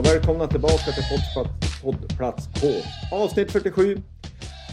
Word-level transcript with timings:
Och 0.00 0.06
välkomna 0.06 0.46
tillbaka 0.46 0.92
till 0.92 1.04
poddplats, 1.10 1.82
poddplats 1.82 2.48
K. 2.60 2.68
Avsnitt 3.12 3.52
47. 3.52 3.96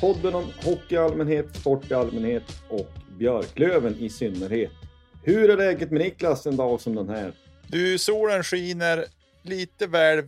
Podden 0.02 0.36
om 0.36 0.45
hockey 0.64 0.95
i 0.95 0.97
allmänhet, 0.97 1.56
sport 1.56 1.92
i 1.92 1.94
allmänhet 1.94 2.44
och 2.69 2.88
Björklöven 3.17 3.95
i 3.95 4.09
synnerhet. 4.09 4.72
Hur 5.23 5.50
är 5.50 5.58
läget 5.58 5.92
med 5.92 6.02
Niklas 6.02 6.45
en 6.45 6.58
dag 6.58 6.81
som 6.81 6.95
den 6.95 7.09
här? 7.09 7.34
Du, 7.67 7.97
solen 7.97 8.44
skiner 8.44 9.06
lite 9.42 9.88
väl 9.88 10.23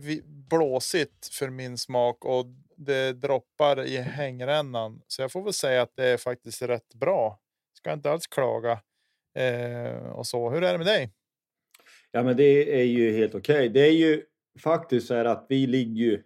blåsigt 0.50 1.28
för 1.32 1.50
min 1.50 1.78
smak 1.78 2.24
och 2.24 2.46
det 2.76 3.12
droppar 3.12 3.84
i 3.84 3.96
hängrännan. 3.96 5.02
Så 5.06 5.22
jag 5.22 5.32
får 5.32 5.42
väl 5.42 5.52
säga 5.52 5.82
att 5.82 5.96
det 5.96 6.06
är 6.06 6.16
faktiskt 6.16 6.62
rätt 6.62 6.94
bra. 6.94 7.38
Ska 7.76 7.92
inte 7.92 8.10
alls 8.10 8.26
klaga. 8.26 8.80
Eh, 9.38 10.12
och 10.12 10.26
så. 10.26 10.50
Hur 10.50 10.64
är 10.64 10.72
det 10.72 10.78
med 10.78 10.86
dig? 10.86 11.10
Ja, 12.12 12.22
men 12.22 12.36
det 12.36 12.80
är 12.80 12.84
ju 12.84 13.16
helt 13.16 13.34
okej. 13.34 13.68
Det 13.68 13.80
är 13.80 13.92
ju 13.92 14.22
faktiskt 14.60 15.06
så 15.06 15.14
här 15.14 15.24
att 15.24 15.46
vi 15.48 15.66
ligger 15.66 15.94
ju, 16.04 16.22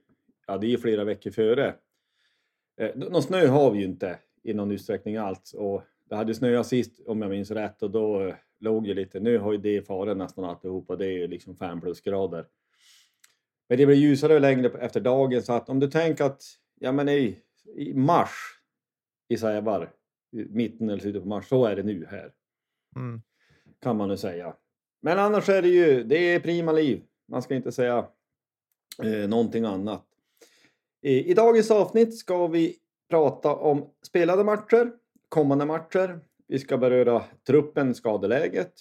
ja 0.46 0.58
det 0.58 0.72
är 0.72 0.76
flera 0.78 1.04
veckor 1.04 1.30
före. 1.30 1.74
Eh, 2.80 2.90
någon 2.96 3.22
snö 3.22 3.46
har 3.46 3.70
vi 3.70 3.78
ju 3.78 3.84
inte 3.84 4.18
i 4.42 4.54
någon 4.54 4.70
utsträckning 4.70 5.16
alls 5.16 5.54
och 5.54 5.82
det 6.08 6.14
hade 6.16 6.34
snöat 6.34 6.66
sist 6.66 7.00
om 7.06 7.22
jag 7.22 7.30
minns 7.30 7.50
rätt 7.50 7.82
och 7.82 7.90
då 7.90 8.20
eh, 8.22 8.34
låg 8.60 8.86
ju 8.86 8.94
lite, 8.94 9.20
nu 9.20 9.38
har 9.38 9.52
ju 9.52 9.58
det 9.58 9.86
farit 9.86 10.16
nästan 10.16 10.44
alltihopa, 10.44 10.96
det 10.96 11.06
är 11.06 11.10
ju 11.18 11.26
liksom 11.28 11.56
5 11.56 11.80
plusgrader. 11.80 12.46
Men 13.68 13.78
det 13.78 13.86
blir 13.86 13.96
ljusare 13.96 14.38
längre 14.38 14.68
på- 14.68 14.78
efter 14.78 15.00
dagen 15.00 15.42
så 15.42 15.52
att 15.52 15.68
om 15.68 15.80
du 15.80 15.90
tänker 15.90 16.24
att, 16.24 16.42
ja 16.80 16.92
men 16.92 17.08
i, 17.08 17.38
i 17.76 17.94
mars 17.94 18.30
i 19.28 19.36
Sävar, 19.36 19.92
mitten 20.30 20.88
eller 20.88 21.00
slutet 21.00 21.22
på 21.22 21.28
mars, 21.28 21.48
så 21.48 21.64
är 21.64 21.76
det 21.76 21.82
nu 21.82 22.06
här 22.10 22.32
Mm. 22.96 23.22
kan 23.80 23.96
man 23.96 24.08
nu 24.08 24.16
säga. 24.16 24.56
Men 25.02 25.18
annars 25.18 25.48
är 25.48 25.62
det 25.62 25.68
ju, 25.68 26.04
det 26.04 26.16
är 26.34 26.40
prima 26.40 26.72
liv. 26.72 27.02
Man 27.28 27.42
ska 27.42 27.54
inte 27.54 27.72
säga 27.72 28.06
eh, 29.02 29.28
någonting 29.28 29.64
annat. 29.64 30.06
I, 31.02 31.30
I 31.30 31.34
dagens 31.34 31.70
avsnitt 31.70 32.18
ska 32.18 32.46
vi 32.46 32.76
prata 33.10 33.54
om 33.54 33.90
spelade 34.06 34.44
matcher, 34.44 34.92
kommande 35.28 35.64
matcher. 35.64 36.20
Vi 36.46 36.58
ska 36.58 36.78
beröra 36.78 37.24
truppen, 37.46 37.94
skadeläget. 37.94 38.72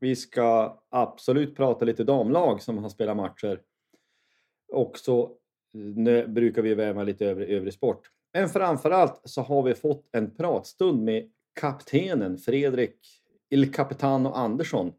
Vi 0.00 0.16
ska 0.16 0.78
absolut 0.88 1.56
prata 1.56 1.84
lite 1.84 2.04
damlag 2.04 2.62
som 2.62 2.78
har 2.78 2.88
spelat 2.88 3.16
matcher. 3.16 3.60
Och 4.72 4.98
så 4.98 5.22
eh, 5.22 5.30
nu 5.80 6.26
brukar 6.26 6.62
vi 6.62 6.74
väva 6.74 7.02
lite 7.02 7.26
övrig, 7.26 7.50
övrig 7.50 7.72
sport. 7.72 8.10
Men 8.32 8.48
framförallt 8.48 9.20
så 9.24 9.42
har 9.42 9.62
vi 9.62 9.74
fått 9.74 10.08
en 10.12 10.36
pratstund 10.36 11.02
med 11.02 11.30
kaptenen 11.60 12.38
Fredrik 12.38 12.96
Il 13.50 13.72
Capitano 13.72 14.32
Andersson. 14.32 14.92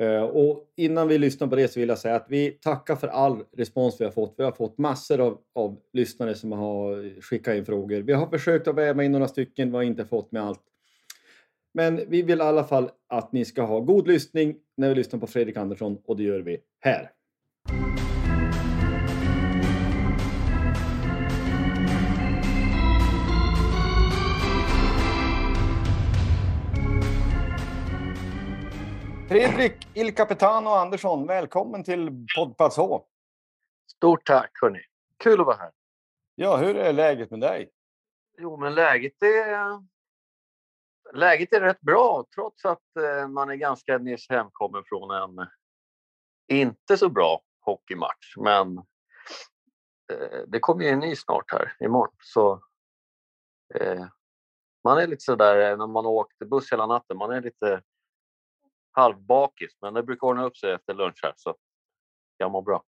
Eh, 0.00 0.22
och 0.22 0.72
innan 0.76 1.08
vi 1.08 1.18
lyssnar 1.18 1.48
på 1.48 1.56
det 1.56 1.68
så 1.68 1.80
vill 1.80 1.88
jag 1.88 1.98
säga 1.98 2.14
att 2.14 2.26
vi 2.28 2.50
tackar 2.50 2.96
för 2.96 3.08
all 3.08 3.42
respons 3.56 4.00
vi 4.00 4.04
har 4.04 4.12
fått. 4.12 4.34
Vi 4.38 4.44
har 4.44 4.52
fått 4.52 4.78
massor 4.78 5.20
av, 5.20 5.38
av 5.54 5.76
lyssnare 5.92 6.34
som 6.34 6.52
har 6.52 7.20
skickat 7.20 7.56
in 7.56 7.64
frågor. 7.64 8.00
Vi 8.00 8.12
har 8.12 8.26
försökt 8.26 8.68
att 8.68 8.74
väva 8.74 9.04
in 9.04 9.12
några 9.12 9.28
stycken, 9.28 9.70
vi 9.70 9.76
har 9.76 9.82
inte 9.82 10.04
fått 10.04 10.32
med 10.32 10.42
allt. 10.42 10.62
Men 11.74 11.96
vi 12.08 12.22
vill 12.22 12.38
i 12.38 12.42
alla 12.42 12.64
fall 12.64 12.90
att 13.08 13.32
ni 13.32 13.44
ska 13.44 13.62
ha 13.62 13.80
god 13.80 14.08
lyssning 14.08 14.56
när 14.76 14.88
vi 14.88 14.94
lyssnar 14.94 15.20
på 15.20 15.26
Fredrik 15.26 15.56
Andersson 15.56 15.98
och 16.04 16.16
det 16.16 16.22
gör 16.22 16.40
vi 16.40 16.58
här. 16.80 17.10
Fredrik 29.30 29.88
Il 29.94 30.14
Capitano 30.14 30.70
Andersson, 30.70 31.26
välkommen 31.26 31.84
till 31.84 32.26
poddplats 32.36 32.76
H. 32.76 33.06
Stort 33.96 34.26
tack 34.26 34.50
hörni. 34.62 34.80
Kul 35.16 35.40
att 35.40 35.46
vara 35.46 35.56
här. 35.56 35.72
Ja, 36.34 36.56
hur 36.56 36.76
är 36.76 36.92
läget 36.92 37.30
med 37.30 37.40
dig? 37.40 37.70
Jo, 38.38 38.56
men 38.56 38.74
läget 38.74 39.22
är... 39.22 39.82
Läget 41.12 41.52
är 41.52 41.60
rätt 41.60 41.80
bra 41.80 42.24
trots 42.34 42.64
att 42.64 42.96
eh, 42.96 43.28
man 43.28 43.50
är 43.50 43.54
ganska 43.54 43.98
nyss 43.98 44.28
hemkommen 44.28 44.82
från 44.86 45.10
en 45.10 45.46
inte 46.48 46.96
så 46.96 47.08
bra 47.08 47.42
hockeymatch. 47.60 48.36
Men 48.36 48.78
eh, 50.12 50.38
det 50.46 50.60
kommer 50.60 50.84
ju 50.84 50.90
en 50.90 51.00
ny 51.00 51.16
snart 51.16 51.52
här 51.52 51.76
imorgon. 51.80 52.16
Så 52.22 52.52
eh, 53.74 54.06
man 54.84 54.98
är 54.98 55.06
lite 55.06 55.24
sådär 55.24 55.76
när 55.76 55.86
man 55.86 56.04
har 56.04 56.12
åkt 56.12 56.38
buss 56.38 56.72
hela 56.72 56.86
natten. 56.86 57.16
Man 57.16 57.30
är 57.30 57.42
lite 57.42 57.82
halvbakis, 59.00 59.76
men 59.80 59.94
det 59.94 60.02
brukar 60.02 60.26
ordna 60.26 60.44
upp 60.44 60.56
sig 60.56 60.72
efter 60.72 60.94
lunch 60.94 61.20
här. 61.22 61.32
Så 61.36 61.54
jag 62.36 62.50
mår 62.50 62.62
bra. 62.62 62.82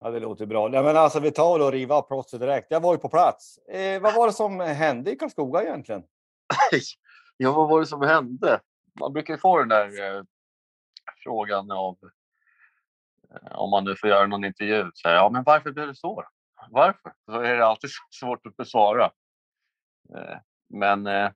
Ja, 0.00 0.10
det 0.10 0.20
låter 0.20 0.46
bra. 0.46 0.70
Ja, 0.72 0.82
men 0.82 0.96
alltså, 0.96 1.20
vi 1.20 1.30
tar 1.30 1.60
och 1.60 1.72
river 1.72 1.94
av 1.94 2.02
plåstret 2.02 2.40
direkt. 2.40 2.66
Jag 2.70 2.80
var 2.80 2.92
ju 2.92 2.98
på 2.98 3.08
plats. 3.08 3.58
Eh, 3.58 4.02
vad 4.02 4.14
var 4.14 4.26
det 4.26 4.32
som 4.32 4.60
hände 4.60 5.12
i 5.12 5.16
Karlskoga 5.16 5.62
egentligen? 5.62 6.02
Ja, 7.42 7.52
vad 7.52 7.68
var 7.68 7.80
det 7.80 7.86
som 7.86 8.02
hände? 8.02 8.60
Man 9.00 9.12
brukar 9.12 9.34
ju 9.34 9.38
få 9.38 9.58
den 9.58 9.68
där 9.68 10.16
eh, 10.16 10.22
frågan 11.24 11.70
av 11.70 11.98
eh, 13.30 13.52
om 13.52 13.70
man 13.70 13.84
nu 13.84 13.96
får 13.96 14.08
göra 14.08 14.26
någon 14.26 14.44
intervju. 14.44 14.90
Så 14.94 15.08
här, 15.08 15.14
ja, 15.14 15.30
men 15.30 15.42
varför 15.42 15.72
blev 15.72 15.86
det 15.86 15.94
så? 15.94 16.24
Varför? 16.70 17.12
Så 17.24 17.40
är 17.40 17.56
det 17.56 17.66
alltid 17.66 17.90
svårt 18.20 18.46
att 18.46 18.56
besvara. 18.56 19.04
Eh, 20.14 20.38
men 20.68 21.06
eh, 21.06 21.30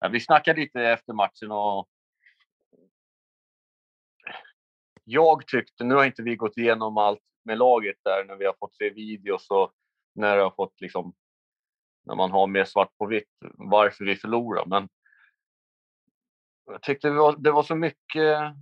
ja, 0.00 0.08
vi 0.08 0.20
snackade 0.20 0.60
lite 0.60 0.82
efter 0.82 1.12
matchen 1.12 1.50
och 1.52 1.88
jag 5.10 5.46
tyckte, 5.46 5.84
nu 5.84 5.94
har 5.94 6.04
inte 6.04 6.22
vi 6.22 6.36
gått 6.36 6.56
igenom 6.56 6.98
allt 6.98 7.22
med 7.44 7.58
laget 7.58 7.96
där 8.04 8.24
när 8.24 8.36
vi 8.36 8.46
har 8.46 8.54
fått 8.58 8.74
se 8.74 8.90
videos 8.90 9.50
och 9.50 9.72
när 10.14 10.36
jag 10.36 10.44
har 10.44 10.50
fått 10.50 10.80
liksom 10.80 11.14
när 12.02 12.14
man 12.14 12.30
har 12.30 12.46
mer 12.46 12.64
svart 12.64 12.96
på 12.98 13.06
vitt 13.06 13.28
varför 13.54 14.04
vi 14.04 14.16
förlorar. 14.16 14.66
Men 14.66 14.88
Jag 16.66 16.82
tyckte 16.82 17.08
det 17.08 17.14
var, 17.14 17.36
det 17.36 17.50
var 17.50 17.62
så 17.62 17.74
mycket... 17.74 18.54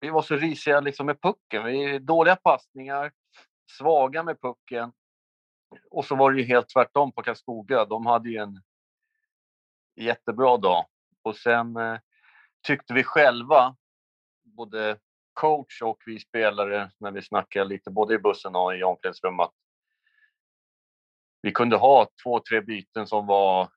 Vi 0.00 0.10
var 0.10 0.22
så 0.22 0.36
risiga 0.36 0.80
liksom 0.80 1.06
med 1.06 1.20
pucken. 1.22 1.64
Vi 1.64 1.84
är 1.84 1.98
dåliga 1.98 2.36
passningar, 2.36 3.12
svaga 3.78 4.22
med 4.22 4.40
pucken. 4.40 4.92
Och 5.90 6.04
så 6.04 6.16
var 6.16 6.32
det 6.32 6.40
ju 6.40 6.46
helt 6.46 6.68
tvärtom 6.68 7.12
på 7.12 7.22
Karlskoga. 7.22 7.84
De 7.84 8.06
hade 8.06 8.30
ju 8.30 8.36
en 8.36 8.62
jättebra 9.96 10.56
dag. 10.56 10.86
Och 11.22 11.36
sen 11.36 11.76
eh, 11.76 11.98
tyckte 12.62 12.94
vi 12.94 13.04
själva, 13.04 13.76
både 14.42 14.98
coach 15.32 15.82
och 15.82 16.02
vi 16.06 16.20
spelare, 16.20 16.90
när 16.98 17.10
vi 17.10 17.22
snackade 17.22 17.64
lite 17.64 17.90
både 17.90 18.14
i 18.14 18.18
bussen 18.18 18.56
och 18.56 18.76
i 18.76 18.82
omklädningsrummet, 18.82 19.44
att 19.44 19.54
vi 21.42 21.52
kunde 21.52 21.76
ha 21.76 22.08
två, 22.22 22.40
tre 22.40 22.60
byten 22.60 23.06
som 23.06 23.26
var 23.26 23.62
eh, 23.62 23.68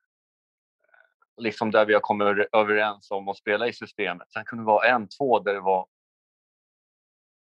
liksom 1.38 1.72
där 1.72 1.86
vi 1.86 1.94
har 1.94 2.02
kommit 2.02 2.48
överens 2.52 3.12
om 3.12 3.28
att 3.28 3.38
spela 3.38 3.68
i 3.68 3.74
systemet. 3.74 4.32
Sen 4.32 4.46
kunde 4.46 4.64
det 4.64 4.68
vara 4.68 4.88
en, 4.88 5.08
två 5.18 5.40
där 5.40 5.54
det 5.54 5.60
var 5.60 5.88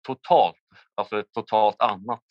totalt, 0.07 0.57
alltså 0.95 1.19
ett 1.19 1.31
totalt 1.31 1.81
annat 1.81 2.23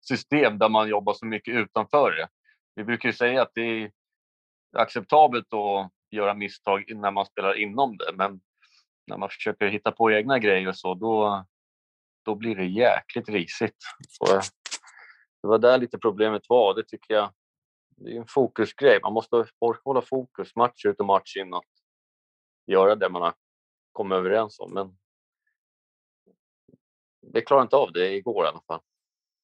system 0.00 0.58
där 0.58 0.68
man 0.68 0.88
jobbar 0.88 1.14
så 1.14 1.26
mycket 1.26 1.54
utanför 1.54 2.10
det. 2.10 2.28
Vi 2.74 2.84
brukar 2.84 3.08
ju 3.08 3.12
säga 3.12 3.42
att 3.42 3.50
det 3.54 3.62
är 3.62 3.92
acceptabelt 4.76 5.46
att 5.52 5.92
göra 6.12 6.34
misstag 6.34 6.84
när 6.96 7.10
man 7.10 7.26
spelar 7.26 7.58
inom 7.58 7.96
det, 7.96 8.12
men 8.14 8.40
när 9.06 9.16
man 9.16 9.28
försöker 9.28 9.66
hitta 9.66 9.92
på 9.92 10.12
egna 10.12 10.38
grejer 10.38 10.68
och 10.68 10.76
så, 10.76 10.94
då, 10.94 11.44
då 12.24 12.34
blir 12.34 12.56
det 12.56 12.66
jäkligt 12.66 13.28
risigt. 13.28 13.76
Så 14.08 14.24
det 15.42 15.48
var 15.48 15.58
där 15.58 15.78
lite 15.78 15.98
problemet 15.98 16.42
var. 16.48 16.74
Det 16.74 16.84
tycker 16.84 17.14
jag 17.14 17.32
det 17.96 18.12
är 18.12 18.16
en 18.16 18.26
fokusgrej. 18.26 19.00
Man 19.02 19.12
måste 19.12 19.46
hålla 19.84 20.02
fokus 20.02 20.56
match 20.56 20.84
ut 20.84 21.00
och 21.00 21.06
match 21.06 21.36
in 21.36 21.54
att 21.54 21.64
göra 22.66 22.94
det 22.94 23.08
man 23.08 23.22
har 23.22 23.34
kommit 23.92 24.16
överens 24.16 24.60
om. 24.60 24.72
Men 24.72 24.98
vi 27.32 27.40
klarade 27.40 27.62
inte 27.62 27.76
av 27.76 27.92
det 27.92 28.14
igår 28.14 28.44
i 28.44 28.48
alla 28.48 28.62
fall. 28.66 28.80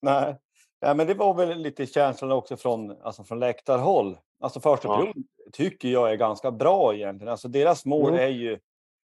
Nej, 0.03 0.37
ja, 0.81 0.95
men 0.95 1.07
det 1.07 1.15
var 1.15 1.35
väl 1.35 1.59
lite 1.59 1.87
känslan 1.87 2.33
också 2.33 2.57
från, 2.57 3.03
alltså 3.03 3.25
från 3.25 3.39
läktarhåll. 3.39 4.19
Alltså 4.41 4.61
första 4.61 4.89
ja. 4.89 4.97
perioden 4.97 5.25
tycker 5.53 5.89
jag 5.89 6.13
är 6.13 6.17
ganska 6.17 6.51
bra 6.51 6.95
egentligen. 6.95 7.31
Alltså 7.31 7.49
deras 7.49 7.85
mål 7.85 8.09
mm. 8.09 8.21
är 8.21 8.29
ju 8.29 8.59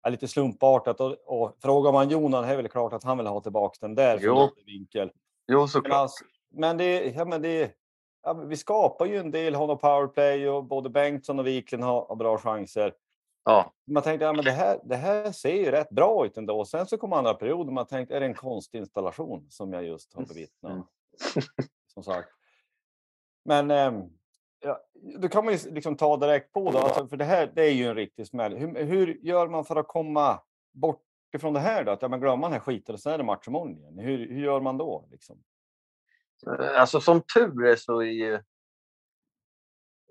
är 0.03 0.11
lite 0.11 0.29
slumpartat 0.29 1.01
och, 1.01 1.17
och 1.27 1.57
frågar 1.63 1.93
man 1.93 2.11
Jonan 2.11 2.45
är 2.45 2.57
väl 2.57 2.69
klart 2.69 2.93
att 2.93 3.05
han 3.05 3.19
vill 3.19 3.27
ha 3.27 3.41
tillbaka 3.41 3.77
den 3.81 3.95
där 3.95 4.19
jo. 4.23 4.51
vinkel. 4.67 5.13
Jo, 5.53 5.69
såklart. 5.69 5.91
Men, 5.91 6.01
alltså, 6.01 6.25
men 6.51 6.77
det, 6.77 7.05
ja, 7.05 7.25
men 7.25 7.43
det, 7.43 7.73
ja, 8.23 8.33
vi 8.33 8.57
skapar 8.57 9.07
ju 9.07 9.17
en 9.17 9.31
del 9.31 9.55
honom 9.55 9.79
powerplay 9.79 10.49
och 10.49 10.65
både 10.65 10.91
Bengtsson 10.91 11.39
och 11.39 11.47
Wiklund 11.47 11.85
har, 11.85 12.07
har 12.07 12.17
bra 12.17 12.39
chanser. 12.39 12.95
Ja. 13.45 13.73
Man 13.87 14.03
tänkte 14.03 14.25
ja, 14.25 14.33
men 14.33 14.45
det, 14.45 14.51
här, 14.51 14.81
det 14.85 14.97
här 14.97 15.33
ser 15.33 15.55
ju 15.55 15.71
rätt 15.71 15.91
bra 15.91 16.27
ut 16.27 16.37
ändå. 16.37 16.65
Sen 16.65 16.87
så 16.87 16.99
kom 16.99 17.13
andra 17.13 17.35
perioder 17.35 17.73
man 17.73 17.87
tänkte 17.87 18.17
är 18.17 18.21
det 18.21 18.27
en 18.27 18.35
konstinstallation 18.35 19.47
som 19.51 19.73
jag 19.73 19.85
just 19.85 20.15
har 20.15 20.25
bevittnat. 20.25 20.73
Mm. 20.73 20.85
som 21.95 22.05
sagt. 22.05 22.29
Men 23.45 23.71
eh, 23.71 24.05
ja, 24.61 24.81
då 25.19 25.29
kan 25.29 25.45
man 25.45 25.55
ju 25.55 25.71
liksom 25.71 25.97
ta 25.97 26.17
direkt 26.17 26.53
på 26.53 26.71
då, 26.71 26.79
alltså, 26.79 27.09
för 27.09 27.17
det 27.17 27.25
här 27.25 27.53
det 27.55 27.63
är 27.63 27.73
ju 27.73 27.85
en 27.85 27.95
riktig 27.95 28.27
smäll. 28.27 28.57
Hur, 28.57 28.85
hur 28.85 29.19
gör 29.23 29.49
man 29.49 29.65
för 29.65 29.77
att 29.77 29.89
komma 29.89 30.43
bort 30.73 31.05
ifrån 31.37 31.53
det 31.53 31.61
här 31.61 31.85
då? 31.85 31.93
Att 31.93 32.03
ja, 32.03 32.09
man 32.09 32.21
glömmer 32.21 32.43
den 32.43 32.53
här 32.53 32.61
skiten 32.61 32.93
och 32.93 33.01
sen 33.01 33.13
är 33.13 33.19
det 33.19 33.25
match 33.25 33.49
imorgon 33.49 33.77
igen. 33.77 33.99
Hur, 33.99 34.19
hur 34.29 34.45
gör 34.45 34.61
man 34.61 34.79
då? 34.79 35.09
Liksom? 35.11 35.43
Alltså 36.77 37.01
som 37.01 37.23
tur 37.35 37.65
är 37.65 37.77
så 37.77 38.01
är 38.01 38.11
ju 38.11 38.41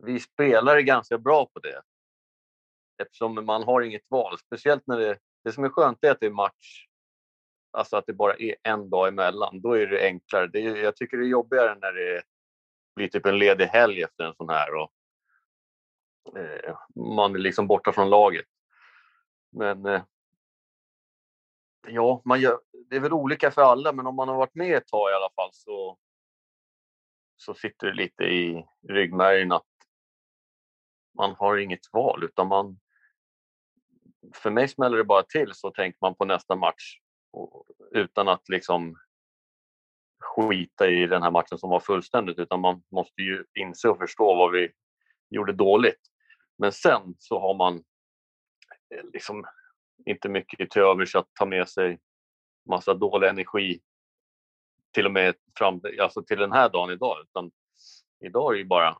vi 0.04 0.20
spelare 0.20 0.84
ganska 0.84 1.18
bra 1.18 1.46
på 1.46 1.60
det. 1.60 1.82
Eftersom 3.02 3.46
man 3.46 3.64
har 3.64 3.82
inget 3.82 4.06
val. 4.10 4.38
Speciellt 4.38 4.88
när 4.88 4.98
det, 4.98 5.18
det 5.44 5.52
som 5.52 5.64
är 5.64 5.70
skönt 5.70 6.04
är 6.04 6.12
att 6.12 6.20
det 6.20 6.26
är 6.26 6.32
match, 6.32 6.88
alltså 7.72 7.98
att 7.98 8.06
det 8.06 8.14
bara 8.14 8.36
är 8.36 8.56
en 8.64 8.90
dag 8.90 9.08
emellan. 9.08 9.62
Då 9.62 9.74
är 9.74 9.88
det 9.88 10.06
enklare. 10.06 10.48
Det 10.48 10.66
är, 10.66 10.76
jag 10.76 10.96
tycker 10.96 11.18
det 11.18 11.24
är 11.26 11.28
jobbigare 11.28 11.78
när 11.82 11.94
det 11.94 12.22
blir 13.00 13.08
typ 13.10 13.26
en 13.26 13.40
ledig 13.40 13.66
helg 13.66 14.04
efter 14.04 14.24
en 14.24 14.36
sån 14.36 14.50
här 14.50 14.76
och 14.76 14.92
eh, 16.38 16.78
man 16.96 17.36
är 17.36 17.40
liksom 17.40 17.68
borta 17.68 17.94
från 17.94 18.10
laget. 18.10 18.46
Men 19.52 19.86
eh, 19.86 20.04
ja, 21.88 22.22
man 22.26 22.42
gör, 22.42 22.60
det 22.90 22.96
är 22.96 23.00
väl 23.00 23.14
olika 23.14 23.52
för 23.52 23.62
alla, 23.62 23.94
men 23.94 24.08
om 24.08 24.16
man 24.16 24.28
har 24.28 24.36
varit 24.36 24.56
med 24.56 24.78
ett 24.78 24.88
tag 24.88 25.12
i 25.12 25.14
alla 25.14 25.30
fall 25.36 25.50
så 25.54 25.98
så 27.38 27.54
sitter 27.54 27.88
det 27.88 27.94
lite 27.94 28.24
i 28.24 28.66
ryggmärgen 28.90 29.52
att 29.52 29.68
man 31.18 31.36
har 31.36 31.58
inget 31.58 31.94
val 31.94 32.24
utan 32.24 32.48
man... 32.48 32.80
För 34.34 34.50
mig 34.52 34.68
smäller 34.68 34.98
det 34.98 35.04
bara 35.04 35.24
till 35.24 35.52
så 35.54 35.72
tänker 35.72 35.98
man 36.02 36.16
på 36.16 36.26
nästa 36.26 36.56
match 36.56 37.00
och, 37.32 37.66
utan 37.92 38.28
att 38.28 38.50
liksom 38.50 38.96
skita 40.20 40.88
i 40.88 41.08
den 41.08 41.24
här 41.24 41.32
matchen 41.32 41.58
som 41.58 41.70
var 41.70 41.80
fullständigt 41.80 42.40
utan 42.40 42.60
man 42.60 42.84
måste 42.92 43.22
ju 43.22 43.46
inse 43.54 43.90
och 43.90 43.98
förstå 43.98 44.36
vad 44.36 44.52
vi 44.52 44.72
gjorde 45.30 45.54
dåligt. 45.54 46.02
Men 46.58 46.72
sen 46.72 47.16
så 47.18 47.40
har 47.40 47.54
man 47.54 47.76
eh, 48.96 49.06
liksom 49.14 49.46
inte 50.06 50.30
mycket 50.30 50.72
till 50.72 50.82
övers 50.82 51.16
att 51.16 51.28
ta 51.34 51.46
med 51.46 51.70
sig 51.70 52.00
massa 52.70 52.94
dålig 52.94 53.28
energi 53.28 53.82
till 54.92 55.06
och 55.06 55.12
med 55.12 55.36
fram 55.58 55.82
alltså 56.02 56.24
till 56.24 56.38
den 56.38 56.52
här 56.52 56.70
dagen 56.70 56.92
idag. 56.92 57.22
Utan 57.22 57.52
idag 58.20 58.52
är 58.52 58.54
det 58.54 58.60
ju 58.60 58.66
bara... 58.66 58.98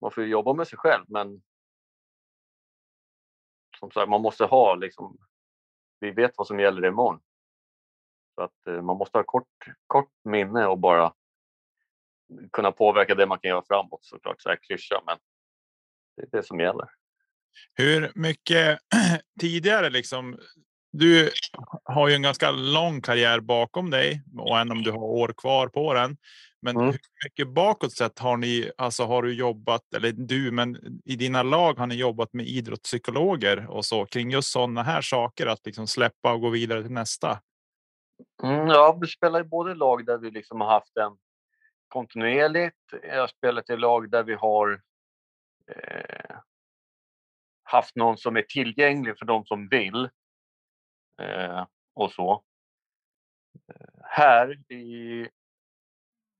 Man 0.00 0.10
får 0.10 0.24
ju 0.24 0.30
jobba 0.30 0.52
med 0.52 0.68
sig 0.68 0.78
själv, 0.78 1.04
men 1.08 1.42
som 3.78 3.90
sagt, 3.90 4.08
man 4.08 4.22
måste 4.22 4.44
ha 4.44 4.74
liksom... 4.74 5.18
Vi 6.00 6.10
vet 6.10 6.32
vad 6.36 6.46
som 6.46 6.60
gäller 6.60 6.88
imorgon. 6.88 7.20
Så 8.40 8.44
att 8.44 8.66
eh, 8.66 8.82
man 8.82 8.96
måste 8.96 9.18
ha 9.18 9.24
kort, 9.24 9.48
kort 9.86 10.10
minne 10.24 10.66
och 10.66 10.78
bara 10.78 11.12
kunna 12.52 12.72
påverka 12.72 13.14
det 13.14 13.26
man 13.26 13.38
kan 13.38 13.48
göra 13.48 13.64
framåt 13.68 14.04
såklart. 14.04 14.42
Så 14.42 14.48
här 14.48 14.58
klyscha, 14.62 15.02
men 15.06 15.18
det 16.16 16.22
är 16.22 16.40
det 16.40 16.46
som 16.46 16.60
gäller. 16.60 16.88
Hur 17.74 18.12
mycket 18.14 18.78
tidigare 19.40 19.90
liksom 19.90 20.38
du 20.92 21.30
har 21.84 22.08
ju 22.08 22.14
en 22.14 22.22
ganska 22.22 22.50
lång 22.50 23.00
karriär 23.00 23.40
bakom 23.40 23.90
dig 23.90 24.22
och 24.38 24.58
än 24.58 24.70
om 24.70 24.82
du 24.82 24.90
har 24.90 24.98
år 24.98 25.34
kvar 25.36 25.68
på 25.68 25.94
den. 25.94 26.16
Men 26.62 26.76
mm. 26.76 26.86
hur 26.86 26.98
mycket 27.24 27.54
bakåt 27.54 27.92
sett 27.92 28.18
har 28.18 28.36
ni, 28.36 28.70
alltså 28.78 29.04
har 29.04 29.22
du 29.22 29.34
jobbat, 29.34 29.94
eller 29.96 30.12
du, 30.12 30.50
men 30.50 31.00
i 31.04 31.16
dina 31.16 31.42
lag 31.42 31.78
har 31.78 31.86
ni 31.86 31.94
jobbat 31.94 32.32
med 32.32 32.46
idrottspsykologer 32.46 33.66
och 33.66 33.84
så 33.84 34.06
kring 34.06 34.30
just 34.30 34.52
sådana 34.52 34.82
här 34.82 35.00
saker, 35.02 35.46
att 35.46 35.66
liksom 35.66 35.86
släppa 35.86 36.32
och 36.32 36.40
gå 36.40 36.48
vidare 36.48 36.82
till 36.82 36.92
nästa? 36.92 37.40
Mm, 38.42 38.66
ja, 38.66 38.98
vi 39.00 39.06
spelar 39.06 39.40
i 39.40 39.44
både 39.44 39.74
lag 39.74 40.06
där 40.06 40.18
vi 40.18 40.30
liksom 40.30 40.60
har 40.60 40.68
haft 40.68 40.94
den 40.94 41.18
kontinuerligt. 41.88 42.76
Jag 43.02 43.20
har 43.20 43.28
spelat 43.28 43.70
i 43.70 43.76
lag 43.76 44.10
där 44.10 44.22
vi 44.22 44.34
har 44.34 44.82
eh, 45.66 46.36
haft 47.62 47.96
någon 47.96 48.18
som 48.18 48.36
är 48.36 48.42
tillgänglig 48.42 49.18
för 49.18 49.26
de 49.26 49.44
som 49.44 49.68
vill 49.68 50.08
eh, 51.22 51.66
och 51.94 52.12
så. 52.12 52.44
Eh, 53.68 54.00
här 54.02 54.72
i 54.72 55.28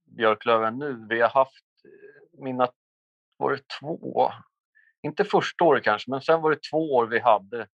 Björklöven 0.05 0.79
nu, 0.79 1.07
vi 1.09 1.21
har 1.21 1.29
haft 1.29 1.65
eh, 1.85 2.43
mina, 2.43 2.69
var 3.37 3.53
det 3.53 3.69
två, 3.81 4.31
inte 5.03 5.25
första 5.25 5.65
året 5.65 5.85
kanske, 5.85 6.11
men 6.11 6.23
sen 6.23 6.43
var 6.43 6.51
det 6.51 6.63
två 6.71 6.95
år 6.95 7.07
vi 7.07 7.19
hade 7.19 7.69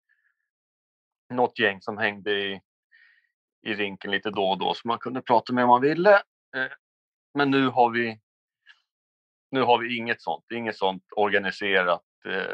något 1.35 1.59
gäng 1.59 1.83
som 1.83 1.99
hängde 1.99 2.31
i, 2.31 2.61
i 3.63 3.75
rinken 3.75 4.11
lite 4.11 4.31
då 4.31 4.51
och 4.51 4.59
då, 4.59 4.75
så 4.75 4.89
man 4.89 4.99
kunde 4.99 5.23
prata 5.23 5.53
med 5.53 5.65
om 5.65 5.69
man 5.71 5.81
ville. 5.81 6.15
Eh, 6.57 6.73
men 7.35 7.51
nu 7.51 7.69
har 7.69 7.91
vi 7.91 8.21
nu 9.51 9.63
har 9.63 9.79
vi 9.79 9.97
inget 9.97 10.23
sånt, 10.23 10.45
inget 10.53 10.77
sånt 10.77 11.05
organiserat. 11.17 12.05
Eh, 12.25 12.53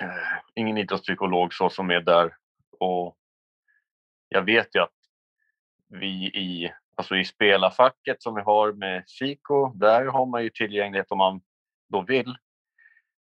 eh, 0.00 0.38
ingen 0.54 0.78
idrottspsykolog 0.78 1.54
så 1.54 1.70
som 1.70 1.90
är 1.90 2.00
där 2.00 2.36
och 2.78 3.16
jag 4.28 4.42
vet 4.42 4.74
ju 4.74 4.80
att 4.80 4.94
vi 5.88 6.26
i, 6.26 6.72
alltså 6.94 7.16
i 7.16 7.24
spelarfacket 7.24 8.22
som 8.22 8.34
vi 8.34 8.40
har 8.42 8.72
med 8.72 9.08
Chico, 9.08 9.72
där 9.74 10.04
har 10.04 10.26
man 10.26 10.42
ju 10.42 10.50
tillgänglighet 10.50 11.10
om 11.10 11.18
man 11.18 11.40
då 11.88 12.00
vill. 12.02 12.36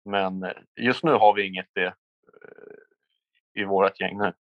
Men 0.04 0.42
eh, 0.42 0.52
just 0.76 1.04
nu 1.04 1.12
har 1.12 1.34
vi 1.34 1.46
inget 1.46 1.70
det 1.72 1.86
eh, 1.86 1.92
i 3.54 3.64
vårt 3.64 4.00
gäng 4.00 4.18
nu. 4.18 4.32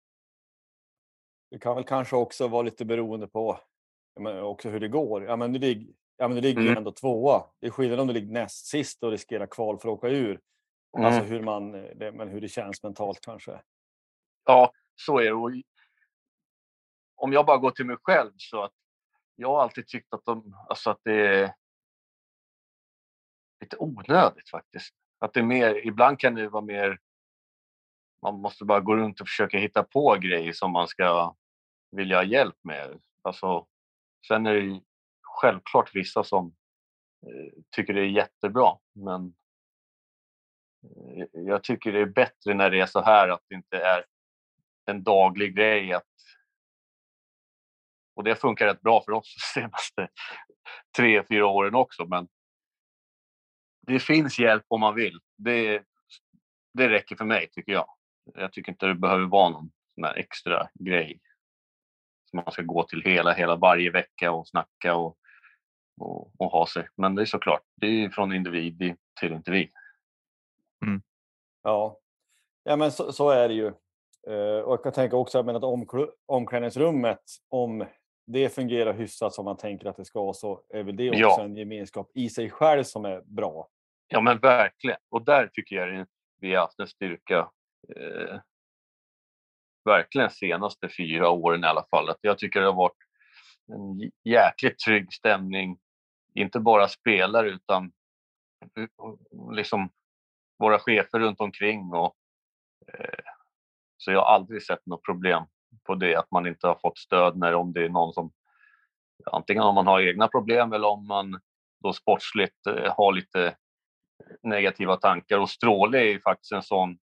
Det 1.50 1.58
kan 1.58 1.74
väl 1.74 1.84
kanske 1.84 2.16
också 2.16 2.48
vara 2.48 2.62
lite 2.62 2.84
beroende 2.84 3.28
på 3.28 3.60
också 4.42 4.68
hur 4.68 4.80
det 4.80 4.88
går. 4.88 5.24
Ja, 5.24 5.36
men 5.36 5.52
du 5.52 5.58
ligger, 5.58 5.94
ja, 6.16 6.28
men 6.28 6.34
du 6.34 6.40
ligger 6.40 6.60
mm. 6.60 6.76
ändå 6.76 6.92
tvåa. 6.92 7.44
Det 7.60 7.66
är 7.66 7.70
skillnad 7.70 8.00
om 8.00 8.06
du 8.06 8.12
ligger 8.12 8.32
näst 8.32 8.66
sist 8.66 9.02
och 9.02 9.10
riskerar 9.10 9.46
kval 9.46 9.78
för 9.78 9.88
att 9.88 9.94
åka 9.94 10.08
ur. 10.08 10.30
Alltså 10.30 10.98
mm. 10.98 11.06
Alltså 11.06 11.34
hur, 11.34 11.42
man, 11.42 11.72
det, 11.72 12.12
men 12.12 12.28
hur 12.28 12.40
det 12.40 12.48
känns 12.48 12.82
mentalt 12.82 13.20
kanske. 13.20 13.62
Ja, 14.44 14.72
så 14.94 15.18
är 15.18 15.24
det. 15.24 15.32
Och 15.32 15.52
om 17.16 17.32
jag 17.32 17.46
bara 17.46 17.56
går 17.56 17.70
till 17.70 17.86
mig 17.86 17.96
själv 18.02 18.32
så 18.36 18.62
att 18.62 18.72
jag 19.36 19.48
har 19.48 19.62
alltid 19.62 19.86
tyckt 19.86 20.12
att, 20.14 20.24
de, 20.24 20.56
alltså 20.68 20.90
att 20.90 21.00
det 21.02 21.26
är 21.26 21.54
lite 23.60 23.76
onödigt 23.78 24.50
faktiskt. 24.50 24.94
Att 25.18 25.32
det 25.32 25.40
är 25.40 25.44
mer, 25.44 25.86
ibland 25.86 26.18
kan 26.18 26.34
det 26.34 26.48
vara 26.48 26.64
mer, 26.64 26.98
man 28.32 28.40
måste 28.40 28.64
bara 28.64 28.80
gå 28.80 28.96
runt 28.96 29.20
och 29.20 29.28
försöka 29.28 29.58
hitta 29.58 29.82
på 29.82 30.16
grejer 30.20 30.52
som 30.52 30.72
man 30.72 30.88
ska 30.88 31.34
vilja 31.90 32.16
ha 32.16 32.24
hjälp 32.24 32.56
med. 32.62 33.00
Alltså, 33.22 33.66
sen 34.28 34.46
är 34.46 34.54
det 34.54 34.60
ju 34.60 34.80
självklart 35.22 35.94
vissa 35.94 36.24
som 36.24 36.46
eh, 37.26 37.52
tycker 37.70 37.94
det 37.94 38.00
är 38.00 38.06
jättebra, 38.06 38.78
men 38.92 39.34
eh, 40.82 41.26
jag 41.32 41.62
tycker 41.62 41.92
det 41.92 42.00
är 42.00 42.06
bättre 42.06 42.54
när 42.54 42.70
det 42.70 42.80
är 42.80 42.86
så 42.86 43.00
här 43.00 43.28
att 43.28 43.42
det 43.48 43.54
inte 43.54 43.76
är 43.76 44.04
en 44.86 45.02
daglig 45.02 45.56
grej 45.56 45.92
att 45.92 46.04
och 48.16 48.24
det 48.24 48.36
funkar 48.36 48.66
rätt 48.66 48.80
bra 48.80 49.02
för 49.04 49.12
oss 49.12 49.34
de 49.34 49.60
senaste 49.60 50.08
tre, 50.96 51.24
fyra 51.28 51.46
åren 51.46 51.74
också. 51.74 52.06
Men 52.06 52.28
det 53.86 54.00
finns 54.00 54.38
hjälp 54.38 54.64
om 54.68 54.80
man 54.80 54.94
vill. 54.94 55.20
Det, 55.36 55.84
det 56.74 56.88
räcker 56.88 57.16
för 57.16 57.24
mig 57.24 57.48
tycker 57.52 57.72
jag. 57.72 57.95
Jag 58.34 58.52
tycker 58.52 58.72
inte 58.72 58.86
det 58.86 58.94
behöver 58.94 59.26
vara 59.26 59.48
någon 59.48 59.70
sån 59.94 60.04
här 60.04 60.14
extra 60.14 60.68
grej 60.74 61.20
som 62.30 62.36
man 62.36 62.52
ska 62.52 62.62
gå 62.62 62.82
till 62.82 63.02
hela, 63.02 63.32
hela 63.32 63.56
varje 63.56 63.90
vecka 63.90 64.32
och 64.32 64.48
snacka 64.48 64.96
och, 64.96 65.16
och, 66.00 66.40
och 66.40 66.50
ha 66.50 66.66
sig. 66.66 66.88
Men 66.96 67.14
det 67.14 67.22
är 67.22 67.26
såklart, 67.26 67.62
det 67.76 67.86
är 67.86 68.10
från 68.10 68.32
individ 68.32 68.96
till 69.20 69.32
individ. 69.32 69.70
Mm. 70.86 71.02
Ja. 71.62 72.00
ja, 72.62 72.76
men 72.76 72.92
så, 72.92 73.12
så 73.12 73.30
är 73.30 73.48
det 73.48 73.54
ju. 73.54 73.72
Uh, 74.28 74.60
och 74.60 74.72
jag 74.72 74.82
kan 74.82 74.92
tänka 74.92 75.16
också 75.16 75.38
att 75.38 75.64
omklädningsrummet, 76.26 77.22
om 77.48 77.86
det 78.26 78.48
fungerar 78.48 78.94
hyfsat 78.94 79.34
som 79.34 79.44
man 79.44 79.56
tänker 79.56 79.86
att 79.86 79.96
det 79.96 80.04
ska 80.04 80.32
så 80.32 80.62
är 80.68 80.82
väl 80.82 80.96
det 80.96 81.10
också 81.10 81.20
ja. 81.20 81.42
en 81.42 81.56
gemenskap 81.56 82.10
i 82.14 82.28
sig 82.28 82.50
själv 82.50 82.82
som 82.82 83.04
är 83.04 83.20
bra. 83.20 83.68
Ja 84.08 84.20
men 84.20 84.38
verkligen. 84.38 84.98
Och 85.08 85.24
där 85.24 85.50
tycker 85.52 85.76
jag 85.76 86.06
vi 86.40 86.54
har 86.54 86.60
haft 86.60 86.80
en 86.80 86.86
styrka. 86.86 87.50
Eh, 87.96 88.40
verkligen 89.84 90.30
senaste 90.30 90.88
fyra 90.88 91.30
åren 91.30 91.64
i 91.64 91.66
alla 91.66 91.86
fall. 91.90 92.08
Att 92.08 92.18
jag 92.20 92.38
tycker 92.38 92.60
det 92.60 92.66
har 92.66 92.74
varit 92.74 93.06
en 93.72 94.10
jäkligt 94.24 94.78
trygg 94.78 95.12
stämning. 95.12 95.78
Inte 96.34 96.60
bara 96.60 96.88
spelare 96.88 97.50
utan 97.50 97.92
liksom 99.52 99.90
våra 100.58 100.78
chefer 100.78 101.18
runt 101.18 101.40
omkring. 101.40 101.92
Och, 101.92 102.16
eh, 102.92 103.24
så 103.96 104.12
jag 104.12 104.20
har 104.20 104.34
aldrig 104.34 104.62
sett 104.62 104.86
något 104.86 105.04
problem 105.04 105.44
på 105.84 105.94
det, 105.94 106.16
att 106.16 106.30
man 106.30 106.46
inte 106.46 106.66
har 106.66 106.74
fått 106.74 106.98
stöd 106.98 107.36
när 107.36 107.54
om 107.54 107.72
det 107.72 107.84
är 107.84 107.88
någon 107.88 108.12
som 108.12 108.32
antingen 109.32 109.62
om 109.62 109.74
man 109.74 109.86
har 109.86 110.00
egna 110.00 110.28
problem 110.28 110.72
eller 110.72 110.88
om 110.88 111.06
man 111.06 111.40
då 111.82 111.92
sportsligt 111.92 112.66
eh, 112.66 112.94
har 112.96 113.12
lite 113.12 113.56
negativa 114.42 114.96
tankar. 114.96 115.38
Och 115.38 115.50
Stråle 115.50 115.98
är 115.98 116.04
ju 116.04 116.20
faktiskt 116.20 116.52
en 116.52 116.62
sån 116.62 116.98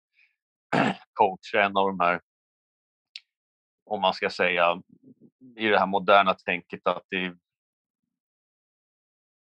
coach, 1.13 1.53
en 1.53 1.77
av 1.77 1.87
de 1.87 1.99
här, 1.99 2.21
om 3.85 4.01
man 4.01 4.13
ska 4.13 4.29
säga, 4.29 4.81
i 5.55 5.67
det 5.67 5.79
här 5.79 5.87
moderna 5.87 6.33
tänket 6.33 6.87
att 6.87 7.03
det 7.09 7.25
är 7.25 7.37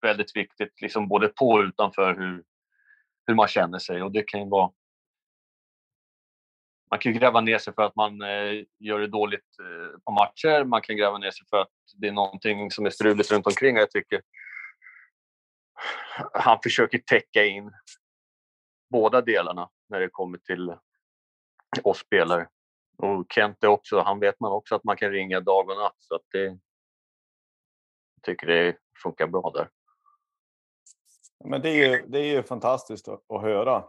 väldigt 0.02 0.36
viktigt, 0.36 0.80
liksom 0.80 1.08
både 1.08 1.28
på 1.28 1.48
och 1.48 1.60
utanför 1.60 2.14
hur, 2.14 2.44
hur 3.26 3.34
man 3.34 3.48
känner 3.48 3.78
sig. 3.78 4.02
Och 4.02 4.12
det 4.12 4.22
kan 4.22 4.40
ju 4.40 4.48
vara 4.48 4.72
man 6.90 6.98
kan 6.98 7.12
gräva 7.12 7.40
ner 7.40 7.58
sig 7.58 7.74
för 7.74 7.82
att 7.82 7.96
man 7.96 8.22
eh, 8.22 8.64
gör 8.78 9.00
det 9.00 9.06
dåligt 9.06 9.58
eh, 9.60 9.98
på 10.04 10.12
matcher. 10.12 10.64
Man 10.64 10.82
kan 10.82 10.96
gräva 10.96 11.18
ner 11.18 11.30
sig 11.30 11.46
för 11.50 11.56
att 11.56 11.72
det 11.94 12.08
är 12.08 12.12
någonting 12.12 12.70
som 12.70 12.86
är 12.86 12.90
struligt 12.90 13.32
runt 13.32 13.46
omkring. 13.46 13.76
Jag 13.76 13.90
tycker 13.90 14.22
han 16.32 16.58
försöker 16.62 16.98
täcka 16.98 17.44
in 17.44 17.72
båda 18.90 19.20
delarna 19.20 19.68
när 19.88 20.00
det 20.00 20.08
kommer 20.08 20.38
till 20.38 20.74
oss 21.82 21.98
spelare. 21.98 22.48
Och 22.96 23.26
Kent 23.32 23.64
är 23.64 23.68
också, 23.68 24.00
han 24.00 24.20
vet 24.20 24.40
man 24.40 24.52
också 24.52 24.74
att 24.74 24.84
man 24.84 24.96
kan 24.96 25.10
ringa 25.10 25.40
dag 25.40 25.70
och 25.70 25.76
natt. 25.76 25.96
Så 25.98 26.14
att 26.14 26.22
det, 26.32 26.44
jag 26.44 28.22
tycker 28.22 28.46
det 28.46 28.76
funkar 29.02 29.26
bra 29.26 29.50
där. 29.54 29.68
Men 31.44 31.62
det 31.62 31.68
är 31.68 31.74
ju, 31.74 32.06
det 32.06 32.18
är 32.18 32.24
ju 32.36 32.42
fantastiskt 32.42 33.08
att, 33.08 33.30
att 33.30 33.42
höra. 33.42 33.84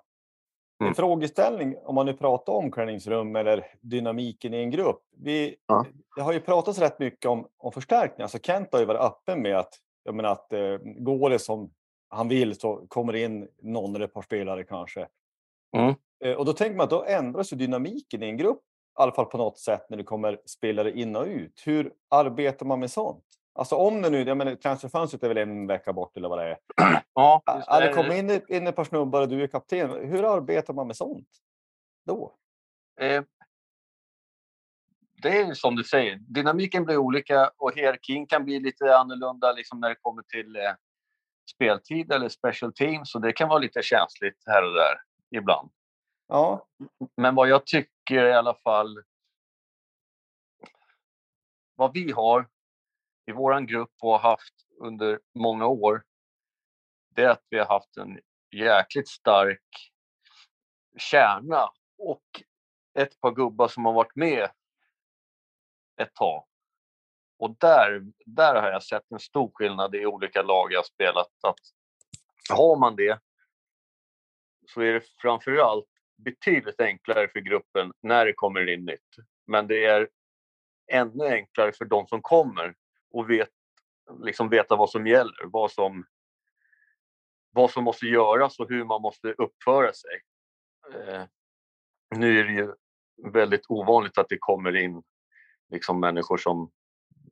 Mm. 0.79 0.89
En 0.89 0.95
frågeställning 0.95 1.77
om 1.83 1.95
man 1.95 2.05
nu 2.05 2.13
pratar 2.13 2.53
omklädningsrum 2.53 3.35
eller 3.35 3.65
dynamiken 3.81 4.53
i 4.53 4.57
en 4.57 4.71
grupp. 4.71 5.03
Vi, 5.17 5.55
ja. 5.67 5.85
Det 6.15 6.21
har 6.21 6.33
ju 6.33 6.39
pratats 6.39 6.79
rätt 6.79 6.99
mycket 6.99 7.25
om, 7.25 7.47
om 7.57 7.71
förstärkning. 7.71 8.23
Alltså 8.23 8.39
Kent 8.39 8.69
har 8.71 8.79
ju 8.79 8.85
varit 8.85 9.01
öppen 9.01 9.41
med 9.41 9.57
att, 9.57 9.73
jag 10.03 10.15
menar 10.15 10.31
att 10.31 10.53
eh, 10.53 10.77
går 10.83 11.29
det 11.29 11.39
som 11.39 11.73
han 12.09 12.27
vill 12.27 12.59
så 12.59 12.87
kommer 12.87 13.15
in 13.15 13.47
någon 13.61 13.95
eller 13.95 14.05
ett 14.05 14.13
par 14.13 14.21
spelare 14.21 14.63
kanske. 14.63 15.07
Mm. 15.77 15.95
Eh, 16.23 16.33
och 16.33 16.45
då 16.45 16.53
tänker 16.53 16.75
man 16.75 16.83
att 16.83 16.89
då 16.89 17.05
ändras 17.05 17.53
ju 17.53 17.57
dynamiken 17.57 18.23
i 18.23 18.25
en 18.25 18.37
grupp, 18.37 18.61
i 18.99 19.01
alla 19.01 19.11
fall 19.11 19.25
på 19.25 19.37
något 19.37 19.59
sätt 19.59 19.89
när 19.89 19.97
det 19.97 20.03
kommer 20.03 20.39
spelare 20.45 20.91
in 20.91 21.15
och 21.15 21.25
ut. 21.25 21.61
Hur 21.65 21.93
arbetar 22.09 22.65
man 22.65 22.79
med 22.79 22.91
sånt? 22.91 23.23
Alltså 23.53 23.75
om 23.75 24.01
det 24.01 24.09
nu, 24.09 24.23
jag 24.23 24.37
menar 24.37 24.55
transferfönstret 24.55 25.23
är 25.23 25.27
väl 25.27 25.37
en 25.37 25.67
vecka 25.67 25.93
bort 25.93 26.17
eller 26.17 26.29
vad 26.29 26.39
det 26.39 26.45
är. 26.45 26.57
Ja, 27.13 27.41
det. 27.45 27.87
det 27.87 27.93
kommer 27.93 28.15
in, 28.15 28.41
in 28.47 28.67
ett 28.67 28.75
par 28.75 28.83
snubbar 28.83 29.21
och 29.21 29.29
du 29.29 29.43
är 29.43 29.47
kapten. 29.47 29.89
Hur 29.89 30.35
arbetar 30.35 30.73
man 30.73 30.87
med 30.87 30.95
sånt 30.95 31.29
då? 32.05 32.35
Eh, 33.01 33.23
det 35.21 35.37
är 35.37 35.53
som 35.53 35.75
du 35.75 35.83
säger, 35.83 36.15
dynamiken 36.15 36.85
blir 36.85 36.97
olika 36.97 37.51
och 37.57 37.75
hierarkin 37.75 38.27
kan 38.27 38.45
bli 38.45 38.59
lite 38.59 38.97
annorlunda 38.97 39.51
liksom 39.51 39.79
när 39.79 39.89
det 39.89 39.95
kommer 39.95 40.21
till 40.21 40.55
eh, 40.55 40.61
speltid 41.55 42.11
eller 42.11 42.29
special 42.29 42.73
teams. 42.73 43.11
Så 43.11 43.19
det 43.19 43.33
kan 43.33 43.49
vara 43.49 43.59
lite 43.59 43.81
känsligt 43.81 44.43
här 44.45 44.63
och 44.63 44.73
där 44.73 44.95
ibland. 45.39 45.69
Ja. 46.27 46.67
Men 47.17 47.35
vad 47.35 47.49
jag 47.49 47.65
tycker 47.65 48.25
i 48.25 48.33
alla 48.33 48.53
fall, 48.53 49.03
vad 51.75 51.93
vi 51.93 52.11
har 52.11 52.49
i 53.25 53.31
vår 53.31 53.59
grupp 53.59 53.93
och 54.01 54.11
har 54.11 54.29
haft 54.29 54.53
under 54.79 55.19
många 55.33 55.67
år, 55.67 56.03
det 57.09 57.23
är 57.23 57.29
att 57.29 57.45
vi 57.49 57.59
har 57.59 57.65
haft 57.65 57.97
en 57.97 58.19
jäkligt 58.51 59.09
stark 59.09 59.91
kärna 60.97 61.69
och 61.97 62.43
ett 62.93 63.19
par 63.19 63.31
gubbar 63.31 63.67
som 63.67 63.85
har 63.85 63.93
varit 63.93 64.15
med 64.15 64.49
ett 65.97 66.13
tag. 66.13 66.47
Och 67.37 67.55
där, 67.59 68.01
där 68.25 68.61
har 68.61 68.71
jag 68.71 68.83
sett 68.83 69.11
en 69.11 69.19
stor 69.19 69.51
skillnad 69.53 69.95
i 69.95 70.05
olika 70.05 70.41
lag 70.41 70.71
jag 70.71 70.85
spelat. 70.85 71.31
Att 71.43 71.59
har 72.49 72.79
man 72.79 72.95
det 72.95 73.19
så 74.67 74.81
är 74.81 74.93
det 74.93 75.01
framförallt 75.21 75.94
betydligt 76.17 76.81
enklare 76.81 77.27
för 77.27 77.39
gruppen 77.39 77.93
när 78.03 78.25
det 78.25 78.33
kommer 78.33 78.69
in 78.69 78.85
nytt. 78.85 79.15
Men 79.47 79.67
det 79.67 79.85
är 79.85 80.09
ännu 80.91 81.27
enklare 81.27 81.71
för 81.71 81.85
de 81.85 82.07
som 82.07 82.21
kommer 82.21 82.75
och 83.11 83.29
vet, 83.29 83.49
liksom 84.23 84.49
veta 84.49 84.75
vad 84.75 84.89
som 84.89 85.07
gäller, 85.07 85.45
vad 85.45 85.71
som, 85.71 86.05
vad 87.51 87.71
som 87.71 87.83
måste 87.83 88.05
göras 88.05 88.59
och 88.59 88.69
hur 88.69 88.83
man 88.83 89.01
måste 89.01 89.27
uppföra 89.27 89.93
sig. 89.93 90.21
Eh, 90.93 91.23
nu 92.15 92.39
är 92.39 92.43
det 92.43 92.53
ju 92.53 92.73
väldigt 93.33 93.65
ovanligt 93.69 94.17
att 94.17 94.29
det 94.29 94.37
kommer 94.39 94.75
in 94.75 95.03
liksom 95.69 95.99
människor 95.99 96.37
som 96.37 96.71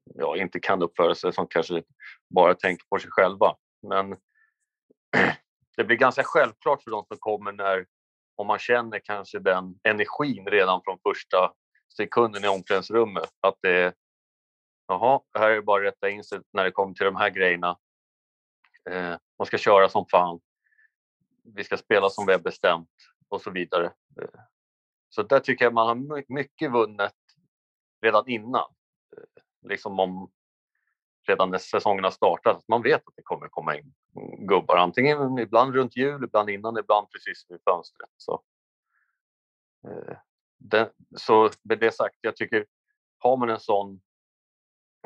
ja, 0.04 0.38
inte 0.38 0.60
kan 0.60 0.82
uppföra 0.82 1.16
sig, 1.16 1.34
som 1.34 1.48
kanske 1.48 1.84
bara 2.30 2.54
tänker 2.54 2.86
på 2.90 3.00
sig 3.00 3.12
själva. 3.12 3.56
Men 3.82 4.10
det 5.78 5.84
blir 5.84 5.98
ganska 5.98 6.24
självklart 6.24 6.84
för 6.84 6.92
de 6.92 7.06
som 7.06 7.18
kommer 7.20 7.52
när, 7.52 7.86
om 8.36 8.48
man 8.48 8.60
känner 8.60 9.00
kanske 9.00 9.40
den 9.40 9.80
energin 9.84 10.48
redan 10.48 10.82
från 10.84 11.00
första 11.04 11.54
sekunden 11.98 12.46
i 12.46 12.48
omklädningsrummet, 12.48 13.30
att 13.42 13.56
det, 13.62 13.70
är, 13.70 13.94
Jaha, 14.88 15.22
här 15.40 15.52
är 15.52 15.56
det 15.56 15.62
bara 15.62 15.88
att 15.88 15.94
rätta 15.94 16.10
in 16.10 16.24
sig 16.24 16.40
när 16.54 16.64
det 16.64 16.72
kommer 16.72 16.94
till 16.94 17.06
de 17.06 17.16
här 17.16 17.30
grejerna. 17.30 17.78
Eh, 18.90 19.18
man 19.38 19.46
ska 19.46 19.58
köra 19.58 19.90
som 19.90 20.06
fan. 20.12 20.40
Vi 21.44 21.64
ska 21.64 21.78
spela 21.78 22.10
som 22.10 22.26
vi 22.26 22.32
har 22.34 22.40
bestämt 22.40 22.90
och 23.30 23.42
så 23.42 23.52
vidare. 23.52 23.86
Eh, 24.22 24.42
så 25.10 25.24
där 25.24 25.40
tycker 25.40 25.66
jag 25.66 25.74
man 25.74 25.88
har 25.88 26.34
mycket 26.34 26.72
vunnet 26.72 27.16
redan 28.02 28.28
innan. 28.28 28.74
Eh, 29.18 29.70
liksom 29.70 30.00
om 30.00 30.32
redan 31.28 31.50
när 31.50 31.58
säsongen 31.58 32.04
har 32.04 32.12
startat. 32.12 32.64
Man 32.68 32.82
vet 32.82 33.08
att 33.08 33.16
det 33.16 33.24
kommer 33.24 33.48
komma 33.48 33.78
in 33.78 33.94
gubbar. 34.38 34.78
Antingen 34.78 35.40
ibland 35.40 35.76
runt 35.76 35.96
jul, 35.96 36.24
ibland 36.24 36.50
innan, 36.50 36.78
ibland 36.78 37.08
precis 37.10 37.46
vid 37.50 37.60
fönstret. 37.64 38.10
Så, 38.18 38.44
eh, 39.88 40.18
det, 40.58 40.92
så 41.18 41.50
med 41.62 41.80
det 41.80 41.92
sagt, 41.92 42.18
jag 42.22 42.36
tycker 42.36 42.66
har 43.18 43.38
man 43.38 43.50
en 43.50 43.60
sån 43.60 44.02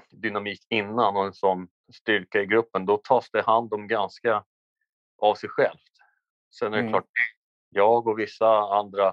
dynamik 0.09 0.65
innan 0.69 1.17
och 1.17 1.25
en 1.25 1.33
sån 1.33 1.67
styrka 1.93 2.41
i 2.41 2.45
gruppen, 2.45 2.85
då 2.85 2.97
tas 2.97 3.31
det 3.31 3.41
hand 3.41 3.73
om 3.73 3.87
ganska 3.87 4.43
av 5.17 5.35
sig 5.35 5.49
självt. 5.49 5.81
Sen 6.59 6.73
är 6.73 6.77
det 6.77 6.81
mm. 6.81 6.91
klart, 6.91 7.09
jag 7.69 8.07
och 8.07 8.19
vissa 8.19 8.59
andra 8.59 9.07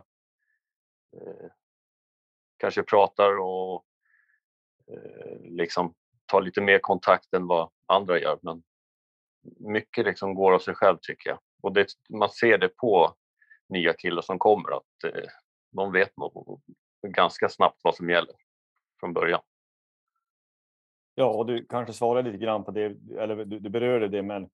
eh, 1.12 1.50
kanske 2.56 2.82
pratar 2.82 3.38
och 3.38 3.84
eh, 4.86 5.40
liksom 5.40 5.94
tar 6.26 6.42
lite 6.42 6.60
mer 6.60 6.78
kontakt 6.78 7.34
än 7.34 7.46
vad 7.46 7.70
andra 7.86 8.18
gör. 8.18 8.38
Men 8.42 8.62
mycket 9.58 10.04
liksom 10.04 10.34
går 10.34 10.52
av 10.52 10.58
sig 10.58 10.74
själv 10.74 10.98
tycker 11.02 11.30
jag. 11.30 11.38
Och 11.62 11.72
det, 11.72 11.86
man 12.10 12.28
ser 12.28 12.58
det 12.58 12.68
på 12.68 13.14
nya 13.68 13.92
killar 13.92 14.22
som 14.22 14.38
kommer 14.38 14.76
att 14.76 15.04
eh, 15.04 15.30
de 15.72 15.92
vet 15.92 16.16
nog 16.16 16.60
ganska 17.06 17.48
snabbt 17.48 17.80
vad 17.82 17.94
som 17.94 18.10
gäller 18.10 18.34
från 19.00 19.12
början. 19.12 19.40
Ja, 21.14 21.26
och 21.26 21.46
du 21.46 21.66
kanske 21.66 21.92
svarade 21.92 22.30
lite 22.30 22.44
grann 22.44 22.64
på 22.64 22.70
det, 22.70 22.96
eller 23.18 23.44
du, 23.44 23.58
du 23.58 23.68
berörde 23.68 24.08
det, 24.08 24.22
men 24.22 24.50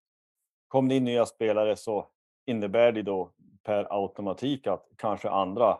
kom 0.68 0.88
det 0.88 0.94
in 0.94 1.04
nya 1.04 1.26
spelare 1.26 1.76
så 1.76 2.08
innebär 2.46 2.92
det 2.92 3.02
då 3.02 3.32
per 3.62 3.86
automatik 3.90 4.66
att 4.66 4.88
kanske 4.96 5.30
andra 5.30 5.78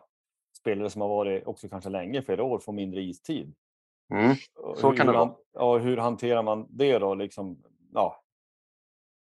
spelare 0.59 0.89
som 0.89 1.01
har 1.01 1.09
varit 1.09 1.47
också 1.47 1.69
kanske 1.69 1.89
länge, 1.89 2.21
flera 2.21 2.43
år, 2.43 2.59
får 2.59 2.73
mindre 2.73 3.01
istid. 3.01 3.53
Mm, 4.13 4.35
så 4.75 4.89
hur, 4.89 4.97
kan 4.97 5.07
det 5.07 5.13
vara. 5.13 5.35
Ja, 5.53 5.77
hur 5.77 5.97
hanterar 5.97 6.43
man 6.43 6.67
det 6.69 6.99
då? 6.99 7.15
Liksom, 7.15 7.63
ja. 7.93 8.23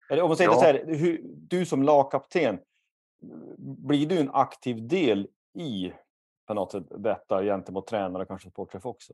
Eller 0.09 0.23
om 0.23 0.29
man 0.29 0.37
säger 0.37 0.50
Ja. 0.50 0.59
så 0.59 0.65
här, 0.65 0.85
hur, 0.87 1.21
du 1.25 1.67
som 1.67 1.83
lagkapten, 1.83 2.61
blir 3.59 4.07
du 4.07 4.19
en 4.19 4.31
aktiv 4.31 4.88
del 4.88 5.29
i 5.55 5.93
på 6.47 6.55
något 6.55 6.73
sätt 6.73 6.85
detta 6.91 7.43
gentemot 7.43 7.87
tränare 7.87 8.23
och 8.23 8.29
kanske 8.29 8.50
sportchef 8.50 8.87
också? 8.87 9.12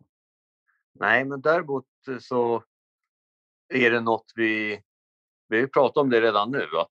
Nej, 0.93 1.25
men 1.25 1.41
däremot 1.41 1.87
så 2.21 2.65
är 3.69 3.91
det 3.91 4.01
något 4.01 4.33
vi... 4.35 4.83
Vi 5.49 5.61
har 5.61 5.67
pratat 5.67 5.97
om 5.97 6.11
det 6.11 6.21
redan 6.21 6.51
nu. 6.51 6.67
Att, 6.79 6.91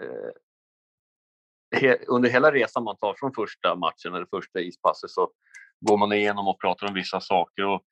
eh, 0.00 1.94
under 2.08 2.30
hela 2.30 2.52
resan 2.52 2.84
man 2.84 2.96
tar 2.96 3.14
från 3.14 3.32
första 3.32 3.74
matchen 3.74 4.14
eller 4.14 4.26
första 4.26 4.60
ispasset 4.60 5.10
så 5.10 5.30
går 5.80 5.96
man 5.96 6.12
igenom 6.12 6.48
och 6.48 6.60
pratar 6.60 6.88
om 6.88 6.94
vissa 6.94 7.20
saker. 7.20 7.64
Och, 7.64 7.82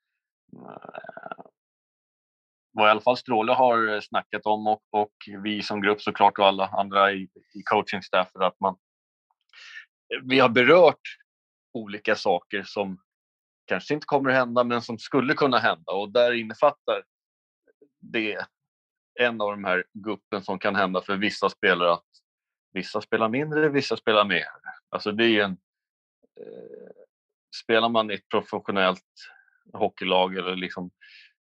eh, 0.52 1.45
vad 2.75 2.88
i 2.88 2.90
alla 2.90 3.00
fall 3.00 3.16
Stråle 3.16 3.52
har 3.52 3.95
eh, 3.95 4.00
snackat 4.00 4.47
om 4.47 4.66
och, 4.66 4.83
och 4.90 5.12
vi 5.43 5.62
som 5.62 5.83
grupp 5.83 6.02
såklart 6.02 6.38
och 6.38 6.47
alla 6.47 6.66
andra 6.66 7.12
i, 7.12 7.28
i 7.54 7.62
coachingstaffet 7.64 8.43
att 8.43 8.61
man... 8.61 8.76
Eh, 10.14 10.21
vi 10.25 10.40
har 10.40 10.49
berört 10.49 11.19
olika 11.73 12.16
saker 12.16 12.62
som 12.62 12.99
kanske 13.66 13.95
inte 13.95 14.07
kommer 14.07 14.31
att 14.31 14.37
hända 14.37 14.64
men 14.64 14.83
som 14.83 14.99
skulle 14.99 15.35
kunna 15.35 15.59
hända 15.59 15.93
och 15.93 16.12
där 16.12 16.33
innefattar 16.33 17.02
det 18.00 18.47
en 19.21 19.40
av 19.40 19.50
de 19.50 19.64
här 19.64 19.85
guppen 19.93 20.45
som 20.45 20.59
kan 20.59 20.76
hända 20.76 21.00
för 21.02 21.16
vissa 21.16 21.49
spelare 21.50 21.93
att 21.93 22.07
vissa 22.73 23.00
spelar 23.00 23.28
mindre, 23.28 23.69
vissa 23.69 23.97
spelar 23.97 24.25
mer. 24.25 24.47
Alltså 24.88 25.12
det 25.12 25.25
är 25.25 25.45
en... 25.45 25.57
Eh, 26.40 26.90
spelar 27.62 27.88
man 27.88 28.11
i 28.11 28.14
ett 28.14 28.28
professionellt 28.28 29.04
hockeylag 29.73 30.37
eller 30.37 30.57
liksom 30.57 30.90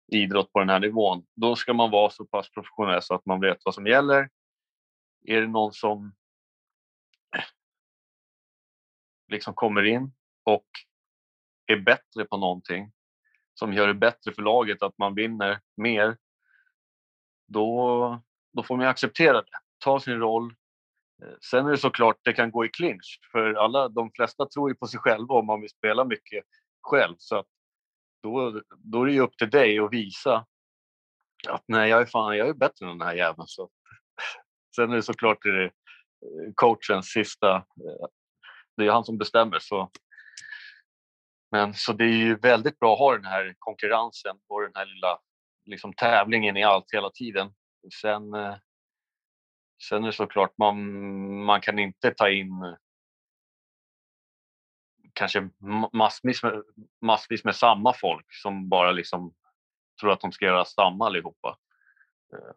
idrott 0.06 0.52
på 0.52 0.58
den 0.58 0.68
här 0.68 0.80
nivån, 0.80 1.26
då 1.34 1.56
ska 1.56 1.74
man 1.74 1.90
vara 1.90 2.10
så 2.10 2.24
pass 2.24 2.50
professionell 2.50 3.02
så 3.02 3.14
att 3.14 3.26
man 3.26 3.40
vet 3.40 3.58
vad 3.64 3.74
som 3.74 3.86
gäller. 3.86 4.28
Är 5.24 5.40
det 5.40 5.48
någon 5.48 5.72
som 5.72 6.14
liksom 9.28 9.54
kommer 9.54 9.84
in 9.84 10.12
och 10.44 10.66
är 11.66 11.76
bättre 11.76 12.24
på 12.24 12.36
någonting 12.36 12.92
som 13.54 13.72
gör 13.72 13.86
det 13.86 13.94
bättre 13.94 14.32
för 14.32 14.42
laget, 14.42 14.82
att 14.82 14.98
man 14.98 15.14
vinner 15.14 15.60
mer, 15.76 16.16
då, 17.46 18.22
då 18.52 18.62
får 18.62 18.76
man 18.76 18.86
acceptera 18.86 19.42
det. 19.42 19.58
Ta 19.78 20.00
sin 20.00 20.18
roll. 20.18 20.54
Eh, 21.22 21.34
sen 21.50 21.66
är 21.66 21.70
det 21.70 21.78
såklart, 21.78 22.16
det 22.22 22.32
kan 22.32 22.50
gå 22.50 22.64
i 22.64 22.68
clinch, 22.68 23.20
för 23.32 23.54
alla, 23.54 23.88
de 23.88 24.10
flesta 24.10 24.46
tror 24.46 24.70
ju 24.70 24.74
på 24.74 24.86
sig 24.86 25.00
själva 25.00 25.34
om 25.34 25.46
man 25.46 25.60
vill 25.60 25.70
spela 25.70 26.04
mycket 26.04 26.44
själv. 26.82 27.14
Så 27.18 27.36
att 27.36 27.46
då, 28.24 28.62
då 28.70 29.02
är 29.02 29.06
det 29.06 29.12
ju 29.12 29.20
upp 29.20 29.36
till 29.36 29.50
dig 29.50 29.78
att 29.78 29.92
visa 29.92 30.46
att 31.48 31.64
nej, 31.68 31.90
jag 31.90 32.02
är 32.02 32.06
fan, 32.06 32.36
jag 32.36 32.48
är 32.48 32.54
bättre 32.54 32.86
än 32.86 32.98
den 32.98 33.08
här 33.08 33.14
jäveln. 33.14 33.46
Så. 33.46 33.70
Sen 34.76 34.90
är 34.90 34.96
det 34.96 35.02
såklart 35.02 35.42
det 35.42 35.64
är 35.64 35.72
coachens 36.54 37.06
sista, 37.06 37.56
eh, 37.56 38.06
det 38.76 38.86
är 38.86 38.90
han 38.90 39.04
som 39.04 39.18
bestämmer. 39.18 39.58
Så 39.58 39.90
men 41.50 41.74
så 41.74 41.92
det 41.92 42.04
är 42.04 42.16
ju 42.16 42.36
väldigt 42.36 42.78
bra 42.78 42.92
att 42.92 42.98
ha 42.98 43.16
den 43.16 43.24
här 43.24 43.54
konkurrensen 43.58 44.36
och 44.48 44.62
den 44.62 44.72
här 44.74 44.86
lilla 44.86 45.18
liksom, 45.64 45.92
tävlingen 45.92 46.56
i 46.56 46.64
allt 46.64 46.92
hela 46.92 47.10
tiden. 47.10 47.52
Sen, 48.00 48.34
eh, 48.34 48.54
sen 49.88 50.02
är 50.02 50.06
det 50.06 50.12
såklart, 50.12 50.58
man, 50.58 50.78
man 51.44 51.60
kan 51.60 51.78
inte 51.78 52.10
ta 52.10 52.30
in 52.30 52.76
kanske 55.14 55.48
massvis 55.92 56.42
med, 56.42 56.62
massvis 57.02 57.44
med 57.44 57.56
samma 57.56 57.92
folk 57.92 58.26
som 58.42 58.68
bara 58.68 58.92
liksom 58.92 59.34
tror 60.00 60.12
att 60.12 60.20
de 60.20 60.32
ska 60.32 60.44
göra 60.44 60.64
samma 60.64 61.06
allihopa. 61.06 61.58
Eh. 62.32 62.54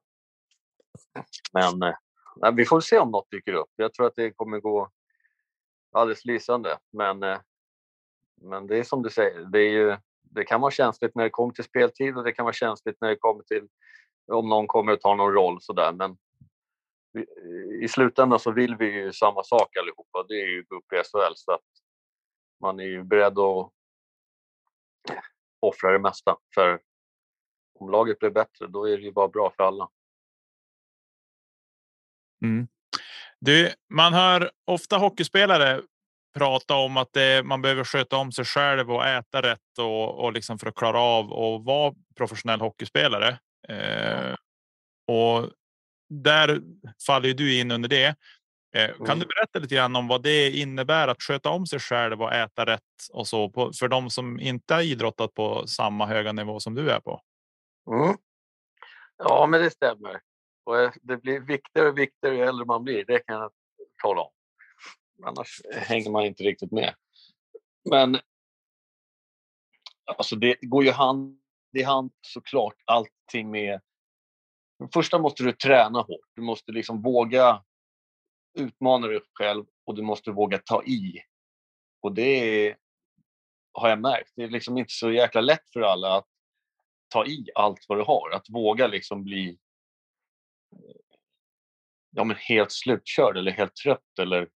Men 1.54 1.84
eh, 1.84 1.96
nej, 2.36 2.54
vi 2.54 2.66
får 2.66 2.82
se 2.82 3.00
om 3.00 3.12
något 3.12 3.32
dyker 3.32 3.54
upp. 3.54 3.70
Jag 3.76 3.94
tror 3.94 4.08
att 4.08 4.16
det 4.16 4.32
kommer 4.32 4.60
gå 4.60 4.92
alldeles 5.92 6.26
lysande. 6.26 6.78
Men 6.92 7.24
eh, 7.24 7.40
men 8.42 8.68
det 8.68 8.78
är 8.78 8.84
som 8.84 9.04
du 9.04 9.10
säger, 9.10 9.46
det, 9.46 9.60
är 9.60 9.70
ju, 9.70 9.98
det 10.22 10.44
kan 10.44 10.62
vara 10.62 10.72
känsligt 10.72 11.16
när 11.16 11.24
det 11.24 11.30
kommer 11.30 11.54
till 11.54 11.64
speltid 11.64 12.18
och 12.18 12.24
det 12.24 12.32
kan 12.32 12.46
vara 12.46 12.54
känsligt 12.54 12.98
när 13.02 13.10
det 13.10 13.16
kommer 13.16 13.44
till 13.44 13.68
om 14.32 14.50
någon 14.50 14.68
kommer 14.68 14.92
att 14.92 15.02
ta 15.02 15.16
någon 15.16 15.34
roll 15.34 15.58
sådär. 15.62 15.94
Men 15.94 16.18
vi, 17.14 17.26
i 17.84 17.88
slutändan 17.88 18.40
så 18.40 18.52
vill 18.52 18.76
vi 18.76 18.86
ju 18.86 19.14
samma 19.14 19.44
sak 19.44 19.78
allihopa. 19.78 20.26
Det 20.28 20.34
är 20.34 20.48
ju 20.48 20.64
gå 20.64 20.76
upp 20.76 20.94
i 20.94 20.96
SHL 20.96 21.34
så 21.36 21.52
att 21.52 21.62
man 22.62 22.80
är 22.80 22.84
ju 22.84 23.04
beredd 23.04 23.40
att 23.40 23.72
offra 25.60 25.92
det 25.92 26.00
mesta. 26.00 26.38
För 26.56 26.80
om 27.80 27.90
laget 27.90 28.20
blir 28.20 28.30
bättre, 28.30 28.68
då 28.68 28.90
är 28.90 28.98
det 28.98 29.04
ju 29.04 29.12
bara 29.12 29.28
bra 29.28 29.54
för 29.58 29.64
alla. 29.64 29.90
Mm. 32.44 32.68
Du, 33.40 33.74
man 33.90 34.14
hör 34.14 34.52
ofta 34.66 34.98
hockeyspelare 34.98 35.82
prata 36.38 36.76
om 36.76 36.98
att 36.98 37.14
det, 37.14 37.44
man 37.44 37.62
behöver 37.62 37.84
sköta 37.84 38.18
om 38.18 38.32
sig 38.32 38.46
själv 38.46 38.92
och 38.92 39.06
äta 39.06 39.42
rätt 39.42 39.78
och, 39.80 40.24
och 40.24 40.34
liksom 40.34 40.60
för 40.60 40.68
att 40.68 40.76
klara 40.76 41.00
av 41.00 41.26
att 41.26 41.66
vara 41.66 41.94
professionell 42.16 42.62
hockeyspelare. 42.62 43.40
Eh, 43.70 44.36
och 45.08 45.50
där 46.10 46.62
faller 47.08 47.28
ju 47.28 47.34
du 47.34 47.60
in 47.60 47.72
under 47.72 47.90
det. 47.90 48.16
Eh, 48.76 48.88
kan 48.96 49.06
Mm. 49.06 49.20
du 49.20 49.26
berätta 49.26 49.60
lite 49.60 49.76
grann 49.76 49.96
om 49.96 50.08
vad 50.08 50.24
det 50.24 50.52
innebär 50.52 51.08
att 51.08 51.22
sköta 51.22 51.50
om 51.50 51.68
sig 51.68 51.80
själv 51.80 52.22
och 52.22 52.34
äta 52.34 52.66
rätt 52.66 52.82
och 53.14 53.28
så 53.28 53.50
på, 53.50 53.72
för 53.74 53.88
de 53.88 54.10
som 54.10 54.40
inte 54.40 54.74
har 54.74 54.82
idrottat 54.82 55.34
på 55.34 55.68
samma 55.68 56.06
höga 56.06 56.32
nivå 56.32 56.60
som 56.60 56.76
du 56.76 56.92
är 56.92 57.00
på? 57.00 57.22
Mm. 57.92 58.18
Ja, 59.18 59.48
men 59.48 59.62
det 59.62 59.70
stämmer. 59.70 60.20
Och 60.64 60.80
eh, 60.80 60.92
det 61.02 61.18
blir 61.18 61.40
viktigare 61.40 61.90
och 61.90 61.98
viktigare 61.98 62.36
ju 62.36 62.42
äldre 62.44 62.66
man 62.66 62.84
blir, 62.84 63.06
det 63.06 63.20
kan 63.20 63.36
jag 63.36 63.52
tala 64.04 64.22
om. 64.22 64.32
Annars 65.26 65.62
hänger 65.76 66.12
man 66.12 66.26
inte 66.26 66.44
riktigt 66.44 66.72
med. 66.72 66.94
Men 67.90 68.20
alltså 70.18 70.36
det 70.36 70.58
går 70.62 70.84
ju 70.84 70.92
hand 70.92 71.40
i 71.78 71.84
hand 71.84 72.12
såklart 72.22 72.76
allting 72.86 73.52
med... 73.52 73.82
Första 74.94 75.20
måste 75.20 75.44
du 75.44 75.52
träna 75.54 76.00
hårt. 76.02 76.28
Du 76.36 76.42
måste 76.42 76.72
liksom 76.72 77.02
våga 77.02 77.64
utmana 78.58 79.08
dig 79.08 79.22
själv 79.34 79.66
och 79.86 79.96
du 79.96 80.02
måste 80.02 80.32
våga 80.32 80.58
ta 80.58 80.84
i. 80.84 81.22
Och 82.02 82.14
det 82.14 82.68
är, 82.68 82.78
har 83.74 83.90
jag 83.90 84.02
märkt, 84.02 84.32
det 84.36 84.44
är 84.44 84.50
liksom 84.50 84.78
inte 84.78 84.94
så 84.94 85.12
jäkla 85.12 85.42
lätt 85.42 85.70
för 85.74 85.82
alla 85.82 86.18
att 86.18 86.28
ta 87.10 87.26
i 87.26 87.46
allt 87.56 87.86
vad 87.88 87.98
du 87.98 88.04
har. 88.04 88.32
Att 88.32 88.50
våga 88.50 88.88
liksom 88.88 89.24
bli 89.24 89.50
eh, 90.76 91.18
ja, 92.12 92.24
men 92.24 92.38
helt 92.38 92.72
slutkörd 92.72 93.38
eller 93.38 93.52
helt 93.52 93.76
trött. 93.76 94.20
Eller, 94.20 94.50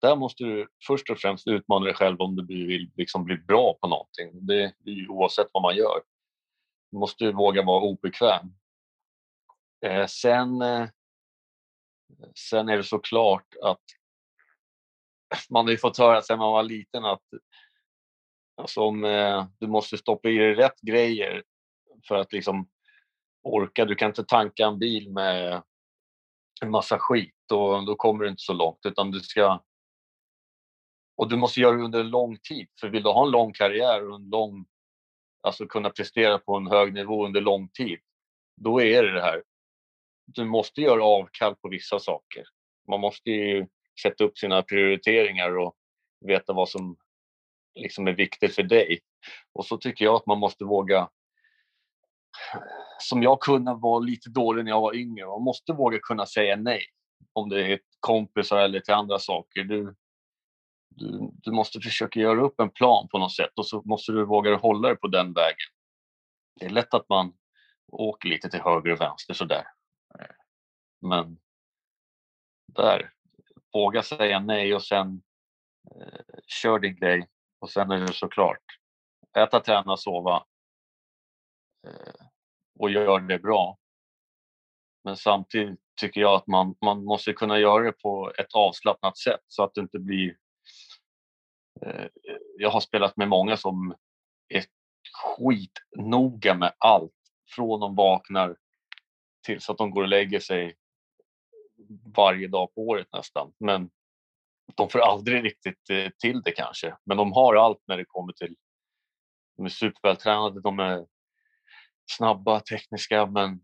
där 0.00 0.16
måste 0.16 0.44
du 0.44 0.68
först 0.86 1.10
och 1.10 1.18
främst 1.18 1.48
utmana 1.48 1.84
dig 1.84 1.94
själv 1.94 2.20
om 2.20 2.36
du 2.36 2.66
vill 2.66 2.90
liksom 2.96 3.24
bli 3.24 3.36
bra 3.36 3.78
på 3.80 3.88
någonting. 3.88 4.46
Det 4.46 4.62
är 4.64 4.90
ju 4.90 5.08
oavsett 5.08 5.46
vad 5.52 5.62
man 5.62 5.76
gör. 5.76 6.02
Du 6.90 6.98
måste 6.98 7.32
våga 7.32 7.62
vara 7.62 7.82
obekväm. 7.82 8.52
Eh, 9.86 10.06
sen, 10.06 10.62
eh, 10.62 10.88
sen 12.50 12.68
är 12.68 12.76
det 12.76 12.84
såklart 12.84 13.54
att 13.62 13.82
man 15.50 15.64
har 15.64 15.72
ju 15.72 15.78
fått 15.78 15.98
höra 15.98 16.22
sedan 16.22 16.38
man 16.38 16.52
var 16.52 16.62
liten 16.62 17.04
att 17.04 17.22
alltså, 18.56 18.80
om, 18.80 19.04
eh, 19.04 19.46
du 19.58 19.66
måste 19.66 19.98
stoppa 19.98 20.28
i 20.28 20.38
dig 20.38 20.54
rätt 20.54 20.80
grejer 20.80 21.44
för 22.08 22.14
att 22.14 22.32
liksom 22.32 22.68
orka. 23.42 23.84
Du 23.84 23.94
kan 23.94 24.08
inte 24.08 24.24
tanka 24.24 24.66
en 24.66 24.78
bil 24.78 25.10
med 25.10 25.62
en 26.62 26.70
massa 26.70 26.98
skit 26.98 27.52
och 27.52 27.86
då 27.86 27.94
kommer 27.96 28.24
du 28.24 28.30
inte 28.30 28.42
så 28.42 28.52
långt 28.52 28.80
utan 28.84 29.10
du 29.10 29.20
ska 29.20 29.62
och 31.16 31.28
du 31.28 31.36
måste 31.36 31.60
göra 31.60 31.76
det 31.76 31.82
under 31.82 32.00
en 32.00 32.10
lång 32.10 32.38
tid 32.38 32.68
för 32.80 32.88
vill 32.88 33.02
du 33.02 33.08
ha 33.08 33.24
en 33.24 33.30
lång 33.30 33.52
karriär 33.52 34.08
och 34.08 34.16
en 34.16 34.28
lång 34.28 34.66
alltså 35.42 35.66
kunna 35.66 35.90
prestera 35.90 36.38
på 36.38 36.56
en 36.56 36.66
hög 36.66 36.94
nivå 36.94 37.26
under 37.26 37.40
lång 37.40 37.68
tid 37.68 37.98
då 38.56 38.82
är 38.82 39.02
det 39.02 39.12
det 39.12 39.22
här 39.22 39.42
du 40.26 40.44
måste 40.44 40.80
göra 40.80 41.04
avkall 41.04 41.56
på 41.56 41.68
vissa 41.68 41.98
saker 41.98 42.44
man 42.88 43.00
måste 43.00 43.30
ju 43.30 43.66
sätta 44.02 44.24
upp 44.24 44.38
sina 44.38 44.62
prioriteringar 44.62 45.58
och 45.58 45.76
veta 46.20 46.52
vad 46.52 46.68
som 46.68 46.96
liksom 47.74 48.06
är 48.06 48.12
viktigt 48.12 48.54
för 48.54 48.62
dig 48.62 49.00
och 49.52 49.66
så 49.66 49.76
tycker 49.76 50.04
jag 50.04 50.14
att 50.14 50.26
man 50.26 50.38
måste 50.38 50.64
våga 50.64 51.08
som 52.98 53.22
jag 53.22 53.40
kunde 53.40 53.74
vara 53.74 53.98
lite 53.98 54.30
dålig 54.30 54.64
när 54.64 54.70
jag 54.70 54.80
var 54.80 54.94
yngre. 54.94 55.26
Man 55.26 55.42
måste 55.42 55.72
våga 55.72 55.98
kunna 55.98 56.26
säga 56.26 56.56
nej 56.56 56.82
om 57.32 57.48
det 57.48 57.72
är 57.72 57.80
kompisar 58.00 58.58
eller 58.58 58.80
till 58.80 58.94
andra 58.94 59.18
saker. 59.18 59.64
Du, 59.64 59.94
du, 60.88 61.30
du 61.32 61.50
måste 61.50 61.80
försöka 61.80 62.20
göra 62.20 62.40
upp 62.40 62.60
en 62.60 62.70
plan 62.70 63.08
på 63.08 63.18
något 63.18 63.34
sätt 63.34 63.52
och 63.56 63.66
så 63.66 63.82
måste 63.84 64.12
du 64.12 64.24
våga 64.24 64.56
hålla 64.56 64.88
dig 64.88 64.96
på 64.96 65.06
den 65.06 65.32
vägen. 65.32 65.68
Det 66.60 66.66
är 66.66 66.70
lätt 66.70 66.94
att 66.94 67.08
man 67.08 67.32
åker 67.92 68.28
lite 68.28 68.50
till 68.50 68.60
höger 68.60 68.92
och 68.92 69.00
vänster 69.00 69.34
sådär. 69.34 69.64
Men 71.00 71.38
där, 72.66 73.12
våga 73.72 74.02
säga 74.02 74.40
nej 74.40 74.74
och 74.74 74.82
sen 74.82 75.22
eh, 75.94 76.38
kör 76.46 76.78
din 76.78 76.96
grej 76.96 77.28
och 77.58 77.70
sen 77.70 77.90
är 77.90 78.00
det 78.00 78.12
såklart 78.12 78.62
äta, 79.36 79.60
träna, 79.60 79.96
sova 79.96 80.44
eh, 81.86 82.26
och 82.78 82.90
gör 82.90 83.20
det 83.20 83.38
bra. 83.38 83.78
Men 85.04 85.16
samtidigt 85.16 85.80
tycker 86.00 86.20
jag 86.20 86.34
att 86.34 86.46
man, 86.46 86.74
man 86.80 87.04
måste 87.04 87.32
kunna 87.32 87.58
göra 87.58 87.84
det 87.84 87.92
på 87.92 88.32
ett 88.38 88.54
avslappnat 88.54 89.18
sätt 89.18 89.40
så 89.46 89.62
att 89.62 89.74
det 89.74 89.80
inte 89.80 89.98
blir... 89.98 90.36
Eh, 91.82 92.06
jag 92.58 92.70
har 92.70 92.80
spelat 92.80 93.16
med 93.16 93.28
många 93.28 93.56
som 93.56 93.94
är 94.48 94.64
skitnoga 95.12 96.54
med 96.54 96.72
allt. 96.78 97.12
Från 97.54 97.80
de 97.80 97.94
vaknar 97.94 98.56
tills 99.46 99.70
att 99.70 99.78
de 99.78 99.90
går 99.90 100.02
och 100.02 100.08
lägger 100.08 100.40
sig 100.40 100.76
varje 102.16 102.48
dag 102.48 102.74
på 102.74 102.80
året 102.80 103.06
nästan. 103.12 103.52
Men 103.58 103.90
de 104.74 104.90
får 104.90 104.98
aldrig 104.98 105.44
riktigt 105.44 105.90
eh, 105.90 106.08
till 106.18 106.42
det 106.42 106.52
kanske. 106.52 106.96
Men 107.04 107.16
de 107.16 107.32
har 107.32 107.54
allt 107.54 107.82
när 107.86 107.96
det 107.96 108.04
kommer 108.04 108.32
till... 108.32 108.56
De 109.56 109.66
är 109.66 109.70
supervältränade, 109.70 110.60
de 110.60 110.78
är 110.78 111.06
snabba, 112.10 112.60
tekniska 112.60 113.26
men 113.26 113.60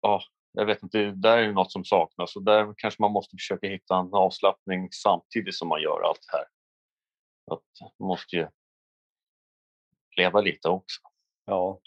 ja, 0.00 0.22
jag 0.52 0.66
vet 0.66 0.82
inte, 0.82 0.98
där 1.10 1.38
är 1.38 1.46
det 1.46 1.52
något 1.52 1.72
som 1.72 1.84
saknas 1.84 2.36
och 2.36 2.42
där 2.42 2.74
kanske 2.76 3.02
man 3.02 3.12
måste 3.12 3.36
försöka 3.36 3.68
hitta 3.68 3.96
en 3.96 4.14
avslappning 4.14 4.88
samtidigt 4.92 5.54
som 5.54 5.68
man 5.68 5.82
gör 5.82 6.00
allt 6.02 6.20
det 6.30 6.36
här. 6.36 6.46
Att 7.56 7.92
man 7.98 8.08
måste 8.08 8.36
ju 8.36 8.48
leva 10.16 10.40
lite 10.40 10.68
också. 10.68 11.00
Ja. 11.44 11.80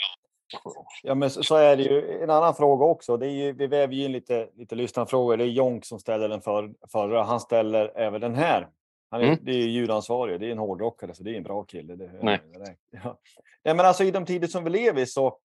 Ja, 1.04 1.16
men 1.16 1.30
så 1.30 1.56
är 1.56 1.78
det 1.78 1.84
ju. 1.84 2.24
En 2.24 2.30
annan 2.30 2.56
fråga 2.56 2.86
också. 2.86 3.18
Det 3.18 3.28
är 3.28 3.32
ju, 3.32 3.54
vi 3.54 3.68
väver 3.68 3.94
ju 3.94 4.06
in 4.06 4.12
lite, 4.12 4.50
lite 4.56 4.76
lyssnarfrågor. 4.76 5.38
Det 5.38 5.44
är 5.44 5.48
Jonk 5.48 5.86
som 5.86 6.00
ställer 6.00 6.30
den 6.30 6.42
för, 6.42 6.74
förra. 6.92 7.24
Han 7.24 7.40
ställer 7.40 7.98
även 7.98 8.22
den 8.22 8.36
här. 8.36 8.68
Han 9.10 9.22
är, 9.22 9.26
mm. 9.26 9.40
Det 9.42 9.52
är 9.52 9.68
ljudansvarig. 9.68 10.40
Det 10.40 10.48
är 10.48 10.52
en 10.52 10.58
hårdrockare, 10.58 11.14
så 11.14 11.24
det 11.24 11.32
är 11.32 11.38
en 11.38 11.44
bra 11.44 11.64
kille. 11.64 11.96
Det, 11.96 12.20
Nej. 12.22 12.40
Det, 12.54 12.76
ja. 13.04 13.20
Nej, 13.64 13.76
men 13.76 13.86
alltså 13.86 14.04
i 14.04 14.12
de 14.12 14.26
tider 14.26 14.48
som 14.48 14.64
vi 14.64 14.70
lever 14.70 15.02
i 15.02 15.06
så 15.06 15.38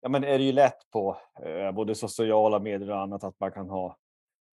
ja, 0.00 0.08
men 0.08 0.24
är 0.24 0.38
det 0.38 0.44
ju 0.44 0.52
lätt 0.52 0.90
på 0.92 1.16
eh, 1.42 1.72
både 1.72 1.94
sociala 1.94 2.58
medier 2.58 2.90
och 2.90 3.00
annat 3.00 3.24
att 3.24 3.40
man 3.40 3.52
kan 3.52 3.70
ha 3.70 3.96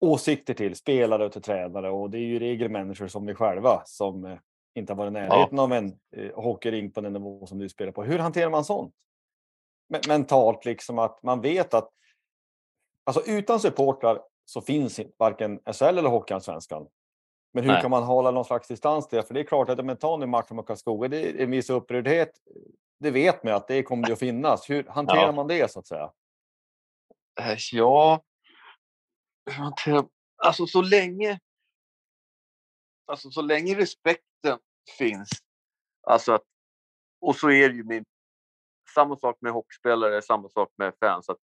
åsikter 0.00 0.54
till 0.54 0.76
spelare 0.76 1.24
och 1.24 1.32
till 1.32 1.42
tränare 1.42 1.90
och 1.90 2.11
det 2.11 2.18
är 2.18 2.22
ju 2.22 2.37
i 2.37 2.38
regel 2.38 2.70
människor 2.70 3.08
som 3.08 3.26
vi 3.26 3.34
själva 3.34 3.82
som 3.84 4.24
eh, 4.24 4.38
inte 4.74 4.92
har 4.92 4.98
varit 4.98 5.11
i 5.11 5.12
närheten 5.12 5.56
ja. 5.56 5.62
av 5.62 5.72
en 5.72 5.98
eh, 6.16 6.34
hockeyring 6.34 6.90
på 6.90 7.00
den 7.00 7.12
nivå 7.12 7.46
som 7.46 7.58
du 7.58 7.68
spelar 7.68 7.92
på. 7.92 8.02
Hur 8.02 8.18
hanterar 8.18 8.50
man 8.50 8.64
sånt? 8.64 8.94
Men, 9.88 10.01
mentalt 10.09 10.64
liksom 10.64 10.98
att 10.98 11.22
man 11.22 11.40
vet 11.40 11.74
att 11.74 11.90
alltså 13.07 13.22
utan 13.31 13.61
supportrar 13.61 14.20
så 14.44 14.61
finns 14.61 15.01
varken 15.18 15.61
SHL 15.72 15.85
eller 15.85 16.09
Hockeyallsvenskan. 16.09 16.88
Men 17.53 17.64
hur 17.64 17.72
Nej. 17.72 17.83
kan 17.83 17.90
man 17.90 18.03
hålla 18.03 18.31
någon 18.31 18.44
slags 18.44 18.68
distans 18.68 19.09
till 19.09 19.16
det? 19.16 19.22
För 19.22 19.35
det 19.35 19.40
är 19.40 19.44
klart 19.44 19.68
att 19.68 19.79
om 19.79 19.87
man 19.87 19.96
tar 19.96 20.18
nu 20.18 20.27
matchen 20.27 20.57
mot 20.57 20.66
Karlskoga, 20.66 21.09
det 21.09 21.31
är 21.31 21.44
en 21.44 21.51
viss 21.51 21.70
upprördhet 21.70 22.33
det 23.01 23.11
vet 23.11 23.44
man 23.44 23.55
att 23.55 23.68
det 23.68 23.83
kommer 23.83 24.12
att 24.12 24.18
finnas. 24.18 24.70
Hur 24.70 24.85
hanterar 24.85 25.27
ja. 25.27 25.33
man 25.33 25.46
det 25.46 25.70
så 25.70 25.79
att 25.79 25.87
säga? 25.87 26.12
Eh, 27.40 27.57
ja, 27.72 28.22
alltså 30.37 30.66
så 30.66 30.83
länge. 30.83 31.40
Alltså 33.07 33.31
så 33.31 33.42
länge 33.42 33.74
respekten 33.74 34.59
finns. 34.98 35.29
Alltså 36.07 36.33
att, 36.33 36.42
och 37.20 37.37
så 37.37 37.51
är 37.51 37.68
det 37.68 37.74
ju 37.74 37.85
min, 37.85 38.05
samma 38.98 39.16
sak 39.16 39.38
med 39.40 39.52
hockeyspelare, 39.52 40.22
samma 40.22 40.48
sak 40.48 40.72
med 40.76 40.92
fans. 41.00 41.28
Att 41.28 41.40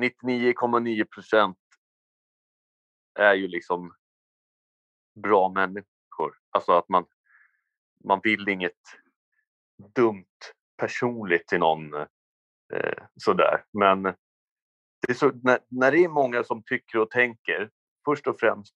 99,9 0.00 1.04
procent 1.04 1.58
är 3.18 3.34
ju 3.34 3.48
liksom 3.48 3.94
bra 5.14 5.48
människor. 5.48 6.38
Alltså 6.50 6.72
att 6.72 6.88
man, 6.88 7.06
man 8.04 8.20
vill 8.22 8.48
inget 8.48 8.82
dumt 9.94 10.38
personligt 10.76 11.46
till 11.46 11.58
någon 11.58 11.94
eh, 11.94 13.04
sådär. 13.16 13.64
Men 13.72 14.02
det 15.06 15.14
så, 15.14 15.32
när, 15.42 15.58
när 15.68 15.92
det 15.92 16.04
är 16.04 16.08
många 16.08 16.44
som 16.44 16.62
tycker 16.62 16.98
och 16.98 17.10
tänker, 17.10 17.70
först 18.04 18.26
och 18.26 18.40
främst 18.40 18.74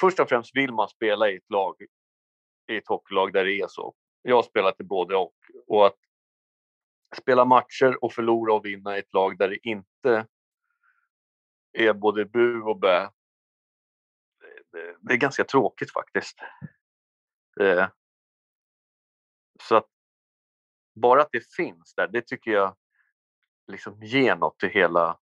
Först 0.00 0.20
och 0.20 0.28
främst 0.28 0.56
vill 0.56 0.72
man 0.72 0.88
spela 0.88 1.30
i 1.30 1.36
ett 1.36 1.50
lag, 1.50 1.74
i 2.70 2.76
ett 2.76 2.88
hockeylag 2.88 3.32
där 3.32 3.44
det 3.44 3.60
är 3.60 3.66
så. 3.68 3.94
Jag 4.22 4.36
har 4.36 4.42
spelat 4.42 4.80
i 4.80 4.84
både 4.84 5.16
och. 5.16 5.34
Och 5.66 5.86
att 5.86 5.96
spela 7.16 7.44
matcher 7.44 8.04
och 8.04 8.12
förlora 8.12 8.54
och 8.54 8.64
vinna 8.64 8.96
i 8.96 9.00
ett 9.00 9.14
lag 9.14 9.38
där 9.38 9.48
det 9.48 9.68
inte 9.68 10.26
är 11.72 11.92
både 11.92 12.24
bu 12.24 12.60
och 12.60 12.78
bä. 12.78 13.10
Det, 15.00 15.12
är 15.12 15.16
ganska 15.16 15.44
tråkigt 15.44 15.92
faktiskt. 15.92 16.38
Eh. 17.60 17.88
Så 19.62 19.76
att 19.76 19.86
bara 20.94 21.22
att 21.22 21.32
det 21.32 21.52
finns 21.54 21.94
där, 21.94 22.08
det 22.08 22.26
tycker 22.26 22.50
jag 22.50 22.76
liksom 23.66 24.02
ger 24.02 24.36
något 24.36 24.58
till 24.58 24.68
hela... 24.68 25.18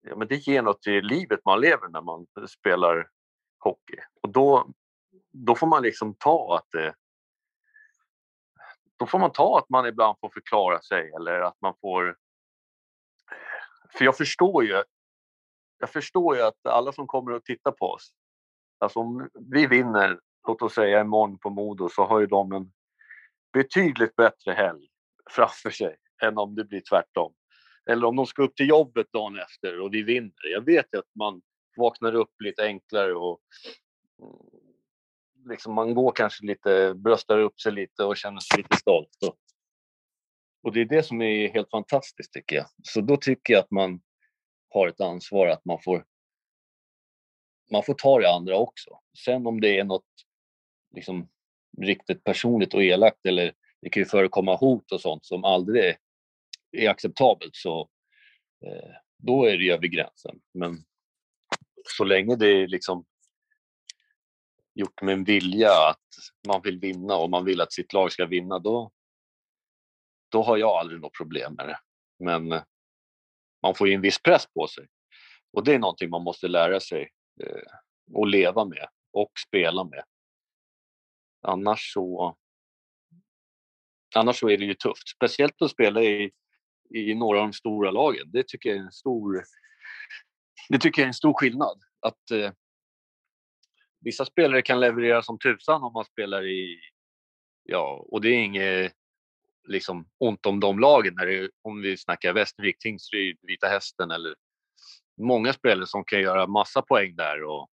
Ja, 0.00 0.16
men 0.16 0.28
det 0.28 0.36
ger 0.36 0.62
något 0.62 0.82
till 0.82 1.04
livet 1.04 1.40
man 1.44 1.60
lever 1.60 1.88
när 1.88 2.02
man 2.02 2.26
spelar 2.48 3.10
hockey. 3.58 3.96
Och 4.22 4.28
då, 4.28 4.72
då 5.32 5.54
får 5.54 5.66
man 5.66 5.82
liksom 5.82 6.14
ta 6.14 6.56
att 6.56 6.70
det... 6.70 6.94
Då 8.98 9.06
får 9.06 9.18
man 9.18 9.32
ta 9.32 9.58
att 9.58 9.68
man 9.68 9.86
ibland 9.86 10.16
får 10.20 10.28
förklara 10.28 10.80
sig 10.82 11.12
eller 11.16 11.40
att 11.40 11.56
man 11.60 11.74
får... 11.80 12.16
För 13.98 14.04
jag 14.04 14.16
förstår 14.16 14.64
ju 14.64 14.82
jag 15.78 15.90
förstår 15.90 16.36
ju 16.36 16.42
att 16.42 16.66
alla 16.66 16.92
som 16.92 17.06
kommer 17.06 17.32
och 17.32 17.44
tittar 17.44 17.72
på 17.72 17.86
oss, 17.86 18.10
alltså 18.78 18.98
om 18.98 19.28
vi 19.52 19.66
vinner, 19.66 20.20
låt 20.48 20.62
oss 20.62 20.74
säga 20.74 21.00
imorgon 21.00 21.38
på 21.38 21.50
Modo, 21.50 21.88
så 21.88 22.04
har 22.04 22.20
ju 22.20 22.26
de 22.26 22.52
en 22.52 22.72
betydligt 23.52 24.16
bättre 24.16 24.52
helg 24.52 24.88
framför 25.30 25.70
sig 25.70 25.96
än 26.22 26.38
om 26.38 26.54
det 26.54 26.64
blir 26.64 26.82
tvärtom. 26.90 27.34
Eller 27.90 28.06
om 28.06 28.16
de 28.16 28.26
ska 28.26 28.42
upp 28.42 28.56
till 28.56 28.68
jobbet 28.68 29.06
dagen 29.12 29.38
efter 29.38 29.80
och 29.80 29.94
vi 29.94 30.02
vinner. 30.02 30.52
Jag 30.52 30.64
vet 30.64 30.86
ju 30.92 30.98
att 30.98 31.14
man 31.14 31.42
vaknar 31.76 32.14
upp 32.14 32.40
lite 32.44 32.64
enklare 32.64 33.14
och 33.14 33.40
liksom 35.44 35.74
man 35.74 35.94
går 35.94 36.12
kanske 36.12 36.46
lite, 36.46 36.94
bröstar 36.94 37.38
upp 37.38 37.60
sig 37.60 37.72
lite 37.72 38.04
och 38.04 38.16
känner 38.16 38.40
sig 38.40 38.58
lite 38.58 38.76
stolt. 38.76 39.16
Och, 39.26 39.36
och 40.62 40.72
det 40.72 40.80
är 40.80 40.84
det 40.84 41.02
som 41.02 41.22
är 41.22 41.48
helt 41.48 41.70
fantastiskt 41.70 42.32
tycker 42.32 42.56
jag. 42.56 42.66
Så 42.82 43.00
då 43.00 43.16
tycker 43.16 43.52
jag 43.52 43.60
att 43.60 43.70
man 43.70 44.00
har 44.70 44.88
ett 44.88 45.00
ansvar 45.00 45.46
att 45.46 45.64
man 45.64 45.78
får 45.82 46.04
man 47.70 47.82
får 47.82 47.94
ta 47.94 48.18
det 48.18 48.30
andra 48.30 48.56
också. 48.56 48.90
Sen 49.24 49.46
om 49.46 49.60
det 49.60 49.78
är 49.78 49.84
något 49.84 50.06
liksom, 50.94 51.28
riktigt 51.80 52.24
personligt 52.24 52.74
och 52.74 52.82
elakt 52.82 53.26
eller 53.26 53.54
det 53.82 53.90
kan 53.90 54.00
ju 54.00 54.04
förekomma 54.04 54.56
hot 54.56 54.92
och 54.92 55.00
sånt 55.00 55.26
som 55.26 55.44
aldrig 55.44 55.96
är 56.72 56.90
acceptabelt 56.90 57.56
så 57.56 57.88
eh, 58.66 58.94
då 59.18 59.44
är 59.44 59.58
det 59.58 59.70
över 59.70 59.86
gränsen. 59.86 60.40
Men 60.54 60.84
så 61.96 62.04
länge 62.04 62.36
det 62.36 62.46
är 62.46 62.66
liksom 62.66 63.04
gjort 64.78 65.02
med 65.02 65.12
en 65.12 65.24
vilja 65.24 65.72
att 65.88 66.06
man 66.46 66.60
vill 66.62 66.78
vinna 66.78 67.16
och 67.16 67.30
man 67.30 67.44
vill 67.44 67.60
att 67.60 67.72
sitt 67.72 67.92
lag 67.92 68.12
ska 68.12 68.26
vinna 68.26 68.58
då, 68.58 68.90
då 70.28 70.42
har 70.42 70.56
jag 70.56 70.70
aldrig 70.70 71.00
något 71.00 71.16
problem 71.16 71.54
med 71.54 71.68
det. 71.68 71.78
Men 72.24 72.52
eh, 72.52 72.62
man 73.62 73.74
får 73.74 73.88
ju 73.88 73.94
en 73.94 74.00
viss 74.00 74.22
press 74.22 74.46
på 74.54 74.66
sig 74.66 74.88
och 75.52 75.64
det 75.64 75.74
är 75.74 75.78
någonting 75.78 76.10
man 76.10 76.22
måste 76.22 76.48
lära 76.48 76.80
sig 76.80 77.10
eh, 77.42 78.22
att 78.22 78.30
leva 78.30 78.64
med 78.64 78.88
och 79.12 79.32
spela 79.46 79.84
med. 79.84 80.04
Annars 81.42 81.92
så, 81.92 82.36
annars 84.14 84.40
så 84.40 84.50
är 84.50 84.58
det 84.58 84.64
ju 84.64 84.74
tufft. 84.74 85.08
Speciellt 85.08 85.62
att 85.62 85.70
spela 85.70 86.02
i, 86.02 86.30
i 86.94 87.14
några 87.14 87.38
av 87.38 87.44
de 87.46 87.52
stora 87.52 87.90
lagen. 87.90 88.30
Det 88.30 88.48
tycker 88.48 88.68
jag 88.68 88.78
är 88.78 88.82
en 88.82 88.92
stor, 88.92 89.42
det 90.68 90.78
tycker 90.78 91.02
jag 91.02 91.04
är 91.04 91.08
en 91.08 91.14
stor 91.14 91.34
skillnad. 91.34 91.82
Att 92.00 92.30
eh, 92.30 92.52
Vissa 94.00 94.24
spelare 94.24 94.62
kan 94.62 94.80
leverera 94.80 95.22
som 95.22 95.38
tusan 95.38 95.82
om 95.82 95.92
man 95.92 96.04
spelar 96.04 96.46
i... 96.46 96.80
Ja, 97.62 98.06
och 98.08 98.20
det 98.20 98.28
är 98.28 98.42
inget 98.42 98.92
liksom, 99.68 100.08
ont 100.18 100.46
om 100.46 100.60
de 100.60 100.78
lagen. 100.78 101.14
När 101.16 101.26
det, 101.26 101.50
om 101.62 101.82
vi 101.82 101.96
snackar 101.96 102.32
Västervik, 102.32 102.78
Tingsryd, 102.78 103.38
Vita 103.42 103.66
Hästen 103.68 104.10
eller 104.10 104.34
många 105.20 105.52
spelare 105.52 105.86
som 105.86 106.04
kan 106.04 106.20
göra 106.20 106.46
massa 106.46 106.82
poäng 106.82 107.16
där. 107.16 107.44
Och, 107.44 107.68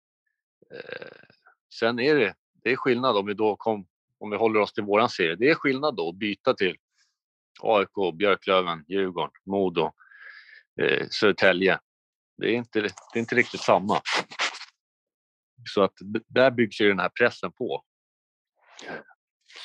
eh, 0.71 1.11
sen 1.79 1.99
är 1.99 2.15
det 2.15 2.33
det 2.63 2.71
är 2.71 2.75
skillnad 2.75 3.17
om 3.17 3.25
vi 3.25 3.33
då 3.33 3.55
kom, 3.55 3.85
om 4.19 4.29
vi 4.29 4.37
håller 4.37 4.59
oss 4.59 4.73
till 4.73 4.83
våran 4.83 5.09
serie. 5.09 5.35
Det 5.35 5.49
är 5.49 5.55
skillnad 5.55 5.95
då 5.95 6.09
att 6.09 6.15
byta 6.15 6.53
till 6.53 6.77
AIK, 7.61 8.15
Björklöven, 8.17 8.85
Djurgården, 8.87 9.31
Modo, 9.45 9.91
eh, 10.81 11.07
Södertälje. 11.09 11.79
Det 12.37 12.47
är, 12.47 12.53
inte, 12.53 12.81
det 12.81 12.89
är 13.13 13.19
inte 13.19 13.35
riktigt 13.35 13.61
samma. 13.61 14.01
Så 15.69 15.83
att 15.83 15.93
där 16.27 16.51
byggs 16.51 16.81
ju 16.81 16.87
den 16.87 16.99
här 16.99 17.09
pressen 17.09 17.51
på. 17.51 17.83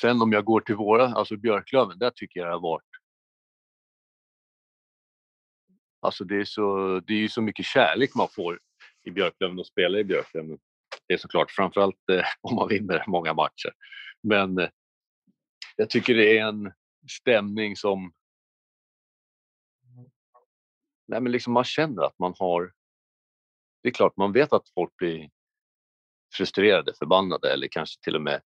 Sen 0.01 0.23
om 0.23 0.33
jag 0.33 0.45
går 0.45 0.61
till 0.61 0.75
våra, 0.75 1.07
alltså 1.07 1.37
Björklöven, 1.37 1.99
där 1.99 2.11
tycker 2.11 2.41
jag 2.41 2.49
det 2.49 2.53
har 2.53 2.61
varit 2.61 2.89
Alltså 6.01 6.25
det 6.25 6.37
är, 6.37 6.45
så, 6.45 7.01
det 7.01 7.13
är 7.13 7.19
ju 7.19 7.29
så 7.29 7.43
mycket 7.43 7.67
kärlek 7.67 8.15
man 8.15 8.29
får 8.29 8.61
i 9.05 9.11
Björklöven 9.11 9.59
och 9.59 9.67
spela 9.67 9.99
i 9.99 10.05
Björklöven. 10.05 10.59
Det 11.07 11.15
är 11.15 11.19
såklart 11.19 11.51
framförallt 11.51 12.09
eh, 12.13 12.25
om 12.41 12.55
man 12.55 12.69
vinner 12.69 13.05
många 13.07 13.35
matcher. 13.35 13.73
Men 14.23 14.59
eh, 14.59 14.69
jag 15.77 15.91
tycker 15.91 16.15
det 16.15 16.39
är 16.39 16.47
en 16.47 16.73
stämning 17.11 17.77
som... 17.77 18.13
Nej, 21.09 21.21
men 21.21 21.33
liksom 21.33 21.53
man 21.53 21.65
känner 21.65 22.03
att 22.03 22.19
man 22.19 22.35
har... 22.39 22.73
Det 23.83 23.89
är 23.89 23.93
klart, 23.93 24.17
man 24.17 24.33
vet 24.33 24.53
att 24.53 24.69
folk 24.75 24.97
blir 24.97 25.31
frustrerade, 26.33 26.95
förbannade 26.99 27.53
eller 27.53 27.69
kanske 27.69 28.01
till 28.03 28.17
och 28.17 28.23
med 28.23 28.43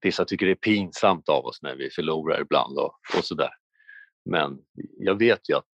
vissa 0.00 0.24
tycker 0.24 0.46
det 0.46 0.52
är 0.52 0.56
pinsamt 0.56 1.28
av 1.28 1.46
oss 1.46 1.62
när 1.62 1.76
vi 1.76 1.90
förlorar 1.90 2.40
ibland 2.40 2.78
och, 2.78 2.94
och 3.16 3.24
sådär. 3.24 3.50
Men 4.24 4.64
jag 4.98 5.18
vet 5.18 5.48
ju 5.50 5.56
att 5.56 5.74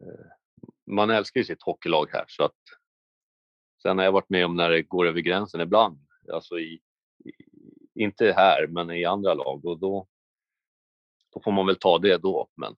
eh, 0.00 0.26
man 0.86 1.10
älskar 1.10 1.40
ju 1.40 1.44
sitt 1.44 1.62
hockeylag 1.62 2.08
här 2.12 2.24
så 2.28 2.44
att 2.44 2.58
sen 3.82 3.98
har 3.98 4.04
jag 4.04 4.12
varit 4.12 4.30
med 4.30 4.44
om 4.44 4.56
när 4.56 4.70
det 4.70 4.82
går 4.82 5.06
över 5.06 5.20
gränsen 5.20 5.60
ibland, 5.60 6.06
alltså 6.32 6.58
i, 6.58 6.80
i 7.24 7.32
inte 7.94 8.32
här 8.32 8.66
men 8.66 8.90
i 8.90 9.04
andra 9.04 9.34
lag 9.34 9.64
och 9.64 9.78
då, 9.78 10.06
då 11.32 11.40
får 11.44 11.52
man 11.52 11.66
väl 11.66 11.76
ta 11.76 11.98
det 11.98 12.16
då. 12.16 12.48
Men, 12.56 12.76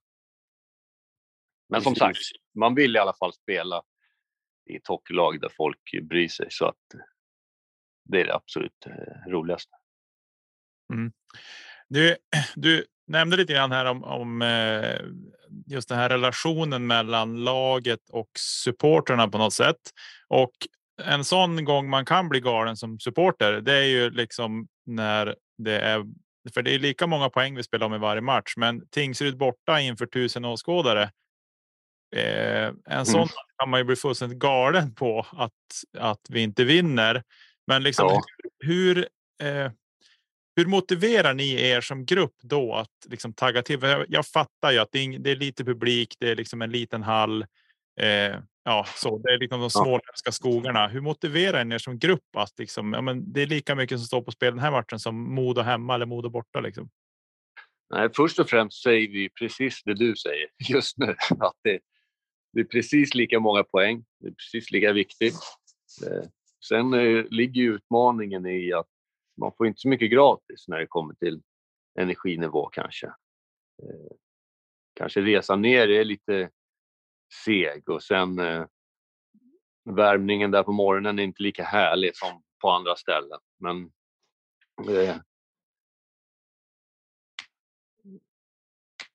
men 1.69 1.81
som 1.81 1.95
sagt, 1.95 2.17
man 2.53 2.75
vill 2.75 2.95
i 2.95 2.99
alla 2.99 3.13
fall 3.13 3.33
spela 3.33 3.83
i 4.65 4.75
ett 4.75 4.87
hockeylag 4.87 5.41
där 5.41 5.49
folk 5.49 5.79
bryr 6.09 6.27
sig 6.27 6.47
så 6.49 6.65
att 6.65 6.75
det 8.09 8.21
är 8.21 8.25
det 8.25 8.35
absolut 8.35 8.85
eh, 8.85 9.31
roligaste. 9.31 9.71
Mm. 10.93 11.11
Du, 11.87 12.15
du 12.55 12.85
nämnde 13.07 13.37
lite 13.37 13.53
grann 13.53 13.71
här 13.71 13.85
om, 13.85 14.03
om 14.03 14.41
eh, 14.41 14.99
just 15.67 15.89
den 15.89 15.97
här 15.97 16.09
relationen 16.09 16.87
mellan 16.87 17.43
laget 17.43 18.09
och 18.09 18.29
supporterna 18.39 19.27
på 19.27 19.37
något 19.37 19.53
sätt. 19.53 19.79
Och 20.27 20.51
en 21.03 21.23
sån 21.23 21.65
gång 21.65 21.89
man 21.89 22.05
kan 22.05 22.29
bli 22.29 22.39
galen 22.39 22.77
som 22.77 22.99
supporter, 22.99 23.61
det 23.61 23.73
är 23.73 23.85
ju 23.85 24.09
liksom 24.09 24.67
när 24.85 25.35
det 25.57 25.79
är 25.79 26.05
för 26.53 26.61
det 26.61 26.75
är 26.75 26.79
lika 26.79 27.07
många 27.07 27.29
poäng 27.29 27.55
vi 27.55 27.63
spelar 27.63 27.85
om 27.85 27.93
i 27.93 27.97
varje 27.97 28.21
match, 28.21 28.53
men 28.57 28.87
Tingsryd 28.87 29.37
borta 29.37 29.79
inför 29.79 30.05
tusen 30.05 30.45
åskådare. 30.45 31.03
Eh, 32.15 32.71
en 32.85 33.05
sån 33.05 33.21
mm. 33.21 33.29
Kan 33.57 33.69
man 33.69 33.79
ju 33.79 33.83
bli 33.83 33.95
fullständigt 33.95 34.39
galen 34.39 34.95
på 34.95 35.25
att 35.31 35.51
att 35.97 36.21
vi 36.29 36.41
inte 36.41 36.63
vinner. 36.63 37.23
Men 37.67 37.83
liksom 37.83 38.07
ja. 38.07 38.21
hur? 38.59 38.97
Eh, 39.43 39.71
hur 40.55 40.65
motiverar 40.65 41.33
ni 41.33 41.61
er 41.61 41.81
som 41.81 42.05
grupp 42.05 42.35
då 42.41 42.73
att 42.75 43.05
liksom 43.05 43.33
tagga 43.33 43.61
till? 43.61 43.79
Jag, 43.81 44.05
jag 44.09 44.27
fattar 44.27 44.71
ju 44.71 44.79
att 44.79 44.91
det 44.91 44.99
är, 44.99 45.19
det 45.19 45.31
är, 45.31 45.35
lite 45.35 45.63
publik, 45.63 46.15
det 46.19 46.31
är 46.31 46.35
liksom 46.35 46.61
en 46.61 46.71
liten 46.71 47.03
hall. 47.03 47.45
Eh, 48.01 48.39
ja, 48.63 48.85
så 48.95 49.17
det 49.17 49.33
är 49.33 49.39
liksom 49.39 49.59
de 49.61 49.69
småländska 49.69 50.31
skogarna. 50.31 50.87
Hur 50.87 51.01
motiverar 51.01 51.63
ni 51.63 51.75
er 51.75 51.79
som 51.79 51.99
grupp 51.99 52.35
att 52.37 52.59
liksom, 52.59 52.93
ja, 52.93 53.01
men 53.01 53.33
det 53.33 53.41
är 53.41 53.47
lika 53.47 53.75
mycket 53.75 53.99
som 53.99 54.07
står 54.07 54.21
på 54.21 54.31
spel 54.31 54.53
den 54.53 54.63
här 54.63 54.71
matchen 54.71 54.99
som 54.99 55.35
Modo 55.35 55.61
hemma 55.61 55.95
eller 55.95 56.05
Modo 56.05 56.29
borta? 56.29 56.59
Liksom? 56.59 56.89
Nej, 57.93 58.09
först 58.15 58.39
och 58.39 58.49
främst 58.49 58.83
säger 58.83 59.07
vi 59.07 59.29
precis 59.29 59.83
det 59.83 59.93
du 59.93 60.15
säger 60.15 60.47
just 60.69 60.97
nu. 60.97 61.15
Att 61.39 61.55
det, 61.63 61.79
det 62.55 62.61
är 62.61 62.65
precis 62.65 63.15
lika 63.15 63.39
många 63.39 63.63
poäng. 63.63 64.05
Det 64.19 64.27
är 64.27 64.31
precis 64.31 64.71
lika 64.71 64.93
viktigt. 64.93 65.33
Eh, 66.07 66.23
sen 66.69 66.93
eh, 66.93 67.25
ligger 67.29 67.63
utmaningen 67.63 68.45
i 68.45 68.73
att 68.73 68.87
man 69.37 69.51
får 69.57 69.67
inte 69.67 69.79
så 69.79 69.87
mycket 69.87 70.11
gratis 70.11 70.67
när 70.67 70.79
det 70.79 70.87
kommer 70.87 71.13
till 71.13 71.41
energinivå 71.99 72.65
kanske. 72.65 73.07
Eh, 73.83 74.15
kanske 74.93 75.21
resan 75.21 75.61
ner 75.61 75.87
är 75.89 76.05
lite 76.05 76.49
seg 77.45 77.89
och 77.89 78.03
sen 78.03 78.35
värmningen 79.89 80.51
där 80.51 80.63
på 80.63 80.71
morgonen 80.71 81.19
är 81.19 81.23
inte 81.23 81.43
lika 81.43 81.63
härlig 81.63 82.15
som 82.15 82.43
på 82.61 82.69
andra 82.69 82.95
ställen. 82.95 83.39
Men 83.59 83.91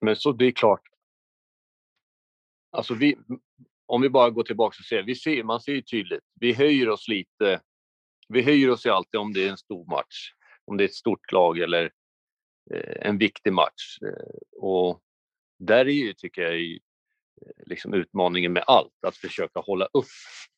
men 0.01 0.17
så 0.17 0.33
det 0.33 0.45
är 0.45 0.53
klart. 0.53 0.83
Alltså 2.71 2.95
vi, 2.95 3.19
om 3.87 4.03
vi 4.03 4.09
bara 4.09 4.31
går 4.31 4.43
tillbaka 4.43 4.77
och 4.81 4.85
ser, 4.85 5.03
vi 5.03 5.15
ser, 5.15 5.43
man 5.43 5.61
ser 5.61 5.73
ju 5.73 5.83
tydligt, 5.83 6.25
vi 6.41 6.53
höjer 6.53 6.89
oss 6.89 7.09
lite. 7.09 7.61
Vi 8.29 8.43
höjer 8.43 8.71
oss 8.71 8.87
ju 8.87 8.91
alltid 8.91 9.21
om 9.21 9.33
det 9.33 9.47
är 9.47 9.51
en 9.51 9.59
stor 9.59 9.87
match, 9.87 10.33
om 10.65 10.77
det 10.77 10.85
är 10.85 10.89
ett 10.89 10.95
stort 10.95 11.33
lag 11.33 11.59
eller 11.59 11.93
eh, 12.75 13.09
en 13.09 13.19
viktig 13.19 13.53
match. 13.53 13.99
Eh, 14.03 14.61
och 14.61 15.03
där 15.59 15.87
är 15.87 15.93
ju, 15.93 16.13
tycker 16.13 16.43
jag, 16.43 16.73
eh, 16.73 16.79
liksom 17.67 17.95
utmaningen 17.95 18.53
med 18.53 18.65
allt, 18.67 19.05
att 19.07 19.17
försöka 19.17 19.61
hålla 19.61 19.85
upp 19.85 20.05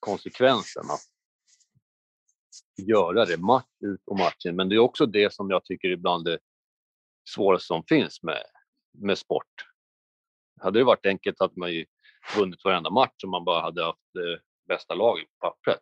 konsekvenserna. 0.01 0.95
Göra 2.89 3.25
det 3.25 3.39
match 3.39 3.67
ut 3.81 4.03
och 4.07 4.19
matchen, 4.19 4.57
men 4.57 4.69
det 4.69 4.75
är 4.75 4.79
också 4.79 5.07
det 5.07 5.33
som 5.33 5.51
jag 5.51 5.65
tycker 5.65 5.89
ibland 5.89 6.29
är 6.29 6.39
svårast 7.29 7.67
som 7.67 7.85
finns 7.85 8.23
med, 8.23 8.43
med 8.99 9.19
sport. 9.19 9.67
Hade 10.61 10.79
det 10.79 10.85
varit 10.85 11.07
enkelt 11.07 11.41
hade 11.41 11.61
man 11.61 11.73
ju 11.73 11.87
vunnit 12.37 12.65
varenda 12.65 12.91
match 12.91 13.25
om 13.25 13.31
man 13.31 13.45
bara 13.45 13.61
hade 13.61 13.85
haft 13.85 14.17
eh, 14.17 14.41
bästa 14.69 14.95
laget 14.95 15.27
på 15.29 15.49
pappret. 15.49 15.81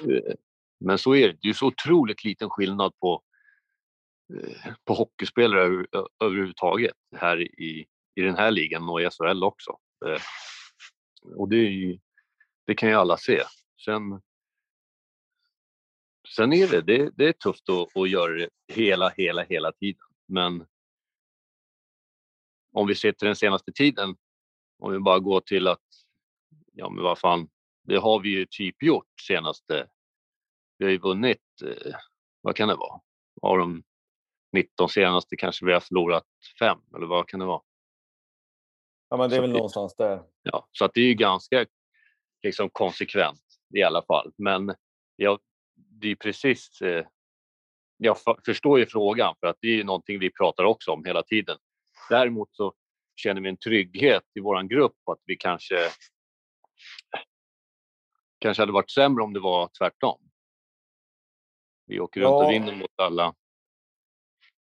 Eh, 0.00 0.34
men 0.80 0.98
så 0.98 1.14
är 1.14 1.28
det. 1.28 1.38
Det 1.42 1.48
är 1.48 1.52
så 1.52 1.66
otroligt 1.66 2.24
liten 2.24 2.50
skillnad 2.50 2.92
på, 2.98 3.22
eh, 4.34 4.74
på 4.84 4.94
hockeyspelare 4.94 5.86
överhuvudtaget 6.20 6.96
här 7.16 7.40
i, 7.40 7.86
i 8.14 8.22
den 8.22 8.36
här 8.36 8.50
ligan 8.50 8.88
och 8.88 9.02
i 9.02 9.10
SHL 9.10 9.44
också. 9.44 9.78
Och 11.36 11.48
det, 11.48 11.56
ju, 11.56 11.98
det 12.66 12.74
kan 12.74 12.88
ju 12.88 12.94
alla 12.94 13.16
se. 13.16 13.42
Sen, 13.84 14.22
sen 16.36 16.52
är 16.52 16.68
det, 16.68 16.82
det, 16.82 17.10
det 17.16 17.28
är 17.28 17.32
tufft 17.32 17.68
att, 17.68 17.96
att 17.96 18.10
göra 18.10 18.34
det 18.34 18.48
hela, 18.68 19.08
hela, 19.08 19.42
hela 19.42 19.72
tiden. 19.72 20.02
Men 20.26 20.66
om 22.72 22.86
vi 22.86 22.94
ser 22.94 23.12
till 23.12 23.26
den 23.26 23.36
senaste 23.36 23.72
tiden, 23.72 24.16
om 24.82 24.92
vi 24.92 24.98
bara 24.98 25.18
går 25.18 25.40
till 25.40 25.68
att, 25.68 25.84
ja 26.72 26.90
men 26.90 27.04
vad 27.04 27.18
fan, 27.18 27.48
det 27.82 27.96
har 27.96 28.20
vi 28.20 28.28
ju 28.28 28.46
typ 28.50 28.82
gjort 28.82 29.20
senaste, 29.26 29.88
vi 30.78 30.84
har 30.84 30.92
ju 30.92 30.98
vunnit, 30.98 31.42
eh, 31.64 31.94
vad 32.40 32.56
kan 32.56 32.68
det 32.68 32.74
vara? 32.74 33.00
Av 33.42 33.58
de 33.58 33.82
19 34.52 34.88
senaste 34.88 35.36
kanske 35.36 35.66
vi 35.66 35.72
har 35.72 35.80
förlorat 35.80 36.26
fem, 36.58 36.78
eller 36.96 37.06
vad 37.06 37.28
kan 37.28 37.40
det 37.40 37.46
vara? 37.46 37.62
Ja, 39.08 39.16
men 39.16 39.30
det 39.30 39.36
är 39.36 39.40
väl 39.40 39.52
någonstans 39.52 39.96
där. 39.96 40.22
Ja, 40.42 40.68
så 40.72 40.84
att 40.84 40.94
det 40.94 41.00
är 41.00 41.06
ju 41.06 41.14
ganska 41.14 41.66
liksom, 42.42 42.70
konsekvent 42.70 43.42
i 43.74 43.82
alla 43.82 44.02
fall. 44.02 44.32
Men 44.36 44.74
ja, 45.16 45.38
det 45.74 46.08
är 46.08 46.16
precis... 46.16 46.80
Eh, 46.80 47.06
jag 47.96 48.16
förstår 48.44 48.78
ju 48.78 48.86
frågan, 48.86 49.34
för 49.40 49.46
att 49.46 49.56
det 49.60 49.68
är 49.68 49.74
ju 49.74 49.84
någonting 49.84 50.18
vi 50.18 50.30
pratar 50.30 50.64
också 50.64 50.90
om 50.90 51.04
hela 51.04 51.22
tiden. 51.22 51.58
Däremot 52.10 52.48
så 52.52 52.74
känner 53.16 53.40
vi 53.40 53.48
en 53.48 53.56
trygghet 53.56 54.24
i 54.34 54.40
vår 54.40 54.62
grupp 54.62 55.08
att 55.10 55.20
vi 55.24 55.36
kanske 55.36 55.76
kanske 58.38 58.62
hade 58.62 58.72
varit 58.72 58.90
sämre 58.90 59.24
om 59.24 59.32
det 59.32 59.40
var 59.40 59.70
tvärtom. 59.78 60.20
Vi 61.86 62.00
åker 62.00 62.20
runt 62.20 62.30
ja. 62.30 62.44
och 62.44 62.52
vinner 62.52 62.76
mot 62.76 62.90
alla, 62.96 63.34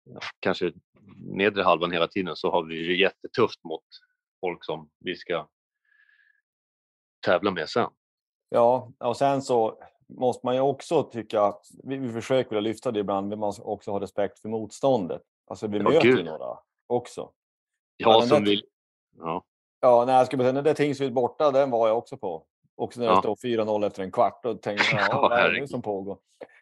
ja, 0.04 0.20
kanske 0.40 0.72
nedre 1.18 1.62
halvan 1.62 1.92
hela 1.92 2.08
tiden, 2.08 2.36
så 2.36 2.50
har 2.50 2.62
vi 2.62 2.86
det 2.86 2.94
jättetufft 2.94 3.64
mot 3.64 3.84
folk 4.40 4.64
som 4.64 4.90
vi 5.00 5.16
ska 5.16 5.48
tävla 7.26 7.50
med 7.50 7.68
sen. 7.68 7.90
Ja, 8.48 8.92
och 8.98 9.16
sen 9.16 9.42
så 9.42 9.78
måste 10.08 10.46
man 10.46 10.54
ju 10.54 10.60
också 10.60 11.02
tycka, 11.02 11.54
vi, 11.84 11.96
vi 11.96 12.12
försöker 12.12 12.60
lyfta 12.60 12.92
det 12.92 13.00
ibland, 13.00 13.28
men 13.28 13.38
man 13.38 13.52
också 13.58 13.90
ha 13.90 14.00
respekt 14.00 14.38
för 14.38 14.48
motståndet. 14.48 15.22
Alltså 15.46 15.66
vi 15.66 15.78
ja, 15.78 15.82
möter 15.82 16.06
ju 16.06 16.22
några 16.22 16.58
också. 16.86 17.32
Ja, 17.96 18.22
som 18.22 18.44
vill. 18.44 18.64
Ja. 19.18 19.44
Ja, 19.80 20.04
nej, 20.04 20.14
jag 20.14 20.26
skulle 20.26 20.42
säga, 20.42 20.52
den 20.52 20.64
där 20.64 20.74
Tingsryd 20.74 21.12
borta, 21.12 21.50
den 21.50 21.70
var 21.70 21.88
jag 21.88 21.98
också 21.98 22.16
på. 22.16 22.46
Också 22.76 23.00
när 23.00 23.06
det 23.06 23.12
ja. 23.12 23.20
stod 23.20 23.38
4-0 23.38 23.86
efter 23.86 24.02
en 24.02 24.12
kvart. 24.12 24.46
Och 24.46 24.62
tänkte 24.62 24.96
jag, 24.96 25.08
ja, 25.10 25.20
vad 25.20 25.38
är 25.38 25.52
det 25.52 25.68
som 25.68 25.82
pågår? 25.82 26.18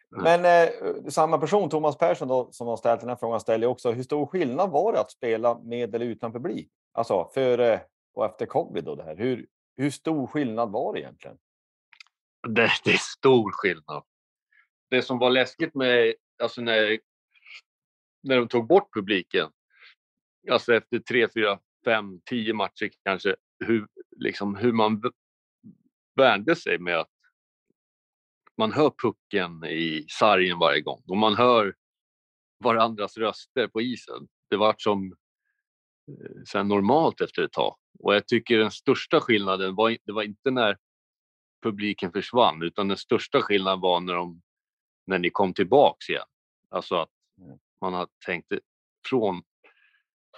Men 0.09 0.45
eh, 0.45 0.69
samma 1.09 1.37
person, 1.37 1.69
Thomas 1.69 1.97
Persson, 1.97 2.27
då, 2.27 2.51
som 2.51 2.67
har 2.67 2.77
ställt 2.77 2.99
den 2.99 3.09
här 3.09 3.15
frågan, 3.15 3.39
ställer 3.39 3.67
också 3.67 3.91
hur 3.91 4.03
stor 4.03 4.25
skillnad 4.25 4.69
var 4.69 4.93
det 4.93 4.99
att 4.99 5.11
spela 5.11 5.59
med 5.59 5.95
eller 5.95 6.05
utan 6.05 6.33
publik? 6.33 6.69
Alltså 6.91 7.29
före 7.33 7.81
och 8.13 8.25
efter 8.25 8.45
covid 8.45 8.87
och 8.87 8.97
det 8.97 9.03
här. 9.03 9.15
Hur, 9.15 9.47
hur 9.77 9.89
stor 9.89 10.27
skillnad 10.27 10.71
var 10.71 10.93
det 10.93 10.99
egentligen? 10.99 11.37
Det, 12.47 12.69
det 12.83 12.91
är 12.91 12.97
stor 12.97 13.51
skillnad. 13.51 14.03
Det 14.89 15.01
som 15.01 15.19
var 15.19 15.29
läskigt 15.29 15.75
med, 15.75 16.13
alltså 16.43 16.61
när, 16.61 16.99
när 18.23 18.35
de 18.35 18.47
tog 18.47 18.67
bort 18.67 18.93
publiken, 18.93 19.49
alltså 20.51 20.73
efter 20.73 20.99
tre, 20.99 21.27
fyra, 21.33 21.59
fem, 21.85 22.21
tio 22.25 22.53
matcher 22.53 22.89
kanske, 23.03 23.35
hur, 23.65 23.87
liksom, 24.15 24.55
hur 24.55 24.71
man 24.71 25.01
värnde 26.15 26.55
sig 26.55 26.79
med 26.79 26.99
att 26.99 27.09
man 28.57 28.71
hör 28.71 28.91
pucken 29.01 29.65
i 29.65 30.05
sargen 30.09 30.59
varje 30.59 30.81
gång 30.81 31.03
och 31.07 31.17
man 31.17 31.35
hör 31.35 31.75
varandras 32.59 33.17
röster 33.17 33.67
på 33.67 33.81
isen. 33.81 34.27
Det 34.49 34.57
var 34.57 34.75
som 34.77 35.15
eh, 36.07 36.43
sen 36.47 36.67
normalt 36.67 37.21
efter 37.21 37.41
ett 37.41 37.51
tag. 37.51 37.77
Och 37.99 38.15
jag 38.15 38.27
tycker 38.27 38.57
den 38.57 38.71
största 38.71 39.21
skillnaden 39.21 39.75
var, 39.75 39.97
det 40.03 40.11
var 40.11 40.23
inte 40.23 40.51
när 40.51 40.77
publiken 41.63 42.11
försvann 42.11 42.63
utan 42.63 42.87
den 42.87 42.97
största 42.97 43.41
skillnaden 43.41 43.79
var 43.79 43.99
när, 43.99 44.13
de, 44.13 44.41
när 45.05 45.19
ni 45.19 45.29
kom 45.29 45.53
tillbaks 45.53 46.09
igen. 46.09 46.27
Alltså 46.69 46.95
att 46.95 47.11
mm. 47.41 47.57
man 47.81 47.93
har 47.93 48.07
tänkt 48.25 48.53
från 49.09 49.43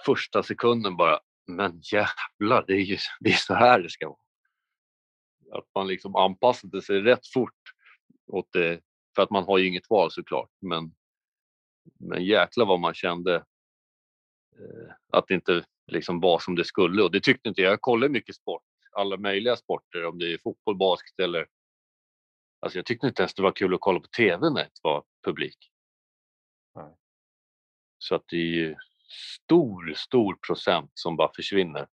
första 0.04 0.42
sekunden 0.42 0.96
bara, 0.96 1.20
men 1.46 1.80
jävlar, 1.92 2.64
det 2.66 2.72
är 2.72 2.84
ju 2.84 2.98
det 3.20 3.30
är 3.30 3.36
så 3.36 3.54
här 3.54 3.82
det 3.82 3.90
ska 3.90 4.08
vara. 4.08 4.18
Att 5.58 5.68
man 5.74 5.86
liksom 5.86 6.16
anpassade 6.16 6.82
sig 6.82 7.00
rätt 7.00 7.26
fort 7.26 7.60
åt 8.26 8.52
det, 8.52 8.80
för 9.14 9.22
att 9.22 9.30
man 9.30 9.44
har 9.44 9.58
ju 9.58 9.68
inget 9.68 9.90
val 9.90 10.10
såklart. 10.10 10.50
Men, 10.60 10.94
men 12.00 12.24
jäklar 12.24 12.66
vad 12.66 12.80
man 12.80 12.94
kände 12.94 13.34
eh, 14.58 14.94
att 15.12 15.28
det 15.28 15.34
inte 15.34 15.64
liksom 15.86 16.20
var 16.20 16.38
som 16.38 16.54
det 16.54 16.64
skulle 16.64 17.02
och 17.02 17.10
det 17.10 17.20
tyckte 17.20 17.48
inte 17.48 17.62
jag. 17.62 17.72
Jag 17.72 17.80
kollade 17.80 18.12
mycket 18.12 18.34
sport, 18.34 18.62
alla 18.92 19.16
möjliga 19.16 19.56
sporter, 19.56 20.06
om 20.06 20.18
det 20.18 20.32
är 20.32 20.38
fotboll, 20.38 20.76
basket 20.76 21.20
eller... 21.20 21.46
Alltså 22.60 22.78
jag 22.78 22.86
tyckte 22.86 23.06
inte 23.06 23.22
ens 23.22 23.34
det 23.34 23.42
var 23.42 23.52
kul 23.52 23.74
att 23.74 23.80
kolla 23.80 24.00
på 24.00 24.06
TV 24.06 24.50
när 24.50 24.62
det 24.62 24.80
var 24.82 25.04
publik. 25.24 25.70
Nej. 26.74 26.94
Så 27.98 28.14
att 28.14 28.24
det 28.28 28.36
är 28.36 28.40
ju 28.40 28.76
stor, 29.08 29.94
stor 29.94 30.34
procent 30.34 30.90
som 30.94 31.16
bara 31.16 31.32
försvinner. 31.36 31.88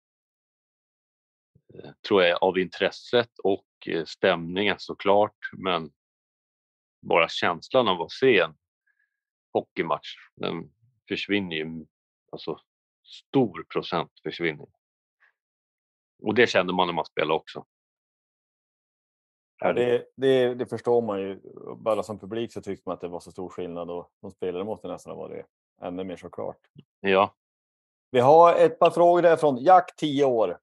Eh, 1.74 1.90
tror 2.08 2.22
jag 2.22 2.42
av 2.42 2.58
intresset 2.58 3.38
och 3.44 3.66
eh, 3.86 4.04
stämningen 4.04 4.76
såklart, 4.78 5.36
men 5.52 5.92
bara 7.00 7.28
känslan 7.28 7.88
av 7.88 8.02
att 8.02 8.12
se 8.12 8.38
en 8.38 8.54
hockeymatch, 9.52 10.16
den 10.36 10.72
försvinner 11.08 11.56
ju. 11.56 11.86
Alltså 12.32 12.60
stor 13.04 13.66
procent 13.72 14.12
försvinner. 14.22 14.66
Och 16.22 16.34
det 16.34 16.46
kände 16.46 16.72
man 16.72 16.86
när 16.86 16.94
man 16.94 17.04
spelade 17.04 17.34
också. 17.34 17.66
Ja, 19.58 19.72
det, 19.72 20.06
det, 20.16 20.54
det, 20.54 20.66
förstår 20.66 21.02
man 21.02 21.20
ju. 21.20 21.40
Bara 21.76 22.02
som 22.02 22.18
publik 22.18 22.52
så 22.52 22.62
tyckte 22.62 22.82
man 22.88 22.94
att 22.94 23.00
det 23.00 23.08
var 23.08 23.20
så 23.20 23.30
stor 23.30 23.48
skillnad 23.48 23.90
och 23.90 24.12
som 24.20 24.30
spelare 24.30 24.64
måste 24.64 24.88
nästan 24.88 25.16
ha 25.16 25.22
varit 25.22 25.46
ännu 25.84 26.04
mer 26.04 26.16
såklart. 26.16 26.58
Ja. 27.00 27.34
Vi 28.10 28.20
har 28.20 28.54
ett 28.54 28.78
par 28.78 28.90
frågor 28.90 29.22
där 29.22 29.36
från 29.36 29.56
Jack, 29.56 29.96
10 29.96 30.24
år. 30.24 30.58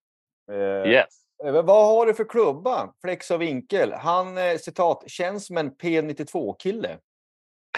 Eh, 0.51 0.91
yes. 0.91 1.23
Vad 1.43 1.87
har 1.87 2.05
du 2.05 2.13
för 2.13 2.29
klubba? 2.29 2.93
Flex 3.01 3.31
och 3.31 3.41
vinkel. 3.41 3.93
Han 3.93 4.37
eh, 4.37 4.57
citat 4.57 5.03
känns 5.07 5.45
som 5.47 5.57
en 5.57 5.75
P92-kille. 5.75 6.97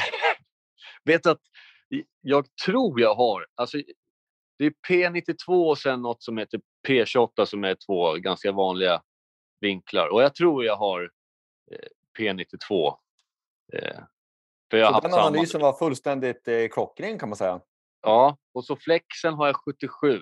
Vet 1.03 1.25
att 1.25 1.41
jag 2.21 2.45
tror 2.65 3.01
jag 3.01 3.15
har, 3.15 3.45
alltså 3.55 3.77
det 4.57 4.65
är 4.65 4.73
P92 4.89 5.69
och 5.69 5.77
sen 5.77 6.01
något 6.01 6.23
som 6.23 6.37
heter 6.37 6.61
P28 6.87 7.45
som 7.45 7.63
är 7.63 7.77
två 7.85 8.13
ganska 8.13 8.51
vanliga 8.51 9.01
vinklar. 9.59 10.07
Och 10.07 10.23
jag 10.23 10.35
tror 10.35 10.65
jag 10.65 10.75
har 10.75 11.11
eh, 11.71 11.87
P92. 12.19 12.93
Eh, 13.73 13.99
för 14.69 14.77
jag 14.77 14.93
så 14.93 14.99
den 14.99 15.13
analysen 15.13 15.61
var 15.61 15.73
fullständigt 15.73 16.47
eh, 16.47 16.67
klockren 16.71 17.19
kan 17.19 17.29
man 17.29 17.35
säga. 17.35 17.61
Ja, 18.01 18.37
och 18.53 18.65
så 18.65 18.75
flexen 18.75 19.33
har 19.33 19.47
jag 19.47 19.55
77. 19.55 20.19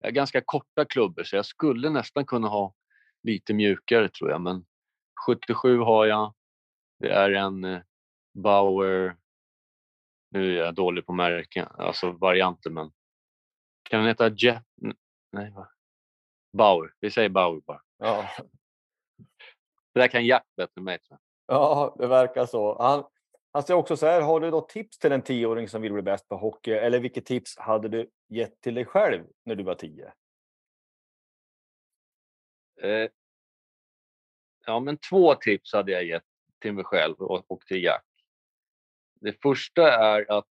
Jag 0.00 0.06
har 0.06 0.12
ganska 0.12 0.40
korta 0.40 0.84
klubbor 0.84 1.24
så 1.24 1.36
jag 1.36 1.46
skulle 1.46 1.90
nästan 1.90 2.26
kunna 2.26 2.48
ha 2.48 2.74
lite 3.22 3.54
mjukare 3.54 4.08
tror 4.08 4.30
jag. 4.30 4.40
Men 4.40 4.66
77 5.26 5.78
har 5.78 6.06
jag. 6.06 6.34
Det 6.98 7.12
är 7.12 7.30
en 7.30 7.64
eh, 7.64 7.80
Bauer. 8.34 9.16
Nu 10.30 10.58
är 10.58 10.64
jag 10.64 10.74
dålig 10.74 11.06
på 11.06 11.12
märken, 11.12 11.68
alltså 11.78 12.10
varianter 12.10 12.70
men 12.70 12.92
kan 13.82 14.00
den 14.00 14.08
heta 14.08 14.28
Jet? 14.28 14.62
Nej, 15.32 15.50
va? 15.50 15.68
Bauer. 16.52 16.94
Vi 17.00 17.10
säger 17.10 17.28
Bauer 17.28 17.60
bara. 17.60 17.82
Ja. 17.98 18.28
Det 19.94 20.00
där 20.00 20.08
kan 20.08 20.26
Jack 20.26 20.46
bättre 20.56 20.72
än 20.76 20.84
mig. 20.84 20.98
Ja, 21.46 21.96
det 21.98 22.06
verkar 22.06 22.46
så. 22.46 22.82
Han, 22.82 23.04
Alltså, 23.56 23.72
han 23.72 23.76
säger 23.76 23.80
också 23.80 23.96
så 23.96 24.06
här, 24.06 24.20
har 24.20 24.40
du 24.40 24.50
då 24.50 24.60
tips 24.60 24.98
till 24.98 25.12
en 25.12 25.22
tioåring 25.22 25.68
som 25.68 25.82
vill 25.82 25.92
bli 25.92 26.02
bäst 26.02 26.28
på 26.28 26.36
hockey? 26.36 26.70
Eller 26.70 27.00
vilket 27.00 27.26
tips 27.26 27.58
hade 27.58 27.88
du 27.88 28.10
gett 28.28 28.60
till 28.60 28.74
dig 28.74 28.84
själv 28.84 29.26
när 29.44 29.54
du 29.54 29.64
var 29.64 29.74
tio? 29.74 30.12
Eh, 32.82 33.10
ja, 34.66 34.80
men 34.80 34.98
två 34.98 35.34
tips 35.34 35.72
hade 35.72 35.92
jag 35.92 36.04
gett 36.04 36.24
till 36.60 36.72
mig 36.72 36.84
själv 36.84 37.14
och, 37.16 37.50
och 37.50 37.60
till 37.66 37.82
Jack. 37.82 38.04
Det 39.20 39.42
första 39.42 39.92
är 39.92 40.30
att 40.38 40.48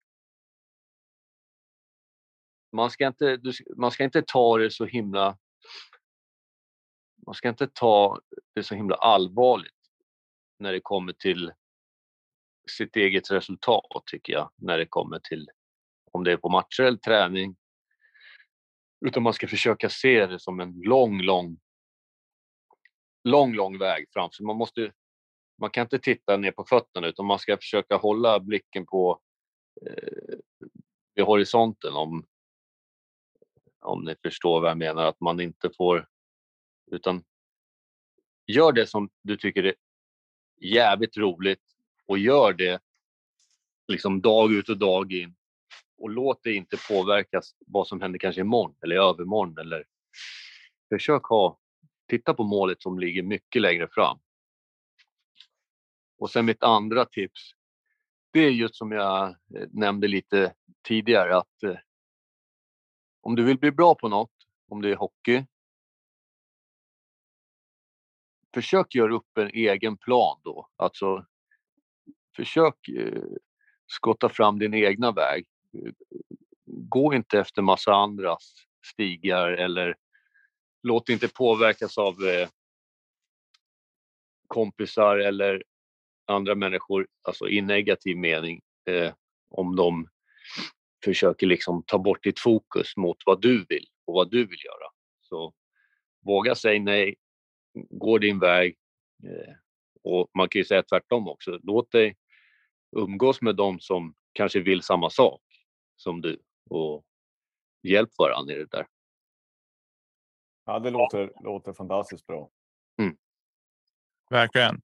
man 2.72 2.90
ska 2.90 3.06
inte, 3.06 3.40
man 3.76 3.90
ska 3.90 4.04
inte 4.04 4.22
ta 4.22 4.58
det 4.58 4.70
så 4.70 4.84
himla... 4.84 5.38
Man 7.26 7.34
ska 7.34 7.48
inte 7.48 7.66
ta 7.66 8.20
det 8.54 8.62
så 8.62 8.74
himla 8.74 8.96
allvarligt 8.96 9.90
när 10.58 10.72
det 10.72 10.80
kommer 10.80 11.12
till 11.12 11.52
sitt 12.70 12.96
eget 12.96 13.31
resultat, 13.31 14.02
tycker 14.07 14.33
jag, 14.33 14.50
när 14.57 14.78
det 14.78 14.87
kommer 14.87 15.18
till 15.18 15.50
om 16.12 16.24
det 16.24 16.33
är 16.33 16.37
på 16.37 16.48
matcher 16.48 16.83
eller 16.83 16.98
träning. 16.98 17.57
Utan 19.07 19.22
man 19.22 19.33
ska 19.33 19.48
försöka 19.48 19.88
se 19.88 20.26
det 20.26 20.40
som 20.40 20.61
en 20.61 20.81
lång, 20.81 21.22
lång, 21.22 21.59
lång, 23.24 23.54
lång 23.54 23.78
väg 23.78 24.07
fram. 24.12 24.31
Så 24.33 24.44
man, 24.44 24.57
måste, 24.57 24.92
man 25.59 25.70
kan 25.70 25.83
inte 25.83 25.98
titta 25.98 26.37
ner 26.37 26.52
på 26.52 26.64
fötterna 26.64 27.07
utan 27.07 27.26
man 27.26 27.38
ska 27.38 27.57
försöka 27.57 27.96
hålla 27.96 28.40
blicken 28.40 28.87
på 28.87 29.20
eh, 29.87 30.38
vid 31.14 31.24
horisonten 31.24 31.92
om, 31.92 32.26
om 33.81 34.04
ni 34.04 34.16
förstår 34.22 34.61
vad 34.61 34.70
jag 34.70 34.78
menar. 34.78 35.04
Att 35.04 35.20
man 35.20 35.40
inte 35.40 35.70
får... 35.76 36.09
Utan 36.90 37.24
gör 38.46 38.72
det 38.72 38.87
som 38.87 39.11
du 39.22 39.37
tycker 39.37 39.64
är 39.64 39.74
jävligt 40.61 41.16
roligt 41.16 41.67
och 42.09 42.18
gör 42.18 42.53
det 42.53 42.81
liksom 43.88 44.21
dag 44.21 44.53
ut 44.53 44.68
och 44.68 44.79
dag 44.79 45.12
in. 45.12 45.35
Och 45.99 46.11
låt 46.11 46.42
det 46.42 46.55
inte 46.55 46.77
påverkas 46.88 47.55
vad 47.66 47.87
som 47.87 48.01
händer 48.01 48.18
kanske 48.18 48.40
imorgon 48.40 48.77
eller 48.83 48.97
i 48.97 48.99
övermorgon. 48.99 49.59
Eller... 49.59 49.85
Försök 50.88 51.25
ha, 51.25 51.59
titta 52.09 52.35
på 52.35 52.44
målet 52.44 52.83
som 52.83 52.99
ligger 52.99 53.23
mycket 53.23 53.62
längre 53.62 53.88
fram. 53.88 54.18
Och 56.18 56.31
sen 56.31 56.47
mitt 56.47 56.62
andra 56.62 57.05
tips, 57.05 57.51
det 58.31 58.40
är 58.40 58.51
just 58.51 58.77
som 58.77 58.92
jag 58.92 59.29
eh, 59.29 59.35
nämnde 59.71 60.09
lite 60.09 60.55
tidigare 60.83 61.37
att 61.37 61.62
eh, 61.62 61.77
om 63.21 63.37
du 63.37 63.44
vill 63.44 63.59
bli 63.59 63.71
bra 63.71 63.94
på 63.94 64.09
något, 64.09 64.33
om 64.68 64.83
det 64.83 64.90
är 64.90 64.97
hockey, 64.97 65.44
försök 68.55 68.94
göra 68.94 69.14
upp 69.14 69.38
en 69.38 69.51
egen 69.51 69.97
plan 69.97 70.40
då. 70.44 70.68
Alltså, 70.77 71.27
försök 72.38 72.88
eh, 72.88 73.22
skotta 73.87 74.29
fram 74.29 74.59
din 74.59 74.74
egna 74.74 75.12
väg. 75.12 75.46
Eh, 75.74 75.92
gå 76.66 77.14
inte 77.14 77.38
efter 77.38 77.62
massa 77.62 77.92
andras 77.92 78.55
stigar 78.87 79.48
eller 79.51 79.96
låt 80.83 81.09
inte 81.09 81.29
påverkas 81.29 81.98
av 81.98 82.14
eh, 82.24 82.48
kompisar 84.46 85.18
eller 85.18 85.62
andra 86.27 86.55
människor, 86.55 87.07
alltså 87.22 87.48
i 87.48 87.61
negativ 87.61 88.16
mening, 88.16 88.61
eh, 88.90 89.12
om 89.51 89.77
de 89.77 90.09
försöker 91.05 91.46
liksom 91.46 91.83
ta 91.87 91.98
bort 91.98 92.22
ditt 92.24 92.40
fokus 92.40 92.96
mot 92.96 93.16
vad 93.27 93.40
du 93.40 93.64
vill 93.68 93.87
och 94.07 94.14
vad 94.14 94.31
du 94.31 94.47
vill 94.47 94.64
göra. 94.64 94.91
Så 95.20 95.55
våga 96.24 96.55
säga 96.55 96.82
nej, 96.82 97.16
gå 97.91 98.18
din 98.18 98.39
väg. 98.39 98.76
Eh, 99.24 99.55
och 100.03 100.30
man 100.34 100.49
kan 100.49 100.61
ju 100.61 100.64
säga 100.64 100.82
tvärtom 100.82 101.28
också. 101.28 101.59
Låt 101.62 101.91
dig 101.91 102.16
umgås 102.97 103.43
med 103.43 103.57
dem 103.57 103.80
som 103.80 104.14
kanske 104.32 104.61
vill 104.61 104.82
samma 104.82 105.11
sak 105.11 105.43
som 105.97 106.20
du 106.20 106.41
och 106.70 107.05
hjälp 107.82 108.11
varandra 108.18 108.55
i 108.55 108.59
det 108.59 108.70
där. 108.70 108.86
Ja, 110.66 110.78
det 110.78 110.91
låter, 110.91 111.32
låter 111.45 111.72
fantastiskt 111.72 112.26
bra. 112.26 112.51
Mm. 113.01 113.16
Verkligen. 114.30 114.80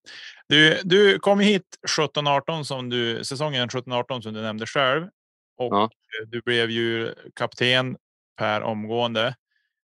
Du, 0.48 0.80
du 0.84 1.18
kom 1.18 1.40
hit 1.40 1.78
17-18 1.98 2.62
som 2.62 2.90
du 2.90 3.24
säsongen 3.24 3.68
17-18 3.68 4.20
som 4.20 4.34
du 4.34 4.42
nämnde 4.42 4.66
själv 4.66 5.08
och 5.56 5.74
ja. 5.74 5.90
du 6.26 6.40
blev 6.40 6.70
ju 6.70 7.14
kapten 7.34 7.96
per 8.36 8.62
omgående. 8.62 9.26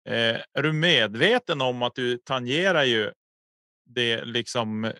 Eh, 0.10 0.42
är 0.54 0.64
du 0.64 0.74
medveten 0.74 1.62
om 1.62 1.82
att 1.82 1.96
du 1.96 2.18
tangerar 2.18 2.84
ju 2.84 3.12
det 3.86 4.26
liksom 4.26 4.92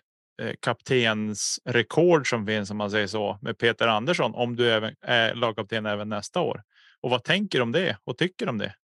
kaptens 0.60 1.60
rekord 1.64 2.30
som 2.30 2.46
finns 2.46 2.70
om 2.70 2.76
man 2.76 2.90
säger 2.90 3.06
så 3.06 3.38
med 3.42 3.58
Peter 3.58 3.88
Andersson 3.88 4.34
om 4.34 4.56
du 4.56 4.72
även 4.72 4.94
är 5.00 5.34
lagkapten 5.34 5.86
även 5.86 6.08
nästa 6.08 6.40
år? 6.40 6.62
Och 7.00 7.10
vad 7.10 7.24
tänker 7.24 7.58
du 7.58 7.62
om 7.62 7.72
det 7.72 7.98
och 8.04 8.18
tycker 8.18 8.48
om 8.48 8.58
det? 8.58 8.74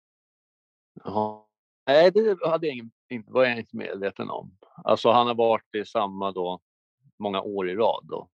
Ja, 1.04 1.48
nej, 1.86 2.10
det 2.10 2.38
hade 2.48 2.66
jag 2.66 2.76
ingen, 2.76 2.90
var 3.26 3.44
jag 3.44 3.58
inte 3.58 3.76
medveten 3.76 4.30
om. 4.30 4.58
Alltså, 4.84 5.10
han 5.10 5.26
har 5.26 5.34
varit 5.34 5.74
i 5.74 5.84
samma 5.84 6.32
då 6.32 6.60
många 7.18 7.40
år 7.40 7.70
i 7.70 7.74
rad. 7.74 8.06
Då. 8.08 8.28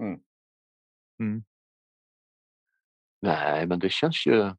Mm. 0.00 0.20
Mm. 1.20 1.44
Nej, 3.20 3.66
men 3.66 3.78
det 3.78 3.92
känns 3.92 4.26
ju... 4.26 4.52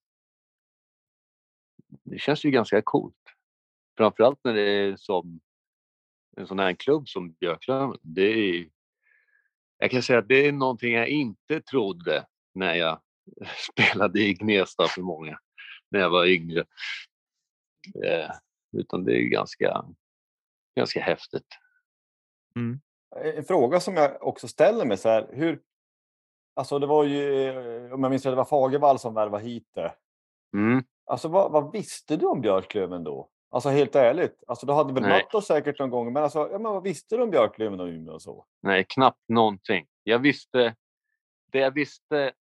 Det 2.04 2.20
känns 2.20 2.46
ju 2.46 2.52
ganska 2.52 2.82
coolt. 2.82 3.16
Framförallt 3.98 4.40
när 4.44 4.54
det 4.54 4.62
är 4.62 4.96
som 4.96 5.40
en 6.40 6.48
sån 6.48 6.60
här 6.60 6.74
klubb 6.74 7.10
som 7.10 7.32
Björklöven. 7.32 7.98
Det 8.02 8.22
är, 8.22 8.70
jag 9.78 9.92
kan 9.92 10.04
säga 10.04 10.20
att 10.20 10.28
det 10.28 10.48
är 10.48 10.52
någonting 10.52 10.94
jag 10.94 11.08
inte 11.08 11.62
trodde 11.62 12.26
när 12.54 12.74
jag 12.74 13.02
spelade 13.72 14.20
i 14.20 14.34
Gnesta 14.34 14.88
för 14.88 15.02
många, 15.02 15.40
när 15.90 16.00
jag 16.00 16.10
var 16.10 16.26
yngre. 16.26 16.60
Eh, 18.06 18.32
utan 18.72 19.04
det 19.04 19.12
är 19.14 19.18
ju 19.18 19.30
ganska, 19.30 19.86
ganska 20.76 21.02
häftigt. 21.02 21.48
En 23.16 23.44
fråga 23.44 23.80
som 23.80 23.96
jag 23.96 24.24
också 24.24 24.48
ställer 24.48 24.86
mig 24.86 24.98
så 24.98 25.10
här, 25.10 25.30
hur... 25.32 25.62
Alltså 26.54 26.80
det 26.80 26.88
var 26.88 27.04
ju, 27.04 27.50
eh, 27.50 27.94
om 27.94 28.04
jag 28.04 28.10
minns 28.10 28.26
rätt, 28.26 28.32
det 28.32 28.36
var 28.36 28.46
Fagervall 28.46 29.00
som 29.00 29.14
värvade 29.14 29.44
hit 29.44 29.70
det. 29.74 29.96
Mm. 30.54 30.84
Alltså 31.06 31.28
vad, 31.28 31.52
vad 31.52 31.72
visste 31.72 32.18
du 32.18 32.26
om 32.26 32.42
Björklöven 32.42 33.04
då? 33.04 33.30
Alltså 33.52 33.70
helt 33.70 33.96
ärligt. 33.96 34.44
Alltså 34.48 34.66
du 34.66 34.74
hade 34.74 34.94
väl 34.94 35.04
Nej. 35.04 35.12
mött 35.24 35.34
oss 35.36 35.48
säkert 35.48 35.80
någon 35.80 35.90
gång, 35.90 36.14
men 36.14 36.24
alltså, 36.24 36.40
ja, 36.40 36.60
men 36.60 36.72
vad 36.72 36.84
visste 36.84 37.16
du 37.18 37.24
om 37.24 37.30
Björklöven 37.32 37.80
och 37.80 37.88
Umeå 37.88 38.14
och 38.14 38.22
så? 38.22 38.46
Nej, 38.62 38.86
knappt 38.90 39.30
någonting. 39.30 39.88
Jag 40.04 40.20
visste, 40.20 40.76
det 41.52 41.60
jag 41.60 41.72
visste, 41.72 42.34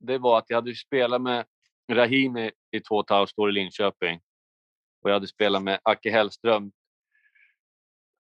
det 0.00 0.18
var 0.18 0.38
att 0.38 0.44
jag 0.48 0.56
hade 0.56 0.74
spelat 0.74 1.22
med 1.22 1.46
Rahimi 1.92 2.50
i 2.70 2.80
två 2.80 2.94
och 2.94 3.04
ett 3.04 3.10
halvt 3.10 3.38
år 3.38 3.48
i 3.48 3.52
Linköping. 3.52 4.20
Och 5.02 5.10
jag 5.10 5.14
hade 5.14 5.26
spelat 5.26 5.62
med 5.62 5.80
Acke 5.82 6.10
Hellström, 6.10 6.72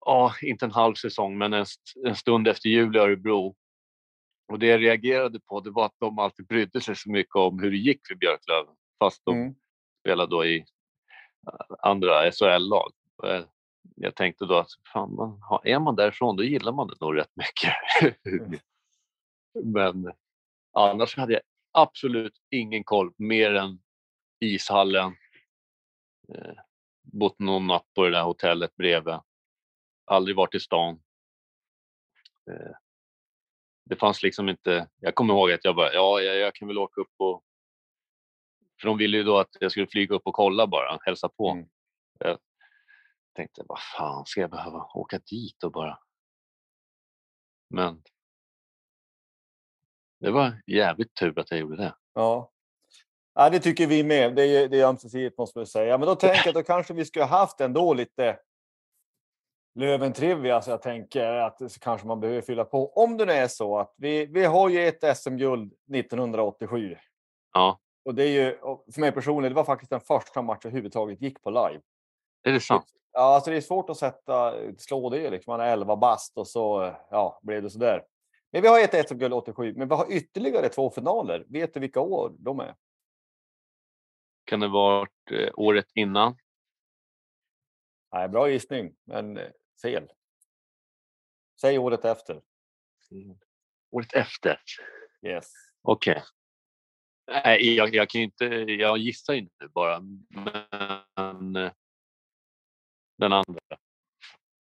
ja, 0.05 0.33
inte 0.41 0.65
en 0.65 0.71
halv 0.71 0.93
säsong, 0.93 1.37
men 1.37 1.53
en, 1.53 1.65
en 2.05 2.15
stund 2.15 2.47
efter 2.47 2.69
jul 2.69 2.95
i 2.95 2.99
Örebro. 2.99 3.55
Och 4.51 4.59
det 4.59 4.67
jag 4.67 4.81
reagerade 4.81 5.39
på, 5.39 5.59
det 5.59 5.69
var 5.71 5.85
att 5.85 5.95
de 5.99 6.19
alltid 6.19 6.47
brydde 6.47 6.81
sig 6.81 6.95
så 6.95 7.11
mycket 7.11 7.35
om 7.35 7.59
hur 7.59 7.71
det 7.71 7.77
gick 7.77 8.07
för 8.07 8.15
Björklöven. 8.15 8.75
Fast 8.99 9.21
de 9.25 9.35
Mm. 9.35 9.55
spelade 9.99 10.29
då 10.31 10.45
i 10.45 10.65
andra 11.79 12.31
SHL-lag. 12.31 12.91
Och 13.17 13.27
jag- 13.95 14.15
tänkte 14.15 14.45
då 14.45 14.57
att 14.57 14.69
fan, 14.93 15.15
man, 15.15 15.41
är 15.63 15.79
man 15.79 15.95
därifrån 15.95 16.35
då 16.35 16.43
gillar 16.43 16.71
man 16.71 16.87
det 16.87 16.95
nog 17.01 17.17
rätt 17.17 17.31
mycket. 17.35 17.73
Men 19.63 20.13
annars 20.73 21.17
hade 21.17 21.33
jag 21.33 21.41
absolut 21.71 22.33
ingen 22.49 22.83
koll 22.83 23.13
mer 23.17 23.53
än 23.53 23.79
ishallen. 24.39 25.15
Eh, 26.33 26.53
bott 27.01 27.39
någon 27.39 27.67
natt 27.67 27.93
på 27.95 28.03
det 28.03 28.11
där 28.11 28.23
hotellet 28.23 28.75
bredvid. 28.75 29.19
Aldrig 30.05 30.35
varit 30.35 30.55
i 30.55 30.59
stan. 30.59 30.99
Eh, 32.51 32.75
det 33.85 33.95
fanns 33.95 34.23
liksom 34.23 34.49
inte... 34.49 34.89
Jag 34.99 35.15
kommer 35.15 35.33
ihåg 35.33 35.51
att 35.51 35.65
jag 35.65 35.75
bara, 35.75 35.93
ja, 35.93 36.21
jag, 36.21 36.37
jag 36.37 36.55
kan 36.55 36.67
väl 36.67 36.77
åka 36.77 37.01
upp 37.01 37.13
och... 37.17 37.43
För 38.81 38.87
de 38.87 38.97
ville 38.97 39.17
ju 39.17 39.23
då 39.23 39.37
att 39.37 39.57
jag 39.59 39.71
skulle 39.71 39.87
flyga 39.87 40.15
upp 40.15 40.27
och 40.27 40.33
kolla 40.33 40.67
bara, 40.67 40.99
hälsa 41.05 41.29
på. 41.29 41.49
Mm. 41.49 41.67
Jag 42.19 42.37
tänkte, 43.35 43.63
vad 43.67 43.79
fan 43.97 44.25
ska 44.25 44.41
jag 44.41 44.49
behöva 44.49 44.89
åka 44.93 45.19
dit 45.19 45.63
och 45.63 45.71
bara... 45.71 45.99
Men 47.69 48.03
det 50.19 50.31
var 50.31 50.61
jävligt 50.67 51.15
tur 51.15 51.39
att 51.39 51.51
jag 51.51 51.59
gjorde 51.59 51.77
det. 51.77 51.95
Ja. 52.13 52.51
ja, 53.33 53.49
det 53.49 53.59
tycker 53.59 53.87
vi 53.87 54.03
med. 54.03 54.35
Det 54.35 54.43
är, 54.43 54.67
det 54.67 54.79
är 54.79 54.85
ömsesidigt 54.85 55.37
måste 55.37 55.59
man 55.59 55.67
säga. 55.67 55.97
Men 55.97 56.07
då 56.07 56.15
tänker 56.15 56.41
jag 56.45 56.47
att 56.47 56.55
då 56.55 56.63
kanske 56.63 56.93
vi 56.93 57.05
skulle 57.05 57.25
ha 57.25 57.37
haft 57.37 57.61
ändå 57.61 57.93
lite 57.93 58.39
Löven-trivia. 59.75 60.61
Så 60.61 60.69
jag 60.69 60.81
tänker 60.81 61.33
att 61.33 61.57
det 61.57 61.79
kanske 61.79 62.07
man 62.07 62.19
behöver 62.19 62.41
fylla 62.41 62.65
på. 62.65 62.93
Om 62.93 63.17
det 63.17 63.25
nu 63.25 63.31
är 63.31 63.47
så 63.47 63.77
att 63.77 63.93
vi, 63.97 64.25
vi 64.25 64.45
har 64.45 64.69
ju 64.69 64.87
ett 64.87 65.17
SM-guld 65.17 65.73
1987. 65.93 66.97
Ja, 67.53 67.79
Och 68.07 68.15
det 68.15 68.23
är 68.23 68.27
ju, 68.27 68.57
för 68.93 68.99
mig 68.99 69.11
personligen, 69.11 69.51
det 69.51 69.55
var 69.55 69.63
faktiskt 69.63 69.89
den 69.89 70.01
första 70.01 70.41
matchen 70.41 70.59
jag 70.63 70.69
överhuvudtaget 70.69 71.21
gick 71.21 71.43
på 71.43 71.49
live. 71.49 71.81
är 72.43 72.51
det 72.51 72.59
sant? 72.59 72.85
Ja, 73.11 73.35
alltså 73.35 73.51
det 73.51 73.57
är 73.57 73.61
svårt 73.61 73.89
att 73.89 73.97
sätta, 73.97 74.53
slå 74.77 75.09
det. 75.09 75.29
Liksom. 75.29 75.51
Man 75.51 75.59
är 75.59 75.73
11 75.73 75.95
bast 75.95 76.37
och 76.37 76.47
så 76.47 76.95
ja, 77.09 77.39
blev 77.43 77.63
det 77.63 77.69
sådär. 77.69 78.05
Men 78.51 78.61
vi 78.61 78.67
har 78.67 78.79
ett 78.79 79.09
SM-guld 79.09 79.33
87, 79.33 79.73
men 79.77 79.87
vi 79.87 79.95
har 79.95 80.11
ytterligare 80.11 80.69
två 80.69 80.89
finaler. 80.89 81.45
Vet 81.49 81.73
du 81.73 81.79
vilka 81.79 81.99
år 81.99 82.35
de 82.39 82.59
är? 82.59 82.75
Kan 84.43 84.59
det 84.59 84.67
varit 84.67 85.31
eh, 85.31 85.49
året 85.53 85.91
innan? 85.93 86.37
Nej, 88.13 88.29
bra 88.29 88.49
gissning, 88.49 88.95
men 89.03 89.37
eh, 89.37 89.47
fel. 89.81 90.11
Säg 91.61 91.77
året 91.77 92.05
efter. 92.05 92.41
Året 93.91 94.13
efter? 94.13 94.59
Yes. 95.21 95.51
Okej. 95.81 96.23
Nej, 97.27 97.75
jag, 97.75 97.95
jag 97.95 98.09
kan 98.09 98.21
inte... 98.21 98.45
Jag 98.45 98.97
gissar 98.97 99.33
ju 99.33 99.39
inte 99.39 99.67
bara. 99.67 99.99
Men 101.15 101.55
eh, 101.55 101.71
den 103.17 103.33
andra. 103.33 103.59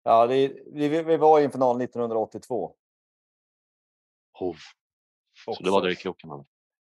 Ja, 0.03 0.27
det, 0.27 0.53
vi, 0.73 1.03
vi 1.03 1.17
var 1.17 1.39
i 1.39 1.43
en 1.45 1.51
final 1.51 1.81
1982. 1.81 2.75
Oh, 4.39 4.55
så 5.45 5.63
det 5.63 5.69
var 5.69 5.81
där 5.81 5.89
i 5.89 5.95
kroken. 5.95 6.29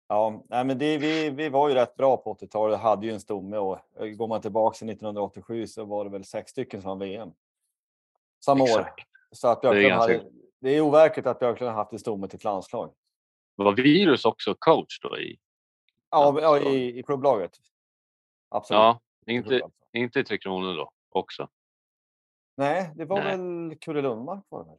Ja, 0.08 0.44
nej, 0.48 0.64
men 0.64 0.78
det, 0.78 0.98
vi, 0.98 1.30
vi 1.30 1.48
var 1.48 1.68
ju 1.68 1.74
rätt 1.74 1.94
bra 1.94 2.16
på 2.16 2.34
80-talet. 2.34 2.80
Hade 2.80 3.06
ju 3.06 3.12
en 3.12 3.20
stomme 3.20 3.56
och 3.56 3.78
eh, 4.00 4.06
går 4.06 4.28
man 4.28 4.40
tillbaka 4.40 4.74
till 4.78 4.88
1987 4.90 5.66
så 5.66 5.84
var 5.84 6.04
det 6.04 6.10
väl 6.10 6.24
sex 6.24 6.50
stycken 6.50 6.82
som 6.82 6.88
vann 6.88 6.98
VM. 6.98 7.30
Samma 8.44 8.64
år. 8.64 8.68
Exakt. 8.68 9.08
Så 9.30 9.48
att 9.48 9.62
Det 9.62 9.68
är 9.68 9.88
ganska- 9.88 10.12
hade, 10.12 10.30
det 10.60 10.70
är 10.70 10.80
overkligt 10.80 11.26
att 11.26 11.38
Björklund 11.38 11.70
har 11.70 11.76
haft 11.76 11.92
en 11.92 11.98
stomme 11.98 12.28
till 12.28 12.36
ett 12.36 12.44
landslag. 12.44 12.94
Var 13.54 13.72
Virus 13.72 14.24
också 14.24 14.54
coach 14.58 15.00
då? 15.00 15.18
I, 15.18 15.38
Ja, 16.14 16.40
ja 16.40 16.58
i, 16.58 16.98
i 16.98 17.02
klubblaget. 17.02 17.56
Absolut. 18.48 18.78
ja, 18.78 19.00
inte, 19.26 19.60
inte 19.92 20.20
i 20.20 20.24
Tre 20.24 20.38
Kronor 20.38 20.74
då 20.74 20.90
också? 21.08 21.48
Nej, 22.56 22.92
det 22.94 23.04
var 23.04 23.16
Nej. 23.16 23.36
väl 23.36 23.78
Kurre 23.80 24.02
Lundmark 24.02 24.44
var 24.48 24.64
det 24.64 24.70
väl? 24.70 24.78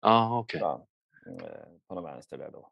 Ja, 0.00 0.38
okej. 0.38 0.60
Ja, 0.60 0.86
eh, 1.26 1.68
På 1.88 1.94
den 1.94 2.04
vänster 2.04 2.38
där 2.38 2.50
då. 2.50 2.70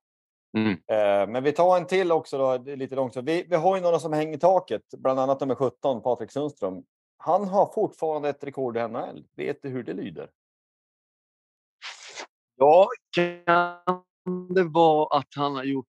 Mm. 0.58 0.72
Eh, 0.72 1.32
Men 1.32 1.44
vi 1.44 1.52
tar 1.52 1.76
en 1.76 1.86
till 1.86 2.12
också 2.12 2.38
då, 2.38 2.56
lite 2.74 2.94
långt. 2.94 3.16
Vi, 3.16 3.46
vi 3.50 3.56
har 3.56 3.76
ju 3.76 3.82
några 3.82 3.98
som 3.98 4.12
hänger 4.12 4.36
i 4.36 4.40
taket, 4.40 4.82
bland 4.98 5.20
annat 5.20 5.40
nummer 5.40 5.54
17, 5.54 6.02
Patrik 6.02 6.30
Sundström. 6.30 6.84
Han 7.16 7.48
har 7.48 7.72
fortfarande 7.74 8.28
ett 8.28 8.44
rekord 8.44 8.76
i 8.76 8.88
NHL. 8.88 9.26
Vet 9.36 9.62
du 9.62 9.68
hur 9.68 9.82
det 9.82 9.92
lyder? 9.92 10.30
Ja, 12.56 12.88
kan 13.14 14.04
det 14.54 14.64
vara 14.64 15.18
att 15.18 15.28
han 15.36 15.54
har 15.54 15.64
gjort 15.64 15.86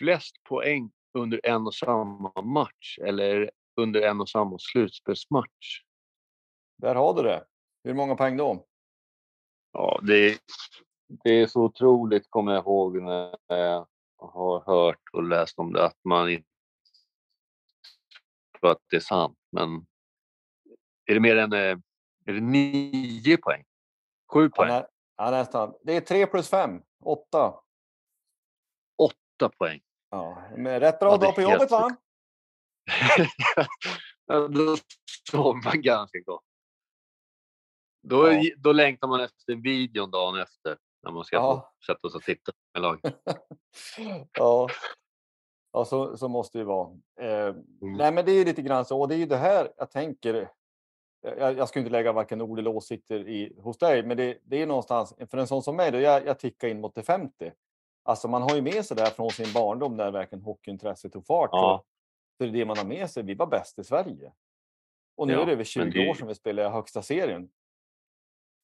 flest 0.00 0.42
poäng 0.44 0.90
under 1.12 1.40
en 1.44 1.66
och 1.66 1.74
samma 1.74 2.42
match 2.42 2.98
eller 2.98 3.50
under 3.76 4.02
en 4.02 4.20
och 4.20 4.28
samma 4.28 4.58
slutspelsmatch? 4.58 5.82
Där 6.76 6.94
har 6.94 7.14
du 7.14 7.22
det. 7.22 7.46
Hur 7.84 7.94
många 7.94 8.16
poäng 8.16 8.36
då? 8.36 8.66
Ja, 9.72 10.00
det, 10.02 10.38
det 11.08 11.30
är 11.30 11.46
så 11.46 11.62
otroligt, 11.62 12.30
kommer 12.30 12.52
jag 12.52 12.62
ihåg, 12.64 13.02
när 13.02 13.36
jag 13.46 13.86
har 14.18 14.60
hört 14.66 15.02
och 15.12 15.22
läst 15.22 15.58
om 15.58 15.72
det, 15.72 15.84
att 15.84 15.98
man 16.04 16.30
inte 16.30 16.48
tror 18.60 18.70
att 18.70 18.82
det 18.90 18.96
är 18.96 19.00
sant. 19.00 19.38
Men 19.52 19.86
är 21.06 21.14
det 21.14 21.20
mer 21.20 21.36
än 21.36 21.52
eh, 21.52 21.78
är 22.24 22.32
det 22.32 22.40
nio 22.40 23.36
poäng? 23.36 23.64
Sju 24.32 24.50
poäng? 24.50 24.70
är, 24.70 24.86
han 25.16 25.34
är 25.34 25.38
nästan. 25.38 25.74
Det 25.82 25.96
är 25.96 26.00
3 26.00 26.26
plus 26.26 26.48
5, 26.48 26.82
8. 27.04 27.54
Åtta 28.96 29.48
poäng. 29.58 29.80
Ja, 30.10 30.42
men 30.56 30.80
rätt 30.80 30.98
bra 31.00 31.10
Ja, 31.10 31.16
dag 31.16 31.34
på 31.34 31.40
helt 31.40 31.52
jobbet 31.52 31.70
va? 31.70 31.96
Då 34.48 34.76
sov 35.30 35.56
man 35.64 35.82
ganska 35.82 36.18
gott. 36.18 36.44
Då, 38.02 38.32
Ja. 38.32 38.42
då 38.56 38.72
längtar 38.72 39.08
man 39.08 39.20
efter 39.20 39.54
videon 39.54 40.10
dagen 40.10 40.40
efter. 40.40 40.76
När 41.02 41.10
man 41.12 41.24
ska 41.24 41.36
Ja. 41.36 41.72
sätta 41.86 42.10
sig 42.10 42.16
och 42.18 42.22
titta 42.22 42.52
med 42.74 42.82
lag. 42.82 43.00
ja, 44.38 44.68
ja 45.72 45.84
så, 45.84 46.16
så 46.16 46.28
måste 46.28 46.58
det 46.58 46.64
vara. 46.64 46.90
Eh, 47.20 47.54
Mm. 47.82 47.96
Nej, 47.96 48.12
men 48.12 48.24
det 48.24 48.32
är 48.32 48.44
lite 48.44 48.62
grann 48.62 48.84
så. 48.84 49.00
Och 49.00 49.08
det 49.08 49.14
är 49.14 49.18
ju 49.18 49.26
det 49.26 49.36
här 49.36 49.72
jag 49.76 49.90
tänker. 49.90 50.50
Jag, 51.22 51.56
jag 51.56 51.68
ska 51.68 51.78
inte 51.78 51.90
lägga 51.92 52.12
varken 52.12 52.40
ord 52.40 52.58
eller 52.58 52.70
åsikter 52.70 53.28
i, 53.28 53.56
hos 53.60 53.78
dig, 53.78 54.02
men 54.02 54.16
det, 54.16 54.38
det 54.42 54.62
är 54.62 54.66
någonstans 54.66 55.14
för 55.30 55.38
en 55.38 55.46
sån 55.46 55.62
som 55.62 55.76
mig. 55.76 55.90
Då, 55.90 56.00
jag, 56.00 56.26
jag 56.26 56.38
tickar 56.38 56.68
in 56.68 56.80
mot 56.80 56.94
det 56.94 57.02
50. 57.02 57.52
Alltså 58.02 58.28
man 58.28 58.42
har 58.42 58.54
ju 58.56 58.62
med 58.62 58.84
sig 58.84 58.96
det 58.96 59.02
här 59.02 59.10
från 59.10 59.30
sin 59.30 59.52
barndom 59.54 59.96
när 59.96 60.10
verkligen 60.10 60.42
hockeyintresset 60.44 61.12
tog 61.12 61.26
fart. 61.26 61.50
Ja. 61.52 61.84
Så, 62.38 62.44
det 62.44 62.50
är 62.50 62.52
det 62.52 62.64
man 62.64 62.78
har 62.78 62.84
med 62.84 63.10
sig. 63.10 63.22
Vi 63.22 63.34
var 63.34 63.46
bäst 63.46 63.78
i 63.78 63.84
Sverige. 63.84 64.32
Och 65.16 65.26
nu 65.26 65.32
Ja, 65.32 65.42
är 65.42 65.46
det 65.46 65.52
över 65.52 65.56
men 65.56 65.64
20 65.64 65.90
det- 65.90 66.10
år 66.10 66.14
sedan 66.14 66.28
vi 66.28 66.34
spelade 66.34 66.68
i 66.68 66.70
högsta 66.70 67.02
serien. 67.02 67.50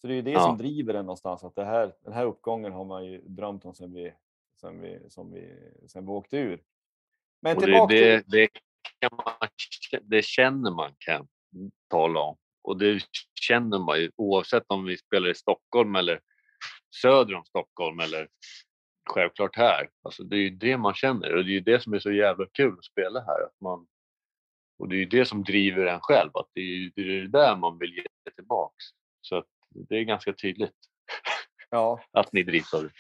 Så 0.01 0.07
det 0.07 0.13
är 0.13 0.17
ju 0.17 0.23
det 0.23 0.31
Ja. 0.31 0.41
som 0.41 0.59
driver 0.59 0.93
den 0.93 1.07
någonstans. 1.07 1.45
Att 1.45 1.55
det 1.55 1.65
här, 1.65 1.95
den 2.01 2.13
här 2.13 2.25
uppgången 2.25 2.73
har 2.73 2.85
man 2.85 3.05
ju 3.07 3.21
drömt 3.23 3.65
om 3.65 3.75
sen 3.75 3.93
vi, 3.93 4.13
sen 4.61 4.81
vi, 4.81 5.01
som 5.11 5.33
vi, 5.33 5.71
sen 5.87 6.07
vi 6.07 6.13
åkte 6.13 6.37
ur. 6.37 6.63
Men 7.43 7.57
det, 7.57 7.63
tillbaka 7.65 7.95
det, 7.95 8.23
det, 8.27 8.49
kan 8.99 9.11
man, 9.25 9.49
det 10.03 10.23
känner 10.25 10.71
man 10.71 10.95
kan 10.99 11.29
tala 11.89 12.21
om. 12.21 12.37
Och 12.63 12.79
det 12.79 13.01
känner 13.41 13.79
man 13.79 13.99
ju 14.01 14.11
oavsett 14.17 14.65
om 14.69 14.85
vi 14.85 14.97
spelar 14.99 15.29
i 15.31 15.35
Stockholm 15.35 15.97
eller 15.97 16.21
söder 17.03 17.35
om 17.35 17.45
Stockholm 17.45 18.01
eller 18.01 18.29
självklart 19.07 19.57
här. 19.57 19.89
Alltså 20.03 20.25
det 20.25 20.37
är 20.37 20.41
ju 20.41 20.51
det 20.51 20.77
man 20.77 20.95
känner 20.95 21.35
och 21.37 21.45
det 21.45 21.51
är 21.51 21.55
ju 21.55 21.61
det 21.61 21.83
som 21.83 21.95
är 21.95 21.99
så 21.99 22.13
jävla 22.13 22.47
kul 22.53 22.75
att 22.79 22.85
spela 22.85 23.21
här. 23.21 23.43
Att 23.45 23.61
man, 23.61 23.87
och 24.79 24.89
det 24.89 24.95
är 24.97 24.99
ju 24.99 25.05
det 25.07 25.27
som 25.27 25.45
driver 25.45 25.87
en 25.87 26.01
själv, 26.01 26.31
att 26.35 26.49
det 26.55 26.61
är, 26.61 26.93
det 26.97 27.03
är 27.03 27.21
det 27.21 27.29
där 27.29 27.57
man 27.57 27.79
vill 27.79 27.95
ge 27.95 28.05
tillbaks. 28.37 28.85
Så 29.21 29.37
att 29.37 29.47
det 29.71 29.97
är 29.97 30.03
ganska 30.03 30.33
tydligt 30.33 30.75
Ja, 31.71 32.01
att 32.13 32.33
ni 32.33 32.43
drivs 32.43 32.75
av 32.75 32.83
det. 32.83 32.91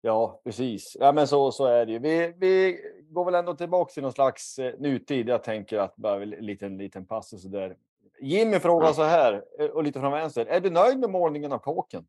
ja 0.00 0.40
precis. 0.44 0.96
Ja, 1.00 1.12
men 1.12 1.26
så, 1.26 1.52
så 1.52 1.66
är 1.66 1.86
det 1.86 1.92
ju. 1.92 1.98
Vi, 1.98 2.34
vi 2.38 2.80
går 3.10 3.24
väl 3.24 3.34
ändå 3.34 3.54
tillbaka 3.54 3.92
till 3.92 4.02
någon 4.02 4.12
slags 4.12 4.58
eh, 4.58 4.74
nutid. 4.78 5.28
Jag 5.28 5.42
tänker 5.44 5.78
att 5.78 5.96
bara 5.96 6.22
en 6.22 6.30
liten, 6.30 6.78
liten 6.78 7.06
passus 7.06 7.42
där. 7.42 7.76
Jimmy 8.22 8.58
frågar 8.58 8.86
Ja. 8.86 8.92
så 8.94 9.02
här, 9.02 9.44
eh, 9.58 9.66
och 9.66 9.84
lite 9.84 10.00
från 10.00 10.12
vänster. 10.12 10.46
Är 10.46 10.60
du 10.60 10.70
nöjd 10.70 10.98
med 10.98 11.10
målningen 11.10 11.52
av 11.52 11.58
kåken? 11.58 12.06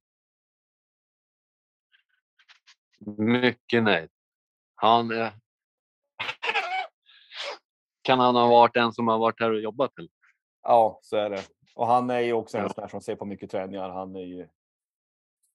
Mycket 3.18 3.84
nöjd. 3.84 4.10
Han 4.76 5.12
är... 5.12 5.32
Kan 8.02 8.20
han 8.20 8.36
ha 8.36 8.48
varit 8.48 8.76
en 8.78 8.94
som 8.94 9.08
har 9.08 9.18
varit 9.20 9.40
här 9.40 9.52
och 9.52 9.60
jobbat? 9.62 9.98
Eller? 10.00 10.10
Ja, 10.62 11.00
så 11.04 11.18
är 11.18 11.30
det. 11.30 11.44
Och 11.76 11.88
han 11.88 12.10
är 12.10 12.20
ju 12.20 12.34
också 12.34 12.58
en 12.58 12.64
Ja. 12.64 12.70
sån 12.70 12.82
där 12.82 12.88
som 12.90 13.02
ser 13.02 13.16
på 13.16 13.26
mycket 13.26 13.52
träningar. 13.52 13.90
Han 13.90 14.16
är 14.16 14.20
ju 14.26 14.48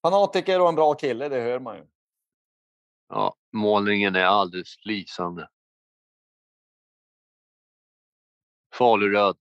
fanatiker 0.03 0.61
och 0.61 0.69
en 0.69 0.75
bra 0.75 0.95
kille, 0.95 1.29
det 1.29 1.41
hör 1.41 1.59
man 1.59 1.77
ju. 1.77 1.87
Ja, 3.09 3.37
målningen 3.53 4.17
är 4.17 4.25
alldeles 4.25 4.85
lysande. 4.85 5.49
Faluröd. 8.75 9.37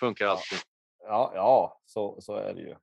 Funkar 0.00 0.26
alltid. 0.26 0.58
Ja, 0.98 1.32
ja 1.34 1.80
så, 1.86 2.20
så 2.20 2.34
är 2.36 2.54
det 2.54 2.60
ju. 2.60 2.76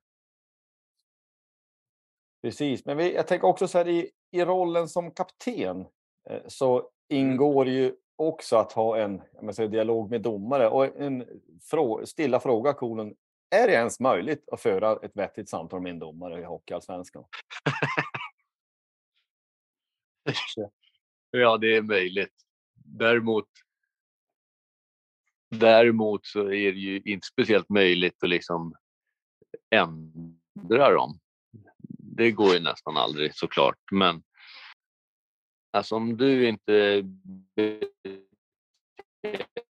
Precis, 2.44 2.84
men 2.84 2.96
vi, 2.96 3.14
jag 3.14 3.26
tänker 3.26 3.46
också 3.46 3.68
så 3.68 3.78
här 3.78 3.88
i, 3.88 4.10
i 4.30 4.44
rollen 4.44 4.88
som 4.88 5.10
kapten 5.10 5.86
eh, 6.30 6.42
så 6.46 6.90
ingår 7.08 7.68
ju 7.68 7.94
också 8.16 8.56
att 8.56 8.72
ha 8.72 8.98
en 8.98 9.22
säga, 9.54 9.68
dialog 9.68 10.10
med 10.10 10.22
domare 10.22 10.68
och 10.68 11.00
en 11.00 11.26
frå, 11.62 12.06
stilla 12.06 12.40
fråga 12.40 12.72
kolen. 12.72 13.14
Är 13.50 13.66
det 13.66 13.72
ens 13.72 14.00
möjligt 14.00 14.48
att 14.48 14.60
föra 14.60 14.92
ett 15.02 15.16
vettigt 15.16 15.48
samtal 15.48 15.80
med 15.80 15.90
en 15.90 15.98
domare 15.98 16.40
i 16.40 16.44
Hockeyallsvenskan? 16.44 17.24
Ja, 21.30 21.56
det 21.56 21.76
är 21.76 21.82
möjligt. 21.82 22.34
Däremot, 22.74 23.48
däremot 25.50 26.26
så 26.26 26.40
är 26.40 26.72
det 26.72 26.78
ju 26.78 27.00
inte 27.04 27.26
speciellt 27.26 27.68
möjligt 27.68 28.22
att 28.22 28.28
liksom 28.28 28.74
ändra 29.70 30.90
dem. 30.90 31.20
Det 32.16 32.30
går 32.30 32.54
ju 32.54 32.60
nästan 32.60 32.96
aldrig 32.96 33.34
såklart, 33.34 33.78
men 33.92 34.22
alltså 35.72 35.94
om 35.96 36.16
du 36.16 36.48
inte 36.48 37.04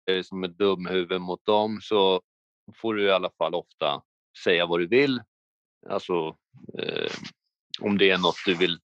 är 0.06 0.24
som 0.24 0.44
ett 0.44 0.58
dumhuvud 0.58 1.22
mot 1.22 1.46
dem 1.46 1.80
så 1.82 2.22
får 2.82 2.94
du 2.94 3.04
i 3.04 3.12
alla 3.12 3.30
fall 3.38 3.56
ofta 3.56 4.02
säga 4.44 4.66
vad 4.66 4.80
du 4.80 4.88
vill. 4.88 5.22
Alltså 5.90 6.38
eh, 6.80 7.12
om 7.82 7.98
det 7.98 8.10
är 8.10 8.18
något 8.18 8.36
du 8.46 8.56
vill 8.56 8.80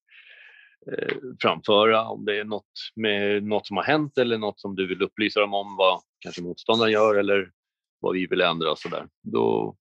eh, 0.91 1.15
framföra, 1.41 2.07
om 2.07 2.25
det 2.25 2.39
är 2.39 2.43
något 2.43 2.71
med 2.95 3.43
något 3.43 3.67
som 3.67 3.77
har 3.77 3.83
hänt 3.83 4.17
eller 4.17 4.37
något 4.37 4.59
som 4.59 4.75
du 4.75 4.87
vill 4.87 5.01
upplysa 5.01 5.39
dem 5.39 5.53
om 5.53 5.75
vad 5.75 6.01
kanske 6.19 6.41
motståndaren 6.41 6.91
gör 6.91 7.15
eller 7.15 7.51
vad 7.99 8.13
vi 8.13 8.27
vill 8.27 8.41
ändra 8.41 8.71
och 8.71 8.79
sådär. 8.79 9.07
Då, 9.21 9.75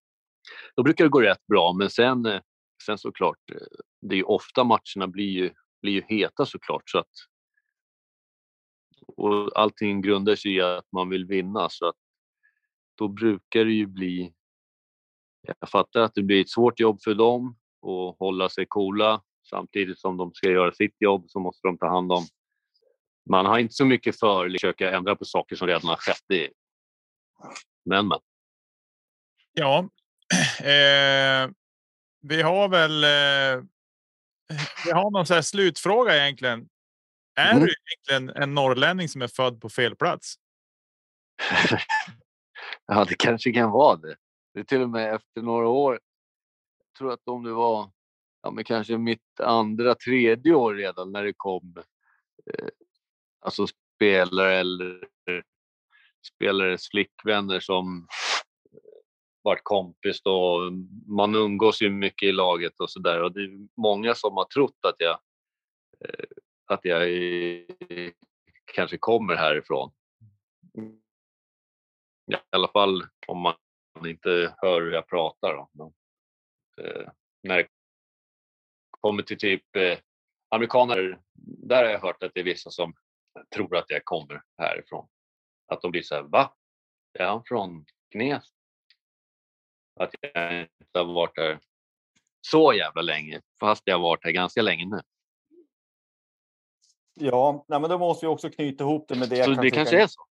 då 0.76 0.82
brukar 0.82 1.04
det 1.04 1.10
gå 1.10 1.20
rätt 1.20 1.46
bra, 1.46 1.72
men 1.72 1.90
sen, 1.90 2.26
eh, 2.26 2.40
sen 2.82 2.98
såklart, 2.98 3.50
eh, 3.50 3.78
det 4.00 4.14
är 4.14 4.16
ju 4.16 4.22
ofta 4.22 4.64
matcherna 4.64 5.06
blir 5.06 5.30
ju, 5.30 5.50
blir 5.82 5.92
ju 5.92 6.02
heta 6.08 6.46
såklart 6.46 6.90
så 6.90 6.98
att 6.98 7.12
och 9.06 9.60
allting 9.60 10.02
grundar 10.02 10.36
sig 10.36 10.54
i 10.54 10.60
att 10.60 10.92
man 10.92 11.08
vill 11.08 11.24
vinna 11.26 11.68
så 11.70 11.88
att 11.88 11.96
då 12.94 13.08
brukar 13.08 13.64
det 13.64 13.72
ju 13.72 13.86
bli 13.86 14.34
jag 15.60 15.68
fattar 15.68 16.00
att 16.00 16.14
det 16.14 16.22
blir 16.22 16.40
ett 16.40 16.50
svårt 16.50 16.80
jobb 16.80 17.02
för 17.04 17.14
dem 17.14 17.56
att 17.82 18.18
hålla 18.18 18.48
sig 18.48 18.66
coola 18.68 19.22
samtidigt 19.50 19.98
som 19.98 20.16
de 20.16 20.34
ska 20.34 20.50
göra 20.50 20.72
sitt 20.72 20.96
jobb 20.98 21.24
så 21.28 21.40
måste 21.40 21.68
de 21.68 21.78
ta 21.78 21.88
hand 21.88 22.12
om. 22.12 22.24
Man 23.30 23.46
har 23.46 23.58
inte 23.58 23.74
så 23.74 23.84
mycket 23.84 24.18
för 24.18 24.46
att 24.46 24.52
försöka 24.52 24.90
ändra 24.96 25.16
på 25.16 25.24
saker 25.24 25.56
som 25.56 25.66
redan 25.66 25.88
har 25.88 25.96
skett. 25.96 26.24
Det, 26.28 26.50
men, 27.84 28.08
men. 28.08 28.18
Ja, 29.52 29.88
eh, 30.60 31.50
vi 32.28 32.42
har 32.42 32.68
väl. 32.68 33.04
Eh, 33.04 33.64
vi 34.84 34.90
har 34.92 35.10
någon 35.10 35.26
så 35.26 35.34
här 35.34 35.42
slutfråga 35.42 36.16
egentligen. 36.22 36.68
Är 37.40 37.50
Mm. 37.52 37.64
du 37.66 37.74
egentligen 38.08 38.42
en 38.42 38.54
norrlänning 38.54 39.08
som 39.08 39.22
är 39.22 39.28
född 39.28 39.60
på 39.60 39.68
fel 39.68 39.96
plats? 39.96 40.34
Ja, 42.86 43.04
det 43.04 43.14
kanske 43.18 43.52
kan 43.52 43.70
vara 43.70 43.96
det. 43.96 44.16
Det 44.54 44.60
är 44.60 44.64
till 44.64 44.82
och 44.82 44.90
med 44.90 45.14
efter 45.14 45.42
några 45.42 45.68
år. 45.68 45.92
Jag 46.78 46.98
tror 46.98 47.12
att 47.12 47.28
om 47.28 47.44
det 47.44 47.52
var 47.52 47.90
ja, 48.42 48.50
men 48.50 48.64
kanske 48.64 48.98
mitt 48.98 49.40
andra, 49.40 49.94
tredje 49.94 50.54
år 50.54 50.74
redan 50.74 51.12
när 51.12 51.24
det 51.24 51.32
kom 51.36 51.74
eh, 52.54 52.68
alltså 53.40 53.66
spelare 53.96 54.56
eller 54.58 55.08
spelares 56.34 56.88
flickvänner 56.90 57.60
som 57.60 58.08
varit 59.46 59.64
kompis 59.64 60.22
då. 60.22 60.70
Man 61.06 61.34
umgås 61.34 61.82
ju 61.82 61.90
mycket 61.90 62.28
i 62.28 62.32
laget 62.32 62.80
och 62.80 62.90
så 62.90 62.98
där 62.98 63.22
och 63.22 63.32
det 63.32 63.40
är 63.40 63.80
många 63.80 64.14
som 64.14 64.36
har 64.36 64.44
trott 64.44 64.78
att 64.82 64.96
jag 64.98 65.18
eh, 66.00 66.26
att 66.66 66.84
jag 66.84 67.08
kanske 68.74 68.98
kommer 68.98 69.34
härifrån. 69.34 69.92
I 72.32 72.36
alla 72.50 72.68
fall 72.68 73.04
om 73.26 73.38
man 73.38 73.54
inte 74.06 74.54
hör 74.58 74.82
hur 74.82 74.92
jag 74.92 75.08
pratar. 75.08 75.54
Då. 75.54 75.68
Men, 75.72 75.92
eh, 76.86 77.08
när 77.42 77.56
det 77.56 77.68
kommer 78.90 79.22
till 79.22 79.38
typ 79.38 79.76
eh, 79.76 79.98
amerikaner, 80.48 81.20
där 81.42 81.84
har 81.84 81.90
jag 81.90 82.00
hört 82.00 82.22
att 82.22 82.34
det 82.34 82.40
är 82.40 82.44
vissa 82.44 82.70
som 82.70 82.94
tror 83.54 83.76
att 83.76 83.90
jag 83.90 84.04
kommer 84.04 84.42
härifrån. 84.58 85.08
Att 85.66 85.82
de 85.82 85.90
blir 85.90 86.02
så 86.02 86.14
här, 86.14 86.22
va? 86.22 86.54
Är 87.18 87.26
han 87.26 87.42
från 87.44 87.86
Gnes? 88.14 88.55
Att 90.00 90.14
jag 90.20 90.60
inte 90.60 90.98
har 90.98 91.04
varit 91.04 91.34
där 91.34 91.58
så 92.40 92.72
jävla 92.72 93.02
länge, 93.02 93.40
fast 93.60 93.82
jag 93.84 93.94
har 93.94 94.02
varit 94.02 94.24
här 94.24 94.30
ganska 94.32 94.62
länge 94.62 94.86
nu. 94.86 95.00
Ja, 97.14 97.64
nej, 97.68 97.80
men 97.80 97.90
då 97.90 97.98
måste 97.98 98.26
vi 98.26 98.32
också 98.32 98.50
knyta 98.50 98.84
ihop 98.84 99.08
det 99.08 99.14
med 99.18 99.28
det. 99.28 99.44
Så 99.44 99.50
jag 99.50 99.62
det 99.62 99.70
kan 99.70 99.76
kanske 99.76 99.90
tycka- 99.96 100.02
är 100.02 100.06
så. 100.06 100.26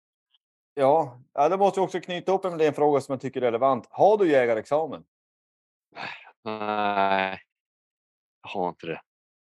Ja, 0.74 1.22
ja, 1.34 1.50
då 1.50 1.58
måste 1.58 1.80
vi 1.80 1.86
också 1.86 2.00
knyta 2.00 2.32
ihop 2.32 2.44
det 2.44 2.50
med 2.50 2.60
det 2.60 2.68
en 2.68 2.74
fråga 2.74 3.02
som 3.02 3.14
jag 3.14 3.22
tycker 3.22 3.42
är 3.42 3.46
relevant. 3.46 3.88
Har 3.90 4.18
du 4.18 4.32
jägarexamen? 4.32 5.04
Nej, 6.44 7.42
jag 8.42 8.50
har 8.50 8.70
inte 8.70 8.88
det. 8.88 9.02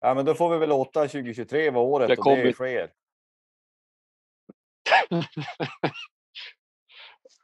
Ja, 0.00 0.14
men 0.14 0.24
då 0.24 0.34
får 0.34 0.50
vi 0.50 0.58
väl 0.58 0.68
låta 0.68 1.00
2023 1.08 1.70
vara 1.70 1.84
året 1.84 2.08
Jag 2.08 2.18
och 2.26 2.36
det 2.36 2.52
sker. 2.52 2.92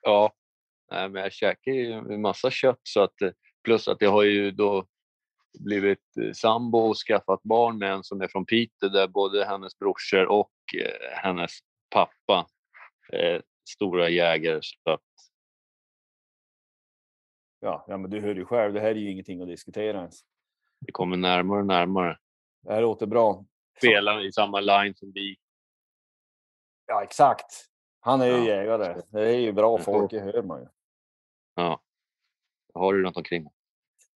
ja, 0.03 0.33
nej, 0.91 1.09
men 1.09 1.23
jag 1.23 1.33
käkar 1.33 1.73
ju 1.73 1.93
en 1.93 2.21
massa 2.21 2.51
kött 2.51 2.81
så 2.83 3.03
att 3.03 3.23
eh, 3.23 3.31
plus 3.65 3.89
att 3.89 4.01
jag 4.01 4.11
har 4.11 4.23
ju 4.23 4.51
då 4.51 4.87
blivit 5.59 6.17
eh, 6.23 6.33
sambo 6.33 6.79
och 6.79 6.97
skaffat 6.97 7.43
barn 7.43 7.79
med 7.79 7.93
en 7.93 8.05
som 8.05 8.21
är 8.21 8.29
från 8.29 8.47
Piteå 8.47 8.89
där 8.89 9.09
både 9.09 9.45
hennes 9.45 9.79
brorsor 9.79 10.27
och 10.27 10.53
eh, 10.81 11.17
hennes 11.23 11.51
pappa 11.91 12.47
är 13.13 13.43
stora 13.69 14.09
jägare. 14.09 14.61
Så 14.63 14.91
att, 14.91 15.01
Ja, 17.65 17.85
ja, 17.89 17.97
men 17.97 18.11
du 18.11 18.21
hör 18.21 18.35
ju 18.35 18.45
själv. 18.45 18.75
Det 18.75 18.81
här 18.81 18.89
är 18.89 18.95
ju 18.95 19.11
ingenting 19.11 19.43
att 19.43 19.49
diskutera 19.49 19.99
ens. 19.99 20.21
det 20.81 20.93
kommer 20.93 21.17
närmare 21.17 21.61
och 21.61 21.67
närmare. 21.67 22.19
Det 22.63 22.73
här 22.73 22.81
låter 22.81 23.07
bra. 23.07 23.45
Spela 23.79 24.23
i 24.23 24.33
samma 24.33 24.61
line 24.61 24.95
som 24.95 25.13
vi. 25.15 25.37
Ja, 26.87 27.03
exakt. 27.03 27.74
Han 28.05 28.21
är 28.21 28.27
ju 28.27 28.33
Ja. 28.33 28.45
jägare. 28.45 29.03
Det 29.11 29.21
är 29.21 29.39
ju 29.39 29.53
bra 29.53 29.79
Ja. 29.79 29.85
folk, 29.85 30.11
det 30.11 30.21
hör 30.21 30.43
man 30.43 30.61
ju. 30.61 30.67
Ja. 31.55 31.81
Har 32.75 32.95
det 32.95 33.03
runt 33.03 33.17
omkring. 33.17 33.49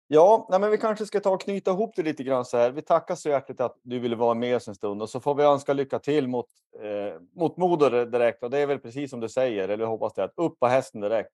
Ja, 0.07 0.47
nej, 0.51 0.61
men 0.61 0.71
vi 0.71 0.79
kanske 0.79 1.07
ska 1.07 1.21
ta 1.21 1.31
och 1.31 1.41
knyta 1.41 1.71
ihop 1.71 1.97
det 1.97 2.03
lite 2.03 2.25
grann 2.25 2.45
så 2.45 2.57
här. 2.57 2.71
Vi 2.71 2.83
tackar 2.83 3.15
så 3.15 3.29
hjärtligt 3.29 3.61
att 3.61 3.79
du 3.83 3.99
ville 3.99 4.17
vara 4.17 4.35
med 4.35 4.57
oss 4.57 4.69
en 4.69 4.75
stund 4.75 5.03
och 5.03 5.11
så 5.11 5.21
får 5.21 5.35
vi 5.35 5.43
önska 5.45 5.73
lycka 5.73 5.99
till 5.99 6.29
mot, 6.29 6.47
eh, 6.83 7.21
mot 7.33 7.57
Modo 7.57 8.05
direkt. 8.05 8.43
Och 8.43 8.51
det 8.51 8.59
är 8.59 8.67
väl 8.67 8.79
precis 8.79 9.11
som 9.11 9.21
du 9.21 9.29
säger, 9.29 9.69
eller 9.69 9.87
hoppas 9.87 10.15
det, 10.15 10.25
att 10.25 10.33
upp 10.37 10.59
på 10.61 10.67
hästen 10.67 11.01
direkt. 11.01 11.31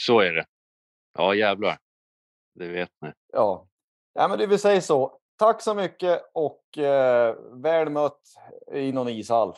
Så 0.00 0.20
är 0.20 0.32
det. 0.32 0.46
Ja, 1.18 1.34
jävlar. 1.34 1.78
Det 2.54 2.68
vet 2.68 2.90
ni. 3.00 3.12
Ja, 3.32 3.66
ja 4.14 4.28
men 4.28 4.38
det 4.38 4.46
vill 4.46 4.58
säga 4.58 4.80
så. 4.80 5.18
Tack 5.38 5.62
så 5.62 5.74
mycket 5.74 6.22
och 6.34 6.78
eh, 6.78 7.36
väl 7.52 7.90
mött 7.90 8.20
i 8.72 8.92
någon 8.92 9.08
ishall. 9.08 9.54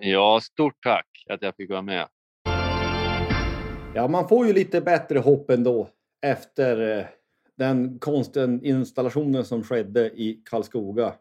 Ja, 0.00 0.40
stort 0.40 0.82
tack 0.82 1.24
att 1.28 1.42
jag 1.42 1.56
fick 1.56 1.70
vara 1.70 1.82
med. 1.82 2.08
Ja, 3.94 4.08
man 4.08 4.28
får 4.28 4.46
ju 4.46 4.52
lite 4.52 4.80
bättre 4.80 5.18
hopp 5.18 5.50
ändå 5.50 5.88
efter 6.26 6.98
eh, 6.98 7.06
den 7.56 7.98
konsten 7.98 8.64
installationen 8.64 9.44
som 9.44 9.64
skedde 9.64 10.10
i 10.10 10.42
Karlskoga 10.44 11.14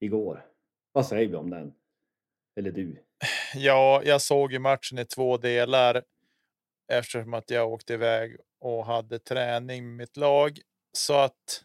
igår. 0.00 0.44
Vad 0.92 1.06
säger 1.06 1.28
vi 1.28 1.34
om 1.34 1.50
den? 1.50 1.72
Eller 2.56 2.70
du? 2.70 2.96
Ja, 3.54 4.02
jag 4.04 4.22
såg 4.22 4.52
ju 4.52 4.58
matchen 4.58 4.98
i 4.98 5.04
två 5.04 5.36
delar 5.36 6.02
eftersom 6.92 7.34
att 7.34 7.50
jag 7.50 7.72
åkte 7.72 7.94
iväg 7.94 8.36
och 8.60 8.86
hade 8.86 9.18
träning 9.18 9.86
med 9.86 9.96
mitt 9.96 10.16
lag. 10.16 10.58
Så 10.92 11.14
att 11.14 11.64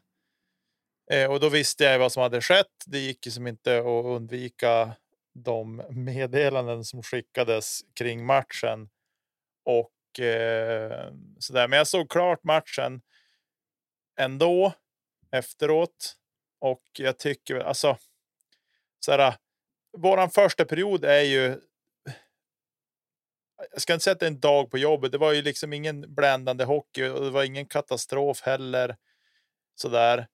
eh, 1.11 1.31
och 1.31 1.39
då 1.39 1.49
visste 1.49 1.83
jag 1.83 1.99
vad 1.99 2.11
som 2.11 2.23
hade 2.23 2.41
skett. 2.41 2.83
Det 2.85 2.99
gick 2.99 3.25
ju 3.25 3.31
som 3.31 3.47
inte 3.47 3.79
att 3.79 4.05
undvika 4.05 4.95
de 5.43 5.83
meddelanden 5.89 6.83
som 6.83 7.03
skickades 7.03 7.81
kring 7.93 8.25
matchen. 8.25 8.89
Och 9.63 10.19
eh, 10.19 11.13
så 11.39 11.53
där. 11.53 11.67
Men 11.67 11.77
jag 11.77 11.87
såg 11.87 12.09
klart 12.09 12.43
matchen 12.43 13.01
ändå 14.19 14.73
efteråt. 15.31 16.15
Och 16.59 16.83
jag 16.93 17.19
tycker 17.19 17.55
alltså. 17.55 17.97
Så 18.99 19.11
här, 19.11 19.35
våran 19.97 20.29
första 20.29 20.65
period 20.65 21.05
är 21.05 21.21
ju. 21.21 21.61
Jag 23.71 23.81
ska 23.81 23.93
inte 23.93 24.03
säga 24.03 24.11
att 24.11 24.19
det 24.19 24.25
är 24.25 24.31
en 24.31 24.39
dag 24.39 24.71
på 24.71 24.77
jobbet. 24.77 25.11
Det 25.11 25.17
var 25.17 25.33
ju 25.33 25.41
liksom 25.41 25.73
ingen 25.73 26.15
bländande 26.15 26.63
hockey 26.63 27.07
och 27.09 27.21
det 27.21 27.29
var 27.29 27.43
ingen 27.43 27.65
katastrof 27.65 28.41
heller. 28.41 28.97
Så 29.75 29.89
där. 29.89 30.27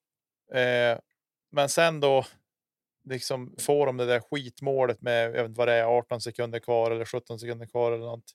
Eh, 0.53 0.99
men 1.51 1.69
sen 1.69 1.99
då 1.99 2.25
liksom 3.03 3.55
får 3.59 3.85
de 3.85 3.97
det 3.97 4.05
där 4.05 4.19
skitmålet 4.19 5.01
med 5.01 5.25
jag 5.25 5.31
vet 5.31 5.45
inte 5.45 5.57
vad 5.57 5.67
det 5.67 5.73
är 5.73 5.83
18 5.83 6.21
sekunder 6.21 6.59
kvar 6.59 6.91
eller 6.91 7.05
17 7.05 7.39
sekunder 7.39 7.65
kvar 7.65 7.91
eller 7.91 8.05
något. 8.05 8.31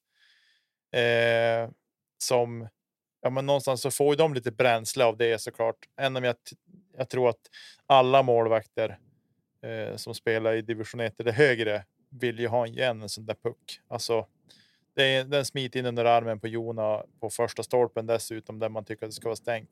Eh, 0.93 1.71
som 2.19 2.69
ja, 3.21 3.31
men 3.31 3.47
någonstans 3.47 3.83
så 3.83 3.91
får 3.91 4.15
ju 4.15 4.17
de 4.17 4.35
lite 4.35 4.53
bränsle 4.53 5.05
av 5.05 5.17
det 5.17 5.41
såklart. 5.41 5.77
Även 5.97 6.17
om 6.17 6.25
jag, 6.25 6.37
jag 6.97 7.09
tror 7.09 7.29
att 7.29 7.41
alla 7.87 8.23
målvakter 8.23 8.99
eh, 9.63 9.97
som 9.97 10.15
spelar 10.15 10.55
i 10.55 10.63
division 10.63 11.01
1 11.01 11.21
eller 11.21 11.33
högre 11.33 11.85
vill 12.11 12.39
ju 12.39 12.49
ha 12.49 12.67
igen 12.67 13.03
en 13.03 13.09
sån 13.09 13.27
där 13.27 13.35
puck. 13.35 13.81
Alltså, 13.89 14.27
det 14.95 15.03
är, 15.03 15.25
den 15.25 15.45
smiter 15.45 15.81
in 15.81 15.87
under 15.87 16.05
armen 16.05 16.41
på 16.41 16.49
Jona 16.49 17.03
på 17.21 17.31
första 17.31 17.63
stolpen 17.63 18.07
dessutom 18.07 18.59
där 18.59 18.69
man 18.69 18.85
tycker 18.85 19.07
att 19.07 19.11
det 19.11 19.15
ska 19.15 19.29
vara 19.29 19.37
stängt. 19.37 19.71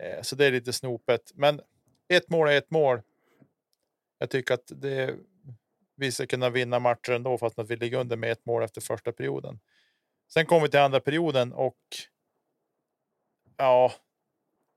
Eh, 0.00 0.22
så 0.22 0.36
det 0.36 0.46
är 0.46 0.52
lite 0.52 0.72
snopet. 0.72 1.32
Men 1.34 1.60
ett 2.08 2.30
mål 2.30 2.48
är 2.48 2.58
ett 2.58 2.70
mål. 2.70 3.00
Jag 4.18 4.30
tycker 4.30 4.54
att 4.54 4.72
det, 4.74 5.16
vi 5.96 6.12
ska 6.12 6.26
kunna 6.26 6.50
vinna 6.50 6.78
matcher 6.78 7.12
ändå 7.12 7.38
fast 7.38 7.58
att 7.58 7.70
vi 7.70 7.76
ligger 7.76 7.98
under 7.98 8.16
med 8.16 8.32
ett 8.32 8.46
mål 8.46 8.62
efter 8.62 8.80
första 8.80 9.12
perioden. 9.12 9.60
Sen 10.32 10.46
kommer 10.46 10.62
vi 10.62 10.68
till 10.68 10.80
andra 10.80 11.00
perioden 11.00 11.52
och 11.52 11.78
ja, 13.56 13.92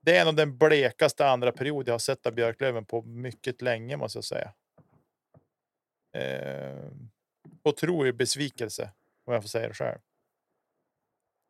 det 0.02 0.18
är 0.18 0.26
nog 0.26 0.36
den 0.36 0.58
blekaste 0.58 1.28
andra 1.28 1.52
period 1.52 1.88
jag 1.88 1.94
har 1.94 2.00
sett 2.00 2.26
av 2.26 2.34
Björklöven 2.34 2.86
på 2.86 3.02
mycket 3.02 3.62
länge 3.62 3.98
måste 3.98 4.18
jag 4.18 4.24
säga. 4.26 4.54
Eh, 6.14 6.92
otrolig 7.64 8.16
besvikelse 8.16 8.90
om 9.26 9.34
jag 9.34 9.44
får 9.44 9.50
säga 9.50 9.68
det 9.68 9.74
själv. 9.74 10.00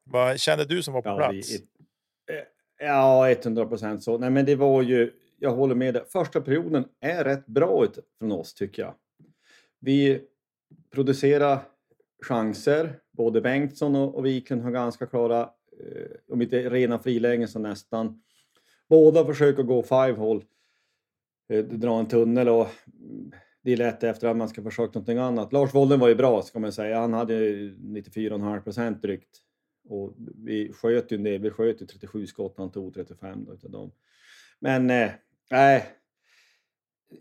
Vad 0.03 0.39
kände 0.39 0.65
du 0.65 0.83
som 0.83 0.93
var 0.93 1.01
på 1.01 1.09
Ja, 1.09 1.17
plats? 1.17 1.51
vi- 1.51 2.35
eh, 2.35 2.43
Ja, 2.77 3.29
100 3.31 3.65
procent 3.65 4.03
så. 4.03 4.17
Nej, 4.17 4.29
men 4.29 4.45
det 4.45 4.55
var 4.55 4.81
ju, 4.81 5.13
jag 5.41 5.51
håller 5.51 5.75
med 5.75 5.93
dig. 5.93 6.03
Första 6.07 6.41
perioden 6.41 6.85
är 6.99 7.23
rätt 7.23 7.45
bra 7.45 7.83
ut 7.83 7.99
från 8.19 8.31
oss 8.31 8.53
tycker 8.53 8.81
jag. 8.81 8.93
Vi 9.79 10.21
producerar 10.93 11.59
chanser. 12.21 12.99
Både 13.11 13.41
Bengtsson 13.41 13.95
och, 13.95 14.25
Wiklund 14.25 14.61
har 14.61 14.71
ganska 14.71 15.05
klara, 15.05 15.41
eh, 15.79 16.33
om 16.33 16.41
inte 16.41 16.69
rena 16.69 16.99
frilägen 16.99 17.47
så 17.47 17.59
nästan. 17.59 18.21
Båda 18.89 19.25
försöker 19.25 19.63
gå 19.63 19.83
five 19.83 20.11
hole, 20.11 20.41
eh, 21.49 21.65
dra 21.65 21.99
en 21.99 22.07
tunnel 22.07 22.49
och 22.49 22.67
mm, 22.99 23.31
det 23.61 23.73
är 23.73 23.77
lätt 23.77 24.03
efter 24.03 24.27
att 24.27 24.37
man 24.37 24.49
ska 24.49 24.63
försöka 24.63 24.91
någonting 24.99 25.17
annat. 25.17 25.53
Lars 25.53 25.73
Wollen 25.73 25.99
var 25.99 26.07
ju 26.07 26.15
bra 26.15 26.41
ska 26.41 26.59
man 26.59 26.71
säga. 26.71 26.99
Han 26.99 27.13
hade 27.13 27.33
94,5 27.33 28.61
procent 28.61 29.01
drygt. 29.01 29.37
Och 29.89 30.13
vi 30.17 30.73
sköt 30.73 31.11
ju 31.11 31.17
en 31.17 31.23
del. 31.23 31.41
Vi 31.41 31.49
sköt 31.49 31.81
ju 31.81 31.85
37 31.85 32.27
skott, 32.27 32.53
han 32.57 32.71
tog 32.71 32.93
35 32.93 33.45
då, 33.45 33.53
utav 33.53 33.71
dem. 33.71 33.91
Men 34.59 34.89
eh, 34.89 35.11
nej. 35.51 35.85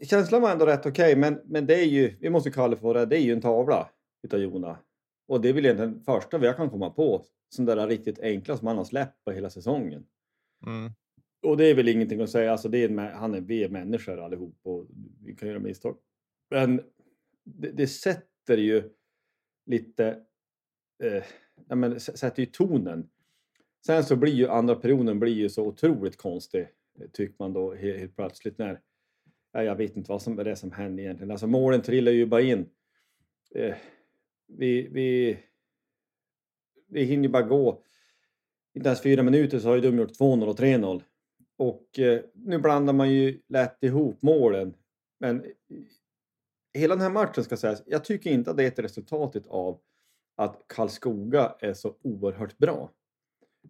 Känslan 0.02 0.42
var 0.42 0.52
ändå 0.52 0.66
rätt 0.66 0.86
okej, 0.86 1.16
men, 1.16 1.40
men 1.44 1.66
det 1.66 1.74
är 1.74 1.86
ju, 1.86 2.16
vi 2.20 2.30
måste 2.30 2.50
kalla 2.50 2.74
det 2.74 2.80
för 2.80 2.94
det, 2.94 3.06
det 3.06 3.16
är 3.16 3.20
ju 3.20 3.32
en 3.32 3.40
tavla 3.40 3.90
utav 4.22 4.40
Jona. 4.40 4.78
Och 5.28 5.40
det 5.40 5.48
är 5.48 5.52
väl 5.52 5.64
egentligen 5.64 5.92
den 5.92 6.02
första 6.02 6.38
vi 6.38 6.52
kan 6.56 6.70
komma 6.70 6.90
på, 6.90 7.24
sån 7.48 7.64
där 7.64 7.86
riktigt 7.86 8.18
enkla 8.18 8.56
som 8.56 8.66
han 8.66 8.76
har 8.76 8.84
släppt 8.84 9.24
på 9.24 9.30
hela 9.30 9.50
säsongen. 9.50 10.06
Mm. 10.66 10.92
Och 11.42 11.56
det 11.56 11.66
är 11.66 11.74
väl 11.74 11.88
ingenting 11.88 12.20
att 12.20 12.30
säga, 12.30 12.52
alltså 12.52 12.68
det 12.68 12.84
är 12.84 12.98
han 12.98 13.34
är, 13.34 13.40
vi 13.40 13.64
är 13.64 13.68
människor 13.68 14.24
allihop 14.24 14.60
och 14.62 14.86
vi 15.24 15.34
kan 15.34 15.48
göra 15.48 15.58
misstag. 15.58 15.96
Men 16.50 16.82
det, 17.44 17.70
det 17.70 17.86
sätter 17.86 18.56
ju 18.56 18.90
lite, 19.66 20.06
eh, 21.02 21.24
ja, 21.68 21.74
men, 21.74 22.00
sätter 22.00 22.42
ju 22.42 22.46
tonen. 22.46 23.08
Sen 23.86 24.04
så 24.04 24.16
blir 24.16 24.32
ju 24.32 24.48
andra 24.48 24.74
perioden 24.74 25.20
blir 25.20 25.34
ju 25.34 25.48
så 25.48 25.66
otroligt 25.66 26.16
konstig, 26.16 26.68
Eh, 26.98 27.06
tycker 27.12 27.34
man 27.38 27.52
då 27.52 27.74
helt, 27.74 27.98
helt 27.98 28.16
plötsligt 28.16 28.58
när, 28.58 28.80
ja, 29.52 29.62
jag 29.62 29.76
vet 29.76 29.96
inte 29.96 30.10
vad 30.10 30.22
som 30.22 30.38
är 30.38 30.44
det 30.44 30.56
som 30.56 30.72
händer 30.72 31.02
egentligen. 31.02 31.30
Alltså 31.30 31.46
målen 31.46 31.82
trillar 31.82 32.12
ju 32.12 32.26
bara 32.26 32.40
in. 32.40 32.68
Eh, 33.54 33.74
vi, 34.46 34.88
vi, 34.88 35.38
vi 36.88 37.04
hinner 37.04 37.22
ju 37.22 37.28
bara 37.28 37.42
gå, 37.42 37.82
inte 38.74 38.88
ens 38.88 39.02
fyra 39.02 39.22
minuter 39.22 39.58
så 39.58 39.68
har 39.68 39.74
ju 39.74 39.80
de 39.80 39.98
gjort 39.98 40.18
2-0 40.20 40.46
och 40.46 40.58
3-0. 40.58 41.02
Och 41.56 41.98
eh, 41.98 42.20
nu 42.34 42.58
blandar 42.58 42.92
man 42.92 43.10
ju 43.10 43.40
lätt 43.48 43.82
ihop 43.82 44.22
målen. 44.22 44.74
Men 45.18 45.44
hela 46.72 46.94
den 46.94 47.02
här 47.02 47.10
matchen 47.10 47.44
ska 47.44 47.56
sägas, 47.56 47.82
jag 47.86 48.04
tycker 48.04 48.30
inte 48.30 48.50
att 48.50 48.56
det 48.56 48.64
är 48.64 48.68
ett 48.68 48.78
resultatet 48.78 49.46
av 49.46 49.80
att 50.36 50.64
Karlskoga 50.66 51.54
är 51.60 51.74
så 51.74 51.96
oerhört 52.02 52.58
bra. 52.58 52.90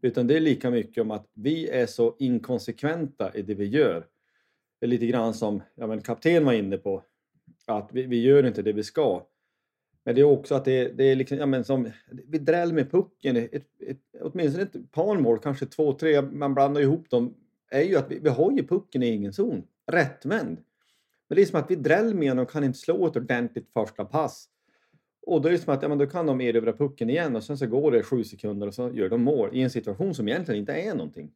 Utan 0.02 0.26
det 0.26 0.36
är 0.36 0.40
lika 0.40 0.70
mycket 0.70 1.02
om 1.02 1.10
att 1.10 1.26
vi 1.34 1.68
är 1.68 1.86
så 1.86 2.16
inkonsekventa 2.18 3.34
i 3.34 3.42
det 3.42 3.54
vi 3.54 3.66
gör. 3.66 4.06
Det 4.80 4.86
är 4.86 4.88
lite 4.88 5.06
grann 5.06 5.34
som 5.34 5.62
ja, 5.74 5.86
men 5.86 6.00
kapten 6.00 6.44
var 6.44 6.52
inne 6.52 6.78
på, 6.78 7.02
att 7.66 7.90
vi, 7.92 8.06
vi 8.06 8.22
gör 8.22 8.46
inte 8.46 8.62
det 8.62 8.72
vi 8.72 8.82
ska. 8.82 9.26
Men 10.04 10.14
det 10.14 10.20
är 10.20 10.24
också 10.24 10.54
att 10.54 10.64
det, 10.64 10.88
det 10.88 11.04
är 11.04 11.16
liksom, 11.16 11.38
ja, 11.38 11.46
men 11.46 11.64
som, 11.64 11.90
vi 12.26 12.38
dräller 12.38 12.74
med 12.74 12.90
pucken, 12.90 13.36
ett, 13.36 13.52
ett, 13.86 14.00
åtminstone 14.20 14.62
ett 14.62 14.92
par 14.92 15.18
mål, 15.18 15.38
kanske 15.38 15.66
två, 15.66 15.92
tre, 15.92 16.22
man 16.22 16.54
blandar 16.54 16.80
ihop 16.80 17.10
dem, 17.10 17.34
är 17.70 17.82
ju 17.82 17.96
att 17.96 18.10
vi, 18.10 18.18
vi 18.18 18.28
har 18.28 18.52
ju 18.52 18.66
pucken 18.66 19.02
i 19.02 19.06
egen 19.06 19.32
zon, 19.32 19.62
rättvänd. 19.86 20.58
Men 21.28 21.36
det 21.36 21.42
är 21.42 21.46
som 21.46 21.60
att 21.60 21.70
vi 21.70 21.76
dräller 21.76 22.14
med 22.14 22.30
den 22.30 22.38
och 22.38 22.50
kan 22.50 22.64
inte 22.64 22.78
slå 22.78 23.06
ett 23.06 23.16
ordentligt 23.16 23.72
första 23.72 24.04
pass. 24.04 24.48
Och 25.22 25.42
då 25.42 25.48
är 25.48 25.52
det 25.52 25.58
som 25.58 25.74
att 25.74 25.82
ja, 25.82 25.88
men 25.88 25.98
då 25.98 26.06
kan 26.06 26.26
de 26.26 26.40
erövra 26.40 26.72
pucken 26.72 27.10
igen 27.10 27.36
och 27.36 27.44
sen 27.44 27.58
så 27.58 27.66
går 27.66 27.92
det 27.92 28.02
sju 28.02 28.24
sekunder 28.24 28.66
och 28.66 28.74
så 28.74 28.90
gör 28.90 29.08
de 29.08 29.22
mål 29.22 29.50
i 29.52 29.62
en 29.62 29.70
situation 29.70 30.14
som 30.14 30.28
egentligen 30.28 30.60
inte 30.60 30.72
är 30.72 30.94
någonting. 30.94 31.32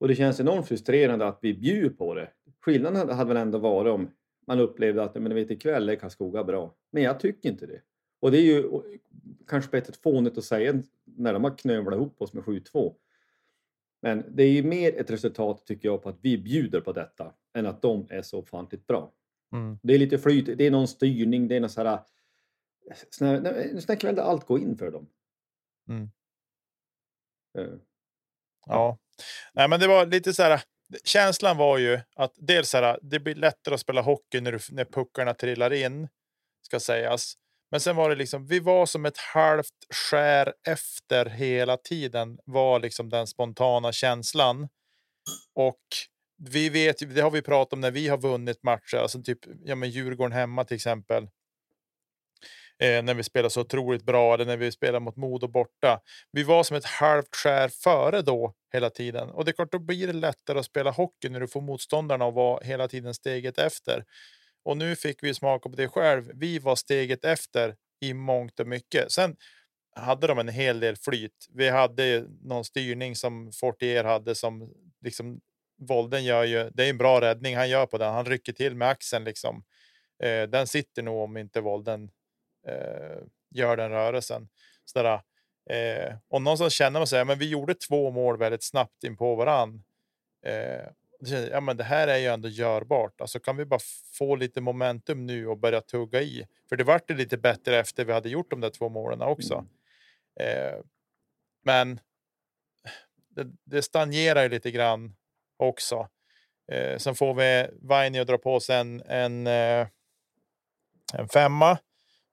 Och 0.00 0.08
det 0.08 0.14
känns 0.14 0.40
enormt 0.40 0.68
frustrerande 0.68 1.26
att 1.26 1.38
vi 1.42 1.54
bjuder 1.54 1.90
på 1.90 2.14
det. 2.14 2.28
Skillnaden 2.60 3.08
hade- 3.08 3.28
väl 3.28 3.36
ändå 3.36 3.58
varit 3.58 3.92
om 3.92 4.10
man 4.46 4.60
upplevde 4.60 5.02
att 5.02 5.14
men 5.14 5.34
vet, 5.34 5.50
ikväll 5.50 5.88
är 5.88 5.96
Karlskoga 5.96 6.44
bra. 6.44 6.74
Men 6.90 7.02
jag 7.02 7.20
tycker 7.20 7.48
inte 7.48 7.66
det. 7.66 7.80
Och 8.20 8.30
det 8.30 8.38
är 8.38 8.42
ju 8.42 8.64
kanske 9.46 9.80
sätt 9.80 9.96
fånigt 9.96 10.38
att 10.38 10.44
säga 10.44 10.82
när 11.04 11.32
de 11.32 11.44
har 11.44 11.58
knövlat 11.58 11.94
ihop 11.94 12.22
oss 12.22 12.32
med 12.32 12.44
7-2. 12.44 12.94
Men 14.02 14.24
det 14.30 14.42
är 14.42 14.50
ju 14.50 14.62
mer 14.62 15.00
ett 15.00 15.10
resultat 15.10 15.66
tycker 15.66 15.88
jag 15.88 16.02
på 16.02 16.08
att 16.08 16.18
vi 16.20 16.38
bjuder 16.38 16.80
på 16.80 16.92
detta 16.92 17.32
än 17.54 17.66
att 17.66 17.82
de 17.82 18.06
är 18.10 18.22
så 18.22 18.38
ofantligt 18.38 18.86
bra. 18.86 19.12
Mm. 19.52 19.78
Det 19.82 19.94
är 19.94 19.98
lite 19.98 20.18
flyt, 20.18 20.58
det 20.58 20.66
är 20.66 20.70
någon 20.70 20.88
styrning, 20.88 21.48
det 21.48 21.56
är 21.56 21.60
någon 21.60 21.70
sån 21.70 21.86
här... 21.86 21.98
En 22.88 23.80
sån 23.80 23.88
här 23.88 24.00
kväll 24.00 24.14
där 24.14 24.22
allt 24.22 24.46
går 24.46 24.60
in 24.60 24.76
för 24.78 24.90
dem. 24.90 25.08
Mm. 25.88 26.10
Eh, 27.58 27.78
Ja, 28.66 28.98
nej, 29.54 29.68
men 29.68 29.80
det 29.80 29.86
var 29.86 30.06
lite 30.06 30.34
så 30.34 30.42
här. 30.42 30.62
Känslan 31.04 31.56
var 31.56 31.78
ju 31.78 32.00
att 32.16 32.32
dels 32.36 32.70
så 32.70 32.78
här, 32.78 32.98
det 33.02 33.20
blir 33.20 33.34
lättare 33.34 33.74
att 33.74 33.80
spela 33.80 34.00
hockey 34.02 34.40
när, 34.40 34.52
du, 34.52 34.58
när 34.70 34.84
puckarna 34.84 35.34
trillar 35.34 35.72
in, 35.72 36.08
ska 36.62 36.80
sägas. 36.80 37.34
Men 37.70 37.80
sen 37.80 37.96
var 37.96 38.08
det 38.08 38.14
liksom, 38.16 38.46
vi 38.46 38.60
var 38.60 38.86
som 38.86 39.06
ett 39.06 39.18
halvt 39.18 39.74
skär 39.94 40.54
efter 40.66 41.26
hela 41.26 41.76
tiden 41.76 42.38
var 42.44 42.80
liksom 42.80 43.08
den 43.08 43.26
spontana 43.26 43.92
känslan. 43.92 44.68
Och 45.54 45.82
vi 46.50 46.68
vet, 46.68 47.14
det 47.14 47.20
har 47.20 47.30
vi 47.30 47.42
pratat 47.42 47.72
om 47.72 47.80
när 47.80 47.90
vi 47.90 48.08
har 48.08 48.18
vunnit 48.18 48.62
matcher, 48.62 48.96
alltså 48.96 49.22
typ 49.22 49.38
ja, 49.64 49.74
men 49.74 49.90
Djurgården 49.90 50.32
hemma 50.32 50.64
till 50.64 50.74
exempel. 50.74 51.28
Eh, 52.82 53.02
när 53.02 53.14
vi 53.14 53.22
spelar 53.22 53.48
så 53.48 53.60
otroligt 53.60 54.02
bra 54.02 54.34
eller 54.34 54.44
när 54.46 54.56
vi 54.56 54.72
spelar 54.72 55.00
mot 55.00 55.16
Modo 55.16 55.48
borta. 55.48 56.00
Vi 56.32 56.42
var 56.42 56.62
som 56.62 56.76
ett 56.76 56.84
halvt 56.84 57.36
skär 57.36 57.68
före 57.68 58.22
då 58.22 58.54
hela 58.72 58.90
tiden 58.90 59.30
och 59.30 59.44
det 59.44 59.50
är 59.50 59.52
klart, 59.52 59.72
då 59.72 59.78
blir 59.78 60.06
det 60.06 60.12
lättare 60.12 60.58
att 60.58 60.64
spela 60.64 60.90
hockey 60.90 61.28
när 61.28 61.40
du 61.40 61.48
får 61.48 61.60
motståndarna 61.60 62.24
att 62.24 62.34
vara 62.34 62.64
hela 62.64 62.88
tiden 62.88 63.14
steget 63.14 63.58
efter. 63.58 64.04
Och 64.64 64.76
nu 64.76 64.96
fick 64.96 65.22
vi 65.22 65.34
smaka 65.34 65.68
på 65.68 65.76
det 65.76 65.88
själv. 65.88 66.30
Vi 66.34 66.58
var 66.58 66.76
steget 66.76 67.24
efter 67.24 67.74
i 68.00 68.14
mångt 68.14 68.60
och 68.60 68.66
mycket. 68.66 69.12
Sen 69.12 69.36
hade 69.96 70.26
de 70.26 70.38
en 70.38 70.48
hel 70.48 70.80
del 70.80 70.96
flyt. 70.96 71.46
Vi 71.54 71.68
hade 71.68 72.24
någon 72.42 72.64
styrning 72.64 73.16
som 73.16 73.52
Fortier 73.52 74.04
hade 74.04 74.34
som 74.34 74.72
liksom 75.04 75.40
Volden 75.80 76.24
gör 76.24 76.44
ju. 76.44 76.70
Det 76.74 76.84
är 76.84 76.90
en 76.90 76.98
bra 76.98 77.20
räddning 77.20 77.56
han 77.56 77.70
gör 77.70 77.86
på 77.86 77.98
den. 77.98 78.12
Han 78.14 78.26
rycker 78.26 78.52
till 78.52 78.74
med 78.74 78.88
axeln 78.88 79.24
liksom. 79.24 79.64
Eh, 80.22 80.42
den 80.42 80.66
sitter 80.66 81.02
nog 81.02 81.22
om 81.24 81.36
inte 81.36 81.60
Volden 81.60 82.10
eh, 82.68 83.18
gör 83.50 83.76
den 83.76 83.90
rörelsen. 83.90 84.48
Sådär, 84.84 85.22
eh, 85.70 86.14
och 86.28 86.42
någonstans 86.42 86.72
känner 86.74 87.00
man 87.00 87.06
sig, 87.06 87.24
men 87.24 87.38
vi 87.38 87.48
gjorde 87.48 87.74
två 87.74 88.10
mål 88.10 88.38
väldigt 88.38 88.64
snabbt 88.64 89.04
in 89.04 89.16
på 89.16 89.34
varann. 89.34 89.84
Eh, 90.46 90.84
ja, 91.50 91.60
men 91.60 91.76
det 91.76 91.84
här 91.84 92.08
är 92.08 92.16
ju 92.16 92.26
ändå 92.26 92.48
görbart. 92.48 93.20
Alltså 93.20 93.40
kan 93.40 93.56
vi 93.56 93.64
bara 93.64 93.80
få 94.18 94.36
lite 94.36 94.60
momentum 94.60 95.26
nu 95.26 95.46
och 95.46 95.58
börja 95.58 95.80
tugga 95.80 96.22
i? 96.22 96.46
För 96.68 96.76
det 96.76 96.84
vart 96.84 97.08
det 97.08 97.14
lite 97.14 97.38
bättre 97.38 97.78
efter 97.78 98.04
vi 98.04 98.12
hade 98.12 98.28
gjort 98.28 98.50
de 98.50 98.60
där 98.60 98.70
två 98.70 98.88
målen 98.88 99.22
också. 99.22 99.54
Mm. 99.54 100.74
Eh, 100.74 100.80
men 101.64 102.00
det, 103.28 103.46
det 103.64 103.82
stagnerar 103.82 104.42
ju 104.42 104.48
lite 104.48 104.70
grann 104.70 105.16
också. 105.56 106.08
Eh, 106.72 106.98
sen 106.98 107.14
får 107.14 107.34
vi 107.34 107.68
Vainio 107.80 108.24
dra 108.24 108.38
på 108.38 108.60
sig 108.60 108.76
en, 108.76 109.02
en, 109.02 109.46
eh, 109.46 109.86
en 111.14 111.28
femma 111.28 111.78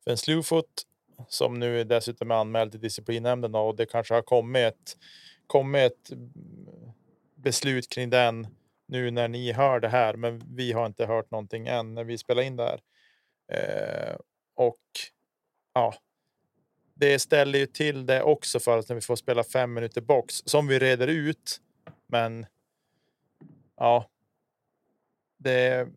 för 0.06 0.12
en 0.12 0.18
slewfoot 0.18 0.84
som 1.28 1.60
nu 1.60 1.84
dessutom 1.84 2.32
är 2.32 2.36
anmäld 2.36 2.72
till 2.72 2.82
disciplinnämnden 2.82 3.56
och 3.56 3.76
det 3.76 3.86
kanske 3.86 4.14
har 4.14 4.22
kommit 4.22 4.62
ett, 4.62 4.98
kommit 5.48 5.92
ett 5.92 6.12
beslut 7.36 7.90
kring 7.90 8.10
den 8.10 8.48
nu 8.88 9.12
när 9.12 9.28
ni 9.28 9.52
hör 9.52 9.80
det 9.80 9.88
här, 9.88 10.14
men 10.16 10.56
vi 10.56 10.72
har 10.72 10.86
inte 10.86 11.06
hört 11.06 11.32
någonting 11.32 11.68
än 11.68 11.94
när 11.94 12.04
vi 12.04 12.18
spelar 12.18 12.42
in 12.42 12.56
det 12.56 12.64
här. 12.64 12.80
Eh, 13.52 14.18
och 14.56 14.82
ja, 15.74 15.94
det 16.94 17.20
ställer 17.20 17.60
ju 17.60 17.66
till 17.66 18.06
det 18.06 18.22
också 18.22 18.60
för 18.60 18.78
att 18.78 18.90
när 18.90 18.96
vi 18.96 19.02
får 19.02 19.16
spela 19.16 19.44
fem 19.44 19.74
minuter 19.74 20.02
box 20.02 20.36
som 20.46 20.68
vi 20.68 20.80
reder 20.80 21.08
ut. 21.08 21.62
Men 22.08 22.46
ja, 23.76 24.10
det, 25.38 25.88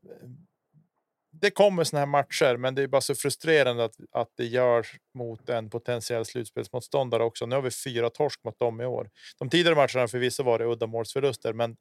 det 1.41 1.51
kommer 1.51 1.85
såna 1.85 2.01
här 2.01 2.07
matcher, 2.07 2.57
men 2.57 2.75
det 2.75 2.83
är 2.83 2.87
bara 2.87 3.01
så 3.01 3.15
frustrerande 3.15 3.85
att, 3.85 3.97
att 4.13 4.33
det 4.37 4.45
görs 4.45 4.95
mot 5.15 5.49
en 5.49 5.71
potentiell 5.71 6.25
slutspelsmotståndare 6.25 7.25
också. 7.25 7.47
Nu 7.47 7.55
har 7.55 7.63
vi 7.63 7.71
fyra 7.71 8.11
torsk 8.11 8.45
mot 8.45 8.59
dem 8.59 8.81
i 8.81 8.87
år. 8.87 9.11
De 9.39 9.51
tidigare 9.51 9.77
matcherna 9.77 10.01
har 10.01 10.07
förvisso 10.09 10.43
varit 10.43 10.67
uddamålsförluster, 10.67 11.53
men 11.53 11.77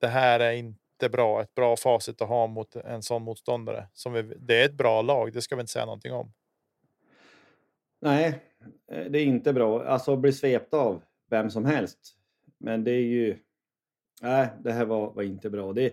det 0.00 0.06
här 0.06 0.40
är 0.40 0.52
inte 0.52 1.08
bra. 1.12 1.42
Ett 1.42 1.54
bra 1.54 1.76
facit 1.76 2.22
att 2.22 2.28
ha 2.28 2.46
mot 2.46 2.76
en 2.76 3.02
sån 3.02 3.22
motståndare. 3.22 3.88
Som 3.92 4.12
vi, 4.12 4.22
det 4.22 4.60
är 4.60 4.64
ett 4.64 4.74
bra 4.74 5.02
lag, 5.02 5.32
det 5.32 5.42
ska 5.42 5.56
vi 5.56 5.60
inte 5.60 5.72
säga 5.72 5.86
någonting 5.86 6.12
om. 6.12 6.32
Nej, 8.00 8.42
eh, 8.92 9.04
det 9.10 9.18
är 9.18 9.24
inte 9.24 9.52
bra. 9.52 9.84
Alltså 9.84 10.12
att 10.12 10.18
bli 10.18 10.32
svept 10.32 10.74
av 10.74 11.02
vem 11.30 11.50
som 11.50 11.64
helst. 11.64 11.98
Men 12.58 12.84
det 12.84 12.90
är 12.90 13.04
ju... 13.04 13.38
Nej, 14.22 14.48
det 14.60 14.72
här 14.72 14.84
var, 14.84 15.12
var 15.12 15.22
inte 15.22 15.50
bra. 15.50 15.72
Det, 15.72 15.92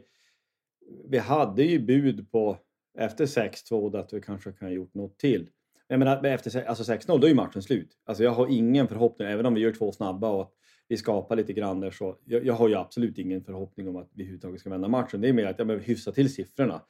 vi 1.10 1.18
hade 1.18 1.64
ju 1.64 1.80
bud 1.80 2.32
på 2.32 2.58
efter 2.98 3.26
6-2 3.26 4.00
att 4.00 4.14
vi 4.14 4.22
kanske 4.22 4.52
kan 4.52 4.68
ha 4.68 4.74
gjort 4.74 4.94
något 4.94 5.20
till. 5.20 5.50
Jag 5.88 6.00
menar, 6.00 6.26
efter 6.26 6.68
alltså 6.68 6.94
6-0 6.94 7.20
då 7.20 7.28
är 7.28 7.30
ju 7.30 7.36
matchen 7.36 7.62
slut. 7.62 7.98
Alltså 8.06 8.24
jag 8.24 8.32
har 8.32 8.48
ingen 8.48 8.88
förhoppning, 8.88 9.28
även 9.28 9.46
om 9.46 9.54
vi 9.54 9.62
gör 9.62 9.72
två 9.72 9.92
snabba 9.92 10.30
och 10.30 10.56
vi 10.88 10.98
skapar 10.98 11.36
lite 11.36 11.54
grann 11.54 11.80
där 11.80 11.92
så 11.92 12.18
jag, 12.26 12.46
jag, 12.46 12.54
har 12.54 12.70
ju 12.70 12.76
absolut 12.76 13.18
ingen 13.18 13.44
förhoppning 13.44 13.88
om 13.90 13.96
att 13.96 14.10
vi 14.14 14.24
överhuvudtaget 14.24 14.60
ska 14.60 14.70
vända 14.70 14.88
matchen. 14.88 15.22
Det 15.22 15.30
är 15.30 15.34
mer 15.34 15.46
att 15.46 15.58
jag 15.58 15.68
behöver 15.68 15.86
hyfsa 15.86 16.12
till 16.12 16.34
siffrorna 16.34 16.82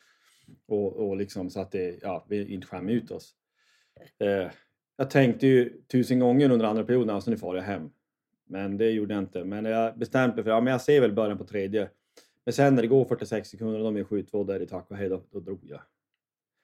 och, 0.67 1.07
och 1.07 1.17
liksom 1.17 1.49
så 1.49 1.59
att 1.59 1.71
det, 1.71 1.99
ja, 2.01 2.25
vi 2.29 2.53
inte 2.53 2.67
skämmer 2.67 2.93
ut 2.93 3.11
oss. 3.11 3.35
Eh, 4.19 4.51
jag 4.97 5.09
tänkte 5.09 5.47
ju 5.47 5.81
tusen 5.91 6.19
gånger 6.19 6.51
under 6.51 6.65
andra 6.65 6.83
perioden, 6.83 7.15
alltså 7.15 7.31
nu 7.31 7.37
far 7.37 7.55
jag 7.55 7.63
hem. 7.63 7.89
Men 8.47 8.77
det 8.77 8.89
gjorde 8.89 9.13
jag 9.13 9.23
inte. 9.23 9.43
Men 9.43 9.65
jag 9.65 9.97
bestämde 9.97 10.35
mig 10.35 10.43
för, 10.43 10.51
ja 10.51 10.61
men 10.61 10.71
jag 10.71 10.81
ser 10.81 11.01
väl 11.01 11.13
början 11.13 11.37
på 11.37 11.45
tredje. 11.45 11.89
Men 12.49 12.53
sen 12.53 12.75
när 12.75 12.81
det 12.81 12.87
går 12.87 13.05
46 13.05 13.49
sekunder 13.49 13.79
och 13.79 13.93
de 13.93 13.97
är 13.97 14.03
7-2 14.03 14.45
där 14.45 14.61
i 14.61 14.67
tack 14.67 14.91
och 14.91 14.97
hej, 14.97 15.09
då, 15.09 15.23
då 15.31 15.39
drog 15.39 15.59
jag. 15.63 15.81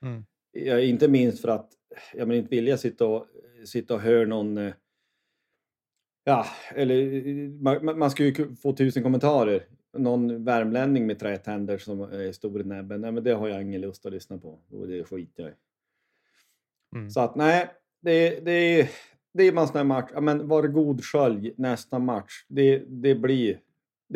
Mm. 0.02 0.26
jag. 0.52 0.86
Inte 0.86 1.08
minst 1.08 1.42
för 1.42 1.48
att 1.48 1.72
jag 2.14 2.28
men 2.28 2.38
inte 2.38 2.50
vill 2.50 2.68
jag 2.68 2.80
sitta 2.80 3.08
och, 3.08 3.28
sitta 3.66 3.94
och 3.94 4.00
höra 4.00 4.26
någon 4.26 4.58
eh, 4.58 4.74
Ja, 6.24 6.46
eller 6.76 7.50
man, 7.64 8.00
man 8.00 8.12
ska 8.12 8.24
ju 8.24 8.56
få 8.56 8.74
tusen 8.74 9.04
kommentarer. 9.04 9.64
Någon 9.98 10.44
värmlänning 10.44 11.08
med 11.08 11.20
trätänder 11.20 11.78
som 11.78 12.02
är 12.02 12.32
stor 12.32 12.62
i 12.62 12.64
näbben. 12.64 13.02
Nej, 13.02 13.12
men 13.12 13.24
det 13.24 13.34
har 13.34 13.48
jag 13.48 13.62
ingen 13.62 13.82
lust 13.82 14.06
att 14.06 14.14
lyssna 14.14 14.38
på. 14.38 14.60
Och 14.70 14.88
det 14.88 15.04
skiter 15.04 15.44
jag 15.44 15.52
i. 15.52 15.56
Mm. 16.96 17.10
Så 17.10 17.20
att 17.20 17.36
nej, 17.36 17.70
det, 18.02 18.40
det, 18.46 18.90
det 19.34 19.44
är 19.44 19.58
en 19.58 19.68
sån 19.68 19.78
här 19.78 19.84
match. 19.84 20.10
Ja, 20.14 20.22
men 20.22 20.48
var 20.48 20.64
god 20.64 21.04
skölj 21.04 21.54
nästa 21.58 22.00
match. 22.00 22.46
Det, 22.48 22.84
det, 22.88 23.16
blir, 23.16 23.60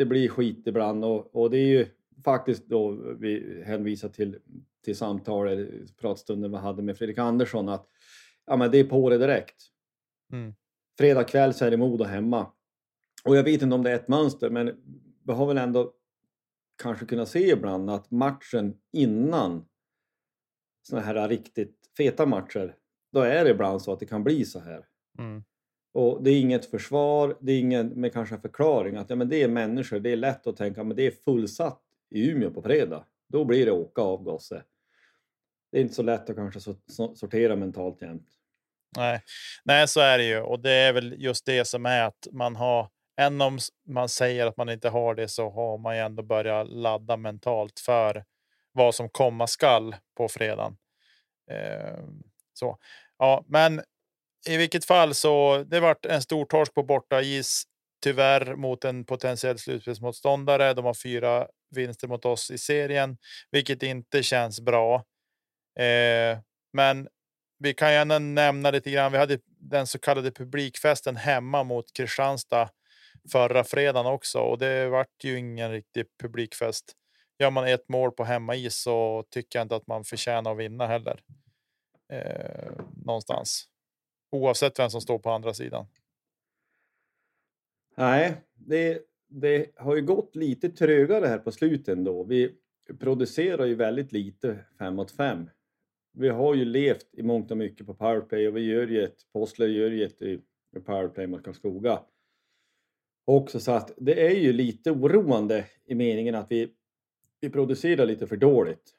det 0.00 0.06
blir 0.06 0.28
skit 0.28 0.66
ibland 0.66 1.04
och, 1.04 1.36
och 1.36 1.50
det 1.50 1.58
är 1.58 1.66
ju 1.66 1.86
faktiskt 2.24 2.66
då 2.66 2.90
vi 3.18 3.62
hänvisar 3.66 4.08
till, 4.08 4.38
till 4.84 4.96
samtalet, 4.96 5.96
pratstunden 5.96 6.50
vi 6.50 6.56
hade 6.56 6.82
med 6.82 6.98
Fredrik 6.98 7.18
Andersson 7.18 7.68
att 7.68 7.86
ja, 8.46 8.56
men 8.56 8.70
det 8.70 8.78
är 8.78 8.84
på 8.84 9.10
det 9.10 9.18
direkt. 9.18 9.62
Mm. 10.32 10.54
Fredag 10.98 11.24
kväll 11.24 11.54
så 11.54 11.64
är 11.64 11.70
det 11.70 11.76
Modo 11.76 12.04
hemma. 12.04 12.52
Och 13.24 13.36
jag 13.36 13.44
vet 13.44 13.62
inte 13.62 13.74
om 13.74 13.82
det 13.82 13.90
är 13.90 13.94
ett 13.94 14.08
mönster, 14.08 14.50
men 14.50 14.66
vi 15.26 15.32
har 15.32 15.46
väl 15.46 15.58
ändå 15.58 15.92
kanske 16.82 17.06
kunnat 17.06 17.28
se 17.28 17.50
ibland 17.50 17.90
att 17.90 18.10
matchen 18.10 18.76
innan 18.92 19.64
såna 20.82 21.02
här 21.02 21.28
riktigt 21.28 21.90
feta 21.96 22.26
matcher, 22.26 22.76
då 23.12 23.20
är 23.20 23.44
det 23.44 23.50
ibland 23.50 23.82
så 23.82 23.92
att 23.92 24.00
det 24.00 24.06
kan 24.06 24.24
bli 24.24 24.44
så 24.44 24.60
här. 24.60 24.86
Mm. 25.18 25.44
Och 25.92 26.22
det 26.22 26.30
är 26.30 26.40
inget 26.40 26.70
försvar, 26.70 27.36
det 27.40 27.52
är 27.52 27.60
ingen 27.60 27.88
med 27.88 28.12
kanske 28.12 28.34
en 28.34 28.40
förklaring 28.40 28.96
att 28.96 29.10
ja, 29.10 29.16
men 29.16 29.28
det 29.28 29.42
är 29.42 29.48
människor, 29.48 30.00
det 30.00 30.10
är 30.10 30.16
lätt 30.16 30.46
att 30.46 30.56
tänka 30.56 30.84
men 30.84 30.96
det 30.96 31.06
är 31.06 31.10
fullsatt 31.10 31.82
i 32.10 32.30
Umeå 32.30 32.50
på 32.50 32.62
fredag. 32.62 33.04
Då 33.28 33.44
blir 33.44 33.66
det 33.66 33.72
åka 33.72 34.02
av 34.02 34.22
gosse. 34.22 34.62
Det 35.72 35.78
är 35.78 35.82
inte 35.82 35.94
så 35.94 36.02
lätt 36.02 36.30
att 36.30 36.36
kanske 36.36 36.60
sortera 37.14 37.56
mentalt 37.56 38.02
jämt. 38.02 38.28
Nej. 38.96 39.22
Nej, 39.64 39.88
så 39.88 40.00
är 40.00 40.18
det 40.18 40.24
ju. 40.24 40.40
Och 40.40 40.60
det 40.60 40.72
är 40.72 40.92
väl 40.92 41.14
just 41.18 41.46
det 41.46 41.64
som 41.64 41.86
är 41.86 42.02
att 42.04 42.28
man 42.32 42.56
har, 42.56 42.88
än 43.16 43.40
om 43.40 43.58
man 43.86 44.08
säger 44.08 44.46
att 44.46 44.56
man 44.56 44.68
inte 44.68 44.88
har 44.88 45.14
det, 45.14 45.28
så 45.28 45.50
har 45.50 45.78
man 45.78 45.96
ju 45.96 46.02
ändå 46.02 46.22
börjat 46.22 46.68
ladda 46.68 47.16
mentalt 47.16 47.80
för 47.80 48.24
vad 48.72 48.94
som 48.94 49.08
komma 49.08 49.46
skall 49.46 49.96
på 50.16 50.28
fredagen. 50.28 50.76
Eh, 51.50 51.98
så 52.52 52.78
ja, 53.18 53.44
men 53.46 53.80
i 54.48 54.56
vilket 54.56 54.84
fall 54.84 55.14
så 55.14 55.64
det 55.66 55.80
vart 55.80 56.06
en 56.06 56.22
stor 56.22 56.44
torsk 56.44 56.74
på 56.74 56.82
borta 56.82 57.22
is. 57.22 57.64
Tyvärr 58.02 58.54
mot 58.56 58.84
en 58.84 59.04
potentiell 59.04 59.58
slutspelsmotståndare. 59.58 60.74
De 60.74 60.84
har 60.84 60.94
fyra 60.94 61.46
vinster 61.70 62.08
mot 62.08 62.24
oss 62.24 62.50
i 62.50 62.58
serien, 62.58 63.16
vilket 63.50 63.82
inte 63.82 64.22
känns 64.22 64.60
bra. 64.60 64.94
Eh, 65.78 66.38
men 66.72 67.08
vi 67.58 67.74
kan 67.74 67.92
gärna 67.92 68.18
nämna 68.18 68.70
lite 68.70 68.90
grann. 68.90 69.12
Vi 69.12 69.18
hade 69.18 69.38
den 69.46 69.86
så 69.86 69.98
kallade 69.98 70.30
publikfesten 70.30 71.16
hemma 71.16 71.64
mot 71.64 71.92
Kristianstad 71.92 72.68
förra 73.32 73.64
fredagen 73.64 74.06
också 74.06 74.38
och 74.38 74.58
det 74.58 74.88
vart 74.88 75.24
ju 75.24 75.38
ingen 75.38 75.70
riktig 75.70 76.06
publikfest. 76.22 76.92
Gör 77.38 77.50
man 77.50 77.68
ett 77.68 77.88
mål 77.88 78.12
på 78.12 78.24
hemmais 78.24 78.82
så 78.82 79.24
tycker 79.30 79.58
jag 79.58 79.64
inte 79.64 79.76
att 79.76 79.86
man 79.86 80.04
förtjänar 80.04 80.52
att 80.52 80.58
vinna 80.58 80.86
heller. 80.86 81.20
Eh, 82.12 82.72
någonstans. 83.04 83.66
Oavsett 84.30 84.78
vem 84.78 84.90
som 84.90 85.00
står 85.00 85.18
på 85.18 85.30
andra 85.30 85.54
sidan. 85.54 85.86
Nej, 87.96 88.36
det, 88.54 89.02
det 89.28 89.78
har 89.78 89.96
ju 89.96 90.02
gått 90.02 90.36
lite 90.36 90.68
trögare 90.68 91.26
här 91.26 91.38
på 91.38 91.52
slutet 91.52 92.04
då. 92.04 92.24
Vi 92.24 92.54
producerar 93.00 93.64
ju 93.66 93.74
väldigt 93.74 94.12
lite 94.12 94.64
fem 94.78 94.94
mot 94.94 95.10
fem 95.10 95.50
vi 96.12 96.28
har 96.28 96.54
ju 96.54 96.64
levt 96.64 97.06
i 97.12 97.22
mångt 97.22 97.50
och 97.50 97.56
mycket 97.56 97.86
på 97.86 97.94
powerplay 97.94 98.48
och 98.48 98.56
vi 98.56 98.60
gör 98.60 98.86
ju 98.86 99.04
ett, 99.04 99.16
Postler 99.32 99.66
gör 99.66 99.90
ju 99.90 100.04
ett 100.04 100.22
i 100.22 100.40
powerplay 100.84 101.26
mot 101.26 101.44
Karlskoga. 101.44 102.02
Också 103.24 103.60
så 103.60 103.72
att 103.72 103.92
det 103.96 104.26
är 104.26 104.34
ju 104.34 104.52
lite 104.52 104.90
oroande 104.90 105.66
i 105.84 105.94
meningen 105.94 106.34
att 106.34 106.50
vi, 106.50 106.74
vi 107.40 107.50
producerar 107.50 108.06
lite 108.06 108.26
för 108.26 108.36
dåligt. 108.36 108.94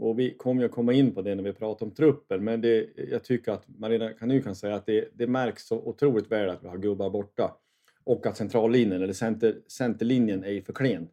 Och 0.00 0.18
vi 0.18 0.34
kommer 0.34 0.62
ju 0.62 0.66
att 0.66 0.74
komma 0.74 0.92
in 0.92 1.14
på 1.14 1.22
det 1.22 1.34
när 1.34 1.42
vi 1.42 1.52
pratar 1.52 1.86
om 1.86 1.92
truppen, 1.92 2.44
men 2.44 2.60
det, 2.60 2.88
jag 3.10 3.24
tycker 3.24 3.52
att 3.52 3.68
man 3.78 3.90
redan 3.90 4.14
kan, 4.14 4.28
nu 4.28 4.42
kan 4.42 4.54
säga 4.54 4.74
att 4.74 4.86
det, 4.86 5.08
det 5.14 5.26
märks 5.26 5.66
så 5.66 5.76
otroligt 5.76 6.32
väl 6.32 6.50
att 6.50 6.64
vi 6.64 6.68
har 6.68 6.78
gubbar 6.78 7.10
borta. 7.10 7.56
Och 8.04 8.26
att 8.26 8.36
centrallinjen, 8.36 9.02
eller 9.02 9.12
center, 9.12 9.60
centerlinjen, 9.66 10.44
är 10.44 10.62
för 10.62 10.72
klen 10.72 11.08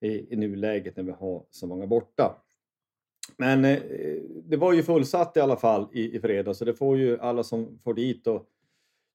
i, 0.00 0.34
i 0.34 0.36
nuläget 0.36 0.96
när 0.96 1.04
vi 1.04 1.12
har 1.12 1.44
så 1.50 1.66
många 1.66 1.86
borta. 1.86 2.42
Men 3.36 3.64
eh, 3.64 3.78
det 4.44 4.56
var 4.56 4.72
ju 4.72 4.82
fullsatt 4.82 5.36
i 5.36 5.40
alla 5.40 5.56
fall 5.56 5.88
i, 5.92 6.16
i 6.16 6.20
fredags 6.20 6.58
så 6.58 6.64
det 6.64 6.74
får 6.74 6.98
ju 6.98 7.18
alla 7.20 7.44
som 7.44 7.78
får 7.84 7.94
dit 7.94 8.26
och 8.26 8.48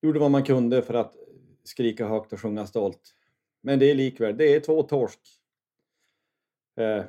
gjorde 0.01 0.19
vad 0.19 0.31
man 0.31 0.43
kunde 0.43 0.81
för 0.81 0.93
att 0.93 1.15
skrika 1.63 2.07
högt 2.07 2.33
och 2.33 2.39
sjunga 2.39 2.65
stolt. 2.65 3.15
Men 3.61 3.79
det 3.79 3.91
är 3.91 3.95
likväl, 3.95 4.37
det 4.37 4.55
är 4.55 4.59
två 4.59 4.83
torsk. 4.83 5.19
Eh, 6.79 7.03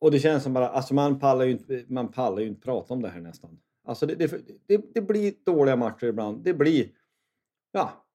och 0.00 0.10
det 0.10 0.18
känns 0.18 0.42
som 0.42 0.52
bara, 0.52 0.68
alltså 0.68 0.94
man 0.94 1.18
pallar 1.18 1.44
ju 1.44 1.50
inte, 1.50 1.84
man 1.88 2.12
pallar 2.12 2.40
ju 2.40 2.46
inte 2.46 2.60
prata 2.60 2.94
om 2.94 3.02
det 3.02 3.08
här 3.08 3.20
nästan. 3.20 3.60
Alltså 3.84 4.06
det, 4.06 4.14
det, 4.14 4.40
det, 4.66 4.94
det 4.94 5.00
blir 5.00 5.34
dåliga 5.44 5.76
matcher 5.76 6.06
ibland. 6.06 6.44
Det 6.44 6.54
blir... 6.54 6.88
Ja. 7.72 8.06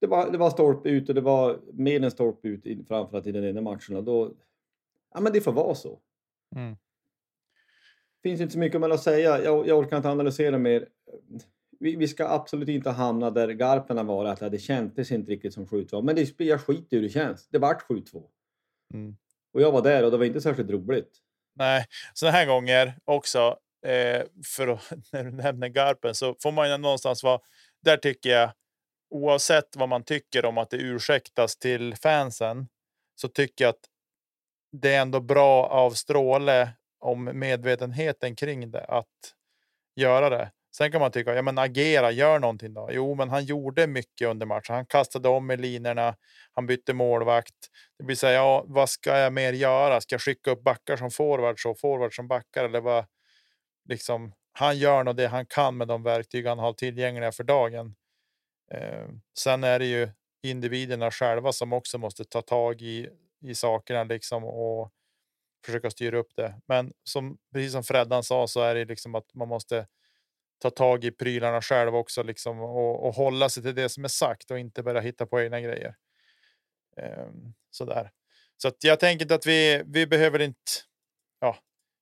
Det 0.00 0.06
var, 0.06 0.30
det 0.30 0.38
var 0.38 0.50
stolpe 0.50 0.88
ut 0.88 1.08
och 1.08 1.14
det 1.14 1.20
var 1.20 1.60
mer 1.72 2.02
än 2.02 2.10
stolpe 2.10 2.48
ut 2.48 2.88
framförallt 2.88 3.26
i 3.26 3.32
den 3.32 3.44
ena 3.44 3.60
matchen. 3.60 4.04
Då, 4.04 4.34
ja, 5.14 5.20
men 5.20 5.32
det 5.32 5.40
får 5.40 5.52
vara 5.52 5.74
så. 5.74 5.98
Mm. 6.56 6.76
finns 8.22 8.40
inte 8.40 8.52
så 8.52 8.58
mycket 8.58 8.80
mer 8.80 8.90
att 8.90 9.02
säga. 9.02 9.42
Jag, 9.42 9.66
jag 9.66 9.78
orkar 9.78 9.96
inte 9.96 10.10
analysera 10.10 10.58
mer. 10.58 10.88
Vi, 11.78 11.96
vi 11.96 12.08
ska 12.08 12.28
absolut 12.28 12.68
inte 12.68 12.90
hamna 12.90 13.30
där 13.30 13.48
Garpen 13.48 14.06
var, 14.06 14.24
att 14.24 14.40
det 14.40 14.58
kändes 14.58 15.12
inte 15.12 15.30
riktigt 15.30 15.54
som 15.54 15.66
7-2. 15.66 16.02
Men 16.02 16.16
det, 16.16 16.40
jag 16.40 16.60
skiter 16.60 16.96
i 16.96 17.00
hur 17.00 17.02
det 17.02 17.08
känns. 17.08 17.48
Det 17.48 17.58
vart 17.58 17.88
7-2. 17.88 18.24
Mm. 18.94 19.16
Och 19.52 19.62
jag 19.62 19.72
var 19.72 19.82
där 19.82 20.04
och 20.04 20.10
det 20.10 20.16
var 20.16 20.24
inte 20.24 20.40
särskilt 20.40 20.70
roligt. 20.70 21.18
Nej, 21.56 21.86
sådana 22.14 22.36
här 22.36 22.46
gånger 22.46 22.98
också, 23.04 23.58
eh, 23.86 24.22
för 24.56 24.68
att, 24.68 24.92
när 25.12 25.24
du 25.24 25.30
nämner 25.30 25.68
Garpen, 25.68 26.14
så 26.14 26.36
får 26.42 26.52
man 26.52 26.70
ju 26.70 26.76
någonstans 26.76 27.22
vara, 27.22 27.40
där 27.82 27.96
tycker 27.96 28.30
jag, 28.30 28.50
oavsett 29.10 29.76
vad 29.76 29.88
man 29.88 30.04
tycker 30.04 30.44
om 30.44 30.58
att 30.58 30.70
det 30.70 30.76
ursäktas 30.76 31.56
till 31.56 31.96
fansen, 31.96 32.68
så 33.14 33.28
tycker 33.28 33.64
jag 33.64 33.70
att 33.70 33.84
det 34.72 34.94
är 34.94 35.00
ändå 35.00 35.20
bra 35.20 35.66
av 35.66 35.90
Stråle 35.90 36.70
om 37.00 37.30
medvetenheten 37.34 38.36
kring 38.36 38.70
det 38.70 38.84
att 38.84 39.34
göra 39.96 40.30
det. 40.30 40.50
Sen 40.78 40.92
kan 40.92 41.00
man 41.00 41.10
tycka, 41.10 41.34
ja 41.34 41.42
men 41.42 41.58
agera, 41.58 42.10
gör 42.10 42.38
någonting 42.38 42.74
då. 42.74 42.88
Jo, 42.92 43.14
men 43.14 43.28
han 43.28 43.44
gjorde 43.44 43.86
mycket 43.86 44.28
under 44.28 44.46
matchen. 44.46 44.74
Han 44.74 44.86
kastade 44.86 45.28
om 45.28 45.50
i 45.50 45.56
linorna, 45.56 46.16
han 46.52 46.66
bytte 46.66 46.94
målvakt. 46.94 47.54
Det 47.98 48.04
vill 48.04 48.16
säga, 48.16 48.32
ja, 48.32 48.64
vad 48.66 48.88
ska 48.88 49.18
jag 49.18 49.32
mer 49.32 49.52
göra? 49.52 50.00
Ska 50.00 50.14
jag 50.14 50.22
skicka 50.22 50.50
upp 50.50 50.62
backar 50.62 50.96
som 50.96 51.10
forwards 51.10 51.66
och 51.66 51.80
forwards 51.80 52.16
som 52.16 52.28
backar 52.28 52.64
eller 52.64 52.80
vad? 52.80 53.04
Liksom, 53.88 54.32
han 54.52 54.78
gör 54.78 55.04
nog 55.04 55.16
det 55.16 55.26
han 55.28 55.46
kan 55.46 55.76
med 55.76 55.88
de 55.88 56.02
verktyg 56.02 56.46
han 56.46 56.58
har 56.58 56.72
tillgängliga 56.72 57.32
för 57.32 57.44
dagen. 57.44 57.94
Eh, 58.72 59.08
sen 59.38 59.64
är 59.64 59.78
det 59.78 59.86
ju 59.86 60.08
individerna 60.42 61.10
själva 61.10 61.52
som 61.52 61.72
också 61.72 61.98
måste 61.98 62.24
ta 62.24 62.42
tag 62.42 62.82
i, 62.82 63.08
i 63.44 63.54
sakerna 63.54 64.04
liksom 64.04 64.44
och 64.44 64.92
försöka 65.66 65.90
styra 65.90 66.18
upp 66.18 66.36
det. 66.36 66.54
Men 66.68 66.92
som 67.04 67.38
precis 67.52 67.72
som 67.72 67.82
Freddan 67.82 68.22
sa 68.22 68.46
så 68.46 68.60
är 68.60 68.74
det 68.74 68.84
liksom 68.84 69.14
att 69.14 69.34
man 69.34 69.48
måste 69.48 69.86
ta 70.58 70.70
tag 70.70 71.04
i 71.04 71.10
prylarna 71.10 71.62
själv 71.62 71.94
också 71.94 72.22
liksom 72.22 72.60
och, 72.60 73.06
och 73.06 73.14
hålla 73.14 73.48
sig 73.48 73.62
till 73.62 73.74
det 73.74 73.88
som 73.88 74.04
är 74.04 74.08
sagt 74.08 74.50
och 74.50 74.58
inte 74.58 74.82
börja 74.82 75.00
hitta 75.00 75.26
på 75.26 75.40
egna 75.40 75.60
grejer. 75.60 75.94
Um, 76.96 77.54
sådär. 77.70 78.10
Så 78.56 78.68
att 78.68 78.84
jag 78.84 79.00
tänker 79.00 79.24
inte 79.24 79.34
att 79.34 79.46
vi, 79.46 79.82
vi 79.86 80.06
behöver 80.06 80.38
inte 80.38 80.70
ja, 81.40 81.56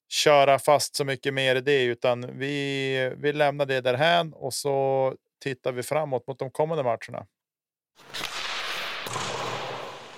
köra 0.09 0.59
fast 0.59 0.97
så 0.97 1.05
mycket 1.05 1.35
mer 1.35 1.57
i 1.57 1.61
det, 1.61 1.85
utan 1.85 2.39
vi, 2.39 3.15
vi 3.17 3.33
lämnar 3.33 3.67
det 3.67 3.81
därhän 3.81 4.33
och 4.33 4.55
så 4.55 5.15
tittar 5.41 5.73
vi 5.73 5.83
framåt 5.83 6.27
mot 6.27 6.39
de 6.39 6.51
kommande 6.51 6.85
matcherna. 6.85 7.27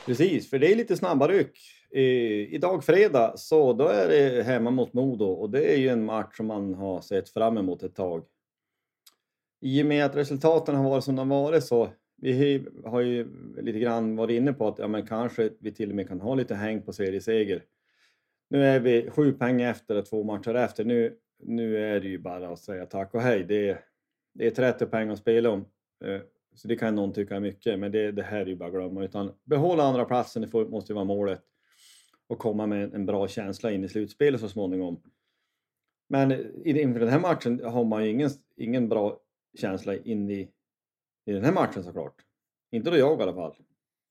Precis, 0.06 0.50
för 0.50 0.58
det 0.58 0.72
är 0.72 0.76
lite 0.76 0.96
snabba 0.96 1.28
ryck 1.28 1.77
idag 1.90 2.84
fredag 2.84 3.32
så 3.36 3.72
då 3.72 3.88
är 3.88 4.08
det 4.08 4.42
hemma 4.42 4.70
mot 4.70 4.92
Modo 4.92 5.24
och 5.24 5.50
det 5.50 5.74
är 5.74 5.76
ju 5.76 5.88
en 5.88 6.04
match 6.04 6.36
som 6.36 6.46
man 6.46 6.74
har 6.74 7.00
sett 7.00 7.28
fram 7.28 7.58
emot 7.58 7.82
ett 7.82 7.94
tag. 7.94 8.24
I 9.60 9.82
och 9.82 9.86
med 9.86 10.04
att 10.04 10.16
resultaten 10.16 10.74
har 10.74 10.90
varit 10.90 11.04
som 11.04 11.16
de 11.16 11.28
varit 11.28 11.64
så 11.64 11.88
vi 12.20 12.64
har 12.84 13.00
ju 13.00 13.26
lite 13.56 13.78
grann 13.78 14.16
varit 14.16 14.34
inne 14.34 14.52
på 14.52 14.68
att 14.68 14.78
ja, 14.78 14.88
men 14.88 15.06
kanske 15.06 15.50
vi 15.60 15.72
till 15.72 15.90
och 15.90 15.96
med 15.96 16.08
kan 16.08 16.20
ha 16.20 16.34
lite 16.34 16.54
häng 16.54 16.82
på 16.82 16.92
serieseger. 16.92 17.62
Nu 18.50 18.64
är 18.64 18.80
vi 18.80 19.10
sju 19.10 19.32
poäng 19.32 19.62
efter 19.62 19.96
och 19.96 20.06
två 20.06 20.24
matcher 20.24 20.54
efter. 20.54 20.84
Nu, 20.84 21.16
nu 21.38 21.84
är 21.84 22.00
det 22.00 22.08
ju 22.08 22.18
bara 22.18 22.48
att 22.48 22.58
säga 22.58 22.86
tack 22.86 23.14
och 23.14 23.20
hej. 23.20 23.44
Det 23.44 23.68
är, 23.68 23.80
det 24.34 24.46
är 24.46 24.50
30 24.50 24.86
poäng 24.86 25.10
att 25.10 25.18
spela 25.18 25.50
om. 25.50 25.64
Eh, 26.04 26.20
så 26.54 26.68
det 26.68 26.76
kan 26.76 26.94
någon 26.94 27.12
tycka 27.12 27.36
är 27.36 27.40
mycket, 27.40 27.78
men 27.78 27.92
det, 27.92 28.12
det 28.12 28.22
här 28.22 28.40
är 28.40 28.46
ju 28.46 28.56
bara 28.56 28.66
att 28.66 28.74
glömma. 28.74 29.04
Utan 29.04 29.32
behålla 29.44 29.82
andra 29.82 30.04
platsen, 30.04 30.42
det 30.42 30.48
får, 30.48 30.66
måste 30.66 30.92
ju 30.92 30.94
vara 30.94 31.04
målet. 31.04 31.40
Och 32.28 32.38
komma 32.38 32.66
med 32.66 32.94
en 32.94 33.06
bra 33.06 33.28
känsla 33.28 33.70
in 33.70 33.84
i 33.84 33.88
slutspelet 33.88 34.40
så 34.40 34.48
småningom. 34.48 35.02
Men 36.08 36.32
inför 36.66 37.00
den 37.00 37.08
här 37.08 37.20
matchen 37.20 37.64
har 37.64 37.84
man 37.84 38.04
ju 38.04 38.10
ingen, 38.10 38.30
ingen 38.56 38.88
bra 38.88 39.20
känsla 39.58 39.96
in 39.96 40.30
i, 40.30 40.50
i 41.24 41.32
den 41.32 41.44
här 41.44 41.52
matchen 41.52 41.84
såklart. 41.84 42.14
Inte 42.70 42.90
då 42.90 42.96
jag 42.96 43.20
i 43.20 43.22
alla 43.22 43.34
fall. 43.34 43.56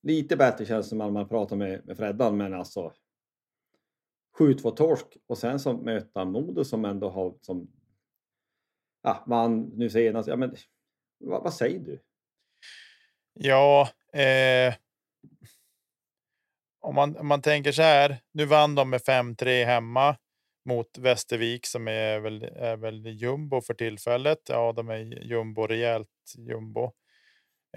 Lite 0.01 0.37
bättre 0.37 0.65
känns 0.65 0.89
det 0.89 0.95
när 0.95 1.09
man 1.09 1.27
pratar 1.27 1.55
med, 1.55 1.85
med 1.85 1.97
Freddan, 1.97 2.37
men 2.37 2.53
alltså 2.53 2.93
7-2 4.39 4.75
torsk 4.75 5.17
och 5.27 5.37
sen 5.37 5.59
så 5.59 5.73
möta 5.73 6.25
Modo 6.25 6.63
som 6.63 6.85
ändå 6.85 7.09
har 7.09 7.35
som 7.41 7.71
ja, 9.01 9.23
vann 9.27 9.61
nu 9.61 9.89
senast. 9.89 10.27
Ja, 10.27 10.35
men 10.35 10.55
vad, 11.17 11.43
vad 11.43 11.53
säger 11.53 11.79
du? 11.79 11.99
Ja, 13.33 13.89
eh, 14.13 14.73
om, 16.87 16.95
man, 16.95 17.17
om 17.17 17.27
man 17.27 17.41
tänker 17.41 17.71
så 17.71 17.81
här. 17.81 18.19
Nu 18.33 18.45
vann 18.45 18.75
de 18.75 18.89
med 18.89 19.01
5-3 19.01 19.65
hemma 19.65 20.15
mot 20.65 20.97
Västervik 20.97 21.65
som 21.65 21.87
är 21.87 22.19
väl, 22.19 22.43
är 22.43 22.77
väl 22.77 23.05
jumbo 23.05 23.61
för 23.61 23.73
tillfället. 23.73 24.39
Ja, 24.49 24.73
de 24.75 24.89
är 24.89 25.23
jumbo 25.23 25.67
rejält 25.67 26.07
jumbo. 26.37 26.83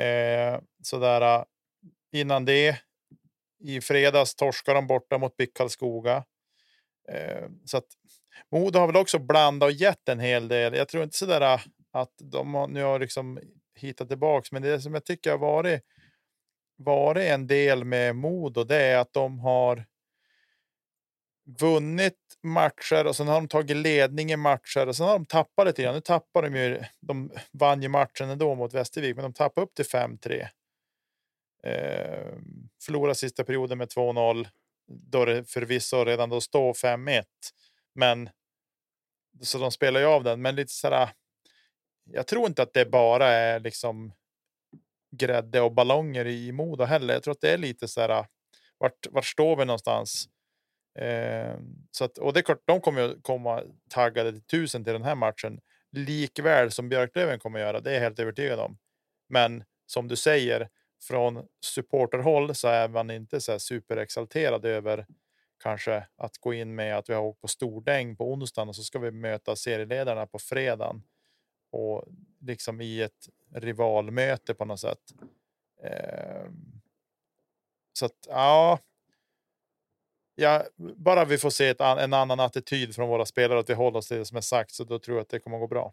Eh, 0.01 0.61
sådär. 0.83 1.21
Äh, 1.21 1.45
innan 2.13 2.45
det 2.45 2.81
i 3.65 3.81
fredags 3.81 4.35
torskar 4.35 4.75
de 4.75 4.87
borta 4.87 5.19
mot 5.19 5.37
BIK 5.37 5.55
Karlskoga. 5.55 6.25
Eh, 7.13 7.49
så 7.65 7.77
att 7.77 7.87
Modo 8.53 8.79
har 8.79 8.87
väl 8.87 8.97
också 8.97 9.19
blandat 9.19 9.67
och 9.67 9.73
gett 9.73 10.09
en 10.09 10.21
hel 10.21 10.49
del. 10.49 10.75
Jag 10.75 10.89
tror 10.89 11.05
inte 11.05 11.17
sådär 11.17 11.41
äh, 11.41 11.61
att 11.93 12.15
de 12.19 12.55
har, 12.55 12.69
nu 12.69 12.83
har 12.83 12.99
liksom 12.99 13.41
hittat 13.75 14.09
tillbaks. 14.09 14.53
Men 14.53 14.63
det 14.63 14.81
som 14.81 14.95
jag 14.95 15.05
tycker 15.05 15.31
har 15.31 15.39
varit, 15.39 15.83
varit 16.85 17.31
en 17.31 17.47
del 17.47 17.85
med 17.85 18.17
Modo, 18.17 18.65
det 18.65 18.77
är 18.77 18.99
att 18.99 19.13
de 19.13 19.39
har 19.39 19.87
vunnit 21.59 22.19
matcher 22.43 23.07
och 23.07 23.17
sen 23.17 23.29
har 23.29 23.35
de 23.35 23.49
tagit 23.49 23.77
ledning 23.77 24.33
i 24.33 24.37
matcher 24.37 24.87
och 24.87 24.97
sen 24.97 25.07
har 25.07 25.13
de 25.13 25.27
tappat 25.27 25.67
lite 25.67 25.83
grann. 25.83 25.95
Nu 25.95 26.01
tappar 26.01 26.43
de 26.43 26.57
ju. 26.57 26.85
De 27.01 27.33
vann 27.53 27.83
ju 27.83 27.89
matchen 27.89 28.31
ändå 28.31 28.55
mot 28.55 28.75
Västervik, 28.75 29.17
men 29.17 29.23
de 29.23 29.33
tappade 29.33 29.65
upp 29.65 29.75
till 29.75 29.85
5-3. 29.85 30.49
Eh, 31.63 32.35
förlorade 32.83 33.15
sista 33.15 33.45
perioden 33.45 33.79
med 33.79 33.89
2-0 33.89 34.49
då 34.87 35.25
det 35.25 35.51
förvisso 35.51 36.05
redan 36.05 36.29
då 36.29 36.41
står 36.41 36.73
5-1. 36.73 37.25
Men 37.95 38.31
så 39.43 39.59
de 39.59 39.71
spelar 39.71 40.01
ju 40.01 40.07
av 40.07 40.25
den, 40.25 40.43
men 40.43 40.57
lite 40.57 40.73
sådär 40.73 41.11
jag 42.13 42.27
tror 42.27 42.47
inte 42.47 42.63
att 42.63 42.75
det 42.75 42.87
bara 42.87 43.29
är 43.29 43.61
liksom 43.61 44.13
grädde 45.11 45.61
och 45.61 45.75
ballonger 45.75 46.27
i 46.27 46.53
Modo 46.53 46.85
heller. 46.85 47.15
Jag 47.15 47.23
tror 47.23 47.33
att 47.33 47.41
det 47.41 47.51
är 47.51 47.59
lite 47.59 47.89
så 47.89 48.01
här. 48.01 48.27
Vart, 48.79 49.07
vart 49.11 49.27
står 49.27 49.57
vi 49.57 49.65
någonstans? 49.65 50.29
Eh, 50.99 51.57
så 51.91 52.05
att, 52.05 52.19
och 52.19 52.33
det 52.33 52.41
är 52.41 52.43
klart, 52.43 52.63
de 52.65 52.81
kommer 52.81 53.03
ju 53.03 53.21
komma 53.21 53.63
taggade 53.89 54.33
till 54.33 54.43
tusen 54.43 54.85
till 54.85 54.93
den 54.93 55.05
här 55.05 55.15
matchen. 55.15 55.61
Likväl 55.93 56.71
som 56.71 56.89
Björklöven 56.89 57.39
kommer 57.39 57.61
göra. 57.61 57.81
Det 57.81 57.91
är 57.91 57.95
jag 57.95 58.01
helt 58.01 58.19
övertygad 58.19 58.61
om. 58.61 58.79
Men 59.29 59.65
som 59.87 60.09
du 60.09 60.17
säger, 60.17 60.69
från 61.03 61.47
supporterhåll 61.67 62.55
så 62.55 62.69
är 62.69 62.89
man 62.89 63.11
inte 63.11 63.41
så 63.41 63.53
här 63.53 63.59
superexalterad 63.59 64.65
över 64.65 65.07
kanske 65.63 66.07
att 66.17 66.39
gå 66.39 66.55
in 66.55 66.75
med 66.75 66.99
att 66.99 67.11
vi 67.11 67.15
har 67.15 67.23
åkt 67.23 67.41
på 67.41 67.49
stordäng 67.49 68.17
på 68.17 68.33
onsdagen 68.33 68.69
och 68.69 68.77
så 68.77 68.83
ska 68.83 68.99
vi 68.99 69.11
möta 69.11 69.57
serieledarna 69.57 70.27
på 70.27 70.39
fredagen 70.39 71.03
och 71.73 72.05
liksom 72.41 72.81
i 72.81 73.01
ett 73.01 73.29
rivalmöte 73.53 74.55
på 74.55 74.65
något 74.65 74.81
sätt. 74.81 75.15
Eh, 75.83 76.51
så 77.93 78.07
att 78.07 78.27
ja. 78.29 78.79
Ja, 80.35 80.65
bara 80.77 81.25
vi 81.25 81.39
får 81.39 81.51
se 81.51 81.69
ett, 81.69 81.81
en 81.81 82.13
annan 82.13 82.41
attityd 82.41 82.95
från 82.95 83.09
våra 83.09 83.27
spelare 83.27 83.59
att 83.59 83.71
vi 83.71 83.75
håller 83.75 83.99
oss 83.99 84.09
till 84.09 84.17
det 84.17 84.25
som 84.25 84.37
är 84.37 84.41
sagt 84.41 84.71
så 84.71 84.85
då 84.85 84.99
tror 84.99 85.17
jag 85.17 85.23
att 85.23 85.29
det 85.29 85.39
kommer 85.39 85.57
att 85.57 85.61
gå 85.61 85.67
bra. 85.67 85.93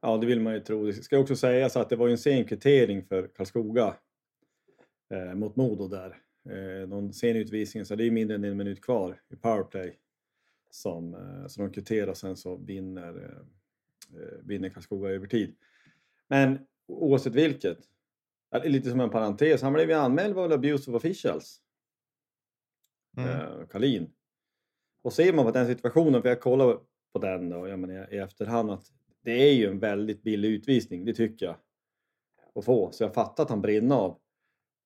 Ja, 0.00 0.16
det 0.16 0.26
vill 0.26 0.40
man 0.40 0.54
ju 0.54 0.60
tro. 0.60 0.86
Det 0.86 0.92
ska 0.92 1.18
också 1.18 1.36
sägas 1.36 1.76
att 1.76 1.88
det 1.88 1.96
var 1.96 2.08
en 2.08 2.18
sen 2.18 2.44
kvittering 2.44 3.04
för 3.04 3.28
Karlskoga 3.28 3.94
eh, 5.10 5.34
mot 5.34 5.56
Modo 5.56 5.88
där. 5.88 6.18
Eh, 6.48 6.88
någon 6.88 7.12
sen 7.12 7.36
utvisning, 7.36 7.84
så 7.84 7.94
det 7.94 8.06
är 8.06 8.10
mindre 8.10 8.34
än 8.34 8.44
en 8.44 8.56
minut 8.56 8.82
kvar 8.82 9.20
i 9.28 9.36
powerplay 9.36 9.98
som, 10.70 11.14
eh, 11.14 11.46
så 11.46 11.62
de 11.62 11.72
kvitterar 11.72 12.06
och 12.06 12.16
sen 12.16 12.36
så 12.36 12.56
vinner, 12.56 13.08
eh, 13.08 13.46
vinner 14.42 14.68
Karlskoga 14.68 15.10
över 15.10 15.26
tid. 15.26 15.56
Men 16.28 16.58
oavsett 16.86 17.34
vilket, 17.34 17.78
lite 18.64 18.90
som 18.90 19.00
en 19.00 19.10
parentes, 19.10 19.62
han 19.62 19.72
blev 19.72 19.88
ju 19.88 19.94
anmäld 19.94 20.38
abuse 20.38 20.90
of 20.90 20.96
officials. 20.96 21.60
Mm. 23.16 23.30
Eh, 23.30 23.66
Kalin. 23.66 24.12
Och 25.02 25.12
ser 25.12 25.32
man 25.32 25.44
på 25.44 25.50
den 25.50 25.66
situationen, 25.66 26.22
för 26.22 26.28
jag 26.28 26.40
kollar 26.40 26.78
på 27.12 27.18
den 27.18 27.50
då, 27.50 27.68
jag 27.68 27.78
menar, 27.78 28.14
i 28.14 28.18
efterhand, 28.18 28.70
att 28.70 28.86
det 29.22 29.48
är 29.48 29.52
ju 29.52 29.66
en 29.66 29.78
väldigt 29.78 30.22
billig 30.22 30.48
utvisning, 30.48 31.04
det 31.04 31.14
tycker 31.14 31.46
jag. 31.46 31.56
Att 32.54 32.64
få, 32.64 32.92
så 32.92 33.04
jag 33.04 33.14
fattar 33.14 33.42
att 33.42 33.50
han 33.50 33.60
brinner 33.60 33.96
av. 33.96 34.20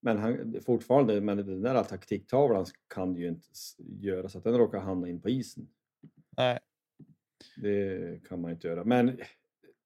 Men 0.02 0.18
han, 0.18 0.60
fortfarande, 0.66 1.20
men 1.20 1.36
den 1.36 1.62
där 1.62 1.84
taktiktavlan 1.84 2.66
kan 2.88 3.16
ju 3.16 3.28
inte 3.28 3.48
göra 3.78 4.28
så 4.28 4.38
att 4.38 4.44
den 4.44 4.58
råkar 4.58 4.78
hamna 4.78 5.08
in 5.08 5.22
på 5.22 5.28
isen. 5.28 5.68
Nej. 6.36 6.58
Det 7.57 8.20
kan 8.28 8.41
man 8.41 8.51
inte 8.51 8.68
göra. 8.68 8.84
Men 8.84 9.20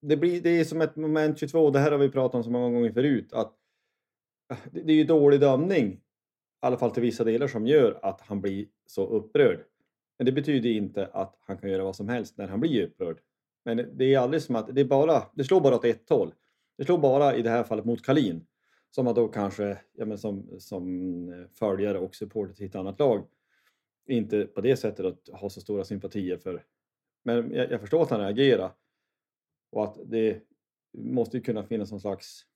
det, 0.01 0.17
blir, 0.17 0.41
det 0.41 0.51
är 0.51 0.65
som 0.65 0.81
ett 0.81 0.97
moment 0.97 1.39
22, 1.39 1.71
det 1.71 1.79
här 1.79 1.91
har 1.91 1.99
vi 1.99 2.09
pratat 2.09 2.35
om 2.35 2.45
så 2.45 2.51
många 2.51 2.71
gånger 2.71 2.93
förut, 2.93 3.33
att 3.33 3.55
ah, 4.49 4.57
det, 4.73 4.81
det 4.81 4.93
är 4.93 4.97
ju 4.97 5.05
dålig 5.05 5.41
dömning, 5.41 5.93
i 5.93 6.01
alla 6.61 6.77
fall 6.77 6.91
till 6.91 7.03
vissa 7.03 7.25
delar, 7.25 7.49
som 7.49 7.67
gör 7.67 7.99
att 8.03 8.21
han 8.21 8.41
blir 8.41 8.67
så 8.87 9.07
upprörd. 9.07 9.65
Men 10.19 10.27
det 10.27 10.33
betyder 10.33 10.71
inte 10.71 11.07
att 11.07 11.39
han 11.41 11.59
kan 11.59 11.71
göra 11.71 11.85
vad 11.85 11.97
som 11.97 12.09
helst 12.09 12.39
när 12.39 12.49
han 12.49 12.61
blir 12.61 12.85
upprörd. 12.85 13.19
Men 13.65 13.91
det 13.93 14.15
är 14.15 14.19
aldrig 14.19 14.43
som 14.43 14.57
att 14.57 14.75
det, 14.75 14.81
är 14.81 14.85
bara, 14.85 15.23
det 15.35 15.45
slår 15.45 15.61
bara 15.61 15.75
åt 15.75 15.85
ett 15.85 16.11
håll. 16.11 16.35
Det 16.79 16.85
slår 16.85 16.99
bara 16.99 17.37
i 17.37 17.43
det 17.43 17.51
här 17.51 17.65
fallet 17.65 17.85
mot 17.85 18.03
Kalin 18.03 18.47
som 18.95 19.05
man 19.05 19.15
då 19.15 19.29
kanske 19.29 19.79
ja, 19.93 20.05
men 20.05 20.19
som, 20.19 20.61
som 20.61 21.29
eh, 21.29 21.49
följare 21.55 21.99
och 21.99 22.15
supporter 22.15 22.55
till 22.55 22.67
ett 22.67 22.75
annat 22.75 22.99
lag 22.99 23.27
inte 24.07 24.45
på 24.45 24.61
det 24.61 24.77
sättet 24.77 25.07
att 25.07 25.41
ha 25.41 25.51
så 25.51 25.61
stora 25.61 25.85
sympatier 25.85 26.37
för. 26.39 26.65
Men 27.25 27.55
jag, 27.55 27.71
jag 27.71 27.81
förstår 27.81 28.03
att 28.03 28.11
han 28.11 28.21
reagerar 28.21 28.73
och 29.71 29.85
att 29.85 29.99
det 30.05 30.43
måste 30.93 31.37
ju 31.37 31.43
kunna 31.43 31.65
finnas 31.65 31.91
någon 31.91 32.01
slags 32.01 32.47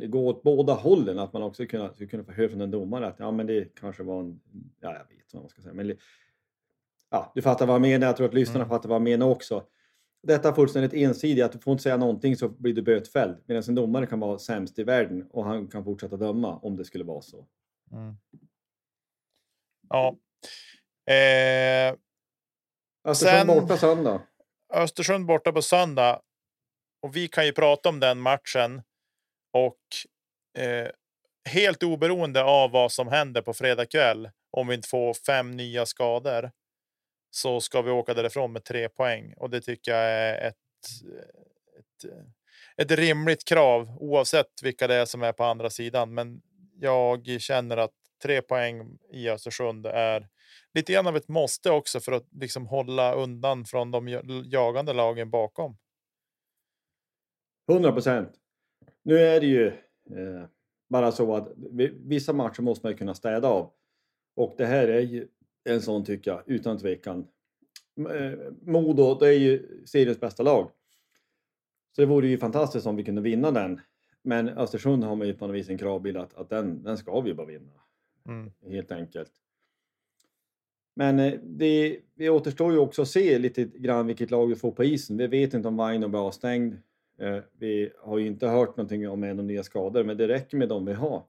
gå 0.00 0.28
åt 0.28 0.42
båda 0.42 0.72
hållen, 0.72 1.18
att 1.18 1.32
man 1.32 1.42
också 1.42 1.66
kunna, 1.66 1.92
skulle 1.92 2.08
kunna 2.08 2.24
få 2.24 2.32
höra 2.32 2.48
från 2.48 2.60
en 2.60 2.70
domare 2.70 3.06
att 3.06 3.18
ja 3.18 3.30
men 3.30 3.46
det 3.46 3.74
kanske 3.74 4.02
var 4.02 4.20
en, 4.20 4.40
ja 4.80 4.92
jag 4.92 5.16
vet 5.16 5.34
vad 5.34 5.42
man 5.42 5.50
ska 5.50 5.62
säga, 5.62 5.74
men 5.74 5.96
ja, 7.10 7.32
du 7.34 7.42
fattar 7.42 7.66
vad 7.66 7.74
jag 7.74 7.82
menar, 7.82 8.06
jag 8.06 8.16
tror 8.16 8.28
att 8.28 8.34
lyssnarna 8.34 8.64
mm. 8.64 8.68
fattar 8.68 8.88
vad 8.88 8.96
jag 8.96 9.02
menar 9.02 9.26
också. 9.26 9.66
Detta 10.22 10.48
är 10.48 10.52
fullständigt 10.52 10.94
ensidigt, 10.94 11.44
att 11.44 11.52
du 11.52 11.58
får 11.58 11.72
inte 11.72 11.82
säga 11.82 11.96
någonting 11.96 12.36
så 12.36 12.48
blir 12.48 12.74
du 12.74 12.82
bötfälld. 12.82 13.36
Medan 13.46 13.62
en 13.68 13.74
domare 13.74 14.06
kan 14.06 14.20
vara 14.20 14.38
sämst 14.38 14.78
i 14.78 14.84
världen 14.84 15.26
och 15.30 15.44
han 15.44 15.68
kan 15.68 15.84
fortsätta 15.84 16.16
döma 16.16 16.58
om 16.58 16.76
det 16.76 16.84
skulle 16.84 17.04
vara 17.04 17.22
så. 17.22 17.46
Mm. 17.92 18.14
Ja. 19.88 20.16
Eh, 21.12 21.96
Östersund 23.04 23.38
sen, 23.38 23.46
borta 23.46 23.76
söndag. 23.76 24.22
Östersund 24.74 25.26
borta 25.26 25.52
på 25.52 25.62
söndag. 25.62 26.20
Och 27.02 27.16
vi 27.16 27.28
kan 27.28 27.46
ju 27.46 27.52
prata 27.52 27.88
om 27.88 28.00
den 28.00 28.20
matchen. 28.20 28.82
Och 29.52 29.78
eh, 30.62 30.90
helt 31.44 31.82
oberoende 31.82 32.44
av 32.44 32.70
vad 32.70 32.92
som 32.92 33.08
händer 33.08 33.42
på 33.42 33.54
fredag 33.54 33.86
kväll, 33.86 34.30
om 34.50 34.66
vi 34.66 34.74
inte 34.74 34.88
får 34.88 35.14
fem 35.14 35.50
nya 35.50 35.86
skador, 35.86 36.50
så 37.30 37.60
ska 37.60 37.82
vi 37.82 37.90
åka 37.90 38.14
därifrån 38.14 38.52
med 38.52 38.64
tre 38.64 38.88
poäng 38.88 39.34
och 39.36 39.50
det 39.50 39.60
tycker 39.60 39.92
jag 39.92 40.04
är 40.04 40.48
ett, 40.48 40.56
ett, 41.78 42.12
ett 42.76 42.90
rimligt 42.90 43.44
krav 43.44 43.96
oavsett 44.00 44.62
vilka 44.62 44.86
det 44.86 44.94
är 44.94 45.04
som 45.04 45.22
är 45.22 45.32
på 45.32 45.44
andra 45.44 45.70
sidan. 45.70 46.14
Men 46.14 46.42
jag 46.80 47.40
känner 47.40 47.76
att 47.76 47.94
tre 48.22 48.42
poäng 48.42 48.98
i 49.12 49.28
Östersund 49.28 49.86
är 49.86 50.28
lite 50.74 50.92
grann 50.92 51.06
av 51.06 51.16
ett 51.16 51.28
måste 51.28 51.70
också 51.70 52.00
för 52.00 52.12
att 52.12 52.28
liksom 52.32 52.66
hålla 52.66 53.14
undan 53.14 53.64
från 53.64 53.90
de 53.90 54.08
jagande 54.44 54.92
lagen 54.92 55.30
bakom. 55.30 55.76
100 57.70 57.92
procent. 57.92 58.32
Nu 59.02 59.18
är 59.18 59.40
det 59.40 59.46
ju 59.46 59.66
eh, 59.66 60.44
bara 60.88 61.12
så 61.12 61.34
att 61.34 61.52
vissa 61.92 62.32
matcher 62.32 62.62
måste 62.62 62.86
man 62.86 62.96
kunna 62.96 63.14
städa 63.14 63.48
av 63.48 63.72
och 64.36 64.54
det 64.58 64.66
här 64.66 64.88
är 64.88 65.00
ju 65.00 65.28
en 65.64 65.82
sån 65.82 66.04
tycker 66.04 66.30
jag, 66.30 66.42
utan 66.46 66.78
tvekan. 66.78 67.26
Eh, 68.10 68.38
Modo, 68.62 69.14
det 69.14 69.28
är 69.28 69.38
ju 69.38 69.84
seriens 69.86 70.20
bästa 70.20 70.42
lag. 70.42 70.70
Så 71.96 72.00
det 72.00 72.06
vore 72.06 72.28
ju 72.28 72.38
fantastiskt 72.38 72.86
om 72.86 72.96
vi 72.96 73.04
kunde 73.04 73.20
vinna 73.20 73.50
den. 73.50 73.80
Men 74.22 74.48
Östersund 74.48 75.04
har 75.04 75.16
man 75.16 75.26
ju 75.26 75.34
på 75.34 75.46
något 75.46 75.56
vis 75.56 75.68
en 75.68 75.78
kravbild 75.78 76.16
att, 76.16 76.34
att 76.34 76.48
den, 76.48 76.82
den 76.82 76.96
ska 76.96 77.20
vi 77.20 77.34
bara 77.34 77.46
vinna. 77.46 77.72
Mm. 78.28 78.50
Helt 78.66 78.92
enkelt. 78.92 79.32
Men 80.94 81.18
eh, 81.18 81.32
det, 81.42 81.98
det 82.14 82.30
återstår 82.30 82.72
ju 82.72 82.78
också 82.78 83.02
att 83.02 83.08
se 83.08 83.38
lite 83.38 83.64
grann 83.64 84.06
vilket 84.06 84.30
lag 84.30 84.46
vi 84.46 84.54
får 84.54 84.72
på 84.72 84.84
isen. 84.84 85.16
Vi 85.16 85.26
vet 85.26 85.54
inte 85.54 85.68
om 85.68 85.76
Vaino 85.76 86.08
blir 86.08 86.26
avstängd. 86.26 86.74
Eh, 87.18 87.38
vi 87.58 87.92
har 87.98 88.18
ju 88.18 88.26
inte 88.26 88.46
hört 88.46 88.76
någonting 88.76 89.08
om 89.08 89.20
några 89.20 89.34
nya 89.34 89.62
skador, 89.62 90.04
men 90.04 90.16
det 90.16 90.28
räcker 90.28 90.56
med 90.56 90.68
de 90.68 90.86
vi 90.86 90.92
har. 90.92 91.24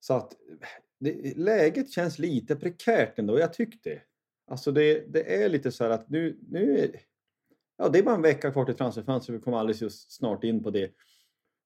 Så 0.00 0.14
att 0.14 0.32
det, 0.98 1.36
läget 1.36 1.90
känns 1.90 2.18
lite 2.18 2.56
prekärt 2.56 3.18
ändå, 3.18 3.38
jag 3.38 3.52
tyckte 3.52 3.90
det. 3.90 4.02
Alltså 4.50 4.72
det, 4.72 5.12
det 5.12 5.42
är 5.42 5.48
lite 5.48 5.72
så 5.72 5.84
här 5.84 5.90
att 5.90 6.10
nu, 6.10 6.38
nu 6.48 6.78
är, 6.78 6.90
ja, 7.78 7.88
det 7.88 7.98
är 7.98 8.02
bara 8.02 8.14
en 8.14 8.22
vecka 8.22 8.52
kvar 8.52 8.64
till 8.64 8.74
transferfönstret, 8.74 9.38
vi 9.38 9.42
kommer 9.42 9.58
alldeles 9.58 10.10
snart 10.10 10.44
in 10.44 10.62
på 10.62 10.70
det. 10.70 10.90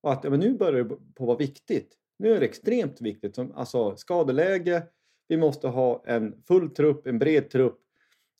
Och 0.01 0.13
att 0.13 0.23
ja, 0.23 0.29
men 0.29 0.39
nu 0.39 0.53
börjar 0.53 0.83
det 0.83 0.95
på 1.15 1.25
vara 1.25 1.37
viktigt. 1.37 1.97
Nu 2.17 2.33
är 2.33 2.39
det 2.39 2.45
extremt 2.45 3.01
viktigt. 3.01 3.35
Som, 3.35 3.51
alltså 3.51 3.95
skadeläge, 3.95 4.83
vi 5.31 5.37
måste 5.37 5.67
ha 5.67 6.03
en 6.05 6.41
full 6.41 6.69
trupp, 6.69 7.07
en 7.07 7.19
bred 7.19 7.49
trupp 7.49 7.79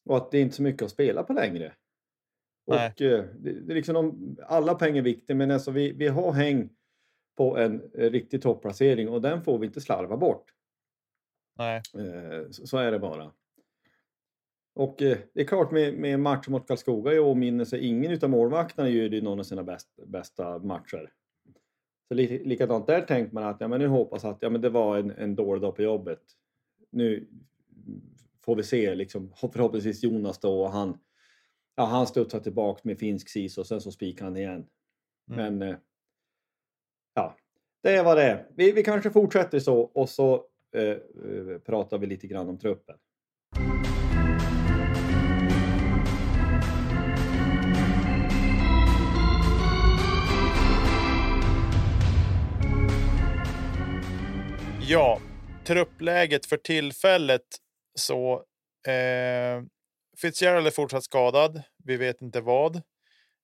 och 0.05 0.17
att 0.17 0.31
det 0.31 0.37
är 0.37 0.41
inte 0.41 0.55
så 0.55 0.63
mycket 0.63 0.81
att 0.81 0.91
spela 0.91 1.23
på 1.23 1.33
längre. 1.33 1.73
Nej. 2.67 2.93
Och 2.93 3.01
eh, 3.01 3.25
det, 3.39 3.49
är 3.49 3.75
liksom 3.75 3.93
de, 3.93 4.37
alla 4.47 4.75
pengar 4.75 4.97
är 4.97 5.01
viktiga 5.01 5.35
men 5.35 5.51
alltså 5.51 5.71
vi, 5.71 5.91
vi 5.91 6.07
har 6.07 6.31
häng 6.31 6.69
på 7.37 7.57
en 7.57 7.79
riktig 7.93 8.41
topplacering 8.41 9.09
och 9.09 9.21
den 9.21 9.43
får 9.43 9.59
vi 9.59 9.65
inte 9.67 9.81
slarva 9.81 10.17
bort. 10.17 10.45
Nej. 11.57 11.81
Eh, 11.97 12.49
så 12.49 12.77
är 12.77 12.91
det 12.91 12.99
bara. 12.99 13.31
Och 14.75 15.01
eh, 15.01 15.17
det 15.33 15.41
är 15.41 15.45
klart 15.45 15.71
med, 15.71 15.93
med 15.93 16.19
match 16.19 16.47
mot 16.47 16.67
Karlskoga 16.67 17.13
i 17.13 17.19
åminnelse, 17.19 17.77
ingen 17.77 18.19
av 18.23 18.29
målvakterna 18.29 18.89
gör 18.89 19.09
det 19.09 19.21
någon 19.21 19.39
av 19.39 19.43
sina 19.43 19.63
bäst, 19.63 19.87
bästa 20.05 20.59
matcher. 20.59 21.13
Så 22.07 22.13
li, 22.13 22.43
likadant 22.43 22.87
där 22.87 23.01
tänkte 23.01 23.35
man 23.35 23.43
att 23.43 23.61
ja, 23.61 23.67
men 23.67 23.79
nu 23.79 23.87
hoppas 23.87 24.25
att 24.25 24.37
ja, 24.41 24.49
men 24.49 24.61
det 24.61 24.69
var 24.69 24.97
en, 24.97 25.11
en 25.11 25.35
dålig 25.35 25.61
dag 25.61 25.75
på 25.75 25.81
jobbet. 25.81 26.21
Nu 26.91 27.27
får 28.45 28.55
vi 28.55 28.63
se 28.63 28.95
liksom, 28.95 29.33
förhoppningsvis 29.53 30.03
Jonas 30.03 30.39
då 30.39 30.63
och 30.63 30.71
han, 30.71 30.97
ja, 31.75 31.85
han 31.85 32.07
studsar 32.07 32.39
tillbaka 32.39 32.81
med 32.83 32.99
finsk 32.99 33.29
sis 33.29 33.57
och 33.57 33.67
sen 33.67 33.81
så 33.81 33.91
spikar 33.91 34.25
han 34.25 34.37
igen. 34.37 34.67
Mm. 35.31 35.57
Men 35.57 35.69
eh, 35.69 35.77
ja, 37.13 37.37
det 37.83 37.95
är 37.95 38.03
vad 38.03 38.17
det. 38.17 38.45
Vi, 38.55 38.71
vi 38.71 38.83
kanske 38.83 39.11
fortsätter 39.11 39.59
så 39.59 39.79
och 39.79 40.09
så 40.09 40.47
Eh, 40.75 40.83
eh, 40.83 41.57
pratar 41.65 41.97
vi 41.97 42.07
lite 42.07 42.27
grann 42.27 42.49
om 42.49 42.57
truppen. 42.57 42.95
Ja, 54.81 55.19
truppläget 55.71 56.45
för 56.45 56.57
tillfället 56.57 57.45
så 57.95 58.33
eh, 58.87 59.63
Fitzgerald 60.21 60.67
är 60.67 60.71
fortsatt 60.71 61.03
skadad. 61.03 61.61
Vi 61.83 61.97
vet 61.97 62.21
inte 62.21 62.41
vad. 62.41 62.75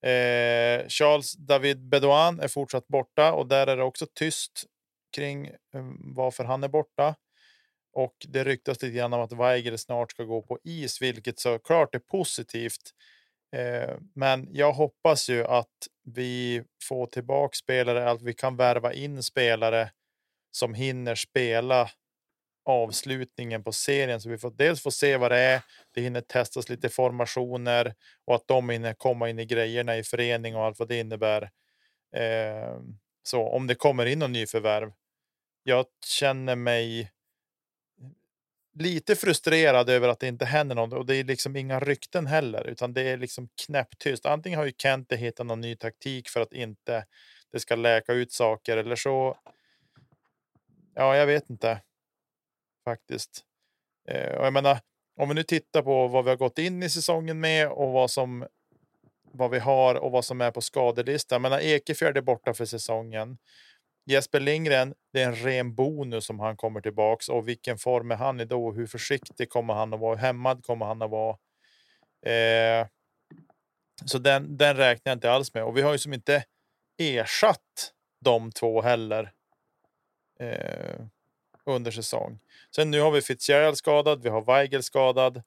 Eh, 0.05 0.87
Charles 0.87 1.33
David 1.33 1.89
Bedouin 1.89 2.39
är 2.39 2.47
fortsatt 2.47 2.87
borta 2.87 3.33
och 3.33 3.47
där 3.47 3.67
är 3.67 3.77
det 3.77 3.83
också 3.83 4.07
tyst 4.13 4.65
kring 5.15 5.47
eh, 5.47 5.83
varför 6.15 6.43
han 6.43 6.63
är 6.63 6.67
borta. 6.67 7.15
Och 7.93 8.15
det 8.27 8.43
ryktas 8.43 8.81
lite 8.81 8.97
grann 8.97 9.13
om 9.13 9.21
att 9.21 9.33
Weigel 9.33 9.77
snart 9.77 10.11
ska 10.11 10.23
gå 10.23 10.41
på 10.41 10.59
is, 10.63 11.01
vilket 11.01 11.39
såklart 11.39 11.95
är 11.95 11.99
positivt. 11.99 12.91
Eh, 13.55 13.95
men 14.15 14.47
jag 14.51 14.73
hoppas 14.73 15.29
ju 15.29 15.45
att 15.45 15.87
vi 16.03 16.63
får 16.83 17.05
tillbaka 17.05 17.55
spelare, 17.55 18.09
att 18.09 18.21
vi 18.21 18.33
kan 18.33 18.55
värva 18.55 18.93
in 18.93 19.23
spelare 19.23 19.91
som 20.51 20.73
hinner 20.73 21.15
spela 21.15 21.89
avslutningen 22.67 23.63
på 23.63 23.71
serien 23.71 24.21
så 24.21 24.29
vi 24.29 24.37
får 24.37 24.51
dels 24.51 24.83
få 24.83 24.91
se 24.91 25.17
vad 25.17 25.31
det 25.31 25.39
är. 25.39 25.61
Det 25.93 26.01
hinner 26.01 26.21
testas 26.21 26.69
lite 26.69 26.89
formationer 26.89 27.93
och 28.25 28.35
att 28.35 28.47
de 28.47 28.69
hinner 28.69 28.93
komma 28.93 29.29
in 29.29 29.39
i 29.39 29.45
grejerna 29.45 29.97
i 29.97 30.03
förening 30.03 30.55
och 30.55 30.63
allt 30.63 30.79
vad 30.79 30.87
det 30.87 30.99
innebär. 30.99 31.41
Eh, 32.15 32.79
så 33.23 33.47
om 33.47 33.67
det 33.67 33.75
kommer 33.75 34.05
in 34.05 34.19
någon 34.19 34.31
ny 34.31 34.45
förvärv 34.47 34.91
jag 35.67 35.85
känner 36.05 36.55
mig 36.55 37.11
lite 38.73 39.15
frustrerad 39.15 39.89
över 39.89 40.07
att 40.07 40.19
det 40.19 40.27
inte 40.27 40.45
händer 40.45 40.75
något 40.75 40.93
och 40.93 41.05
det 41.05 41.15
är 41.15 41.23
liksom 41.23 41.55
inga 41.55 41.79
rykten 41.79 42.27
heller, 42.27 42.67
utan 42.67 42.93
det 42.93 43.01
är 43.01 43.17
liksom 43.17 43.49
knäpptyst. 43.65 44.25
Antingen 44.25 44.59
har 44.59 44.65
ju 44.65 44.71
Kente 44.77 45.15
hittat 45.15 45.45
någon 45.45 45.61
ny 45.61 45.75
taktik 45.75 46.29
för 46.29 46.41
att 46.41 46.53
inte 46.53 47.05
det 47.51 47.59
ska 47.59 47.75
läka 47.75 48.13
ut 48.13 48.31
saker 48.31 48.77
eller 48.77 48.95
så. 48.95 49.37
Ja, 50.95 51.15
jag 51.15 51.27
vet 51.27 51.49
inte 51.49 51.81
faktiskt. 52.87 53.43
Eh, 54.09 54.37
och 54.37 54.45
jag 54.45 54.53
menar, 54.53 54.79
om 55.15 55.29
vi 55.29 55.35
nu 55.35 55.43
tittar 55.43 55.81
på 55.81 56.07
vad 56.07 56.23
vi 56.23 56.29
har 56.29 56.37
gått 56.37 56.57
in 56.57 56.83
i 56.83 56.89
säsongen 56.89 57.39
med 57.39 57.69
och 57.69 57.91
vad 57.91 58.11
som 58.11 58.47
vad 59.33 59.51
vi 59.51 59.59
har 59.59 59.95
och 59.95 60.11
vad 60.11 60.25
som 60.25 60.41
är 60.41 60.51
på 60.51 60.61
skadelistan. 60.61 61.41
Men 61.41 61.53
Ekefjärd 61.53 62.17
är 62.17 62.21
borta 62.21 62.53
för 62.53 62.65
säsongen. 62.65 63.37
Jesper 64.05 64.39
Lindgren, 64.39 64.93
det 65.13 65.21
är 65.21 65.27
en 65.27 65.35
ren 65.35 65.75
bonus 65.75 66.29
om 66.29 66.39
han 66.39 66.57
kommer 66.57 66.81
tillbaks 66.81 67.29
och 67.29 67.47
vilken 67.47 67.77
form 67.77 68.11
är 68.11 68.15
han 68.15 68.39
i 68.39 68.45
då? 68.45 68.71
Hur 68.71 68.87
försiktig 68.87 69.49
kommer 69.49 69.73
han 69.73 69.93
att 69.93 69.99
vara? 69.99 70.15
Hur 70.15 70.21
hämmad 70.21 70.65
kommer 70.65 70.85
han 70.85 71.01
att 71.01 71.09
vara? 71.09 71.37
Eh, 72.25 72.87
så 74.05 74.17
den, 74.17 74.57
den 74.57 74.77
räknar 74.77 75.11
jag 75.11 75.15
inte 75.15 75.31
alls 75.31 75.53
med 75.53 75.63
och 75.63 75.77
vi 75.77 75.81
har 75.81 75.91
ju 75.91 75.97
som 75.97 76.13
inte 76.13 76.43
ersatt 76.97 77.93
de 78.25 78.51
två 78.51 78.81
heller. 78.81 79.31
Eh, 80.39 80.99
under 81.67 81.91
säsong. 81.91 82.39
Sen 82.75 82.91
nu 82.91 83.01
har 83.01 83.11
vi 83.11 83.21
Fitzgerald 83.21 83.77
skadad. 83.77 84.23
Vi 84.23 84.29
har 84.29 84.41
Weigel 84.41 84.83
skadad. 84.83 85.43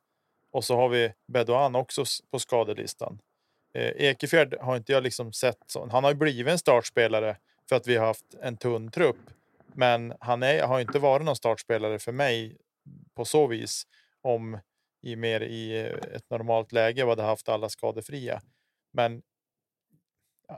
Och 0.53 0.65
så 0.65 0.77
har 0.77 0.89
vi 0.89 1.13
Bedouin 1.33 1.75
också 1.75 2.05
på 2.31 2.39
skadelistan. 2.39 3.19
Eh, 3.75 3.89
Ekefjärd 3.89 4.55
har 4.61 4.77
inte 4.77 4.93
jag 4.93 5.03
liksom 5.03 5.33
sett. 5.33 5.59
Så. 5.67 5.89
Han 5.93 6.05
har 6.05 6.11
ju 6.11 6.17
blivit 6.17 6.53
en 6.53 6.59
startspelare 6.59 7.37
för 7.69 7.77
att 7.77 7.87
vi 7.87 7.97
har 7.97 8.07
haft 8.07 8.35
en 8.43 8.57
tunn 8.57 8.91
trupp. 8.91 9.31
Men 9.75 10.15
han 10.21 10.43
är, 10.43 10.63
har 10.63 10.81
inte 10.81 10.99
varit 10.99 11.25
någon 11.25 11.37
startspelare 11.37 11.99
för 11.99 12.13
mig 12.13 12.57
på 13.15 13.25
så 13.25 13.47
vis 13.47 13.87
om 14.23 14.59
i 15.03 15.17
mer 15.17 15.41
i 15.41 15.81
eh, 15.81 16.17
ett 16.17 16.31
normalt 16.31 16.73
läge 16.73 17.07
hade 17.07 17.23
haft 17.23 17.49
alla 17.49 17.69
skadefria. 17.69 18.43
Men 18.93 19.23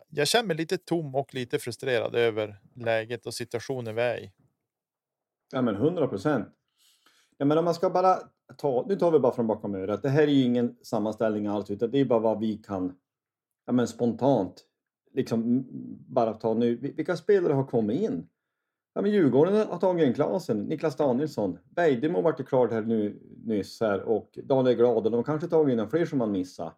jag 0.09 0.29
känner 0.29 0.47
mig 0.47 0.57
lite 0.57 0.79
tom 0.79 1.15
och 1.15 1.35
lite 1.35 1.59
frustrerad 1.59 2.15
över 2.15 2.57
läget 2.75 3.27
och 3.27 3.35
situationen 3.35 3.95
vi 3.95 4.03
är 4.03 4.19
i. 4.19 4.33
Ja 5.53 5.63
men 5.63 5.75
100 5.75 6.09
procent. 6.09 6.49
Ja, 7.37 7.45
men 7.45 7.59
om 7.59 7.65
man 7.65 7.75
ska 7.75 7.91
bara 7.91 8.19
ta, 8.57 8.85
nu 8.89 8.97
tar 8.97 9.11
vi 9.11 9.19
bara 9.19 9.33
från 9.33 9.47
bakom 9.47 9.75
örat. 9.75 10.03
Det 10.03 10.09
här 10.09 10.23
är 10.23 10.27
ju 10.27 10.43
ingen 10.43 10.77
sammanställning 10.83 11.47
alls 11.47 11.71
utan 11.71 11.91
det 11.91 12.01
är 12.01 12.05
bara 12.05 12.21
vad 12.21 12.41
vi 12.41 12.57
kan 12.57 12.95
ja, 13.67 13.73
men 13.73 13.89
spontant 13.89 14.65
liksom 15.13 15.67
bara 16.09 16.35
ta 16.35 16.55
nu. 16.55 16.77
Vilka 16.77 17.17
spelare 17.17 17.53
har 17.53 17.65
kommit 17.65 18.01
in? 18.01 18.29
Ja, 18.95 19.03
men 19.03 19.11
Djurgården 19.11 19.55
har 19.55 19.79
tagit 19.79 20.07
in 20.07 20.15
Klasen, 20.15 20.65
Niklas 20.65 20.97
Danielsson, 20.97 21.59
Vejdemo 21.77 22.23
vart 22.23 22.49
klart 22.49 22.71
här 22.71 22.83
nu 22.83 23.21
nyss 23.45 23.81
här 23.81 24.03
och 24.03 24.39
Daniel 24.45 24.77
Glad 24.77 24.97
och 24.97 25.11
de 25.11 25.15
har 25.15 25.23
kanske 25.23 25.49
tagit 25.49 25.79
in 25.79 25.89
fler 25.91 26.07
som 26.07 26.19
man 26.19 26.33
missar. 26.33 26.73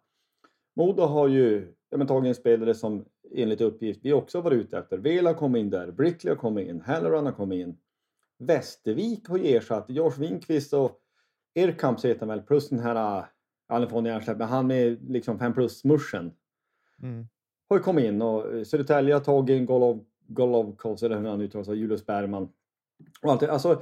Modo 0.75 1.03
har 1.03 1.27
ju 1.27 1.73
ja, 1.89 1.97
men, 1.97 2.07
tagit 2.07 2.27
in 2.27 2.35
spelare 2.35 2.73
som 2.73 3.05
enligt 3.31 3.61
uppgift 3.61 3.99
vi 4.03 4.13
också 4.13 4.41
varit 4.41 4.57
ute 4.57 4.77
efter. 4.77 4.97
Vela 4.97 5.29
har 5.29 5.35
kommit 5.37 5.59
in 5.59 5.69
där, 5.69 5.91
Brickley 5.91 6.31
har 6.33 6.37
kommit 6.37 6.67
in, 6.67 6.81
Halloran 6.81 7.25
har 7.25 7.33
kommit 7.33 7.67
in. 7.67 7.77
Västervik 8.37 9.27
har 9.27 9.37
ju 9.37 9.55
ersatt 9.55 9.85
Josh 9.87 10.19
Winkvist 10.19 10.73
och 10.73 11.01
Erkamps 11.55 12.05
heter 12.05 12.25
väl, 12.25 12.41
plus 12.41 12.69
den 12.69 12.79
här, 12.79 13.25
ja 13.67 13.89
får 13.89 14.07
hjärnsläpp, 14.07 14.37
men 14.37 14.47
han 14.47 14.67
med 14.67 15.11
liksom 15.11 15.39
5 15.39 15.53
plus-smursen. 15.53 16.31
Mm. 17.01 17.27
Har 17.69 17.77
ju 17.77 17.83
kommit 17.83 18.05
in 18.05 18.21
och 18.21 18.67
Södertälje 18.67 19.13
har 19.13 19.21
tagit 19.21 19.57
in 19.57 19.65
Golov, 19.65 20.05
Golovkovs, 20.27 21.03
eller 21.03 21.19
hur 21.19 21.29
han 21.29 21.41
uttalar 21.41 21.63
sig, 21.63 21.77
Julius 21.77 22.05
Bergman. 22.05 22.49
Och 23.21 23.31
allt 23.31 23.43
Alltså, 23.43 23.81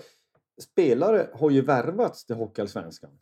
spelare 0.61 1.29
har 1.33 1.49
ju 1.49 1.61
värvats 1.61 2.25
till 2.25 2.35
Hockeyallsvenskan. 2.35 3.19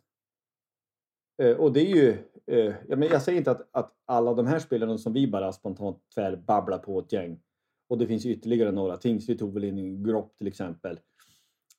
Eh, 1.42 1.56
och 1.56 1.72
det 1.72 1.80
är 1.80 1.94
ju, 1.96 2.10
eh, 2.46 2.74
jag, 2.88 2.98
men 2.98 3.08
jag 3.08 3.22
säger 3.22 3.38
inte 3.38 3.50
att, 3.50 3.68
att 3.70 3.92
alla 4.04 4.34
de 4.34 4.46
här 4.46 4.58
spelarna 4.58 4.98
som 4.98 5.12
vi 5.12 5.26
bara 5.26 5.52
spontant 5.52 5.98
tvärbabblar 6.14 6.78
på 6.78 6.98
ett 6.98 7.12
gäng. 7.12 7.40
Och 7.88 7.98
det 7.98 8.06
finns 8.06 8.26
ytterligare 8.26 8.72
några. 8.72 8.96
Tingsryd 8.96 9.38
tog 9.38 9.54
väl 9.54 9.64
in 9.64 10.04
Gropp 10.04 10.38
till 10.38 10.46
exempel. 10.46 10.98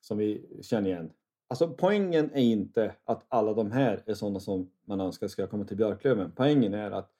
Som 0.04 0.18
vi 0.18 0.60
känner 0.62 0.90
igen. 0.90 1.12
Alltså 1.48 1.68
poängen 1.68 2.32
är 2.34 2.42
inte 2.42 2.96
att 3.04 3.26
alla 3.28 3.54
de 3.54 3.72
här 3.72 4.04
är 4.06 4.14
sådana 4.14 4.40
som 4.40 4.72
man 4.86 5.02
önskar 5.02 5.28
ska 5.28 5.48
komma 5.48 5.66
till 5.66 5.78
Björklöven. 5.78 6.32
Poängen 6.36 6.74
är 6.74 6.92
att, 6.92 7.12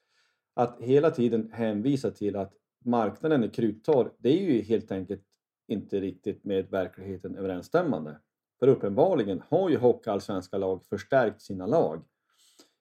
att 0.54 0.80
hela 0.80 1.10
tiden 1.10 1.50
hänvisa 1.52 2.10
till 2.10 2.36
att 2.36 2.52
marknaden 2.84 3.44
är 3.44 3.48
kruttorr. 3.48 4.12
Det 4.18 4.28
är 4.28 4.42
ju 4.42 4.62
helt 4.62 4.92
enkelt 4.92 5.22
inte 5.66 6.00
riktigt 6.00 6.44
med 6.44 6.70
verkligheten 6.70 7.36
överensstämmande. 7.36 8.18
För 8.58 8.68
uppenbarligen 8.68 9.42
har 9.48 9.70
ju 9.70 9.76
hockeyallsvenska 9.76 10.58
lag 10.58 10.84
förstärkt 10.84 11.42
sina 11.42 11.66
lag. 11.66 12.02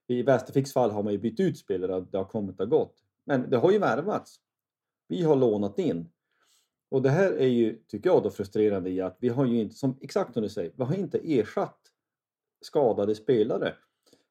I 0.08 0.24
Västerviks 0.24 0.74
fall 0.74 0.92
har 0.92 1.04
man 1.04 1.14
ju 1.14 1.20
bytt 1.20 1.40
ut 1.40 1.58
spelare, 1.58 2.06
det 2.12 2.18
har 2.18 2.26
kommit 2.26 2.60
och 2.60 2.70
gått. 2.70 3.04
Men 3.26 3.50
det 3.50 3.58
har 3.58 3.72
ju 3.72 3.80
värvats. 3.80 4.40
Vi 5.08 5.24
har 5.24 5.36
lånat 5.36 5.80
in. 5.80 6.10
Och 6.94 7.02
det 7.02 7.10
här 7.10 7.32
är 7.32 7.48
ju, 7.48 7.76
tycker 7.88 8.10
jag, 8.10 8.24
då 8.24 8.30
frustrerande 8.30 8.90
i 8.90 9.02
att 9.02 9.18
vi 9.20 9.30
har 9.30 9.46
ju 9.46 9.62
inte, 9.62 9.76
som 9.76 9.98
exakt 10.02 10.34
som 10.34 10.44
du 10.44 10.50
säger, 10.50 10.72
vi 10.76 10.84
har 10.84 10.96
inte 10.96 11.18
ersatt 11.18 11.80
skadade 12.62 13.16
spelare 13.16 13.74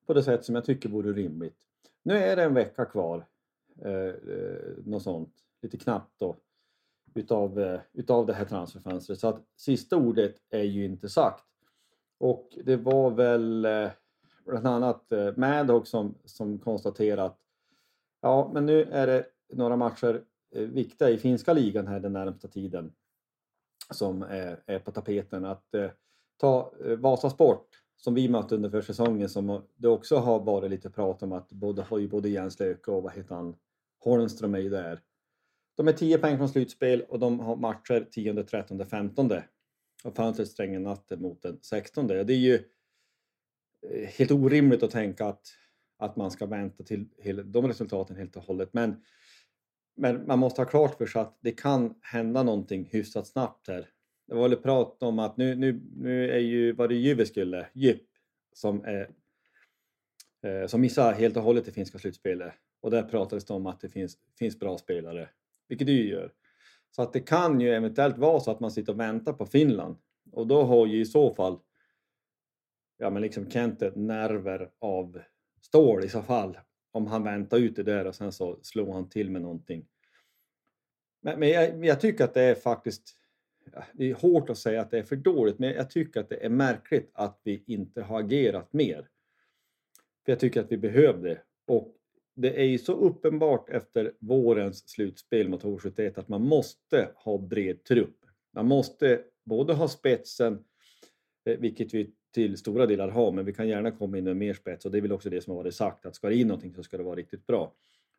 på 0.07 0.15
det 0.15 0.23
sätt 0.23 0.45
som 0.45 0.55
jag 0.55 0.65
tycker 0.65 0.89
vore 0.89 1.13
rimligt. 1.13 1.57
Nu 2.03 2.15
är 2.15 2.37
det 2.37 2.43
en 2.43 2.55
vecka 2.55 2.85
kvar, 2.85 3.27
eh, 3.85 3.93
eh, 3.93 4.77
något 4.85 5.03
sånt, 5.03 5.35
lite 5.63 5.77
knappt 5.77 6.13
då, 6.19 6.37
utav, 7.15 7.61
eh, 7.61 7.81
utav 7.93 8.27
det 8.27 8.33
här 8.33 8.45
transferfönstret. 8.45 9.19
Så 9.19 9.29
att 9.29 9.43
sista 9.57 9.97
ordet 9.97 10.37
är 10.51 10.63
ju 10.63 10.85
inte 10.85 11.09
sagt. 11.09 11.45
Och 12.19 12.59
det 12.65 12.77
var 12.77 13.11
väl 13.11 13.65
eh, 13.65 13.91
bland 14.45 14.67
annat 14.67 15.13
eh, 15.13 15.37
Maddox 15.37 15.91
som, 15.91 16.15
som 16.25 16.59
konstaterat 16.59 17.39
ja, 18.21 18.51
men 18.55 18.67
nu 18.67 18.83
är 18.83 19.07
det 19.07 19.27
några 19.53 19.77
matcher 19.77 20.25
Eh, 20.55 20.63
viktiga 20.63 21.11
i 21.11 21.19
finska 21.19 21.53
ligan 21.53 21.87
här 21.87 22.01
den 22.01 22.13
närmsta 22.13 22.49
tiden 22.49 22.93
som 23.91 24.23
är, 24.23 24.63
är 24.67 24.79
på 24.79 24.91
tapeten. 24.91 25.45
Att 25.45 25.75
eh, 25.75 25.91
ta 26.37 26.73
eh, 26.85 26.97
Vasasport 26.97 27.69
som 27.97 28.15
vi 28.15 28.29
mötte 28.29 28.55
under 28.55 28.71
försäsongen 28.71 29.29
som 29.29 29.63
det 29.77 29.89
också 29.89 30.17
har 30.17 30.41
varit 30.41 30.71
lite 30.71 30.91
prat 30.91 31.23
om 31.23 31.33
att 31.33 31.53
både, 31.53 31.83
har 31.83 31.99
ju 31.99 32.09
både 32.09 32.29
Jens 32.29 32.61
Löke 32.61 32.91
och 32.91 33.03
vad 33.03 33.13
heter 33.13 33.35
han, 33.35 33.57
Holmström 33.99 34.55
är 34.55 34.59
ju 34.59 34.71
där. 34.71 35.01
De 35.77 35.89
är 35.89 35.93
10 35.93 36.19
poäng 36.19 36.37
från 36.37 36.49
slutspel 36.49 37.03
och 37.03 37.19
de 37.19 37.41
har 37.41 37.57
matcher 37.57 38.09
10, 38.11 38.43
13, 38.43 38.87
15 38.87 39.31
och 40.05 40.17
fönstret 40.17 40.49
stänger 40.49 40.81
natten 40.81 41.23
mot 41.23 41.43
den 41.43 41.59
16. 41.63 42.07
Det 42.07 42.19
är 42.19 42.31
ju 42.31 42.55
eh, 43.91 44.09
helt 44.09 44.31
orimligt 44.31 44.83
att 44.83 44.91
tänka 44.91 45.27
att, 45.27 45.47
att 45.99 46.17
man 46.17 46.31
ska 46.31 46.47
vänta 46.47 46.85
till 46.85 47.09
de 47.45 47.69
resultaten 47.69 48.17
helt 48.17 48.37
och 48.37 48.43
hållet. 48.43 48.69
Men, 48.73 49.03
men 49.95 50.27
man 50.27 50.39
måste 50.39 50.61
ha 50.61 50.67
klart 50.67 50.99
för 50.99 51.07
sig 51.07 51.23
att 51.23 51.39
det 51.41 51.53
kan 51.53 51.95
hända 52.01 52.43
någonting 52.43 52.89
hyfsat 52.93 53.27
snabbt 53.27 53.69
här. 53.69 53.89
Det 54.27 54.35
var 54.35 54.49
väl 54.49 54.59
prat 54.59 55.03
om 55.03 55.19
att 55.19 55.37
nu, 55.37 55.55
nu, 55.55 55.81
nu 55.97 56.31
är 56.31 56.39
ju, 56.39 56.73
var 56.73 56.89
det 56.89 56.95
Jyväskylä, 56.95 57.67
Jyp, 57.73 58.03
som, 58.53 58.85
är, 58.85 59.11
eh, 60.43 60.67
som 60.67 60.81
missar 60.81 61.13
helt 61.13 61.37
och 61.37 61.43
hållet 61.43 61.65
det 61.65 61.73
finska 61.73 61.99
slutspelet. 61.99 62.53
Och 62.81 62.91
där 62.91 63.03
pratades 63.03 63.45
det 63.45 63.55
om 63.55 63.67
att 63.67 63.81
det 63.81 63.89
finns, 63.89 64.19
finns 64.39 64.59
bra 64.59 64.79
spelare, 64.79 65.29
vilket 65.69 65.87
det 65.87 65.93
ju 65.93 66.09
gör. 66.09 66.33
Så 66.91 67.03
att 67.03 67.13
det 67.13 67.21
kan 67.21 67.61
ju 67.61 67.69
eventuellt 67.75 68.19
vara 68.19 68.41
så 68.41 68.51
att 68.51 68.61
man 68.61 68.71
sitter 68.71 68.93
och 68.93 69.01
väntar 69.01 69.33
på 69.33 69.47
Finland. 69.47 69.97
Och 70.33 70.47
då 70.47 70.63
har 70.63 70.87
ju 70.87 71.01
i 71.01 71.05
så 71.05 71.35
fall 71.35 71.59
ja, 73.03 73.11
men 73.11 73.23
liksom 73.23 73.51
Kente 73.51 73.93
nerver 73.97 74.71
av 74.79 75.23
stål 75.61 76.05
i 76.05 76.09
så 76.09 76.23
fall. 76.23 76.59
Om 76.93 77.07
han 77.07 77.25
väntar 77.25 77.59
ut 77.59 77.77
det 77.77 77.83
där 77.83 78.07
och 78.07 78.15
sen 78.15 78.33
så 78.33 78.59
slår 78.63 78.93
han 78.93 79.09
till 79.09 79.31
med 79.31 79.43
någonting. 79.43 79.87
Men, 81.23 81.41
men 81.41 81.49
jag, 81.49 81.85
jag, 81.85 82.01
tycker 82.01 82.25
att 82.25 82.35
det 82.35 82.43
är 82.43 82.55
faktiskt, 82.55 83.17
det 83.93 84.11
är 84.11 84.15
hårt 84.15 84.51
att 84.51 84.59
säga 84.59 84.81
att 84.81 84.91
det 84.91 84.99
är 84.99 85.03
för 85.03 85.17
dåligt, 85.17 85.59
men 85.59 85.71
jag 85.71 85.91
tycker 85.91 86.21
att 86.21 86.29
det 86.29 86.45
är 86.45 86.51
märkligt 86.51 87.11
att 87.15 87.41
vi 87.45 87.65
inte 87.67 88.03
har 88.03 88.21
agerat 88.21 88.73
mer. 88.73 89.09
För 90.25 90.33
jag 90.33 90.41
tycker 90.41 90.61
att 90.61 90.73
vi 90.73 90.77
behövde 90.77 91.43
och 91.67 91.97
det 92.35 92.61
är 92.61 92.65
ju 92.65 92.79
så 92.79 92.93
uppenbart 92.93 93.71
efter 93.71 94.13
vårens 94.19 94.89
slutspel 94.89 95.49
mot 95.49 95.63
H71 95.63 96.19
att 96.19 96.29
man 96.29 96.43
måste 96.43 97.09
ha 97.15 97.39
bred 97.39 97.85
trupp. 97.85 98.17
Man 98.53 98.67
måste 98.67 99.23
både 99.45 99.75
ha 99.75 99.89
spetsen, 99.89 100.65
eh, 101.45 101.59
vilket 101.59 101.95
vi 101.95 102.15
till 102.33 102.57
stora 102.57 102.87
delar 102.87 103.09
ha, 103.09 103.31
men 103.31 103.45
vi 103.45 103.53
kan 103.53 103.69
gärna 103.69 103.91
komma 103.91 104.19
in 104.19 104.25
med 104.25 104.37
mer 104.37 104.55
spets 104.55 104.85
och 104.85 104.91
det 104.91 104.99
är 104.99 105.03
väl 105.03 105.13
också 105.13 105.31
det 105.31 105.41
som 105.41 105.51
har 105.51 105.63
varit 105.63 105.75
sagt 105.75 106.07
att 106.07 106.15
ska 106.15 106.29
det 106.29 106.37
in 106.37 106.49
någonting 106.49 106.75
så 106.75 106.83
ska 106.83 106.97
det 106.97 107.03
vara 107.03 107.17
riktigt 107.17 107.47
bra. 107.47 107.75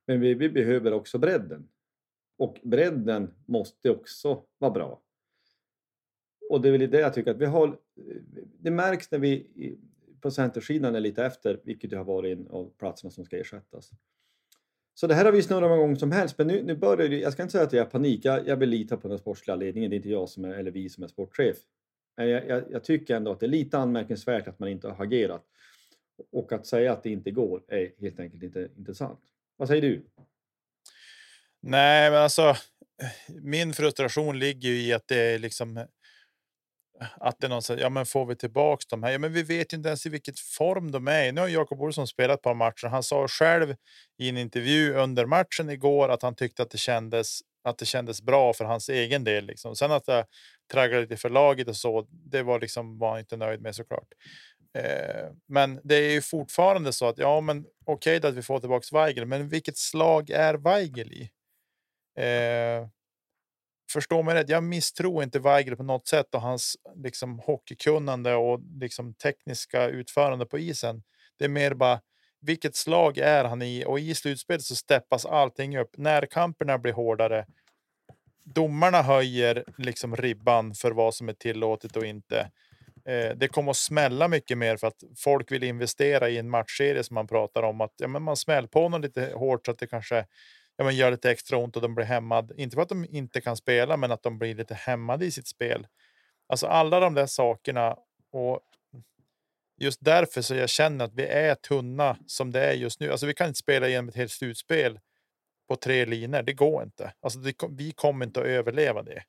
Men 0.05 0.19
vi, 0.19 0.33
vi 0.33 0.49
behöver 0.49 0.93
också 0.93 1.17
bredden 1.17 1.67
och 2.37 2.59
bredden 2.63 3.33
måste 3.45 3.89
också 3.89 4.43
vara 4.57 4.71
bra. 4.71 5.01
Och 6.49 6.61
det 6.61 6.69
är 6.69 6.71
väl 6.77 6.91
det 6.91 6.99
jag 6.99 7.13
tycker 7.13 7.31
att 7.31 7.37
vi 7.37 7.45
har. 7.45 7.77
Det 8.59 8.71
märks 8.71 9.11
när 9.11 9.19
vi 9.19 9.47
på 10.21 10.31
centersidan 10.31 10.95
är 10.95 10.99
lite 10.99 11.25
efter, 11.25 11.59
vilket 11.63 11.89
det 11.89 11.97
har 11.97 12.03
varit 12.03 12.37
en 12.37 12.47
av 12.47 12.71
platserna 12.77 13.11
som 13.11 13.25
ska 13.25 13.37
ersättas. 13.37 13.91
Så 14.93 15.07
det 15.07 15.13
här 15.13 15.25
har 15.25 15.31
vi 15.31 15.41
snurrat 15.41 15.69
många 15.69 15.81
gånger 15.81 15.95
som 15.95 16.11
helst, 16.11 16.37
men 16.37 16.47
nu, 16.47 16.63
nu 16.63 16.75
börjar 16.75 17.09
det, 17.09 17.17
jag 17.17 17.33
ska 17.33 17.41
inte 17.41 17.51
säga 17.51 17.63
att 17.63 17.73
jag 17.73 17.85
är 17.85 17.89
panik, 17.89 18.25
jag, 18.25 18.47
jag 18.47 18.57
vill 18.57 18.69
lita 18.69 18.97
på 18.97 19.07
den 19.07 19.17
sportsliga 19.17 19.55
ledningen, 19.55 19.89
det 19.89 19.95
är 19.95 19.97
inte 19.97 20.09
jag 20.09 20.29
som 20.29 20.45
är, 20.45 20.53
eller 20.53 20.71
vi 20.71 20.89
som 20.89 21.03
är 21.03 21.07
sportchef. 21.07 21.57
Men 22.17 22.29
jag, 22.29 22.47
jag, 22.47 22.63
jag, 22.71 22.83
tycker 22.83 23.15
ändå 23.15 23.31
att 23.31 23.39
det 23.39 23.45
är 23.45 23.47
lite 23.47 23.77
anmärkningsvärt 23.77 24.47
att 24.47 24.59
man 24.59 24.69
inte 24.69 24.87
har 24.87 25.05
agerat. 25.05 25.45
Och 26.31 26.51
att 26.51 26.67
säga 26.67 26.93
att 26.93 27.03
det 27.03 27.09
inte 27.09 27.31
går 27.31 27.63
är 27.67 27.91
helt 27.99 28.19
enkelt 28.19 28.43
inte 28.43 28.69
intressant. 28.77 29.19
Vad 29.57 29.67
säger 29.67 29.81
du? 29.81 30.05
Nej, 31.61 32.11
men 32.11 32.19
alltså 32.19 32.55
min 33.27 33.73
frustration 33.73 34.39
ligger 34.39 34.69
ju 34.69 34.81
i 34.81 34.93
att 34.93 35.07
det 35.07 35.17
är 35.17 35.39
liksom 35.39 35.85
att 37.17 37.35
det 37.39 37.47
är 37.47 37.49
någon 37.49 37.61
säger, 37.61 37.81
ja 37.81 37.89
men 37.89 38.05
får 38.05 38.25
vi 38.25 38.35
tillbaka 38.35 38.83
de 38.89 39.03
här? 39.03 39.11
Ja, 39.11 39.19
men 39.19 39.33
vi 39.33 39.43
vet 39.43 39.73
ju 39.73 39.77
inte 39.77 39.89
ens 39.89 40.05
i 40.05 40.09
vilket 40.09 40.39
form 40.39 40.91
de 40.91 41.07
är. 41.07 41.31
Nu 41.31 41.41
har 41.41 41.47
Jakob 41.47 41.81
Olsson 41.81 42.07
spelat 42.07 42.37
ett 42.37 42.43
par 42.43 42.53
matcher. 42.53 42.87
Han 42.87 43.03
sa 43.03 43.27
själv 43.27 43.75
i 44.17 44.29
en 44.29 44.37
intervju 44.37 44.93
under 44.93 45.25
matchen 45.25 45.69
igår 45.69 46.09
att 46.09 46.21
han 46.21 46.35
tyckte 46.35 46.63
att 46.63 46.69
det 46.69 46.77
kändes 46.77 47.39
att 47.63 47.77
det 47.77 47.85
kändes 47.85 48.21
bra 48.21 48.53
för 48.53 48.65
hans 48.65 48.89
egen 48.89 49.23
del. 49.23 49.45
Liksom. 49.45 49.75
Sen 49.75 49.91
att 49.91 50.05
det 50.05 50.25
tragglade 50.71 51.01
lite 51.01 51.17
för 51.17 51.29
laget 51.29 51.67
och 51.67 51.75
så, 51.75 52.07
det 52.09 52.43
var 52.43 52.59
liksom 52.59 52.99
var 52.99 53.09
han 53.09 53.19
inte 53.19 53.37
nöjd 53.37 53.61
med 53.61 53.75
såklart. 53.75 54.07
Eh, 54.77 55.31
men 55.47 55.79
det 55.83 55.95
är 55.95 56.11
ju 56.11 56.21
fortfarande 56.21 56.93
så 56.93 57.07
att 57.07 57.17
ja, 57.17 57.41
men 57.41 57.65
okej 57.85 58.17
okay, 58.17 58.29
att 58.29 58.35
vi 58.35 58.41
får 58.41 58.59
tillbaka 58.59 58.85
Weigel, 58.91 59.25
men 59.25 59.49
vilket 59.49 59.77
slag 59.77 60.29
är 60.29 60.53
Weigel 60.53 61.11
i? 61.13 61.29
Eh, 62.17 62.87
förstå 63.91 64.23
mig 64.23 64.35
rätt. 64.35 64.49
Jag 64.49 64.63
misstror 64.63 65.23
inte 65.23 65.39
Weigel 65.39 65.75
på 65.75 65.83
något 65.83 66.07
sätt 66.07 66.35
och 66.35 66.41
hans 66.41 66.75
liksom 66.95 67.39
hockeykunnande 67.39 68.35
och 68.35 68.59
liksom 68.79 69.13
tekniska 69.13 69.87
utförande 69.87 70.45
på 70.45 70.59
isen. 70.59 71.03
Det 71.39 71.45
är 71.45 71.49
mer 71.49 71.73
bara 71.73 71.99
vilket 72.41 72.75
slag 72.75 73.17
är 73.17 73.43
han 73.43 73.61
i 73.61 73.83
och 73.87 73.99
i 73.99 74.15
slutspelet 74.15 74.61
så 74.61 74.75
steppas 74.75 75.25
allting 75.25 75.77
upp. 75.77 75.97
Närkamperna 75.97 76.77
blir 76.77 76.93
hårdare. 76.93 77.45
Domarna 78.45 79.01
höjer 79.01 79.63
liksom 79.77 80.15
ribban 80.15 80.73
för 80.75 80.91
vad 80.91 81.15
som 81.15 81.29
är 81.29 81.33
tillåtet 81.33 81.97
och 81.97 82.05
inte. 82.05 82.51
Eh, 83.05 83.35
det 83.35 83.47
kommer 83.47 83.71
att 83.71 83.77
smälla 83.77 84.27
mycket 84.27 84.57
mer 84.57 84.77
för 84.77 84.87
att 84.87 85.03
folk 85.17 85.51
vill 85.51 85.63
investera 85.63 86.29
i 86.29 86.37
en 86.37 86.49
matchserie 86.49 87.03
som 87.03 87.13
man 87.13 87.27
pratar 87.27 87.63
om 87.63 87.81
att 87.81 87.93
ja, 87.97 88.07
men 88.07 88.23
man 88.23 88.37
smäller 88.37 88.67
på 88.67 88.89
någon 88.89 89.01
lite 89.01 89.31
hårt 89.35 89.65
så 89.65 89.71
att 89.71 89.79
det 89.79 89.87
kanske 89.87 90.25
ja, 90.77 90.83
men 90.83 90.95
gör 90.95 91.11
lite 91.11 91.31
extra 91.31 91.57
ont 91.57 91.75
och 91.75 91.81
de 91.81 91.95
blir 91.95 92.05
hämmade. 92.05 92.61
Inte 92.61 92.75
för 92.75 92.81
att 92.81 92.89
de 92.89 93.05
inte 93.05 93.41
kan 93.41 93.57
spela, 93.57 93.97
men 93.97 94.11
att 94.11 94.23
de 94.23 94.39
blir 94.39 94.55
lite 94.55 94.73
hämmade 94.73 95.25
i 95.25 95.31
sitt 95.31 95.47
spel. 95.47 95.87
Alltså 96.47 96.67
alla 96.67 96.99
de 96.99 97.13
där 97.13 97.25
sakerna 97.25 97.97
och 98.31 98.59
just 99.77 99.99
därför 100.01 100.41
så 100.41 100.55
jag 100.55 100.69
känner 100.69 101.05
att 101.05 101.13
vi 101.13 101.25
är 101.25 101.55
tunna 101.55 102.17
som 102.27 102.51
det 102.51 102.65
är 102.65 102.73
just 102.73 102.99
nu. 102.99 103.11
Alltså 103.11 103.25
vi 103.25 103.33
kan 103.33 103.47
inte 103.47 103.59
spela 103.59 103.87
igenom 103.87 104.09
ett 104.09 104.15
helt 104.15 104.31
slutspel 104.31 104.99
på 105.67 105.75
tre 105.75 106.05
linjer. 106.05 106.43
Det 106.43 106.53
går 106.53 106.83
inte. 106.83 107.13
Alltså 107.19 107.39
det, 107.39 107.55
vi 107.69 107.91
kommer 107.91 108.25
inte 108.25 108.39
att 108.39 108.45
överleva 108.45 109.03
det. 109.03 109.23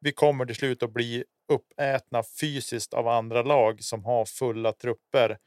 Vi 0.00 0.12
kommer 0.12 0.46
till 0.46 0.56
slut 0.56 0.82
att 0.82 0.92
bli 0.92 1.24
uppätna 1.52 2.22
fysiskt 2.40 2.94
av 2.94 3.08
andra 3.08 3.42
lag 3.42 3.82
som 3.82 4.04
har 4.04 4.24
fulla 4.24 4.72
trupper. 4.72 5.38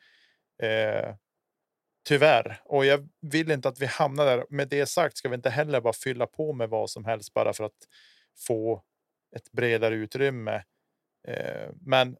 Eh, 0.63 1.15
tyvärr, 2.07 2.61
och 2.65 2.85
jag 2.85 3.09
vill 3.21 3.51
inte 3.51 3.69
att 3.69 3.79
vi 3.79 3.85
hamnar 3.85 4.25
där. 4.25 4.45
Med 4.49 4.67
det 4.67 4.85
sagt 4.85 5.17
ska 5.17 5.29
vi 5.29 5.35
inte 5.35 5.49
heller 5.49 5.81
bara 5.81 5.93
fylla 5.93 6.27
på 6.27 6.53
med 6.53 6.69
vad 6.69 6.89
som 6.89 7.05
helst 7.05 7.33
bara 7.33 7.53
för 7.53 7.63
att 7.63 7.87
få 8.47 8.83
ett 9.35 9.51
bredare 9.51 9.95
utrymme. 9.95 10.63
Eh, 11.27 11.69
men 11.81 12.17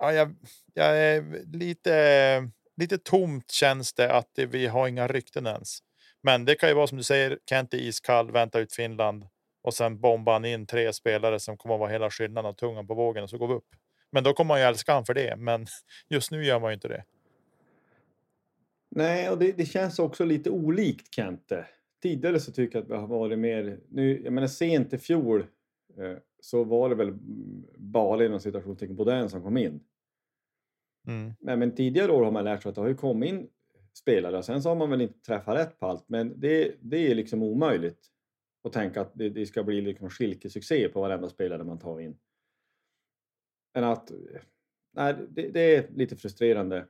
ja, 0.00 0.12
jag, 0.12 0.36
jag 0.74 0.98
är 0.98 1.44
lite, 1.52 2.50
lite 2.76 2.98
tomt 2.98 3.50
känns 3.50 3.94
det 3.94 4.12
att 4.12 4.30
vi 4.36 4.66
har 4.66 4.88
inga 4.88 5.06
rykten 5.06 5.46
ens. 5.46 5.78
Men 6.22 6.44
det 6.44 6.54
kan 6.54 6.68
ju 6.68 6.74
vara 6.74 6.86
som 6.86 6.98
du 6.98 7.04
säger, 7.04 7.38
Kent 7.48 7.74
är 7.74 7.78
iskall, 7.78 8.30
vänta 8.30 8.58
ut 8.58 8.74
Finland 8.74 9.26
och 9.62 9.74
sen 9.74 10.00
bombar 10.00 10.32
han 10.32 10.44
in 10.44 10.66
tre 10.66 10.92
spelare 10.92 11.40
som 11.40 11.56
kommer 11.56 11.74
att 11.74 11.80
vara 11.80 11.90
hela 11.90 12.10
skillnaden 12.10 12.50
och 12.50 12.56
tungan 12.56 12.86
på 12.86 12.94
vågen 12.94 13.24
och 13.24 13.30
så 13.30 13.38
går 13.38 13.48
vi 13.48 13.54
upp. 13.54 13.68
Men 14.12 14.24
då 14.24 14.32
kommer 14.32 14.48
man 14.48 14.60
ju 14.60 14.66
älska 14.66 14.92
han 14.92 15.04
för 15.04 15.14
det. 15.14 15.36
Men 15.36 15.66
just 16.08 16.30
nu 16.30 16.44
gör 16.44 16.60
man 16.60 16.70
ju 16.70 16.74
inte 16.74 16.88
det. 16.88 17.04
Nej, 18.96 19.30
och 19.30 19.38
det, 19.38 19.52
det 19.52 19.66
känns 19.66 19.98
också 19.98 20.24
lite 20.24 20.50
olikt 20.50 21.14
Kente. 21.14 21.66
Tidigare 22.02 22.40
så 22.40 22.52
tycker 22.52 22.78
jag 22.78 22.82
att 22.82 22.90
vi 22.90 22.94
har 22.94 23.06
varit 23.06 23.38
mer... 23.38 23.80
Nu, 23.88 24.22
jag 24.24 24.32
menar 24.32 24.48
sent 24.48 24.92
i 24.92 24.98
fjol 24.98 25.40
eh, 25.98 26.16
så 26.40 26.64
var 26.64 26.88
det 26.88 26.94
väl 26.94 27.14
bara 27.76 28.24
inom 28.24 28.40
situationstecken 28.40 28.96
den 28.96 29.30
som 29.30 29.42
kom 29.42 29.56
in. 29.56 29.80
Mm. 31.06 31.32
Men, 31.40 31.58
men 31.58 31.74
tidigare 31.74 32.12
år 32.12 32.24
har 32.24 32.32
man 32.32 32.44
lärt 32.44 32.62
sig 32.62 32.68
att 32.68 32.74
det 32.74 32.80
har 32.80 32.88
ju 32.88 32.94
kommit 32.94 33.28
in 33.28 33.48
spelare. 33.98 34.42
Sen 34.42 34.62
så 34.62 34.68
har 34.68 34.76
man 34.76 34.90
väl 34.90 35.00
inte 35.00 35.20
träffat 35.20 35.56
rätt 35.56 35.78
på 35.78 35.86
allt, 35.86 36.08
men 36.08 36.40
det, 36.40 36.74
det 36.80 37.10
är 37.10 37.14
liksom 37.14 37.42
omöjligt 37.42 38.06
att 38.64 38.72
tänka 38.72 39.00
att 39.00 39.12
det, 39.14 39.28
det 39.28 39.46
ska 39.46 39.62
bli 39.62 39.80
liksom 39.80 40.10
skilkesuccé 40.10 40.88
på 40.88 41.00
varenda 41.00 41.28
spelare 41.28 41.64
man 41.64 41.78
tar 41.78 42.00
in. 42.00 42.18
Men 43.74 43.84
att... 43.84 44.12
Nej, 44.96 45.14
det, 45.28 45.48
det 45.48 45.76
är 45.76 45.90
lite 45.90 46.16
frustrerande. 46.16 46.86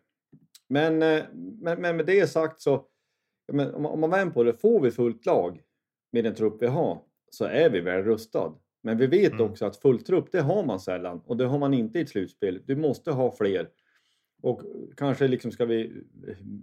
Men, 0.69 1.03
eh, 1.03 1.23
men, 1.35 1.81
men 1.81 1.97
med 1.97 2.07
det 2.07 2.27
sagt 2.27 2.61
så, 2.61 2.87
men 3.53 3.75
om, 3.75 4.01
man 4.01 4.11
vänder 4.11 4.35
på 4.35 4.43
det, 4.45 4.53
får 4.53 4.81
vi 4.81 4.91
fullt 4.91 5.27
lag 5.27 5.63
med 6.13 6.25
den 6.25 6.35
trupp 6.35 6.63
vi 6.63 6.67
har 6.67 7.03
så 7.31 7.45
är 7.45 7.71
vi 7.71 7.81
väl 7.81 8.03
rustad. 8.03 8.55
Men 8.83 8.99
vi 8.99 9.07
vet 9.07 9.33
mm. 9.33 9.45
också 9.45 9.67
att 9.67 9.77
full 9.77 10.01
trupp, 10.03 10.33
det 10.33 10.41
har 10.41 10.65
man 10.65 10.81
sällan 10.81 11.21
och 11.27 11.37
det 11.37 11.45
har 11.45 11.59
man 11.59 11.75
inte 11.75 11.99
i 11.99 12.03
ett 12.03 12.09
slutspel. 12.09 12.63
Du 12.67 12.77
måste 12.77 13.11
ha 13.13 13.33
fler. 13.33 13.69
Och 14.43 14.63
kanske 14.97 15.29
liksom 15.29 15.53
ska 15.53 15.65
vi 15.65 16.03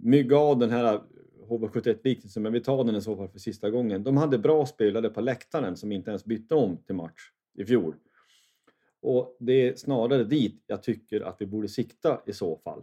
mygga 0.02 0.36
av 0.36 0.58
den 0.58 0.70
här 0.70 1.00
HV71-liknelsen, 1.48 2.42
men 2.42 2.52
vi 2.52 2.60
tar 2.60 2.84
den 2.84 2.96
i 2.96 3.00
så 3.00 3.16
fall 3.16 3.28
för 3.28 3.38
sista 3.38 3.70
gången. 3.70 4.04
De 4.04 4.16
hade 4.16 4.38
bra 4.38 4.66
spelare 4.66 5.08
på 5.08 5.20
läktaren 5.20 5.76
som 5.76 5.92
inte 5.92 6.10
ens 6.10 6.24
bytte 6.24 6.54
om 6.54 6.76
till 6.76 6.94
match 6.94 7.30
i 7.54 7.64
fjol. 7.64 7.94
Och 9.02 9.36
det 9.40 9.68
är 9.68 9.74
snarare 9.74 10.24
dit 10.24 10.64
jag 10.66 10.82
tycker 10.82 11.20
att 11.20 11.36
vi 11.38 11.46
borde 11.46 11.68
sikta 11.68 12.22
i 12.26 12.32
så 12.32 12.56
fall. 12.56 12.82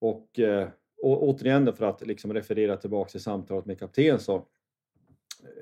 Och, 0.00 0.38
eh, 0.38 0.68
och 1.02 1.28
återigen 1.28 1.72
för 1.76 1.84
att 1.84 2.06
liksom 2.06 2.34
referera 2.34 2.76
tillbaka 2.76 3.10
till 3.10 3.22
samtalet 3.22 3.66
med 3.66 3.78
kapten 3.78 4.20
så 4.20 4.46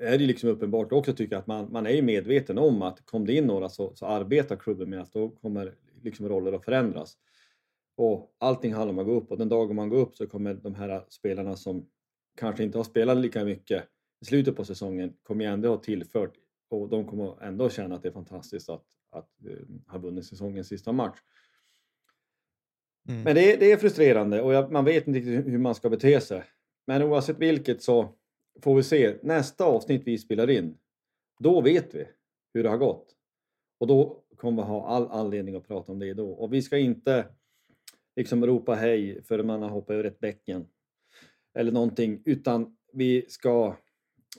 är 0.01 0.17
det 0.17 0.25
liksom 0.25 0.49
uppenbart 0.49 0.91
också 0.91 1.13
tycker 1.13 1.35
jag 1.35 1.39
att 1.39 1.47
man, 1.47 1.71
man 1.71 1.87
är 1.87 2.01
medveten 2.01 2.57
om 2.57 2.81
att 2.81 3.05
kom 3.05 3.25
det 3.25 3.33
in 3.33 3.45
några 3.45 3.69
så, 3.69 3.95
så 3.95 4.05
arbetar 4.05 4.55
klubben 4.55 4.89
med 4.89 5.01
att 5.01 5.13
då 5.13 5.29
kommer 5.29 5.75
liksom 6.01 6.29
roller 6.29 6.53
att 6.53 6.65
förändras. 6.65 7.17
Och 7.97 8.35
allting 8.37 8.73
handlar 8.73 8.93
om 8.93 8.99
att 8.99 9.05
gå 9.05 9.11
upp 9.11 9.31
och 9.31 9.37
den 9.37 9.49
dagen 9.49 9.75
man 9.75 9.89
går 9.89 9.97
upp 9.97 10.15
så 10.15 10.27
kommer 10.27 10.53
de 10.53 10.75
här 10.75 11.05
spelarna 11.09 11.55
som 11.55 11.89
kanske 12.37 12.63
inte 12.63 12.77
har 12.77 12.83
spelat 12.83 13.17
lika 13.17 13.45
mycket 13.45 13.83
i 14.21 14.25
slutet 14.25 14.55
på 14.55 14.65
säsongen 14.65 15.13
kommer 15.23 15.45
ändå 15.45 15.69
ha 15.69 15.77
tillfört 15.77 16.33
och 16.69 16.89
de 16.89 17.07
kommer 17.07 17.43
ändå 17.43 17.69
känna 17.69 17.95
att 17.95 18.01
det 18.01 18.09
är 18.09 18.13
fantastiskt 18.13 18.69
att, 18.69 18.83
att 19.11 19.29
att 19.89 19.91
ha 19.91 19.99
vunnit 19.99 20.25
säsongens 20.25 20.67
sista 20.67 20.91
match. 20.91 21.19
Mm. 23.09 23.23
Men 23.23 23.35
det, 23.35 23.55
det, 23.55 23.71
är 23.71 23.77
frustrerande 23.77 24.41
och 24.41 24.53
jag, 24.53 24.71
man 24.71 24.85
vet 24.85 25.07
inte 25.07 25.19
riktigt 25.19 25.53
hur 25.53 25.57
man 25.57 25.75
ska 25.75 25.89
bete 25.89 26.21
sig. 26.21 26.43
Men 26.87 27.03
oavsett 27.03 27.37
vilket 27.37 27.83
så 27.83 28.09
får 28.61 28.75
vi 28.75 28.83
se. 28.83 29.15
Nästa 29.21 29.65
avsnitt 29.65 30.01
vi 30.05 30.17
spelar 30.17 30.49
in, 30.49 30.77
då 31.39 31.61
vet 31.61 31.95
vi 31.95 32.07
hur 32.53 32.63
det 32.63 32.69
har 32.69 32.77
gått. 32.77 33.15
Och 33.79 33.87
då 33.87 34.23
kommer 34.35 34.63
vi 34.63 34.67
ha 34.67 34.87
all 34.87 35.07
anledning 35.11 35.55
att 35.55 35.67
prata 35.67 35.91
om 35.91 35.99
det 35.99 36.13
då. 36.13 36.29
Och 36.29 36.53
vi 36.53 36.61
ska 36.61 36.77
inte 36.77 37.25
liksom 38.15 38.45
ropa 38.45 38.75
hej 38.75 39.23
förrän 39.23 39.47
man 39.47 39.61
har 39.61 39.69
hoppat 39.69 39.93
över 39.93 40.03
ett 40.03 40.19
bäcken 40.19 40.67
eller 41.53 41.71
någonting, 41.71 42.21
utan 42.25 42.77
vi 42.93 43.25
ska, 43.29 43.75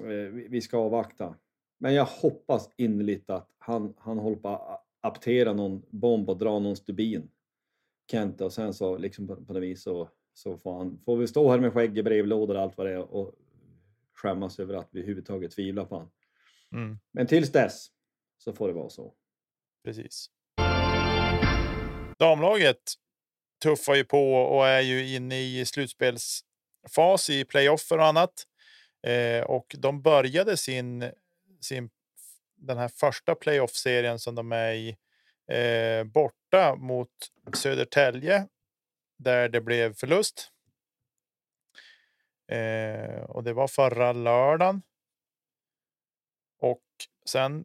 eh, 0.00 0.32
vi 0.48 0.60
ska 0.60 0.78
avvakta. 0.78 1.34
Men 1.78 1.94
jag 1.94 2.04
hoppas 2.04 2.70
innerligt 2.76 3.30
att 3.30 3.48
han, 3.58 3.94
han 3.98 4.18
håller 4.18 4.36
på 4.36 4.48
att 4.48 4.86
aptera 5.00 5.52
någon 5.52 5.82
bomb 5.90 6.30
och 6.30 6.38
dra 6.38 6.58
någon 6.58 6.76
stubin 6.76 7.28
Kent 8.10 8.40
och 8.40 8.52
sen 8.52 8.74
så 8.74 8.96
liksom 8.96 9.26
på, 9.26 9.36
på 9.36 9.52
något 9.52 9.62
vis 9.62 9.82
så, 9.82 10.08
så 10.34 10.56
får, 10.56 10.78
han, 10.78 11.00
får 11.04 11.16
vi 11.16 11.26
stå 11.26 11.50
här 11.50 11.58
med 11.58 11.72
skägg 11.72 11.98
i 11.98 12.02
brevlådor 12.02 12.54
och 12.54 12.62
allt 12.62 12.76
vad 12.76 12.86
det 12.86 12.92
är 12.92 13.14
och 13.14 13.34
skämmas 14.12 14.58
över 14.58 14.74
att 14.74 14.88
vi 14.90 15.00
överhuvudtaget 15.00 15.50
tvivlar 15.50 15.84
på 15.84 15.94
honom. 15.94 16.10
Mm. 16.72 16.98
Men 17.12 17.26
tills 17.26 17.52
dess 17.52 17.86
så 18.38 18.52
får 18.52 18.68
det 18.68 18.74
vara 18.74 18.90
så. 18.90 19.14
Precis. 19.84 20.30
Damlaget 22.18 22.94
tuffar 23.62 23.94
ju 23.94 24.04
på 24.04 24.34
och 24.34 24.66
är 24.66 24.80
ju 24.80 25.14
inne 25.14 25.40
i 25.40 25.66
slutspelsfas 25.66 27.30
i 27.30 27.44
playoffer 27.44 27.98
och 27.98 28.06
annat. 28.06 28.46
Eh, 29.06 29.44
och 29.44 29.76
de 29.78 30.02
började 30.02 30.56
sin, 30.56 31.10
sin 31.60 31.90
den 32.56 32.78
här 32.78 32.88
första 32.88 33.34
playoff-serien 33.34 34.18
som 34.18 34.34
de 34.34 34.52
är 34.52 34.72
i 34.72 34.88
eh, 35.48 36.04
borta 36.50 36.76
mot 36.76 37.10
Södertälje 37.54 38.48
där 39.18 39.48
det 39.48 39.60
blev 39.60 39.94
förlust. 39.94 40.50
Eh, 42.52 43.22
och 43.22 43.44
det 43.44 43.52
var 43.52 43.68
förra 43.68 44.12
lördagen. 44.12 44.82
Och 46.58 46.82
sen 47.26 47.64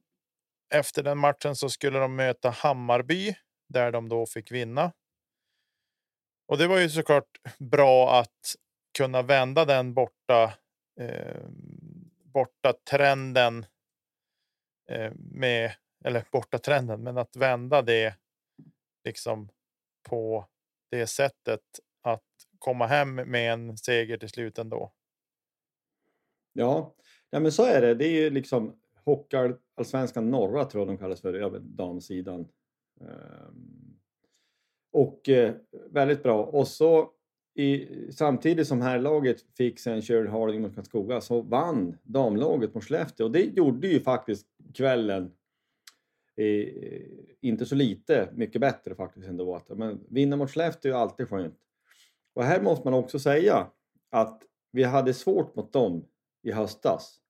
efter 0.74 1.04
den 1.04 1.18
matchen 1.18 1.56
så 1.56 1.70
skulle 1.70 2.00
de 2.00 2.16
möta 2.16 2.50
Hammarby 2.50 3.36
där 3.70 3.92
de 3.92 4.10
då 4.10 4.26
fick 4.26 4.52
vinna. 4.52 4.94
Och 6.48 6.58
det 6.58 6.68
var 6.68 6.80
ju 6.80 6.90
såklart 6.90 7.38
bra 7.60 8.20
att 8.20 8.56
kunna 8.98 9.22
vända 9.22 9.66
den 9.66 9.94
borta 9.94 10.54
eh, 11.00 11.46
borta 12.34 12.74
trenden 12.90 13.66
eh, 14.90 15.12
med 15.16 15.76
eller 16.04 16.26
borta 16.32 16.58
trenden, 16.58 17.04
men 17.04 17.18
att 17.18 17.36
vända 17.36 17.82
det 17.82 18.16
liksom 19.06 19.50
på 20.10 20.48
det 20.92 21.08
sättet 21.08 21.62
att 22.02 22.24
komma 22.60 22.88
hem 22.88 23.16
med 23.16 23.54
en 23.54 23.78
seger 23.78 24.18
till 24.18 24.30
slut 24.30 24.58
ändå. 24.58 24.94
Ja, 26.54 26.96
ja 27.30 27.40
men 27.40 27.52
så 27.52 27.66
är 27.66 27.82
det. 27.82 27.96
Det 27.96 28.06
är 28.06 28.24
ju 28.24 28.30
liksom 28.30 28.76
Hockeyallsvenskan 29.06 30.32
norra 30.32 30.66
tror 30.66 30.82
jag 30.82 30.88
de 30.88 30.98
kallas 30.98 31.22
för, 31.22 31.34
över 31.34 31.60
damsidan. 31.60 32.48
Um, 33.00 34.00
och 34.92 35.30
eh, 35.30 35.54
väldigt 35.92 36.24
bra. 36.24 36.44
Och 36.44 36.68
så 36.68 37.12
i, 37.56 37.88
samtidigt 38.12 38.68
som 38.68 38.82
herrlaget 38.82 39.42
fick 39.58 39.80
sen 39.80 40.02
Shirley 40.02 40.32
Harding 40.32 40.62
mot 40.62 40.76
Karlskoga 40.76 41.22
så 41.22 41.42
vann 41.42 41.98
damlaget 42.04 42.74
mot 42.74 42.84
Skellefteå 42.84 43.26
och 43.26 43.32
det 43.32 43.44
gjorde 43.44 43.88
ju 43.88 44.00
faktiskt 44.00 44.48
kvällen 44.74 45.32
eh, 46.36 46.68
inte 47.42 47.66
så 47.66 47.76
lite 47.76 48.30
mycket 48.34 48.62
bättre 48.62 48.96
faktiskt 48.96 49.28
ändå. 49.28 49.56
Att, 49.56 49.78
men 49.78 50.00
vinna 50.10 50.36
mot 50.36 50.52
Skellefteå 50.52 50.94
är 50.94 50.98
alltid 50.98 51.30
skönt. 51.30 51.60
Och 52.34 52.44
här 52.44 52.62
måste 52.62 52.88
man 52.88 52.94
också 52.94 53.20
säga 53.20 53.72
att 54.10 54.44
vi 54.72 54.84
hade 54.84 55.14
svårt 55.14 55.56
mot 55.56 55.74
dem 55.74 56.06
i 56.42 56.52
höstas. 56.52 57.22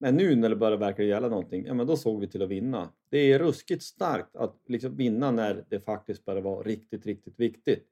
Men 0.00 0.16
nu 0.16 0.36
när 0.36 0.48
det 0.48 0.56
börjar 0.56 0.78
verka 0.78 1.02
gälla 1.02 1.28
någonting, 1.28 1.66
ja 1.66 1.74
men 1.74 1.86
då 1.86 1.96
såg 1.96 2.20
vi 2.20 2.28
till 2.28 2.42
att 2.42 2.48
vinna. 2.48 2.92
Det 3.10 3.18
är 3.18 3.38
ruskigt 3.38 3.82
starkt 3.82 4.36
att 4.36 4.62
liksom 4.66 4.96
vinna 4.96 5.30
när 5.30 5.64
det 5.68 5.80
faktiskt 5.80 6.24
börjar 6.24 6.42
vara 6.42 6.62
riktigt, 6.62 7.06
riktigt 7.06 7.40
viktigt. 7.40 7.88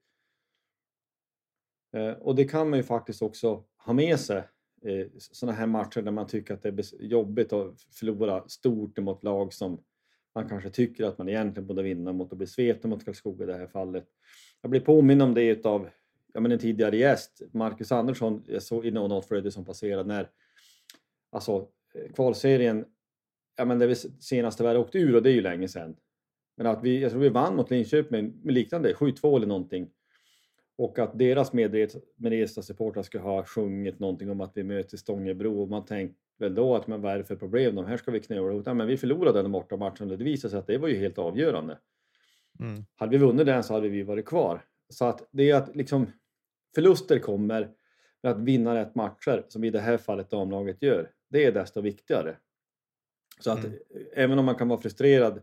Eh, 1.93 2.11
och 2.11 2.35
det 2.35 2.45
kan 2.45 2.69
man 2.69 2.79
ju 2.79 2.83
faktiskt 2.83 3.21
också 3.21 3.63
ha 3.77 3.93
med 3.93 4.19
sig 4.19 4.37
eh, 4.81 5.07
sådana 5.17 5.57
här 5.57 5.67
matcher 5.67 6.01
där 6.01 6.11
man 6.11 6.27
tycker 6.27 6.53
att 6.53 6.61
det 6.61 6.69
är 6.69 7.01
jobbigt 7.01 7.53
att 7.53 7.81
förlora 7.81 8.47
stort 8.47 8.97
mot 8.97 9.23
lag 9.23 9.53
som 9.53 9.83
man 10.37 10.49
kanske 10.49 10.69
tycker 10.69 11.03
att 11.03 11.17
man 11.17 11.29
egentligen 11.29 11.67
borde 11.67 11.83
vinna 11.83 12.13
mot 12.13 12.31
att 12.31 12.37
bli 12.37 12.47
sveten 12.47 12.89
mot 12.89 13.05
Karlskoga 13.05 13.43
i 13.43 13.47
det 13.47 13.57
här 13.57 13.67
fallet. 13.67 14.05
Jag 14.61 14.71
blir 14.71 14.79
påminn 14.79 15.21
om 15.21 15.33
det 15.33 15.65
av 15.65 15.89
ja, 16.33 16.39
men 16.39 16.51
en 16.51 16.59
tidigare 16.59 16.97
gäst, 16.97 17.41
Marcus 17.51 17.91
Andersson, 17.91 18.43
jag 18.47 18.63
såg 18.63 18.85
i 18.85 18.91
något 18.91 19.25
flöde 19.25 19.51
som 19.51 19.65
passerade 19.65 20.03
när 20.03 20.29
alltså 21.31 21.67
eh, 21.93 22.11
kvalserien, 22.11 22.85
ja 23.57 23.65
men 23.65 23.79
det 23.79 23.87
vi 23.87 23.95
senaste 23.95 24.63
vi 24.63 24.77
åkte 24.77 24.97
ur 24.97 25.15
och 25.15 25.23
det 25.23 25.29
är 25.29 25.33
ju 25.33 25.41
länge 25.41 25.67
sedan. 25.67 25.95
Men 26.57 26.67
att 26.67 26.83
vi, 26.83 27.01
jag 27.01 27.11
tror 27.11 27.21
vi 27.21 27.29
vann 27.29 27.55
mot 27.55 27.71
Linköping 27.71 28.33
med 28.43 28.53
liknande, 28.53 28.93
7-2 28.93 29.35
eller 29.35 29.47
någonting. 29.47 29.89
Och 30.77 30.99
att 30.99 31.19
deras 31.19 31.53
medresta 32.15 32.61
supportrar 32.61 33.03
skulle 33.03 33.23
ha 33.23 33.43
sjungit 33.43 33.99
någonting 33.99 34.31
om 34.31 34.41
att 34.41 34.51
vi 34.57 34.63
möter 34.63 34.97
Stångebro 34.97 35.61
och 35.61 35.69
man 35.69 35.85
tänkte 35.85 36.26
väl 36.37 36.55
då 36.55 36.75
att 36.75 36.87
men 36.87 37.01
vad 37.01 37.13
är 37.13 37.17
det 37.17 37.23
för 37.23 37.35
problem? 37.35 37.75
De 37.75 37.85
här 37.85 37.97
ska 37.97 38.11
vi 38.11 38.19
knöla 38.19 38.51
ihop. 38.51 38.63
Ja, 38.65 38.73
men 38.73 38.87
vi 38.87 38.97
förlorade 38.97 39.41
den 39.41 39.51
borta 39.51 39.77
matchen 39.77 40.11
och 40.11 40.17
det 40.17 40.23
visade 40.23 40.51
sig 40.51 40.59
att 40.59 40.67
det 40.67 40.77
var 40.77 40.87
ju 40.87 40.95
helt 40.95 41.17
avgörande. 41.17 41.77
Mm. 42.59 42.85
Hade 42.95 43.11
vi 43.11 43.17
vunnit 43.17 43.45
den 43.45 43.63
så 43.63 43.73
hade 43.73 43.89
vi 43.89 44.03
varit 44.03 44.25
kvar. 44.25 44.61
Så 44.89 45.05
att 45.05 45.27
det 45.31 45.49
är 45.49 45.55
att 45.55 45.75
liksom 45.75 46.11
förluster 46.75 47.19
kommer, 47.19 47.69
men 48.21 48.31
att 48.31 48.39
vinna 48.39 48.75
rätt 48.75 48.95
matcher 48.95 49.45
som 49.47 49.63
i 49.63 49.69
det 49.69 49.79
här 49.79 49.97
fallet 49.97 50.29
damlaget 50.29 50.81
gör, 50.81 51.11
det 51.29 51.45
är 51.45 51.51
desto 51.51 51.81
viktigare. 51.81 52.37
Så 53.39 53.51
att 53.51 53.65
Mm. 53.65 53.79
även 54.13 54.39
om 54.39 54.45
man 54.45 54.55
kan 54.55 54.67
vara 54.67 54.81
frustrerad 54.81 55.41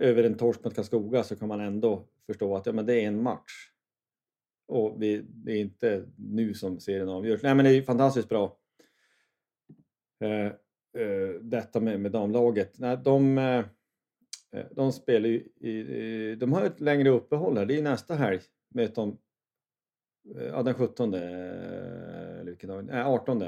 över 0.00 0.24
en 0.24 0.36
torsk 0.36 0.64
mot 0.64 0.74
Karlskoga 0.74 1.22
så 1.24 1.36
kan 1.36 1.48
man 1.48 1.60
ändå 1.60 2.04
förstå 2.26 2.56
att 2.56 2.66
ja, 2.66 2.72
men 2.72 2.86
det 2.86 2.94
är 2.94 3.08
en 3.08 3.22
match. 3.22 3.70
Och 4.66 5.02
vi, 5.02 5.24
det 5.28 5.52
är 5.52 5.60
inte 5.60 6.04
nu 6.16 6.54
som 6.54 6.80
serien 6.80 7.08
avgörs. 7.08 7.42
Nej 7.42 7.54
men 7.54 7.64
det 7.64 7.70
är 7.70 7.82
fantastiskt 7.82 8.28
bra. 8.28 8.56
Eh, 10.20 10.46
eh, 11.02 11.28
detta 11.40 11.80
med, 11.80 12.00
med 12.00 12.12
damlaget. 12.12 12.78
Nej, 12.78 12.96
de, 12.96 13.38
eh, 13.38 13.64
de 14.70 14.92
spelar 14.92 15.28
ju 15.28 15.36
i, 15.60 16.34
de 16.34 16.52
har 16.52 16.64
ett 16.64 16.80
längre 16.80 17.08
uppehåll 17.08 17.58
här. 17.58 17.66
Det 17.66 17.78
är 17.78 17.82
nästa 17.82 18.14
helg. 18.14 18.40
Möter 18.74 19.02
de, 19.02 19.18
ja 20.36 20.62
den 20.62 20.74
17 20.74 21.14
eh, 21.14 21.20
eller 21.20 22.44
vilken 22.44 22.70
dag? 22.70 22.84
Nej, 22.84 23.02
18 23.02 23.38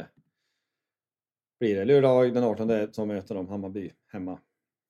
blir 1.61 1.77
det. 1.77 1.85
Lördag 1.85 2.35
den 2.35 2.45
18 2.45 2.93
som 2.93 3.09
möter 3.09 3.35
de 3.35 3.49
Hammarby 3.49 3.93
hemma. 4.13 4.41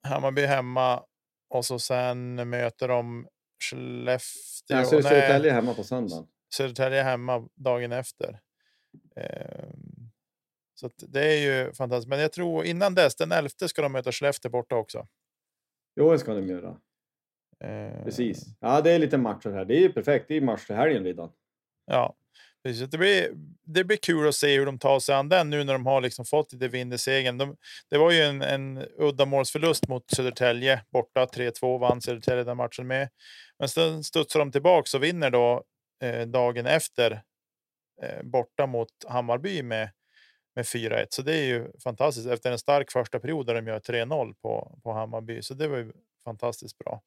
Hammarby 0.08 0.42
hemma 0.42 1.02
och 1.48 1.64
så 1.64 1.78
sen 1.78 2.48
möter 2.50 2.88
de 2.88 3.26
Skellefteå. 3.62 4.76
Nej, 4.76 4.86
Södertälje 4.86 5.52
hemma 5.52 5.74
på 5.74 5.84
söndagen. 5.84 6.26
Södertälje 6.54 7.02
hemma 7.02 7.48
dagen 7.54 7.92
efter. 7.92 8.40
Ehm, 9.16 9.89
så 10.80 10.90
det 10.96 11.24
är 11.24 11.40
ju 11.40 11.72
fantastiskt. 11.72 12.08
Men 12.08 12.20
jag 12.20 12.32
tror 12.32 12.64
innan 12.64 12.94
dess, 12.94 13.16
den 13.16 13.32
11 13.32 13.48
ska 13.68 13.82
de 13.82 13.92
möta 13.92 14.12
Skellefteå 14.12 14.50
borta 14.50 14.76
också. 14.76 15.06
Jo, 15.96 16.12
det 16.12 16.18
ska 16.18 16.34
de 16.34 16.48
göra. 16.48 16.76
Ehm, 17.64 18.04
Precis. 18.04 18.44
Ja, 18.60 18.80
det 18.80 18.90
är 18.90 18.98
lite 18.98 19.18
matcher 19.18 19.50
här. 19.50 19.64
Det 19.64 19.76
är 19.76 19.80
ju 19.80 19.92
perfekt. 19.92 20.28
Det 20.28 20.36
är 20.36 20.40
match 20.40 20.66
till 20.66 20.76
helgen 20.76 21.04
redan. 21.04 21.32
Ja, 21.86 22.14
precis. 22.62 22.90
Det 22.90 22.98
blir, 22.98 23.30
det 23.64 23.84
blir 23.84 23.96
kul 23.96 24.28
att 24.28 24.34
se 24.34 24.58
hur 24.58 24.66
de 24.66 24.78
tar 24.78 25.00
sig 25.00 25.14
an 25.14 25.28
den 25.28 25.50
nu 25.50 25.64
när 25.64 25.72
de 25.72 25.86
har 25.86 26.00
liksom 26.00 26.24
fått 26.24 26.52
lite 26.52 26.68
vind 26.68 26.94
i 26.94 26.98
segern. 26.98 27.38
De, 27.38 27.56
det 27.90 27.98
var 27.98 28.10
ju 28.10 28.20
en, 28.20 28.42
en 28.42 28.86
uddamålsförlust 28.98 29.88
mot 29.88 30.10
Södertälje 30.10 30.84
borta. 30.92 31.24
3-2 31.24 31.78
vann 31.78 32.00
Södertälje 32.00 32.44
den 32.44 32.56
matchen 32.56 32.86
med. 32.86 33.08
Men 33.58 33.68
sen 33.68 34.04
studsar 34.04 34.40
de 34.40 34.52
tillbaka 34.52 34.96
och 34.96 35.04
vinner 35.04 35.30
då 35.30 35.64
eh, 36.02 36.26
dagen 36.26 36.66
efter 36.66 37.22
eh, 38.02 38.22
borta 38.22 38.66
mot 38.66 38.88
Hammarby 39.08 39.62
med, 39.62 39.90
med 40.60 40.66
4-1. 40.66 41.06
Så 41.10 41.22
det 41.22 41.34
är 41.34 41.44
ju 41.44 41.72
fantastiskt 41.84 42.26
efter 42.26 42.52
en 42.52 42.58
stark 42.58 42.90
första 42.90 43.20
period 43.20 43.46
där 43.46 43.54
de 43.54 43.66
gör 43.66 43.80
3-0 43.80 44.34
på, 44.42 44.78
på 44.82 44.92
Hammarby. 44.92 45.42
Så 45.42 45.54
det 45.54 45.68
var 45.68 45.78
ju 45.78 45.92
fantastiskt 46.24 46.78
bra. 46.78 47.02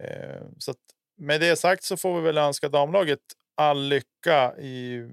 Eh, 0.00 0.42
så 0.58 0.70
att 0.70 0.76
med 1.16 1.40
det 1.40 1.56
sagt 1.56 1.84
så 1.84 1.96
får 1.96 2.16
vi 2.16 2.20
väl 2.20 2.38
önska 2.38 2.68
damlaget 2.68 3.20
all 3.54 3.88
lycka 3.88 4.54
i 4.58 4.96
eh, 4.96 5.08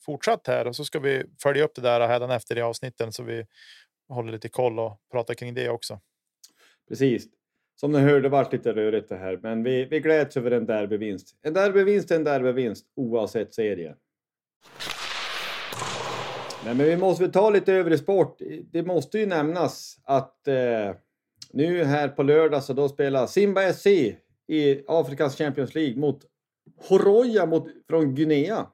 fortsatt 0.00 0.46
här 0.46 0.66
och 0.66 0.76
så 0.76 0.84
ska 0.84 0.98
vi 0.98 1.24
följa 1.42 1.64
upp 1.64 1.74
det 1.74 1.82
där 1.82 2.08
hädan 2.08 2.30
efter 2.30 2.58
i 2.58 2.62
avsnitten 2.62 3.12
så 3.12 3.22
vi 3.22 3.46
håller 4.08 4.32
lite 4.32 4.48
koll 4.48 4.78
och 4.78 5.00
pratar 5.12 5.34
kring 5.34 5.54
det 5.54 5.68
också. 5.68 6.00
Precis. 6.88 7.26
Som 7.80 7.92
ni 7.92 7.98
hörde 7.98 8.28
vart 8.28 8.52
lite 8.52 8.72
rörigt 8.72 9.08
det 9.08 9.16
här, 9.16 9.38
men 9.42 9.62
vi, 9.62 9.84
vi 9.84 10.00
gläds 10.00 10.36
över 10.36 10.50
en 10.50 10.66
derbyvinst. 10.66 11.36
En 11.42 11.54
derbyvinst 11.54 12.10
är 12.10 12.16
en 12.16 12.24
derbyvinst 12.24 12.86
oavsett 12.94 13.54
serie. 13.54 13.96
Nej, 16.64 16.74
men 16.74 16.86
vi 16.86 16.96
måste 16.96 17.22
väl 17.22 17.32
ta 17.32 17.50
lite 17.50 17.72
övrig 17.72 17.98
sport. 17.98 18.38
Det 18.72 18.82
måste 18.82 19.18
ju 19.18 19.26
nämnas 19.26 19.98
att 20.04 20.48
eh, 20.48 20.94
nu 21.52 21.84
här 21.84 22.08
på 22.08 22.22
lördag 22.22 22.64
så 22.64 22.72
då 22.72 22.88
spelar 22.88 23.26
Simba 23.26 23.72
SC 23.72 23.86
i 24.46 24.84
Afrikas 24.86 25.38
Champions 25.38 25.74
League 25.74 25.96
mot 25.96 26.24
Horoya 26.88 27.46
mot, 27.46 27.68
från 27.88 28.14
Guinea. 28.14 28.66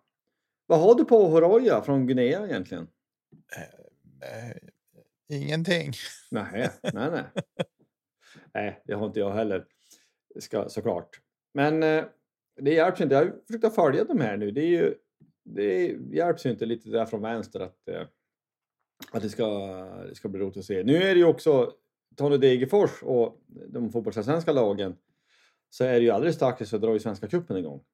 Vad 0.67 0.81
har 0.81 0.95
du 0.95 1.05
på 1.05 1.27
Horoya 1.27 1.83
från 1.83 2.07
Guinea 2.07 2.47
egentligen? 2.47 2.89
Eh, 4.23 5.37
ingenting. 5.39 5.93
Nej, 6.31 6.71
nej, 6.83 7.11
nej. 7.11 7.25
nej, 8.55 8.83
det 8.85 8.95
har 8.95 9.07
inte 9.07 9.21
jag 9.21 9.33
heller. 9.33 9.67
Ska, 10.41 10.69
såklart. 10.69 11.21
Men 11.55 11.83
eh, 11.83 12.05
det 12.61 12.75
hjälps 12.75 13.01
inte. 13.01 13.15
Jag 13.15 13.25
har 13.25 13.33
försökt 13.47 13.75
följa 13.75 14.05
de 14.05 14.21
här 14.21 14.37
nu. 14.37 14.51
Det, 14.51 14.61
är 14.61 14.67
ju, 14.67 14.95
det 15.45 15.97
hjälps 16.11 16.47
ju 16.47 16.51
inte 16.51 16.67
lite 16.67 16.91
där 16.91 17.07
från 17.07 17.23
vänster 17.23 17.61
att, 17.61 17.89
eh, 17.89 18.03
att 19.13 19.23
det, 19.23 19.29
ska, 19.29 19.49
det 20.09 20.15
ska 20.15 20.29
bli 20.29 20.41
roligt 20.41 20.57
att 20.57 20.65
se. 20.65 20.83
Nu 20.83 20.97
är 20.97 21.15
det 21.15 21.21
ju 21.21 21.25
också 21.25 21.73
Tony 22.17 22.37
Degerfors 22.37 23.03
och 23.03 23.43
de 23.47 23.93
fotbollsallsvenska 23.93 24.53
lagen 24.53 24.97
så 25.71 25.85
är 25.85 25.93
det 25.93 26.01
ju 26.01 26.11
alldeles 26.11 26.37
strax 26.37 26.71
så 26.71 26.79
drar 26.79 26.93
ju 26.93 26.99
Svenska 26.99 27.29
cupen 27.29 27.57
igång. 27.57 27.85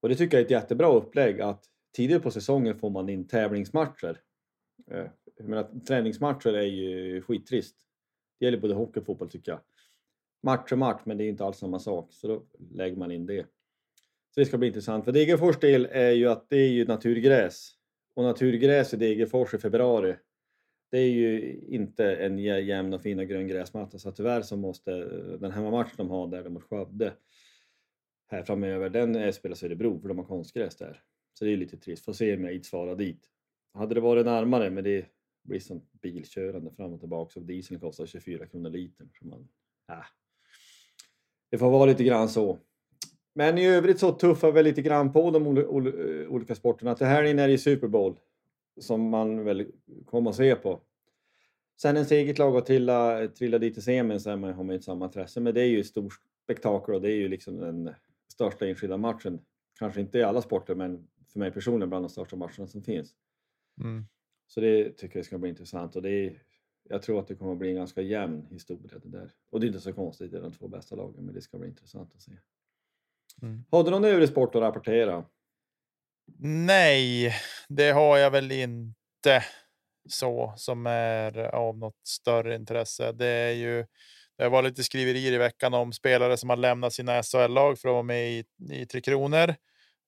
Och 0.00 0.08
det 0.08 0.16
tycker 0.16 0.36
jag 0.36 0.40
är 0.40 0.44
ett 0.44 0.50
jättebra 0.50 0.92
upplägg 0.92 1.40
att 1.40 1.64
tidigare 1.96 2.20
på 2.20 2.30
säsongen 2.30 2.78
får 2.78 2.90
man 2.90 3.08
in 3.08 3.28
tävlingsmatcher. 3.28 4.20
Eh, 4.90 5.06
jag 5.36 5.48
menar, 5.48 5.80
träningsmatcher 5.86 6.52
är 6.52 6.62
ju 6.62 7.22
skittrist. 7.22 7.76
Det 8.38 8.44
gäller 8.44 8.58
både 8.58 8.74
hockey 8.74 9.00
och 9.00 9.06
fotboll 9.06 9.30
tycker 9.30 9.52
jag. 9.52 9.60
Match 10.42 10.72
är 10.72 10.76
match, 10.76 11.02
men 11.04 11.18
det 11.18 11.24
är 11.24 11.28
inte 11.28 11.44
alls 11.44 11.58
samma 11.58 11.78
sak. 11.78 12.12
Så 12.12 12.28
då 12.28 12.42
lägger 12.70 12.96
man 12.96 13.10
in 13.10 13.26
det. 13.26 13.46
Så 14.34 14.40
det 14.40 14.46
ska 14.46 14.58
bli 14.58 14.68
intressant. 14.68 15.04
För 15.04 15.12
Degerfors 15.12 15.58
del 15.58 15.88
är 15.90 16.10
ju 16.10 16.28
att 16.28 16.48
det 16.48 16.56
är 16.56 16.68
ju 16.68 16.84
naturgräs. 16.84 17.72
Och 18.14 18.24
naturgräs 18.24 18.94
i 18.94 18.96
Degerfors 18.96 19.54
i 19.54 19.58
februari. 19.58 20.16
Det 20.90 20.98
är 20.98 21.10
ju 21.10 21.60
inte 21.68 22.16
en 22.16 22.38
jämn 22.38 22.94
och 22.94 23.02
fin 23.02 23.18
och 23.18 23.26
grön 23.26 23.48
gräsmatta. 23.48 23.98
Så 23.98 24.12
tyvärr 24.12 24.42
så 24.42 24.56
måste 24.56 24.92
eh, 24.92 25.40
den 25.40 25.50
hemmamatch 25.50 25.92
de 25.96 26.10
har 26.10 26.28
där 26.28 26.48
mot 26.48 26.62
Skövde 26.62 27.12
här 28.30 28.42
framöver, 28.42 28.90
den 28.90 29.32
spelas 29.32 29.62
i 29.62 29.66
Örebro 29.66 30.00
för 30.00 30.08
de 30.08 30.18
har 30.18 30.24
konstgräs 30.24 30.76
där. 30.76 31.02
Så 31.34 31.44
det 31.44 31.52
är 31.52 31.56
lite 31.56 31.76
trist. 31.76 32.04
Får 32.04 32.12
se 32.12 32.36
om 32.36 32.44
jag 32.44 32.64
svarar 32.64 32.96
dit. 32.96 33.30
Hade 33.74 33.94
det 33.94 34.00
varit 34.00 34.26
närmare, 34.26 34.70
men 34.70 34.84
det 34.84 35.06
blir 35.42 35.60
som 35.60 35.82
bilkörande 36.02 36.70
fram 36.70 36.92
och 36.92 37.00
tillbaka 37.00 37.40
och 37.40 37.46
dieseln 37.46 37.80
kostar 37.80 38.06
24 38.06 38.46
kronor 38.46 38.70
litern. 38.70 39.10
Så 39.18 39.26
man, 39.26 39.48
äh. 39.92 40.04
Det 41.50 41.58
får 41.58 41.70
vara 41.70 41.86
lite 41.86 42.04
grann 42.04 42.28
så. 42.28 42.58
Men 43.34 43.58
i 43.58 43.66
övrigt 43.66 43.98
så 43.98 44.12
tuffar 44.12 44.52
vi 44.52 44.62
lite 44.62 44.82
grann 44.82 45.12
på 45.12 45.30
de 45.30 45.46
ol- 45.46 46.26
olika 46.28 46.54
sporterna. 46.54 46.94
Till 46.94 47.06
helgen 47.06 47.38
är 47.38 47.48
det 47.48 47.58
Super 47.58 47.88
Bowl 47.88 48.18
som 48.80 49.08
man 49.08 49.44
väl 49.44 49.66
kommer 50.06 50.30
att 50.30 50.36
se 50.36 50.54
på. 50.54 50.80
Sen 51.82 51.96
ens 51.96 52.12
eget 52.12 52.38
lag 52.38 52.56
att 52.56 52.66
trilla, 52.66 53.28
trilla 53.28 53.58
dit 53.58 53.78
i 53.78 53.80
semin 53.80 54.20
så 54.20 54.30
har 54.30 54.36
man 54.36 54.66
ju 54.68 54.74
inte 54.74 54.84
samma 54.84 55.04
intresse. 55.04 55.40
Men 55.40 55.54
det 55.54 55.60
är 55.60 55.66
ju 55.66 55.80
ett 55.80 55.86
stort 55.86 56.12
spektakel 56.44 56.94
och 56.94 57.00
det 57.00 57.12
är 57.12 57.16
ju 57.16 57.28
liksom 57.28 57.56
den 57.56 57.90
största 58.32 58.66
enskilda 58.66 58.96
matchen. 58.96 59.40
Kanske 59.78 60.00
inte 60.00 60.18
i 60.18 60.22
alla 60.22 60.42
sporter, 60.42 60.74
men 60.74 61.08
för 61.32 61.38
mig 61.38 61.50
personligen 61.50 61.88
bland 61.88 62.04
de 62.04 62.08
största 62.08 62.36
matcherna 62.36 62.66
som 62.66 62.82
finns. 62.82 63.14
Mm. 63.80 64.04
Så 64.46 64.60
det 64.60 64.96
tycker 64.96 65.18
jag 65.18 65.26
ska 65.26 65.38
bli 65.38 65.50
intressant 65.50 65.96
och 65.96 66.02
det 66.02 66.10
är, 66.10 66.42
jag 66.88 67.02
tror 67.02 67.20
att 67.20 67.28
det 67.28 67.34
kommer 67.34 67.52
att 67.52 67.58
bli 67.58 67.68
en 67.68 67.74
ganska 67.74 68.02
jämn 68.02 68.46
historia 68.50 68.98
det 69.02 69.08
där. 69.08 69.32
Och 69.50 69.60
det 69.60 69.66
är 69.66 69.68
inte 69.68 69.80
så 69.80 69.92
konstigt, 69.92 70.30
det 70.30 70.38
är 70.38 70.42
de 70.42 70.52
två 70.52 70.68
bästa 70.68 70.96
lagen, 70.96 71.24
men 71.24 71.34
det 71.34 71.40
ska 71.40 71.58
bli 71.58 71.68
intressant 71.68 72.14
att 72.14 72.22
se. 72.22 72.32
Mm. 73.42 73.64
Har 73.70 73.84
du 73.84 73.90
någon 73.90 74.04
övrig 74.04 74.28
sport 74.28 74.54
att 74.54 74.62
rapportera? 74.62 75.24
Nej, 76.38 77.34
det 77.68 77.90
har 77.90 78.18
jag 78.18 78.30
väl 78.30 78.52
inte 78.52 79.44
så 80.08 80.54
som 80.56 80.86
är 80.86 81.38
av 81.38 81.78
något 81.78 82.06
större 82.06 82.54
intresse. 82.54 83.12
Det 83.12 83.26
är 83.26 83.52
ju. 83.52 83.86
Det 84.38 84.48
var 84.48 84.62
lite 84.62 84.84
skriverier 84.84 85.32
i 85.32 85.38
veckan 85.38 85.74
om 85.74 85.92
spelare 85.92 86.36
som 86.36 86.50
har 86.50 86.56
lämnat 86.56 86.92
sina 86.92 87.22
SHL-lag 87.22 87.78
för 87.78 87.88
att 87.88 87.92
vara 87.92 88.02
med 88.02 88.30
i, 88.30 88.44
i 88.70 88.86
Tre 88.86 89.00
Kronor 89.00 89.54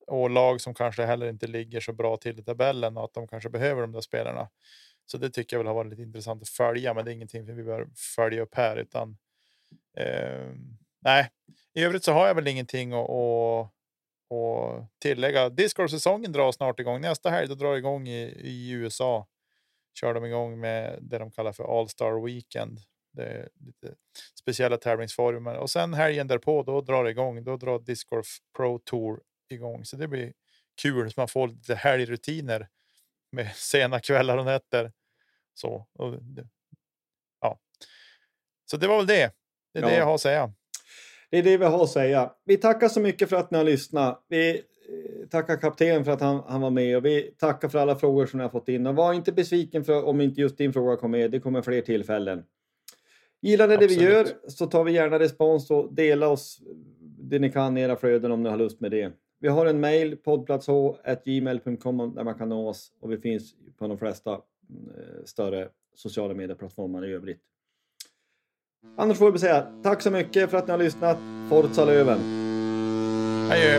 och 0.07 0.31
lag 0.31 0.61
som 0.61 0.75
kanske 0.75 1.05
heller 1.05 1.29
inte 1.29 1.47
ligger 1.47 1.81
så 1.81 1.93
bra 1.93 2.17
till 2.17 2.39
i 2.39 2.43
tabellen 2.43 2.97
och 2.97 3.05
att 3.05 3.15
de 3.15 3.29
kanske 3.29 3.51
behöver 3.51 3.81
de 3.81 3.93
där 3.93 4.01
spelarna. 4.01 4.49
Så 5.07 5.19
det 5.19 5.31
tycker 5.31 5.57
jag 5.57 5.59
väl 5.59 5.67
har 5.67 5.75
varit 5.75 5.91
lite 5.91 6.03
intressant 6.03 6.43
att 6.43 6.49
följa, 6.49 6.95
men 6.95 7.05
det 7.05 7.11
är 7.11 7.13
ingenting 7.13 7.57
vi 7.57 7.63
bör 7.63 7.89
följa 8.17 8.43
upp 8.43 8.55
här 8.55 8.77
utan. 8.77 9.17
Eh, 9.97 10.53
nej, 11.03 11.31
i 11.75 11.83
övrigt 11.85 12.05
så 12.05 12.13
har 12.13 12.27
jag 12.27 12.35
väl 12.35 12.49
ingenting 12.49 12.93
att, 12.93 13.73
tillägga, 14.99 15.49
discgolfsäsongen 15.49 16.33
drar 16.33 16.53
snart 16.53 16.81
igång. 16.81 17.01
Nästa 17.01 17.31
helg 17.31 17.49
då 17.49 17.55
drar 17.55 17.77
igång 17.77 18.09
i, 18.09 18.23
i 18.41 18.71
USA. 18.71 19.27
Kör 20.01 20.15
de 20.15 20.25
igång 20.25 20.61
med 20.61 20.99
det 21.03 21.19
de 21.19 21.31
kallar 21.31 21.53
för 21.53 21.79
All 21.81 21.89
Star 21.89 22.25
Weekend. 22.27 22.79
Det 23.13 23.25
är 23.25 23.49
lite 23.61 23.95
speciella 24.41 24.77
tävlingsformer 24.77 25.55
och 25.57 25.71
sen 25.71 25.95
helgen 25.95 26.27
därpå 26.29 26.63
då 26.63 26.81
drar 26.81 27.05
det 27.05 27.11
igång. 27.11 27.45
Då 27.45 27.57
drar 27.57 27.79
Discgolf 27.79 28.27
Pro 28.57 28.79
Tour 28.79 29.21
igång, 29.49 29.85
så 29.85 29.97
det 29.97 30.09
blir 30.09 30.33
kul 30.83 31.13
så 31.13 31.21
man 31.21 31.29
får 31.29 31.49
lite 31.49 31.75
helgrutiner 31.75 32.69
med 33.33 33.53
sena 33.55 34.01
kvällar 34.01 34.37
och 34.39 34.45
nätter. 34.45 34.93
Så, 35.55 35.87
och 35.93 36.15
ja. 37.41 37.59
så 38.71 38.77
det 38.77 38.87
var 38.89 38.97
väl 38.97 39.07
det. 39.07 39.35
Det 39.73 39.79
är 39.79 39.83
Ja. 39.83 39.89
det 39.89 39.97
jag 39.97 40.05
har 40.05 40.15
att 40.15 40.21
säga. 40.21 40.53
Det 41.33 41.39
är 41.39 41.43
det 41.43 41.57
vi 41.57 41.65
har 41.65 41.83
att 41.83 41.91
säga. 41.91 42.31
Vi 42.45 42.57
tackar 42.57 42.89
så 42.89 43.01
mycket 43.01 43.29
för 43.29 43.37
att 43.37 43.51
ni 43.51 43.59
har 43.59 43.65
lyssnat. 43.65 44.25
Vi 44.29 44.51
eh, 44.51 45.29
tackar 45.31 45.57
kaptenen 45.57 46.05
för 46.05 46.13
att 46.13 46.21
han, 46.21 46.43
han 46.47 46.61
var 46.61 46.71
med 46.71 46.97
och 46.97 47.05
vi 47.05 47.35
tackar 47.39 47.69
för 47.69 47.79
alla 47.79 47.97
frågor 47.97 48.27
som 48.27 48.39
ni 48.39 48.43
har 48.43 48.51
fått 48.51 48.69
in. 48.69 48.87
Och 48.87 48.95
var 48.95 49.13
inte 49.13 49.33
besviken 49.33 49.85
för, 49.85 50.05
om 50.05 50.21
inte 50.21 50.41
just 50.41 50.59
din 50.59 50.73
fråga 50.73 50.97
kom 50.97 51.11
med. 51.11 51.31
Det 51.31 51.41
kommer 51.41 51.63
fler 51.63 51.81
tillfällen. 51.81 52.45
Gillar 53.41 53.69
ni 53.69 53.77
det 53.77 53.87
vi 53.87 53.95
Absolut. 53.95 54.13
gör 54.13 54.27
så 54.49 54.67
tar 54.67 54.85
vi 54.85 54.93
gärna 54.93 55.19
respons 55.19 55.71
och 55.71 55.95
dela 55.95 56.29
oss 56.29 56.61
det 57.01 57.39
ni 57.39 57.53
kan 57.53 57.79
i 57.79 57.81
era 57.81 57.97
flöden 57.97 58.33
om 58.33 58.43
ni 58.43 58.49
har 58.51 58.57
lust 58.57 58.81
med 58.81 58.91
det. 58.91 59.13
Vi 59.41 59.49
har 59.49 59.67
en 59.67 59.81
mail, 59.81 60.17
poddplatsh.gmail.com 60.17 62.15
där 62.15 62.25
man 62.25 62.35
kan 62.35 62.49
nå 62.49 62.69
oss 62.69 62.93
och 63.01 63.13
vi 63.13 63.17
finns 63.17 63.55
på 63.79 63.89
de 63.89 63.99
flesta 63.99 64.33
eh, 64.33 64.39
större 65.25 65.69
sociala 65.95 66.35
medieplattformar 66.35 67.07
i 67.07 67.13
övrigt. 67.13 67.43
Annars 68.97 69.19
får 69.19 69.31
vi 69.31 69.39
säga 69.39 69.67
tack 69.83 70.03
så 70.03 70.11
mycket 70.11 70.51
för 70.51 70.59
att 70.59 70.67
ni 70.67 70.71
har 70.71 70.79
lyssnat. 70.79 71.19
Forza 71.49 71.85
Löven! 71.85 72.19
Adjö. 73.51 73.79